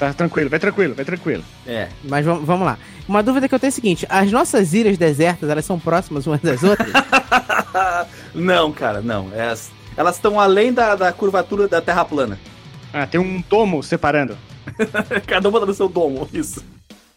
Tá 0.00 0.14
tranquilo, 0.14 0.48
vai 0.48 0.58
tranquilo, 0.58 0.94
vai 0.94 1.04
tranquilo. 1.04 1.44
É. 1.66 1.88
Mas 2.02 2.24
vamos, 2.24 2.42
vamos 2.46 2.64
lá. 2.64 2.78
Uma 3.06 3.22
dúvida 3.22 3.46
que 3.46 3.54
eu 3.54 3.58
tenho 3.58 3.68
é 3.68 3.72
a 3.72 3.74
seguinte: 3.74 4.06
as 4.08 4.32
nossas 4.32 4.72
ilhas 4.72 4.96
desertas, 4.96 5.50
elas 5.50 5.66
são 5.66 5.78
próximas 5.78 6.26
umas 6.26 6.40
das 6.40 6.62
outras? 6.62 6.90
não, 8.34 8.72
cara, 8.72 9.02
não. 9.02 9.30
Elas 9.34 9.70
elas 9.94 10.16
estão 10.16 10.40
além 10.40 10.72
da, 10.72 10.94
da 10.96 11.12
curvatura 11.12 11.68
da 11.68 11.82
Terra 11.82 12.02
plana. 12.06 12.38
Ah, 12.94 13.06
tem 13.06 13.20
um 13.20 13.42
domo 13.46 13.82
separando. 13.82 14.38
Cada 15.26 15.50
uma 15.50 15.60
no 15.60 15.74
seu 15.74 15.86
domo, 15.86 16.26
isso. 16.32 16.64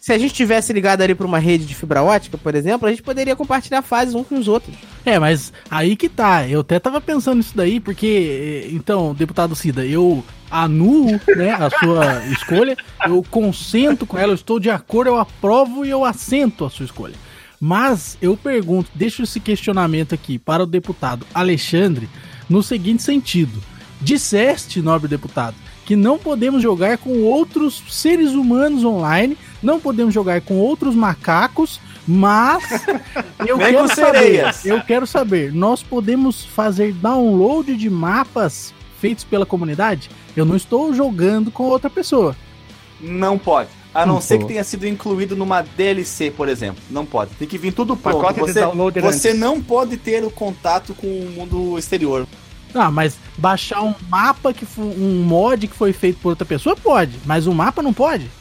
Se 0.04 0.12
a 0.12 0.18
gente 0.18 0.34
tivesse 0.34 0.74
ligado 0.74 1.02
ali 1.02 1.16
pra 1.16 1.26
uma 1.26 1.40
rede 1.40 1.66
de 1.66 1.74
fibra 1.74 2.04
ótica, 2.04 2.38
por 2.38 2.54
exemplo, 2.56 2.86
a 2.86 2.92
gente 2.92 3.02
poderia 3.02 3.38
compartilhar 3.38 3.82
fases 3.82 4.14
uns 4.14 4.28
com 4.28 4.38
os 4.38 4.50
outros. 4.50 4.76
É, 5.06 5.18
mas 5.18 5.54
aí 5.72 5.96
que 5.96 6.10
tá. 6.10 6.46
Eu 6.46 6.60
até 6.60 6.78
tava 6.78 7.00
pensando 7.00 7.38
nisso 7.38 7.56
daí, 7.56 7.80
porque, 7.80 8.66
eh, 8.66 8.70
então, 8.74 9.16
deputado 9.16 9.56
Cida, 9.56 9.86
eu 9.86 10.22
anulo 10.52 11.22
né, 11.38 11.52
a 11.52 11.70
sua 11.70 12.22
escolha, 12.28 12.76
eu 13.08 13.24
consento 13.32 14.06
com 14.06 14.18
ela, 14.18 14.34
eu 14.34 14.36
estou 14.36 14.60
de 14.60 14.70
acordo, 14.70 15.12
eu 15.12 15.18
aprovo 15.18 15.86
e 15.86 15.90
eu 15.90 16.04
assento 16.04 16.66
a 16.66 16.70
sua 16.70 16.84
escolha. 16.84 17.16
Mas 17.58 18.18
eu 18.22 18.36
pergunto, 18.36 18.92
deixo 18.94 19.24
esse 19.24 19.40
questionamento 19.40 20.14
aqui 20.14 20.38
para 20.38 20.64
o 20.64 20.68
deputado 20.68 21.26
Alexandre 21.34 22.10
no 22.50 22.62
seguinte 22.62 23.04
sentido: 23.04 23.64
disseste, 24.02 24.82
nobre 24.82 25.08
deputado, 25.08 25.56
que 25.86 25.96
não 25.96 26.20
podemos 26.20 26.62
jogar 26.62 26.98
com 26.98 27.22
outros 27.22 27.82
seres 27.90 28.32
humanos 28.32 28.84
online, 28.84 29.38
não 29.64 29.80
podemos 29.80 30.14
jogar 30.14 30.42
com 30.42 30.56
outros 30.60 30.94
macacos, 30.96 31.80
mas 32.08 32.64
eu 33.48 33.58
Nem 33.58 33.74
quero 33.74 33.88
saber, 33.88 34.20
sereias. 34.20 34.66
eu 34.66 34.82
quero 34.82 35.08
saber, 35.08 35.54
nós 35.54 35.82
podemos 35.82 36.44
fazer 36.46 36.94
download 36.94 37.76
de 37.76 37.90
mapas 37.90 38.74
feitos 39.00 39.24
pela 39.24 39.46
comunidade? 39.46 40.10
Eu 40.36 40.46
não 40.46 40.56
estou 40.56 40.94
jogando 40.94 41.50
com 41.52 41.64
outra 41.64 41.90
pessoa. 41.90 42.36
Não 43.00 43.38
pode. 43.38 43.70
A 43.94 44.06
não 44.08 44.18
Hum, 44.18 44.22
ser 44.22 44.36
pô. 44.40 44.42
que 44.42 44.54
tenha 44.54 44.64
sido 44.64 44.88
incluído 44.88 45.36
numa 45.36 45.62
DLC, 45.62 46.32
por 46.32 46.50
exemplo. 46.50 46.82
Não 46.90 47.06
pode. 47.06 47.32
Tem 47.36 47.48
que 47.48 47.58
vir 47.60 47.72
tudo 47.74 47.96
pronto. 47.96 48.18
Pacote 48.18 48.40
de 48.40 48.52
Você, 48.52 48.60
download 48.62 49.00
você 49.02 49.30
antes. 49.30 49.40
não 49.40 49.62
pode 49.62 49.98
ter 49.98 50.24
o 50.24 50.32
contato 50.32 50.96
com 50.96 51.06
o 51.08 51.30
mundo 51.36 51.78
exterior. 51.78 52.26
Ah, 52.74 52.90
mas 52.90 53.16
baixar 53.38 53.84
um 53.84 53.94
mapa 54.10 54.52
que 54.52 54.66
foi 54.66 54.86
um 54.86 55.22
mod 55.24 55.68
que 55.68 55.76
foi 55.76 55.94
feito 55.94 56.18
por 56.20 56.30
outra 56.30 56.44
pessoa 56.46 56.76
pode, 56.76 57.20
mas 57.24 57.46
o 57.46 57.54
mapa 57.54 57.84
não 57.84 57.94
pode. 57.94 58.32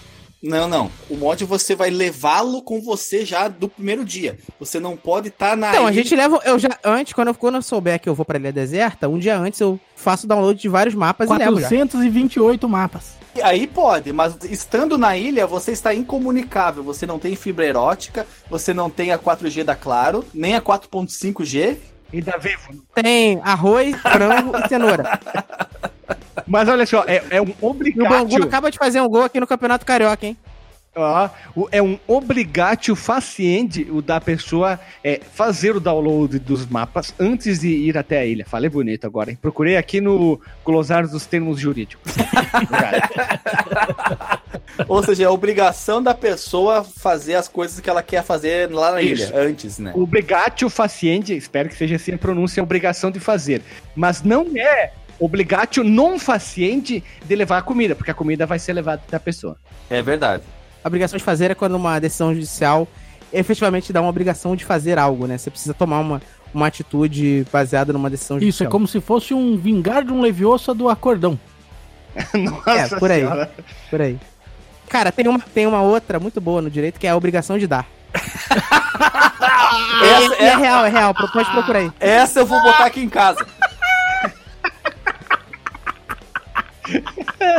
Não, 0.42 0.66
não. 0.66 0.90
O 1.08 1.16
mod 1.16 1.44
você 1.44 1.74
vai 1.76 1.88
levá-lo 1.88 2.62
com 2.62 2.80
você 2.80 3.24
já 3.24 3.46
do 3.46 3.68
primeiro 3.68 4.04
dia. 4.04 4.36
Você 4.58 4.80
não 4.80 4.96
pode 4.96 5.28
estar 5.28 5.56
na 5.56 5.70
Então, 5.70 5.86
a 5.86 5.92
ilha- 5.92 6.02
gente 6.02 6.16
leva. 6.16 6.40
Eu 6.44 6.58
já. 6.58 6.70
Antes, 6.84 7.12
quando 7.12 7.28
eu, 7.28 7.34
quando 7.34 7.54
eu 7.56 7.62
souber 7.62 8.00
que 8.00 8.08
eu 8.08 8.14
vou 8.14 8.24
pra 8.24 8.38
ilha 8.38 8.52
deserta, 8.52 9.08
um 9.08 9.18
dia 9.18 9.38
antes 9.38 9.60
eu 9.60 9.78
faço 9.94 10.26
download 10.26 10.60
de 10.60 10.68
vários 10.68 10.94
mapas 10.96 11.30
e 11.30 11.32
levo 11.32 11.60
já. 11.60 11.68
428 11.68 12.68
mapas. 12.68 13.12
Aí 13.42 13.66
pode, 13.66 14.12
mas 14.12 14.36
estando 14.44 14.98
na 14.98 15.16
ilha, 15.16 15.46
você 15.46 15.72
está 15.72 15.94
incomunicável. 15.94 16.82
Você 16.82 17.06
não 17.06 17.18
tem 17.18 17.34
fibra 17.34 17.64
erótica, 17.64 18.26
você 18.50 18.74
não 18.74 18.90
tem 18.90 19.10
a 19.12 19.18
4G 19.18 19.64
da 19.64 19.74
Claro, 19.74 20.24
nem 20.34 20.54
a 20.54 20.60
4.5G. 20.60 21.76
E 22.12 22.20
da 22.20 22.36
Vivo. 22.36 22.84
Tem 22.94 23.40
arroz, 23.42 23.96
frango 23.96 24.56
e 24.58 24.68
cenoura. 24.68 25.18
Mas 26.46 26.68
olha 26.68 26.84
só, 26.84 27.04
é, 27.06 27.22
é 27.30 27.40
um 27.40 27.46
E 27.84 28.02
o 28.02 28.08
Bangu 28.08 28.42
acaba 28.42 28.70
de 28.70 28.78
fazer 28.78 29.00
um 29.00 29.08
gol 29.08 29.24
aqui 29.24 29.40
no 29.40 29.46
Campeonato 29.46 29.86
Carioca, 29.86 30.26
hein? 30.26 30.36
O- 31.56 31.68
é 31.72 31.82
um 31.82 31.98
obrigátil 32.06 32.94
faciente 32.94 33.86
o 33.90 34.02
da 34.02 34.20
pessoa 34.20 34.78
é, 35.02 35.20
fazer 35.32 35.74
o 35.74 35.80
download 35.80 36.38
dos 36.38 36.66
mapas 36.66 37.14
antes 37.18 37.60
de 37.60 37.68
ir 37.68 37.96
até 37.96 38.18
a 38.18 38.26
ilha. 38.26 38.44
Falei 38.46 38.68
bonito 38.68 39.06
agora, 39.06 39.30
hein? 39.30 39.38
Procurei 39.40 39.76
aqui 39.76 40.00
no 40.00 40.40
glossário 40.64 41.08
dos 41.08 41.24
termos 41.24 41.58
jurídicos. 41.58 42.12
Ou 44.88 45.02
seja, 45.02 45.24
é 45.24 45.26
a 45.26 45.30
obrigação 45.30 46.02
da 46.02 46.14
pessoa 46.14 46.84
fazer 46.84 47.34
as 47.34 47.48
coisas 47.48 47.80
que 47.80 47.88
ela 47.88 48.02
quer 48.02 48.22
fazer 48.22 48.70
lá 48.70 48.92
na 48.92 49.02
Isso. 49.02 49.24
ilha, 49.24 49.38
antes, 49.38 49.78
né? 49.78 49.92
Obrigatio 49.94 50.68
faciente, 50.68 51.34
espero 51.36 51.68
que 51.68 51.74
seja 51.76 51.96
assim 51.96 52.12
a 52.12 52.18
pronúncia, 52.18 52.60
é 52.60 52.62
obrigação 52.62 53.10
de 53.10 53.20
fazer. 53.20 53.62
Mas 53.94 54.22
não 54.22 54.46
é 54.56 54.92
obrigatio 55.18 55.84
não 55.84 56.18
faciente 56.18 57.02
de 57.24 57.34
levar 57.36 57.58
a 57.58 57.62
comida, 57.62 57.94
porque 57.94 58.10
a 58.10 58.14
comida 58.14 58.44
vai 58.44 58.58
ser 58.58 58.72
levada 58.72 59.02
da 59.10 59.20
pessoa. 59.20 59.56
É 59.88 60.02
verdade. 60.02 60.42
A 60.84 60.88
obrigação 60.88 61.16
de 61.16 61.24
fazer 61.24 61.50
é 61.50 61.54
quando 61.54 61.74
uma 61.74 61.98
decisão 62.00 62.34
judicial 62.34 62.88
efetivamente 63.32 63.92
dá 63.92 64.00
uma 64.00 64.10
obrigação 64.10 64.54
de 64.56 64.64
fazer 64.64 64.98
algo, 64.98 65.26
né? 65.26 65.38
Você 65.38 65.50
precisa 65.50 65.72
tomar 65.72 66.00
uma, 66.00 66.20
uma 66.52 66.66
atitude 66.66 67.46
baseada 67.52 67.92
numa 67.92 68.10
decisão 68.10 68.36
Isso, 68.36 68.44
é 68.44 68.46
judicial. 68.46 68.70
como 68.70 68.86
se 68.88 69.00
fosse 69.00 69.32
um 69.32 69.56
vingar 69.56 70.04
de 70.04 70.12
um 70.12 70.20
leviosa 70.20 70.74
do 70.74 70.88
acordão. 70.88 71.38
Nossa 72.34 72.70
É, 72.70 72.88
por 72.98 73.10
aí. 73.10 73.20
Senhora. 73.20 73.50
Por 73.90 74.00
aí. 74.02 74.18
Cara, 74.88 75.10
tem 75.10 75.26
uma, 75.26 75.38
tem 75.38 75.66
uma 75.66 75.80
outra 75.80 76.20
muito 76.20 76.40
boa 76.40 76.60
no 76.60 76.70
direito 76.70 77.00
que 77.00 77.06
é 77.06 77.10
a 77.10 77.16
obrigação 77.16 77.56
de 77.58 77.66
dar. 77.66 77.86
Essa, 80.02 80.34
É, 80.34 80.44
é- 80.48 80.56
real, 80.56 80.84
é 80.84 80.90
real. 80.90 81.14
Pode 81.14 81.50
procurar 81.50 81.78
aí. 81.78 81.92
essa 81.98 82.40
eu 82.40 82.46
vou 82.46 82.60
botar 82.62 82.84
aqui 82.84 83.00
em 83.00 83.08
casa. 83.08 83.46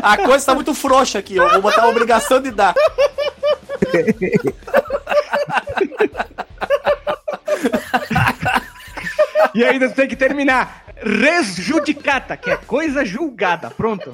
A 0.04 0.18
coisa 0.18 0.46
tá 0.46 0.54
muito 0.54 0.74
frouxa 0.76 1.18
aqui, 1.20 1.36
eu 1.38 1.50
vou 1.50 1.62
botar 1.62 1.84
a 1.84 1.88
obrigação 1.88 2.40
de 2.42 2.52
dar. 2.52 2.74
E 9.54 9.64
ainda 9.64 9.88
tem 9.90 10.08
que 10.08 10.16
terminar. 10.16 10.86
Res 10.98 11.56
judicata, 11.56 12.36
que 12.36 12.50
é 12.50 12.58
coisa 12.58 13.06
julgada. 13.06 13.70
Pronto. 13.70 14.12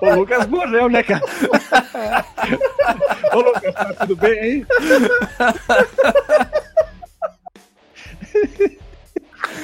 o 0.00 0.14
Lucas 0.14 0.46
morreu, 0.48 0.88
né, 0.88 1.02
cara? 1.02 1.22
Ô, 3.32 3.40
Lucas, 3.40 3.74
tá 3.74 3.84
tudo 4.00 4.16
bem 4.16 4.40
aí? 4.40 4.66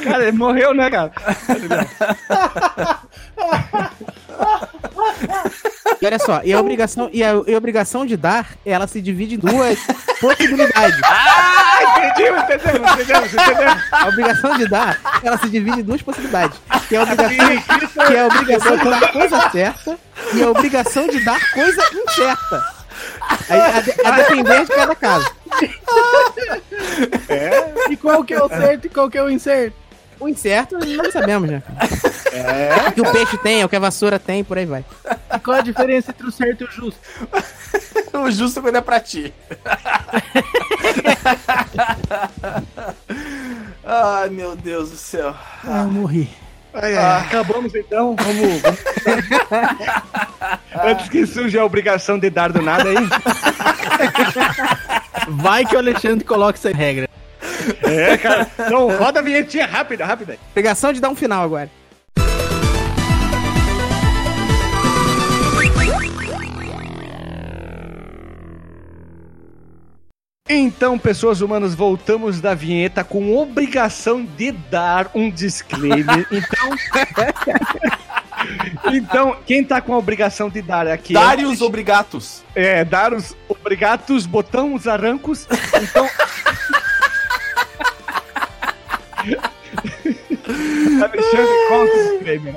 Cara, 0.05 0.23
ele 0.23 0.37
morreu, 0.37 0.75
né, 0.75 0.91
cara? 0.91 1.13
E 6.03 6.07
olha 6.07 6.19
só, 6.19 6.41
e 6.43 6.53
a 6.53 6.59
obrigação, 6.59 7.09
e 7.13 7.23
a, 7.23 7.29
e 7.47 7.55
a 7.55 7.57
obrigação 7.59 8.05
de 8.05 8.17
dar, 8.17 8.49
ela 8.67 8.89
se 8.89 9.01
divide 9.01 9.37
em 9.37 9.39
duas 9.39 9.79
possibilidades. 10.21 10.99
Ah, 11.85 12.09
entendemos, 12.11 12.43
entendemos, 12.43 12.91
entendemos, 12.93 13.33
entendemos. 13.35 13.83
A 13.93 14.09
obrigação 14.09 14.57
de 14.59 14.69
dar, 14.69 15.01
ela 15.23 15.39
se 15.39 15.49
divide 15.49 15.81
em 15.81 15.83
duas 15.83 16.03
possibilidades. 16.03 16.59
Que 16.89 16.97
é 16.97 16.99
a 16.99 17.03
obrigação, 17.05 18.07
que 18.07 18.15
é 18.15 18.21
a 18.21 18.27
obrigação 18.27 18.77
de 18.77 18.85
dar 18.91 19.13
coisa 19.13 19.51
certa 19.51 19.99
e 20.35 20.43
a 20.43 20.51
obrigação 20.51 21.07
de 21.09 21.25
dar 21.25 21.53
coisa 21.53 21.83
incerta. 21.95 22.65
A, 23.49 23.81
de- 23.81 24.07
a 24.07 24.11
depender 24.13 24.61
de 24.65 24.67
cada 24.73 24.95
caso. 24.95 25.31
E 27.91 27.97
qual 27.97 28.25
que 28.25 28.35
é 28.35 28.43
o 28.43 28.49
certo 28.49 28.87
e 28.87 28.91
qual 28.91 29.09
que 29.11 29.19
é 29.19 29.23
o 29.23 29.31
incerto? 29.31 29.77
O 30.23 30.29
incerto, 30.29 30.79
não 30.79 31.11
sabemos, 31.11 31.51
né? 31.51 31.61
É. 32.33 32.89
O 32.89 32.93
que 32.93 33.01
o 33.01 33.11
peixe 33.11 33.37
tem, 33.39 33.65
o 33.65 33.69
que 33.69 33.75
a 33.75 33.81
vassoura 33.81 34.21
tem, 34.21 34.45
por 34.45 34.57
aí 34.57 34.65
vai. 34.65 34.85
E 35.35 35.39
qual 35.41 35.59
a 35.59 35.63
diferença 35.63 36.13
entre 36.13 36.29
o 36.29 36.31
certo 36.31 36.61
e 36.61 36.65
o 36.65 36.71
justo? 36.71 37.01
O 38.15 38.31
justo 38.31 38.61
quando 38.61 38.77
é 38.77 38.83
pra 38.83 39.01
ti. 39.01 39.33
Ai, 43.83 44.29
meu 44.29 44.55
Deus 44.55 44.91
do 44.91 44.97
céu. 44.97 45.35
Ah, 45.65 45.85
eu 45.85 45.91
morri. 45.91 46.29
Ai, 46.75 46.95
ai, 46.95 47.21
acabamos 47.23 47.75
então, 47.75 48.15
vamos. 48.15 48.61
vamos... 48.61 48.81
Antes 50.85 51.09
que 51.09 51.27
surja 51.27 51.63
a 51.63 51.65
obrigação 51.65 52.19
de 52.19 52.29
dar 52.29 52.53
do 52.53 52.61
nada 52.61 52.91
aí. 52.91 52.97
Vai 55.29 55.65
que 55.65 55.75
o 55.75 55.79
Alexandre 55.79 56.23
coloca 56.25 56.59
essa 56.59 56.71
regra. 56.71 57.09
É, 57.83 58.17
cara. 58.17 58.47
Então, 58.59 58.89
roda 58.97 59.21
a 59.21 59.23
vinhetinha 59.23 59.67
rápida, 59.67 60.05
rápida. 60.05 60.39
Obrigação 60.51 60.93
de 60.93 61.01
dar 61.01 61.11
um 61.11 61.15
final 61.15 61.45
agora. 61.45 61.71
Então, 70.55 70.99
pessoas 70.99 71.41
humanas, 71.41 71.75
voltamos 71.75 72.41
da 72.41 72.55
vinheta 72.55 73.03
com 73.03 73.35
obrigação 73.37 74.25
de 74.25 74.53
dar 74.53 75.11
um 75.15 75.31
disclaimer. 75.31 76.27
Então. 76.33 76.71
então, 78.93 79.37
quem 79.47 79.65
tá 79.65 79.81
com 79.81 79.95
a 79.95 79.99
obrigação 79.99 80.51
de 80.51 80.61
dar 80.61 80.87
aqui? 80.89 81.15
Darius 81.15 81.63
Obrigatos. 81.63 82.43
É, 82.55 82.85
dar 82.85 83.15
os 83.15 83.37
obrigatos, 83.49 84.27
botão 84.27 84.75
os 84.75 84.87
arrancos. 84.87 85.47
Então. 85.81 86.09
Alexandre, 91.03 91.69
conta 91.69 91.93
o 91.93 92.13
disclaimer. 92.13 92.55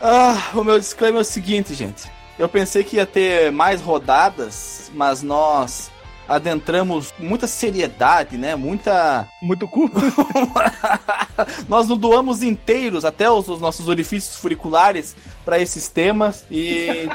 Ah, 0.00 0.50
o 0.54 0.64
meu 0.64 0.78
disclaimer 0.78 1.18
é 1.18 1.22
o 1.22 1.24
seguinte, 1.24 1.74
gente. 1.74 2.10
Eu 2.38 2.48
pensei 2.48 2.82
que 2.82 2.96
ia 2.96 3.06
ter 3.06 3.52
mais 3.52 3.80
rodadas, 3.80 4.90
mas 4.94 5.22
nós 5.22 5.92
adentramos 6.28 7.10
com 7.12 7.22
muita 7.24 7.46
seriedade, 7.46 8.36
né? 8.36 8.56
Muita. 8.56 9.28
Muito 9.40 9.68
cu. 9.68 9.90
nós 11.68 11.88
nos 11.88 11.98
doamos 11.98 12.42
inteiros, 12.42 13.04
até 13.04 13.30
os, 13.30 13.48
os 13.48 13.60
nossos 13.60 13.86
orifícios 13.88 14.36
furiculares, 14.36 15.14
para 15.44 15.58
esses 15.58 15.88
temas 15.88 16.44
e. 16.50 17.08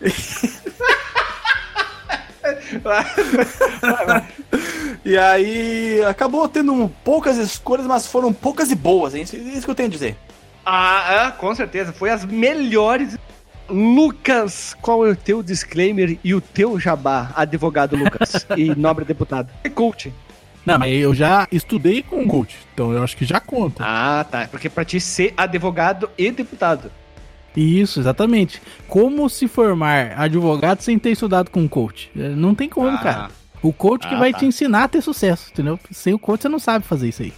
e 5.04 5.16
aí 5.16 6.02
acabou 6.04 6.48
tendo 6.48 6.90
poucas 7.04 7.38
escolhas, 7.38 7.86
mas 7.86 8.06
foram 8.06 8.32
poucas 8.32 8.70
e 8.70 8.74
boas, 8.74 9.14
hein? 9.14 9.22
Isso 9.22 9.36
isso 9.36 9.64
que 9.64 9.70
eu 9.70 9.74
tenho 9.74 9.88
a 9.88 9.92
dizer. 9.92 10.16
Ah, 10.64 11.26
ah, 11.26 11.32
com 11.32 11.54
certeza. 11.54 11.92
Foi 11.92 12.10
as 12.10 12.24
melhores. 12.24 13.18
Lucas, 13.68 14.76
qual 14.82 15.06
é 15.06 15.10
o 15.10 15.16
teu 15.16 15.42
disclaimer 15.42 16.18
e 16.22 16.34
o 16.34 16.40
teu 16.40 16.78
jabá, 16.78 17.30
advogado 17.34 17.96
Lucas 17.96 18.46
e 18.56 18.74
nobre 18.74 19.04
deputado? 19.04 19.50
E 19.64 19.70
coach. 19.70 20.12
Não, 20.66 20.78
mas 20.78 20.92
eu 20.92 21.14
já 21.14 21.48
estudei 21.50 22.02
com 22.02 22.26
coach, 22.26 22.56
então 22.72 22.92
eu 22.92 23.02
acho 23.02 23.16
que 23.16 23.24
já 23.24 23.40
conta. 23.40 23.82
Ah, 23.84 24.24
tá. 24.28 24.46
Porque 24.48 24.68
pra 24.68 24.84
ti 24.84 25.00
ser 25.00 25.32
advogado 25.36 26.10
e 26.18 26.30
deputado. 26.30 26.90
Isso, 27.56 28.00
exatamente. 28.00 28.60
Como 28.88 29.28
se 29.28 29.46
formar 29.46 30.18
advogado 30.18 30.80
sem 30.80 30.98
ter 30.98 31.10
estudado 31.10 31.50
com 31.50 31.60
um 31.60 31.68
coach? 31.68 32.10
É, 32.16 32.28
Não 32.30 32.54
tem 32.54 32.68
como, 32.68 32.88
Ah. 32.88 32.98
cara. 32.98 33.30
O 33.62 33.72
coach 33.72 34.08
que 34.08 34.14
Ah, 34.14 34.18
vai 34.18 34.32
tá. 34.32 34.38
te 34.40 34.46
ensinar 34.46 34.84
a 34.84 34.88
ter 34.88 35.00
sucesso, 35.02 35.50
entendeu? 35.52 35.78
Sem 35.90 36.12
o 36.14 36.18
coach 36.18 36.42
você 36.42 36.48
não 36.48 36.58
sabe 36.58 36.84
fazer 36.84 37.08
isso 37.10 37.22
aí. 37.22 37.32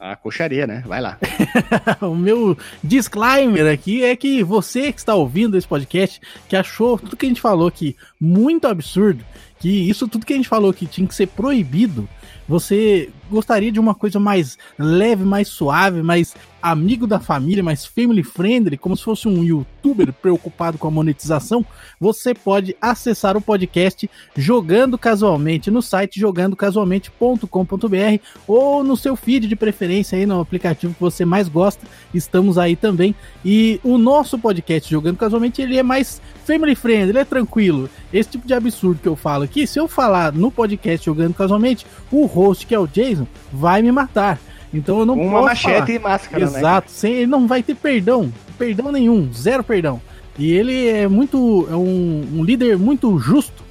Ah, 0.00 0.14
coxaria, 0.16 0.64
né? 0.66 0.82
Vai 0.86 1.00
lá. 1.00 1.18
o 2.00 2.14
meu 2.14 2.56
disclaimer 2.82 3.66
aqui 3.72 4.02
é 4.04 4.14
que 4.16 4.42
você 4.44 4.92
que 4.92 4.98
está 5.00 5.14
ouvindo 5.14 5.58
esse 5.58 5.66
podcast, 5.66 6.20
que 6.48 6.54
achou 6.56 6.98
tudo 6.98 7.16
que 7.16 7.26
a 7.26 7.28
gente 7.28 7.40
falou 7.40 7.66
aqui 7.68 7.96
muito 8.20 8.66
absurdo, 8.68 9.24
que 9.58 9.68
isso 9.90 10.06
tudo 10.08 10.24
que 10.24 10.32
a 10.32 10.36
gente 10.36 10.48
falou 10.48 10.72
que 10.72 10.86
tinha 10.86 11.06
que 11.06 11.14
ser 11.14 11.26
proibido, 11.26 12.08
você 12.48 13.10
gostaria 13.30 13.70
de 13.70 13.80
uma 13.80 13.94
coisa 13.94 14.18
mais 14.18 14.58
leve, 14.78 15.24
mais 15.24 15.48
suave, 15.48 16.02
mais 16.02 16.34
amigo 16.62 17.06
da 17.06 17.20
família, 17.20 17.62
mais 17.62 17.86
family 17.86 18.22
friendly, 18.22 18.76
como 18.76 18.96
se 18.96 19.04
fosse 19.04 19.28
um 19.28 19.42
youtuber 19.42 20.12
preocupado 20.12 20.76
com 20.76 20.88
a 20.88 20.90
monetização, 20.90 21.64
você 22.00 22.34
pode 22.34 22.76
acessar 22.80 23.36
o 23.36 23.40
podcast 23.40 24.10
jogando 24.36 24.98
casualmente 24.98 25.70
no 25.70 25.80
site 25.80 26.20
jogandocasualmente.com.br 26.20 28.22
ou 28.46 28.82
no 28.82 28.96
seu 28.96 29.16
feed 29.16 29.46
de 29.46 29.56
preferência 29.56 30.18
aí 30.18 30.26
no 30.26 30.40
aplicativo 30.40 30.94
que 30.94 31.00
você 31.00 31.24
mais 31.24 31.48
gosta. 31.48 31.86
Estamos 32.12 32.58
aí 32.58 32.76
também. 32.76 33.14
E 33.44 33.80
o 33.82 33.98
nosso 33.98 34.38
podcast 34.38 34.90
Jogando 34.90 35.16
Casualmente, 35.16 35.62
ele 35.62 35.78
é 35.78 35.82
mais 35.82 36.20
family 36.44 36.74
friendly, 36.74 37.10
ele 37.10 37.18
é 37.18 37.24
tranquilo. 37.24 37.88
Esse 38.12 38.30
tipo 38.30 38.46
de 38.46 38.54
absurdo 38.54 39.00
que 39.00 39.08
eu 39.08 39.16
falo 39.16 39.44
aqui, 39.44 39.66
se 39.66 39.78
eu 39.78 39.86
falar 39.86 40.32
no 40.32 40.50
podcast 40.50 41.04
Jogando 41.04 41.34
Casualmente, 41.34 41.86
o 42.10 42.26
host, 42.26 42.66
que 42.66 42.74
é 42.74 42.78
o 42.78 42.86
Jason, 42.86 43.17
vai 43.52 43.82
me 43.82 43.92
matar. 43.92 44.38
Então 44.72 45.00
eu 45.00 45.06
não 45.06 45.14
Uma 45.14 45.30
posso 45.30 45.44
machete 45.46 45.74
falar. 45.74 45.90
e 45.90 45.98
máscara, 45.98 46.50
né? 46.50 46.58
Exato, 46.58 46.90
sem, 46.90 47.14
ele 47.14 47.26
não 47.26 47.46
vai 47.46 47.62
ter 47.62 47.74
perdão, 47.74 48.32
perdão 48.58 48.92
nenhum, 48.92 49.32
zero 49.32 49.64
perdão. 49.64 50.00
E 50.38 50.52
ele 50.52 50.86
é 50.88 51.08
muito, 51.08 51.66
é 51.70 51.74
um, 51.74 52.26
um 52.34 52.44
líder 52.44 52.78
muito 52.78 53.18
justo, 53.18 53.62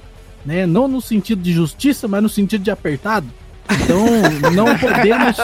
né? 0.44 0.66
Não 0.66 0.88
no 0.88 1.00
sentido 1.00 1.40
de 1.40 1.52
justiça, 1.52 2.06
mas 2.08 2.22
no 2.22 2.28
sentido 2.28 2.62
de 2.62 2.70
apertado. 2.70 3.26
Então 3.70 4.06
não 4.52 4.76
podemos, 4.76 5.36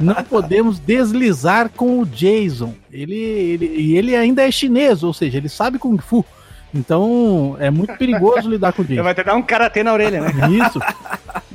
não 0.00 0.24
podemos 0.24 0.78
deslizar 0.78 1.70
com 1.70 2.00
o 2.00 2.06
Jason. 2.06 2.74
Ele, 2.92 3.14
ele, 3.14 3.66
e 3.66 3.96
ele 3.96 4.14
ainda 4.14 4.42
é 4.46 4.50
chinês, 4.50 5.02
ou 5.02 5.12
seja, 5.12 5.38
ele 5.38 5.48
sabe 5.48 5.78
kung 5.78 5.98
fu. 5.98 6.24
Então 6.74 7.56
é 7.58 7.70
muito 7.70 7.94
perigoso 7.96 8.48
lidar 8.48 8.72
com 8.72 8.82
o 8.82 8.84
Jason. 8.84 9.02
Vai 9.02 9.14
te 9.14 9.22
dar 9.24 9.34
um 9.34 9.42
karatê 9.42 9.82
na 9.82 9.92
orelha, 9.92 10.20
né? 10.20 10.32
Isso. 10.66 10.80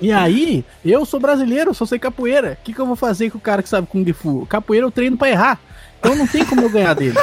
E 0.02 0.11
aí, 0.11 0.65
eu 0.84 1.06
sou 1.06 1.19
brasileiro, 1.19 1.73
só 1.73 1.85
sei 1.85 1.99
capoeira. 1.99 2.57
O 2.60 2.64
que, 2.64 2.73
que 2.73 2.80
eu 2.80 2.85
vou 2.85 2.95
fazer 2.95 3.30
com 3.30 3.38
o 3.38 3.41
cara 3.41 3.61
que 3.64 3.69
sabe 3.69 3.88
Kung 3.88 4.11
Fu? 4.14 4.45
Capoeira 4.48 4.85
eu 4.85 4.91
treino 4.91 5.15
pra 5.18 5.30
errar. 5.30 5.60
Então 5.99 6.15
não 6.18 6.27
tem 6.27 6.44
como 6.44 6.61
eu 6.64 6.69
ganhar 6.69 6.94
dele. 6.94 7.15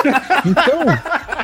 Então, 0.46 0.80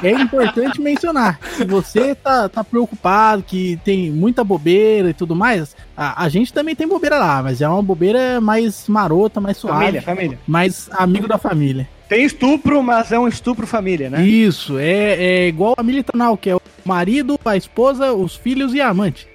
é 0.02 0.10
importante 0.10 0.81
mencionar. 0.81 1.39
Se 1.55 1.64
você 1.64 2.14
tá, 2.14 2.48
tá 2.48 2.64
preocupado, 2.64 3.43
que 3.43 3.78
tem 3.85 4.10
muita 4.10 4.43
bobeira 4.43 5.10
e 5.10 5.12
tudo 5.12 5.36
mais, 5.36 5.77
a, 5.94 6.24
a 6.24 6.28
gente 6.31 6.51
também 6.51 6.74
tem 6.74 6.89
bobeira 6.89 7.18
lá, 7.18 7.43
mas 7.43 7.60
é 7.60 7.68
uma 7.68 7.82
bobeira 7.82 8.40
mais 8.40 8.89
marota, 8.89 9.39
mais 9.39 9.59
suave, 9.59 9.78
Família, 9.81 10.02
família. 10.02 10.39
mais 10.47 10.89
amigo 10.93 11.28
da 11.28 11.36
família. 11.36 11.86
Tem 12.09 12.24
estupro, 12.24 12.83
mas 12.83 13.11
é 13.11 13.19
um 13.19 13.27
estupro 13.27 13.66
família, 13.66 14.09
né? 14.09 14.23
Isso, 14.23 14.78
é, 14.78 15.15
é 15.15 15.49
igual 15.49 15.74
a 15.77 15.83
militanal, 15.83 16.37
que 16.37 16.51
é 16.51 16.55
o 16.55 16.62
marido, 16.85 17.39
a 17.45 17.57
esposa, 17.57 18.12
os 18.12 18.37
filhos 18.37 18.73
e 18.74 18.81
a 18.81 18.89
amante. 18.89 19.27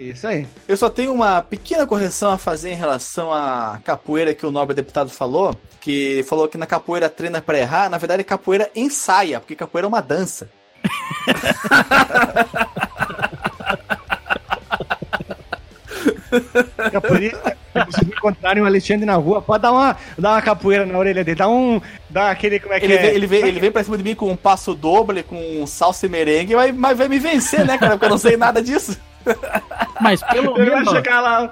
Isso 0.00 0.26
aí. 0.26 0.46
Eu 0.66 0.76
só 0.76 0.90
tenho 0.90 1.12
uma 1.12 1.42
pequena 1.42 1.86
correção 1.86 2.32
a 2.32 2.38
fazer 2.38 2.72
em 2.72 2.76
relação 2.76 3.32
à 3.32 3.78
capoeira 3.84 4.34
que 4.34 4.44
o 4.44 4.50
nobre 4.50 4.74
deputado 4.74 5.10
falou, 5.10 5.54
que 5.80 6.24
falou 6.24 6.48
que 6.48 6.58
na 6.58 6.66
capoeira 6.66 7.08
treina 7.08 7.40
pra 7.40 7.58
errar, 7.58 7.88
na 7.88 7.98
verdade 7.98 8.24
capoeira 8.24 8.68
ensaia, 8.74 9.38
porque 9.38 9.54
capoeira 9.54 9.86
é 9.86 9.88
uma 9.88 10.02
dança. 10.02 10.48
Capoeira. 16.92 17.56
Se 17.72 17.84
vocês 17.86 18.08
encontrarem 18.08 18.62
o 18.62 18.66
Alexandre 18.66 19.04
na 19.04 19.14
rua, 19.14 19.42
pode 19.42 19.62
dar 19.62 19.72
uma, 19.72 19.96
dar 20.18 20.32
uma 20.32 20.42
capoeira 20.42 20.86
na 20.86 20.96
orelha 20.98 21.24
dele. 21.24 21.36
Dá 21.36 21.48
um. 21.48 21.80
Dá 22.08 22.30
aquele. 22.30 22.60
Como 22.60 22.72
é 22.74 22.78
que 22.80 22.86
Ele, 22.86 22.94
é? 22.94 22.98
vem, 23.02 23.10
ele, 23.14 23.26
vem, 23.26 23.46
ele 23.46 23.60
vem 23.60 23.70
pra 23.72 23.82
cima 23.84 23.96
de 23.98 24.04
mim 24.04 24.14
com 24.14 24.30
um 24.30 24.36
passo 24.36 24.74
doble, 24.74 25.22
com 25.22 25.36
um 25.62 25.66
salsa 25.66 26.06
e 26.06 26.08
merengue, 26.08 26.54
mas, 26.54 26.74
mas 26.74 26.98
vai 26.98 27.08
me 27.08 27.18
vencer, 27.18 27.64
né, 27.66 27.76
cara? 27.78 27.92
Porque 27.92 28.06
eu 28.06 28.10
não 28.10 28.18
sei 28.18 28.36
nada 28.36 28.62
disso. 28.62 28.98
Mas 30.00 30.22
pelo 30.22 30.56
Ele 30.58 30.70
vai 30.70 30.80
menos. 30.80 30.92
chegar 30.92 31.20
lá. 31.20 31.50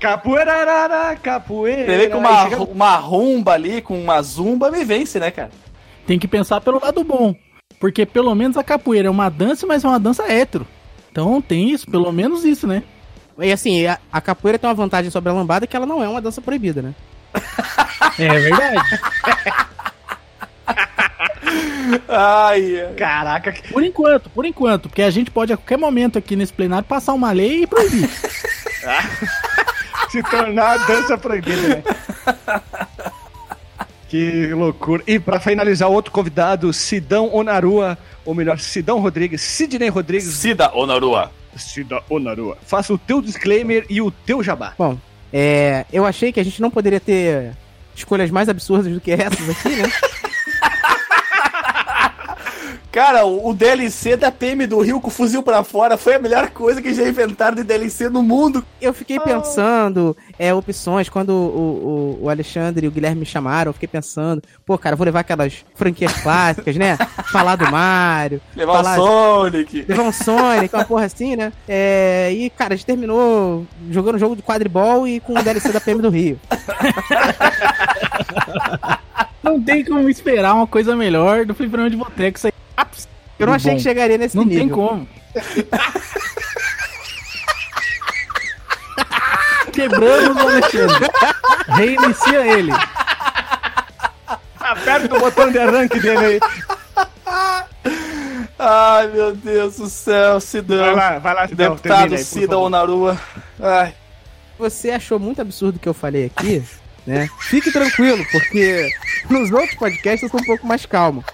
Capoeira, 0.00 0.52
arara, 0.52 1.16
capoeira. 1.16 1.82
Ele 1.82 1.96
vem 1.96 2.10
com 2.10 2.18
uma, 2.18 2.42
chega- 2.44 2.62
uma 2.62 2.96
rumba 2.96 3.52
ali, 3.52 3.80
com 3.80 3.98
uma 3.98 4.20
zumba, 4.22 4.70
me 4.70 4.84
vence, 4.84 5.18
né, 5.18 5.30
cara? 5.30 5.50
tem 6.06 6.18
que 6.18 6.28
pensar 6.28 6.60
pelo 6.60 6.78
lado 6.82 7.02
bom. 7.02 7.34
Porque 7.80 8.04
pelo 8.04 8.34
menos 8.34 8.58
a 8.58 8.62
capoeira 8.62 9.08
é 9.08 9.10
uma 9.10 9.30
dança, 9.30 9.66
mas 9.66 9.82
é 9.82 9.88
uma 9.88 9.98
dança 9.98 10.30
hétero. 10.30 10.66
Então 11.10 11.40
tem 11.40 11.70
isso, 11.70 11.86
pelo 11.90 12.12
menos 12.12 12.44
isso, 12.44 12.66
né? 12.66 12.82
E 13.38 13.52
assim, 13.52 13.86
a, 13.86 13.98
a 14.12 14.20
capoeira 14.20 14.58
tem 14.58 14.68
uma 14.68 14.74
vantagem 14.74 15.10
sobre 15.10 15.30
a 15.30 15.34
lambada 15.34 15.66
que 15.66 15.76
ela 15.76 15.86
não 15.86 16.02
é 16.02 16.08
uma 16.08 16.20
dança 16.20 16.40
proibida, 16.40 16.82
né? 16.82 16.94
É 18.16 18.28
verdade. 18.28 19.00
Ai. 22.08 22.94
Caraca, 22.96 23.54
Por 23.72 23.82
enquanto, 23.82 24.30
por 24.30 24.44
enquanto. 24.44 24.88
Porque 24.88 25.02
a 25.02 25.10
gente 25.10 25.30
pode 25.30 25.52
a 25.52 25.56
qualquer 25.56 25.78
momento 25.78 26.18
aqui 26.18 26.36
nesse 26.36 26.52
plenário 26.52 26.86
passar 26.86 27.12
uma 27.12 27.32
lei 27.32 27.62
e 27.62 27.66
proibir. 27.66 28.08
se 30.10 30.22
tornar 30.22 30.86
dança 30.86 31.18
proibida, 31.18 31.68
né? 31.68 31.82
Que 34.08 34.52
loucura. 34.54 35.02
E 35.08 35.18
pra 35.18 35.40
finalizar, 35.40 35.88
outro 35.88 36.12
convidado, 36.12 36.72
Sidão 36.72 37.34
Onarua, 37.34 37.98
ou 38.24 38.32
melhor, 38.32 38.60
Sidão 38.60 39.00
Rodrigues, 39.00 39.40
Sidney 39.40 39.88
Rodrigues, 39.88 40.32
Sida 40.34 40.70
Onarua. 40.72 41.32
Sidão 41.58 42.02
Onarua. 42.08 42.56
Faça 42.62 42.92
o 42.92 42.98
teu 42.98 43.20
disclaimer 43.20 43.84
e 43.88 44.00
o 44.00 44.10
teu 44.10 44.42
jabá. 44.42 44.74
Bom, 44.78 44.98
é, 45.32 45.84
eu 45.92 46.04
achei 46.04 46.32
que 46.32 46.40
a 46.40 46.44
gente 46.44 46.60
não 46.62 46.70
poderia 46.70 47.00
ter 47.00 47.52
escolhas 47.94 48.30
mais 48.30 48.48
absurdas 48.48 48.92
do 48.92 49.00
que 49.00 49.12
essas 49.12 49.48
aqui, 49.48 49.70
né? 49.70 49.90
Cara, 52.94 53.26
o, 53.26 53.52
DLC 53.52 54.16
da 54.16 54.30
PM 54.30 54.68
do 54.68 54.78
Rio 54.80 55.00
com 55.00 55.08
o 55.08 55.10
fuzil 55.10 55.42
pra 55.42 55.64
fora 55.64 55.96
foi 55.98 56.14
a 56.14 56.18
melhor 56.20 56.50
coisa 56.50 56.80
que 56.80 56.94
já 56.94 57.02
inventaram 57.08 57.56
de 57.56 57.64
DLC 57.64 58.08
no 58.08 58.22
mundo. 58.22 58.64
Eu 58.80 58.94
fiquei 58.94 59.18
pensando, 59.18 60.16
é, 60.38 60.54
opções, 60.54 61.08
quando 61.08 61.30
o, 61.30 62.18
o, 62.20 62.24
o 62.26 62.30
Alexandre 62.30 62.86
e 62.86 62.88
o 62.88 62.92
Guilherme 62.92 63.18
me 63.18 63.26
chamaram, 63.26 63.70
eu 63.70 63.72
fiquei 63.72 63.88
pensando, 63.88 64.40
pô, 64.64 64.78
cara, 64.78 64.94
vou 64.94 65.04
levar 65.04 65.18
aquelas 65.20 65.64
franquias 65.74 66.12
clássicas, 66.22 66.76
né? 66.76 66.96
Falar 67.32 67.56
do 67.56 67.68
Mario, 67.68 68.40
Levar 68.54 68.74
falar- 68.74 69.00
o 69.00 69.04
Sonic. 69.04 69.84
levar 69.88 70.02
um 70.04 70.12
Sonic, 70.12 70.72
uma 70.72 70.84
porra 70.84 71.06
assim, 71.06 71.34
né? 71.34 71.52
É, 71.68 72.30
e, 72.32 72.48
cara, 72.48 72.74
a 72.74 72.76
gente 72.76 72.86
terminou 72.86 73.66
jogando 73.90 74.14
um 74.14 74.20
jogo 74.20 74.36
de 74.36 74.42
quadribol 74.42 75.08
e 75.08 75.18
com 75.18 75.36
o 75.36 75.42
DLC 75.42 75.72
da 75.72 75.80
PM 75.80 76.00
do 76.00 76.10
Rio. 76.10 76.38
Não 79.42 79.60
tem 79.60 79.84
como 79.84 80.08
esperar 80.08 80.54
uma 80.54 80.66
coisa 80.66 80.94
melhor 80.94 81.44
do 81.44 81.54
fliperama 81.56 81.90
de 81.90 81.96
boteco. 81.96 82.38
Isso 82.38 82.46
aí 82.46 82.52
é 82.52 82.63
ápice 82.76 83.06
Eu 83.38 83.46
não 83.46 83.54
achei 83.54 83.72
bom. 83.72 83.76
que 83.76 83.82
chegaria 83.82 84.18
nesse 84.18 84.36
Não 84.36 84.44
nível. 84.44 84.60
tem 84.60 84.68
como. 84.68 85.08
Quebramos 89.72 90.36
o 90.36 90.48
Alexandre. 90.48 91.08
Reinicia 91.68 92.46
ele. 92.58 92.72
Aperta 94.60 95.16
o 95.16 95.20
botão 95.20 95.50
de 95.50 95.58
arranque 95.58 95.98
dele 96.00 96.24
aí. 96.24 96.40
Ai, 98.58 99.08
meu 99.08 99.34
Deus 99.34 99.76
do 99.76 99.88
céu, 99.88 100.40
Sidão. 100.40 100.78
Vai 100.78 100.94
lá, 100.94 101.18
vai 101.18 101.34
lá, 101.34 101.48
Sidão. 101.48 101.70
Deputado 101.74 102.16
favor. 102.16 102.54
Onarua. 102.64 103.20
Ai. 103.60 103.94
você 104.58 104.90
achou 104.90 105.18
muito 105.18 105.40
absurdo 105.42 105.76
o 105.76 105.78
que 105.78 105.88
eu 105.88 105.94
falei 105.94 106.26
aqui, 106.26 106.62
né? 107.06 107.28
Fique 107.40 107.72
tranquilo, 107.72 108.24
porque 108.30 108.90
nos 109.28 109.50
outros 109.50 109.74
podcasts 109.74 110.22
eu 110.22 110.28
sou 110.28 110.40
um 110.40 110.44
pouco 110.44 110.66
mais 110.66 110.86
calmo. 110.86 111.24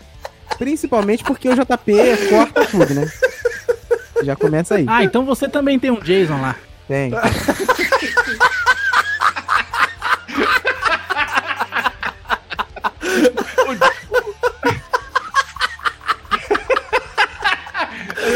Principalmente 0.59 1.25
porque 1.25 1.49
o 1.49 1.55
JP 1.55 1.93
corta 2.29 2.67
tudo, 2.67 2.95
né? 2.95 3.11
Já 4.23 4.37
começa 4.37 4.75
aí. 4.75 4.85
Ah, 4.89 5.03
então 5.03 5.25
você 5.25 5.49
também 5.49 5.79
tem 5.79 5.91
um 5.91 6.01
Jason 6.01 6.41
lá. 6.41 6.55
Tem. 6.87 7.13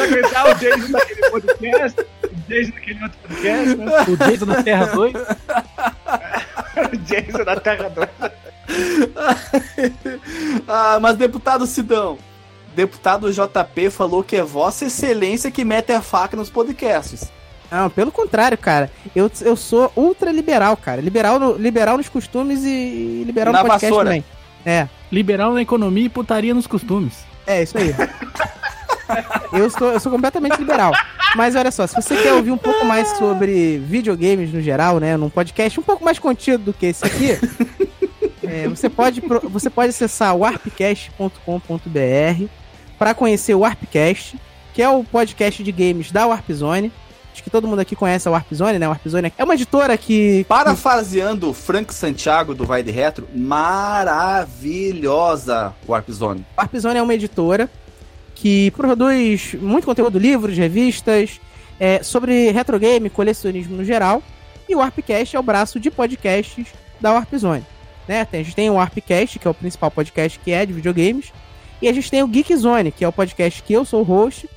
Aguentar 0.03 0.51
o 0.51 0.55
Jason 0.55 0.91
daquele 0.91 1.31
podcast, 1.31 2.01
o 2.01 2.35
Jason 2.49 2.71
daquele 2.73 3.03
outro 3.03 3.19
podcast, 3.29 3.77
né? 3.77 4.03
O 4.09 4.17
Jason 4.17 4.47
da 4.47 4.63
Terra 4.63 4.87
2. 4.87 5.15
O 6.77 6.97
Jason 6.97 7.45
da 7.45 7.57
Terra 7.61 7.89
2. 7.89 8.09
Ah, 10.67 10.99
mas 11.01 11.17
deputado 11.17 11.67
Sidão, 11.67 12.19
deputado 12.75 13.33
JP 13.33 13.91
falou 13.91 14.23
que 14.23 14.37
é 14.37 14.43
Vossa 14.43 14.87
Excelência 14.87 15.51
que 15.51 15.65
mete 15.65 15.93
a 15.93 16.01
faca 16.01 16.37
nos 16.37 16.51
podcasts. 16.51 17.31
Não, 17.71 17.91
pelo 17.91 18.13
contrário, 18.13 18.57
cara. 18.57 18.91
Eu, 19.15 19.31
eu 19.41 19.57
sou 19.57 19.91
ultra 19.97 20.31
liberal, 20.31 20.77
cara. 20.77 21.01
Liberal, 21.01 21.39
no, 21.39 21.57
liberal 21.57 21.97
nos 21.97 22.09
costumes 22.09 22.65
e 22.65 23.25
liberal 23.27 23.53
Na 23.53 23.63
no 23.63 23.69
podcast 23.69 23.91
vassoura. 23.91 24.11
também. 24.11 24.25
É, 24.65 24.89
Liberal 25.11 25.53
na 25.53 25.63
economia 25.63 26.07
e 26.07 26.09
putaria 26.09 26.55
nos 26.55 26.67
costumes. 26.67 27.25
é 27.47 27.63
isso 27.63 27.77
aí. 27.77 27.95
eu, 29.53 29.69
sou, 29.71 29.93
eu 29.93 30.01
sou 30.01 30.11
completamente 30.11 30.59
liberal. 30.59 30.93
Mas 31.37 31.57
olha 31.57 31.71
só, 31.71 31.87
se 31.87 31.95
você 31.95 32.17
quer 32.17 32.33
ouvir 32.33 32.51
um 32.51 32.57
pouco 32.57 32.85
mais 32.85 33.09
sobre 33.19 33.79
videogames 33.79 34.53
no 34.53 34.61
geral, 34.61 35.01
né? 35.01 35.17
Num 35.17 35.29
podcast 35.29 35.79
um 35.79 35.83
pouco 35.83 36.05
mais 36.05 36.19
contido 36.19 36.65
do 36.65 36.73
que 36.73 36.87
esse 36.87 37.05
aqui, 37.05 37.39
é, 38.47 38.69
você, 38.69 38.89
pode, 38.89 39.21
você 39.21 39.69
pode 39.71 39.91
acessar 39.91 40.37
warpcast.com.br 40.37 42.45
para 42.99 43.15
conhecer 43.15 43.55
o 43.55 43.61
Warpcast, 43.61 44.37
que 44.73 44.83
é 44.83 44.89
o 44.89 45.05
podcast 45.05 45.63
de 45.63 45.71
games 45.73 46.11
da 46.11 46.27
Warpzone. 46.27 46.91
Acho 47.33 47.43
que 47.43 47.51
todo 47.51 47.67
mundo 47.67 47.81
aqui 47.81 47.97
conhece 47.97 48.29
a 48.29 48.31
Warpzone, 48.31 48.79
né? 48.79 48.87
A 48.87 48.91
Warpzone 48.91 49.33
é 49.37 49.43
uma 49.43 49.55
editora 49.55 49.99
que 49.99 50.47
Parafraseando 50.49 51.51
o 51.51 51.55
Frank 51.55 51.93
Santiago 51.93 52.55
do 52.55 52.65
Vai 52.65 52.85
de 52.85 52.93
Retro, 52.93 53.29
maravilhosa 53.35 55.75
Warp 55.89 56.09
Zone. 56.11 56.47
A 56.57 56.63
Warpzone 56.63 56.99
é 56.99 57.03
uma 57.03 57.13
editora 57.13 57.69
que 58.37 58.71
produz 58.71 59.55
muito 59.55 59.85
conteúdo, 59.85 60.17
livros, 60.17 60.57
revistas, 60.57 61.41
é, 61.81 62.05
sobre 62.05 62.53
retrogame, 62.53 63.11
colecionismo 63.11 63.77
no 63.77 63.85
geral. 63.85 64.23
E 64.69 64.75
o 64.75 64.79
Warpcast 64.79 65.35
é 65.35 65.41
o 65.41 65.43
braço 65.43 65.81
de 65.81 65.91
podcasts 65.91 66.69
da 67.01 67.13
Warpzone. 67.13 67.65
Né? 68.07 68.27
A 68.31 68.37
gente 68.37 68.55
tem 68.55 68.71
o 68.71 68.75
Warpcast, 68.75 69.39
que 69.39 69.47
é 69.47 69.51
o 69.51 69.55
principal 69.55 69.91
podcast 69.91 70.39
que 70.39 70.53
é 70.53 70.65
de 70.65 70.73
videogames. 70.73 71.33
E 71.81 71.89
a 71.89 71.93
gente 71.93 72.11
tem 72.11 72.23
o 72.23 72.29
Geekzone, 72.29 72.91
que 72.91 73.05
é 73.05 73.09
o 73.09 73.13
podcast 73.13 73.63
que 73.63 73.73
eu 73.73 73.85
sou 73.85 74.01
o 74.01 74.05
host, 74.05 74.49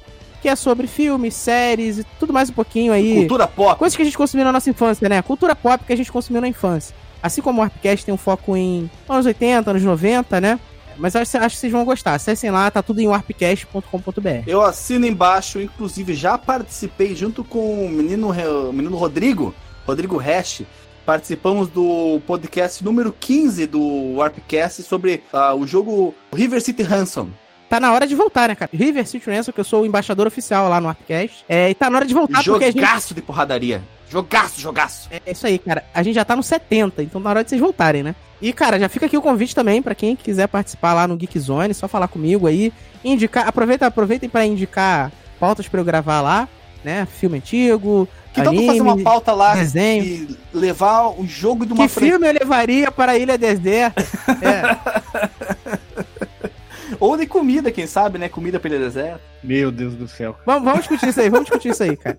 que 0.42 0.48
é 0.48 0.56
sobre 0.56 0.88
filmes, 0.88 1.34
séries 1.34 2.00
e 2.00 2.04
tudo 2.20 2.32
mais 2.32 2.50
um 2.50 2.54
pouquinho 2.54 2.94
aí. 2.94 3.16
Cultura 3.16 3.48
pop. 3.48 3.78
Coisas 3.78 3.96
que 3.96 4.02
a 4.02 4.06
gente 4.06 4.18
consumiu 4.18 4.46
na 4.46 4.52
nossa 4.52 4.70
infância, 4.70 5.10
né? 5.10 5.22
Cultura 5.22 5.56
pop 5.56 5.84
que 5.84 5.94
a 5.94 5.98
gente 5.98 6.12
consumiu 6.12 6.42
na 6.42 6.48
infância. 6.48 6.96
Assim 7.22 7.42
como 7.42 7.60
o 7.60 7.62
Warpcast 7.62 8.06
tem 8.06 8.14
um 8.14 8.18
foco 8.18 8.56
em 8.56 8.90
anos 9.10 9.26
80, 9.26 9.70
anos 9.70 9.84
90, 9.84 10.40
né? 10.40 10.60
Mas 10.98 11.16
acho, 11.16 11.38
acho 11.38 11.56
que 11.56 11.60
vocês 11.62 11.72
vão 11.72 11.86
gostar. 11.86 12.16
Acessem 12.16 12.50
lá, 12.50 12.70
tá 12.72 12.82
tudo 12.82 13.00
em 13.00 13.08
warpcast.com.br. 13.08 14.44
Eu 14.48 14.62
assino 14.62 15.06
embaixo, 15.06 15.62
inclusive 15.62 16.14
já 16.14 16.38
participei 16.38 17.16
junto 17.16 17.44
com 17.44 17.86
o 17.86 17.90
menino, 17.90 18.32
o 18.32 18.74
menino 18.74 18.98
Rodrigo, 18.98 19.54
Rodrigo 19.86 20.18
Hash. 20.18 20.64
Participamos 21.08 21.70
do 21.70 22.20
podcast 22.28 22.84
número 22.84 23.16
15 23.18 23.66
do 23.66 24.16
Warpcast 24.18 24.84
sobre 24.84 25.24
ah, 25.32 25.56
o 25.56 25.66
jogo 25.66 26.14
River 26.36 26.62
City 26.62 26.84
Ransom. 26.84 27.30
Tá 27.70 27.80
na 27.80 27.94
hora 27.94 28.06
de 28.06 28.14
voltar, 28.14 28.50
né, 28.50 28.56
cara? 28.56 28.70
River 28.74 29.08
City 29.08 29.30
Ransom, 29.30 29.54
que 29.54 29.60
eu 29.62 29.64
sou 29.64 29.84
o 29.84 29.86
embaixador 29.86 30.28
oficial 30.28 30.68
lá 30.68 30.82
no 30.82 30.88
Warpcast. 30.88 31.46
É, 31.48 31.70
e 31.70 31.74
tá 31.74 31.90
na 31.90 32.00
hora 32.00 32.06
de 32.06 32.14
voltar 32.14 32.44
porque 32.44 32.66
a 32.66 32.72
gente. 32.72 32.82
Jogaço 32.82 33.14
de 33.14 33.22
porradaria. 33.22 33.82
Jogaço, 34.10 34.60
jogaço. 34.60 35.08
É 35.10 35.32
isso 35.32 35.48
aí, 35.48 35.58
cara. 35.58 35.86
A 35.94 36.04
gente 36.04 36.16
já 36.16 36.26
tá 36.26 36.36
no 36.36 36.44
70, 36.44 37.02
então 37.02 37.22
tá 37.22 37.24
na 37.24 37.30
hora 37.30 37.44
de 37.46 37.52
vocês 37.52 37.62
voltarem, 37.62 38.04
né? 38.04 38.14
E, 38.42 38.52
cara, 38.52 38.78
já 38.78 38.90
fica 38.90 39.06
aqui 39.06 39.16
o 39.16 39.22
convite 39.22 39.56
também 39.56 39.82
pra 39.82 39.96
quem 39.96 40.14
quiser 40.14 40.48
participar 40.48 40.94
lá 40.94 41.08
no 41.08 41.16
Geek 41.16 41.40
Zone, 41.40 41.74
só 41.74 41.88
falar 41.88 42.10
comigo 42.10 42.48
aí. 42.48 42.74
Indicar, 43.02 43.48
aproveita, 43.48 43.88
aproveitem 43.88 44.28
pra 44.28 44.46
indicar 44.46 45.10
pautas 45.40 45.70
pra 45.70 45.80
eu 45.80 45.86
gravar 45.86 46.20
lá, 46.20 46.50
né? 46.84 47.06
Filme 47.06 47.38
antigo, 47.38 48.10
Que 48.38 48.44
tal 48.44 48.54
tu 48.54 48.60
fazer 48.60 48.70
anime, 48.70 48.82
uma 48.82 48.98
pauta 49.04 49.34
lá 49.34 49.56
desenho. 49.56 50.04
e 50.04 50.38
levar 50.54 51.10
um 51.10 51.28
jogo 51.28 51.66
de 51.66 51.74
uma 51.74 51.84
Que 51.88 51.94
fran- 51.94 52.06
filme 52.08 52.28
eu 52.28 52.34
levaria 52.34 52.92
para 52.92 53.14
a 53.14 53.18
Ilha 53.18 53.38
Deserta? 53.38 54.02
É, 54.42 55.78
Ou 57.00 57.18
de 57.18 57.26
comida, 57.28 57.72
quem 57.72 57.86
sabe, 57.86 58.18
né? 58.18 58.30
Comida 58.30 58.60
pela 58.60 58.78
deserto. 58.80 59.22
Meu 59.44 59.72
Deus 59.72 59.94
do 59.94 60.08
céu. 60.08 60.36
vamos, 60.46 60.64
vamos 60.64 60.80
discutir 60.80 61.10
isso 61.10 61.20
aí, 61.22 61.30
vamos 61.30 61.46
discutir 61.46 61.70
isso 61.70 61.84
aí, 61.84 61.96
cara. 61.98 62.18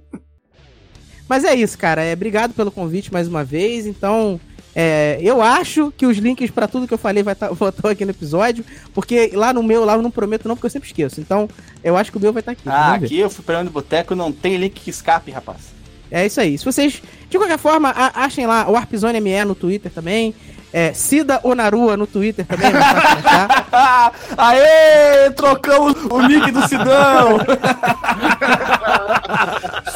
Mas 1.29 1.45
é 1.45 1.55
isso, 1.55 1.77
cara. 1.77 2.03
É, 2.03 2.13
obrigado 2.13 2.53
pelo 2.55 2.71
convite 2.71 3.13
mais 3.13 3.27
uma 3.29 3.43
vez. 3.45 3.87
Então, 3.87 4.39
é, 4.75 5.19
eu 5.21 5.43
acho 5.43 5.91
que 5.97 6.07
os 6.07 6.17
links 6.19 6.51
pra 6.51 6.69
tudo 6.69 6.87
que 6.87 6.95
eu 6.95 6.99
falei 6.99 7.23
vai 7.23 7.33
estar 7.35 7.51
aqui 7.91 8.05
no 8.05 8.11
episódio, 8.13 8.65
porque 8.95 9.31
lá 9.35 9.53
no 9.53 9.63
meu, 9.63 9.85
lá 9.85 9.95
eu 9.95 10.03
não 10.03 10.11
prometo 10.11 10.47
não, 10.47 10.55
porque 10.55 10.67
eu 10.67 10.71
sempre 10.71 10.89
esqueço. 10.89 11.21
Então, 11.21 11.49
eu 11.83 11.97
acho 11.97 12.11
que 12.13 12.19
o 12.19 12.21
meu 12.21 12.33
vai 12.33 12.41
estar 12.41 12.53
aqui. 12.53 12.63
Ah, 12.67 12.95
aqui 12.95 13.19
eu 13.19 13.31
fui 13.31 13.45
para 13.45 13.63
de 13.63 13.71
boteco 13.71 14.15
não 14.15 14.31
tem 14.31 14.57
link 14.57 14.75
que 14.81 14.91
escape, 14.91 15.31
rapaz. 15.31 15.78
É 16.11 16.27
isso 16.27 16.41
aí. 16.41 16.57
Se 16.59 16.65
vocês, 16.65 17.03
de 17.29 17.39
qualquer 17.39 17.59
forma, 17.59 17.91
a- 17.91 18.25
achem 18.25 18.47
lá 18.47 18.67
o 18.69 18.73
Warpzone 18.73 19.21
ME 19.21 19.45
no 19.45 19.55
Twitter 19.55 19.93
também. 19.93 20.35
É, 20.71 20.93
Cida 20.93 21.41
Onarua 21.43 21.97
no 21.97 22.07
Twitter 22.07 22.45
também, 22.47 22.71
achar. 22.75 24.13
Aê! 24.37 25.31
Trocamos 25.35 25.95
o 26.11 26.21
nick 26.29 26.51
do 26.51 26.69
Sidão! 26.69 27.39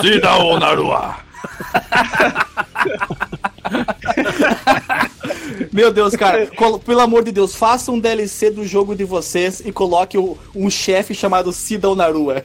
Sidão 0.00 0.58
Narua! 0.58 1.16
Meu 5.72 5.92
Deus, 5.92 6.14
cara, 6.16 6.48
pelo 6.84 7.00
amor 7.00 7.24
de 7.24 7.32
Deus, 7.32 7.54
faça 7.54 7.90
um 7.90 7.98
DLC 7.98 8.50
do 8.50 8.66
jogo 8.66 8.94
de 8.94 9.04
vocês 9.04 9.62
e 9.64 9.72
coloque 9.72 10.18
o- 10.18 10.36
um 10.54 10.68
chefe 10.68 11.14
chamado 11.14 11.52
Sidão 11.52 11.94
Narua. 11.94 12.42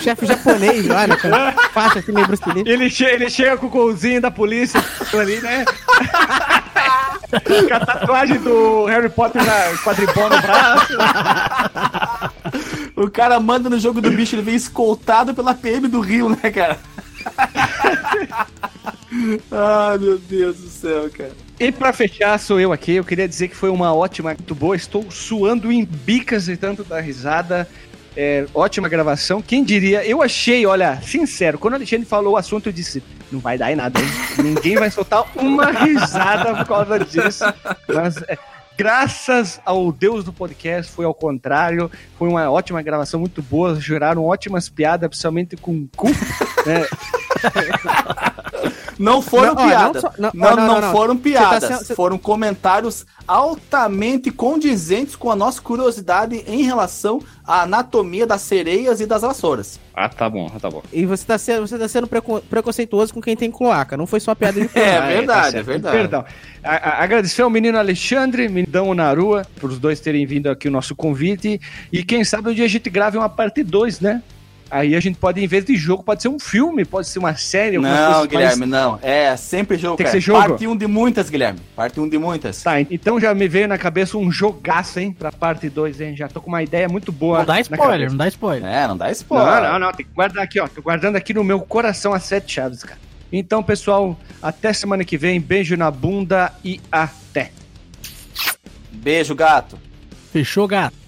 Chefe 0.00 0.26
japonês, 0.26 0.88
olha, 0.90 1.16
cara. 1.16 1.52
Faixa 1.72 1.98
assim, 2.00 2.12
meio 2.12 2.26
Bruce 2.26 2.42
Lee. 2.50 2.64
Ele, 2.66 2.90
che 2.90 3.04
ele 3.04 3.30
chega 3.30 3.56
com 3.56 3.66
o 3.66 3.70
golzinho 3.70 4.20
da 4.20 4.30
polícia 4.30 4.82
ali, 5.12 5.40
né? 5.40 5.64
com 7.68 7.74
a 7.74 7.80
tatuagem 7.80 8.38
do 8.40 8.84
Harry 8.86 9.08
Potter 9.08 9.42
na 9.44 9.76
quadribol 9.78 10.28
no 10.28 10.42
braço. 10.42 10.94
O 12.96 13.10
cara 13.10 13.40
manda 13.40 13.70
no 13.70 13.78
jogo 13.78 14.00
do 14.00 14.10
bicho, 14.10 14.34
ele 14.36 14.42
vem 14.42 14.54
escoltado 14.54 15.34
pela 15.34 15.54
PM 15.54 15.88
do 15.88 16.00
Rio, 16.00 16.28
né, 16.28 16.50
cara? 16.50 16.78
Ai, 19.50 19.98
meu 19.98 20.18
Deus 20.18 20.58
do 20.58 20.68
céu, 20.68 21.10
cara. 21.10 21.32
E 21.58 21.70
pra 21.70 21.92
fechar, 21.92 22.38
sou 22.38 22.58
eu 22.60 22.72
aqui. 22.72 22.92
Eu 22.92 23.04
queria 23.04 23.28
dizer 23.28 23.48
que 23.48 23.56
foi 23.56 23.70
uma 23.70 23.94
ótima, 23.94 24.30
muito 24.30 24.54
boa. 24.54 24.74
Estou 24.74 25.10
suando 25.10 25.70
em 25.70 25.84
bicas 25.84 26.46
de 26.46 26.56
tanto 26.56 26.82
dar 26.82 27.00
risada. 27.00 27.68
É, 28.16 28.46
ótima 28.54 28.88
gravação. 28.88 29.40
Quem 29.40 29.64
diria? 29.64 30.04
Eu 30.04 30.22
achei, 30.22 30.66
olha, 30.66 31.00
sincero, 31.02 31.58
quando 31.58 31.74
o 31.74 31.76
Alexandre 31.76 32.06
falou 32.06 32.34
o 32.34 32.36
assunto, 32.36 32.68
eu 32.68 32.72
disse: 32.72 33.02
não 33.30 33.40
vai 33.40 33.56
dar 33.56 33.72
em 33.72 33.76
nada, 33.76 33.98
hein? 33.98 34.06
Ninguém 34.42 34.76
vai 34.76 34.90
soltar 34.90 35.24
uma 35.34 35.70
risada 35.70 36.54
por 36.56 36.66
causa 36.66 36.98
disso. 36.98 37.44
Mas. 37.88 38.16
é, 38.28 38.38
Graças 38.74 39.60
ao 39.66 39.92
Deus 39.92 40.24
do 40.24 40.32
podcast, 40.32 40.90
foi 40.90 41.04
ao 41.04 41.14
contrário. 41.14 41.90
Foi 42.18 42.26
uma 42.28 42.50
ótima 42.50 42.80
gravação, 42.80 43.20
muito 43.20 43.42
boa. 43.42 43.78
Juraram 43.78 44.24
ótimas 44.24 44.68
piadas, 44.68 45.08
principalmente 45.10 45.56
com 45.56 45.86
cu. 45.94 46.08
né? 46.66 46.86
Não 48.98 49.20
foram 49.20 49.54
Não, 49.54 49.62
ó, 49.64 49.66
piadas. 49.66 50.02
não 50.02 50.10
Não, 50.18 50.30
só- 50.30 50.36
não, 50.36 50.48
ó, 50.52 50.56
não, 50.56 50.56
não, 50.56 50.74
não, 50.74 50.80
não. 50.82 50.92
foram 50.92 51.16
tá 51.16 51.22
piadas. 51.22 51.64
sendo- 51.64 51.78
você- 51.84 51.94
Foram 51.94 52.16
comentários 52.18 53.04
altamente 53.26 54.30
condizentes 54.30 55.16
com 55.16 55.30
a 55.30 55.34
nossa 55.34 55.60
curiosidade 55.60 56.44
em 56.46 56.62
relação 56.62 57.20
à 57.44 57.62
anatomia 57.62 58.26
das 58.26 58.42
sereias 58.42 59.00
e 59.00 59.06
das 59.06 59.22
vassouras. 59.22 59.80
Ah, 59.94 60.08
tá 60.08 60.28
bom, 60.30 60.48
tá 60.50 60.70
bom. 60.70 60.82
E 60.92 61.04
você 61.04 61.24
tá 61.26 61.36
sendo, 61.36 61.66
você 61.66 61.76
tá 61.78 61.88
sendo 61.88 62.06
preco- 62.06 62.42
preconceituoso 62.42 63.12
com 63.12 63.20
quem 63.20 63.34
tem 63.34 63.50
cloaca. 63.50 63.96
Não 63.96 64.06
foi 64.06 64.20
só 64.20 64.34
piada 64.34 64.60
de 64.60 64.66
É, 64.78 64.92
cloaca. 64.92 65.06
verdade, 65.08 65.50
certo. 65.52 65.56
é 65.56 65.62
verdade. 65.72 65.96
Perdão. 65.96 66.24
A- 66.62 66.76
a- 66.90 67.02
agradecer 67.02 67.42
ao 67.42 67.50
menino 67.50 67.78
Alexandre, 67.78 68.48
menino 68.48 68.94
Narua, 68.94 69.44
por 69.60 69.70
os 69.70 69.78
dois 69.80 69.98
terem 70.00 70.24
vindo 70.26 70.48
aqui 70.48 70.68
o 70.68 70.70
nosso 70.70 70.94
convite. 70.94 71.60
E 71.90 72.04
quem 72.04 72.22
sabe 72.24 72.50
um 72.50 72.54
dia 72.54 72.66
a 72.66 72.68
gente 72.68 72.88
grave 72.88 73.16
uma 73.18 73.28
parte 73.28 73.64
2, 73.64 74.00
né? 74.00 74.22
Aí 74.72 74.96
a 74.96 75.00
gente 75.00 75.18
pode, 75.18 75.38
em 75.38 75.46
vez 75.46 75.66
de 75.66 75.76
jogo, 75.76 76.02
pode 76.02 76.22
ser 76.22 76.28
um 76.28 76.38
filme, 76.38 76.82
pode 76.82 77.06
ser 77.06 77.18
uma 77.18 77.36
série, 77.36 77.76
alguma 77.76 77.94
Não, 77.94 78.12
coisa 78.12 78.26
Guilherme, 78.26 78.64
não. 78.64 78.98
É 79.02 79.36
sempre 79.36 79.76
jogo, 79.76 79.98
Tem 79.98 80.06
que 80.06 80.10
cara. 80.10 80.18
ser 80.18 80.24
jogo? 80.24 80.48
Parte 80.48 80.66
um 80.66 80.74
de 80.74 80.86
muitas, 80.86 81.28
Guilherme. 81.28 81.60
Parte 81.76 82.00
um 82.00 82.08
de 82.08 82.16
muitas. 82.16 82.62
Tá, 82.62 82.80
então 82.80 83.20
já 83.20 83.34
me 83.34 83.46
veio 83.46 83.68
na 83.68 83.76
cabeça 83.76 84.16
um 84.16 84.32
jogaço, 84.32 84.98
hein, 84.98 85.12
pra 85.12 85.30
parte 85.30 85.68
2, 85.68 86.00
hein? 86.00 86.16
Já 86.16 86.26
tô 86.26 86.40
com 86.40 86.48
uma 86.48 86.62
ideia 86.62 86.88
muito 86.88 87.12
boa. 87.12 87.40
Não 87.40 87.44
dá 87.44 87.60
spoiler, 87.60 88.08
não 88.08 88.16
dá 88.16 88.28
spoiler. 88.28 88.64
É, 88.64 88.88
não 88.88 88.96
dá 88.96 89.10
spoiler. 89.10 89.62
Não, 89.62 89.72
não, 89.72 89.78
não, 89.78 89.92
tem 89.92 90.06
que 90.06 90.12
guardar 90.14 90.42
aqui, 90.42 90.58
ó. 90.58 90.66
Tô 90.66 90.80
guardando 90.80 91.16
aqui 91.16 91.34
no 91.34 91.44
meu 91.44 91.60
coração 91.60 92.14
as 92.14 92.22
sete 92.22 92.54
chaves, 92.54 92.82
cara. 92.82 92.98
Então, 93.30 93.62
pessoal, 93.62 94.18
até 94.42 94.72
semana 94.72 95.04
que 95.04 95.18
vem. 95.18 95.38
Beijo 95.38 95.76
na 95.76 95.90
bunda 95.90 96.50
e 96.64 96.80
até. 96.90 97.50
Beijo, 98.90 99.34
gato. 99.34 99.78
Fechou, 100.32 100.66
gato? 100.66 101.01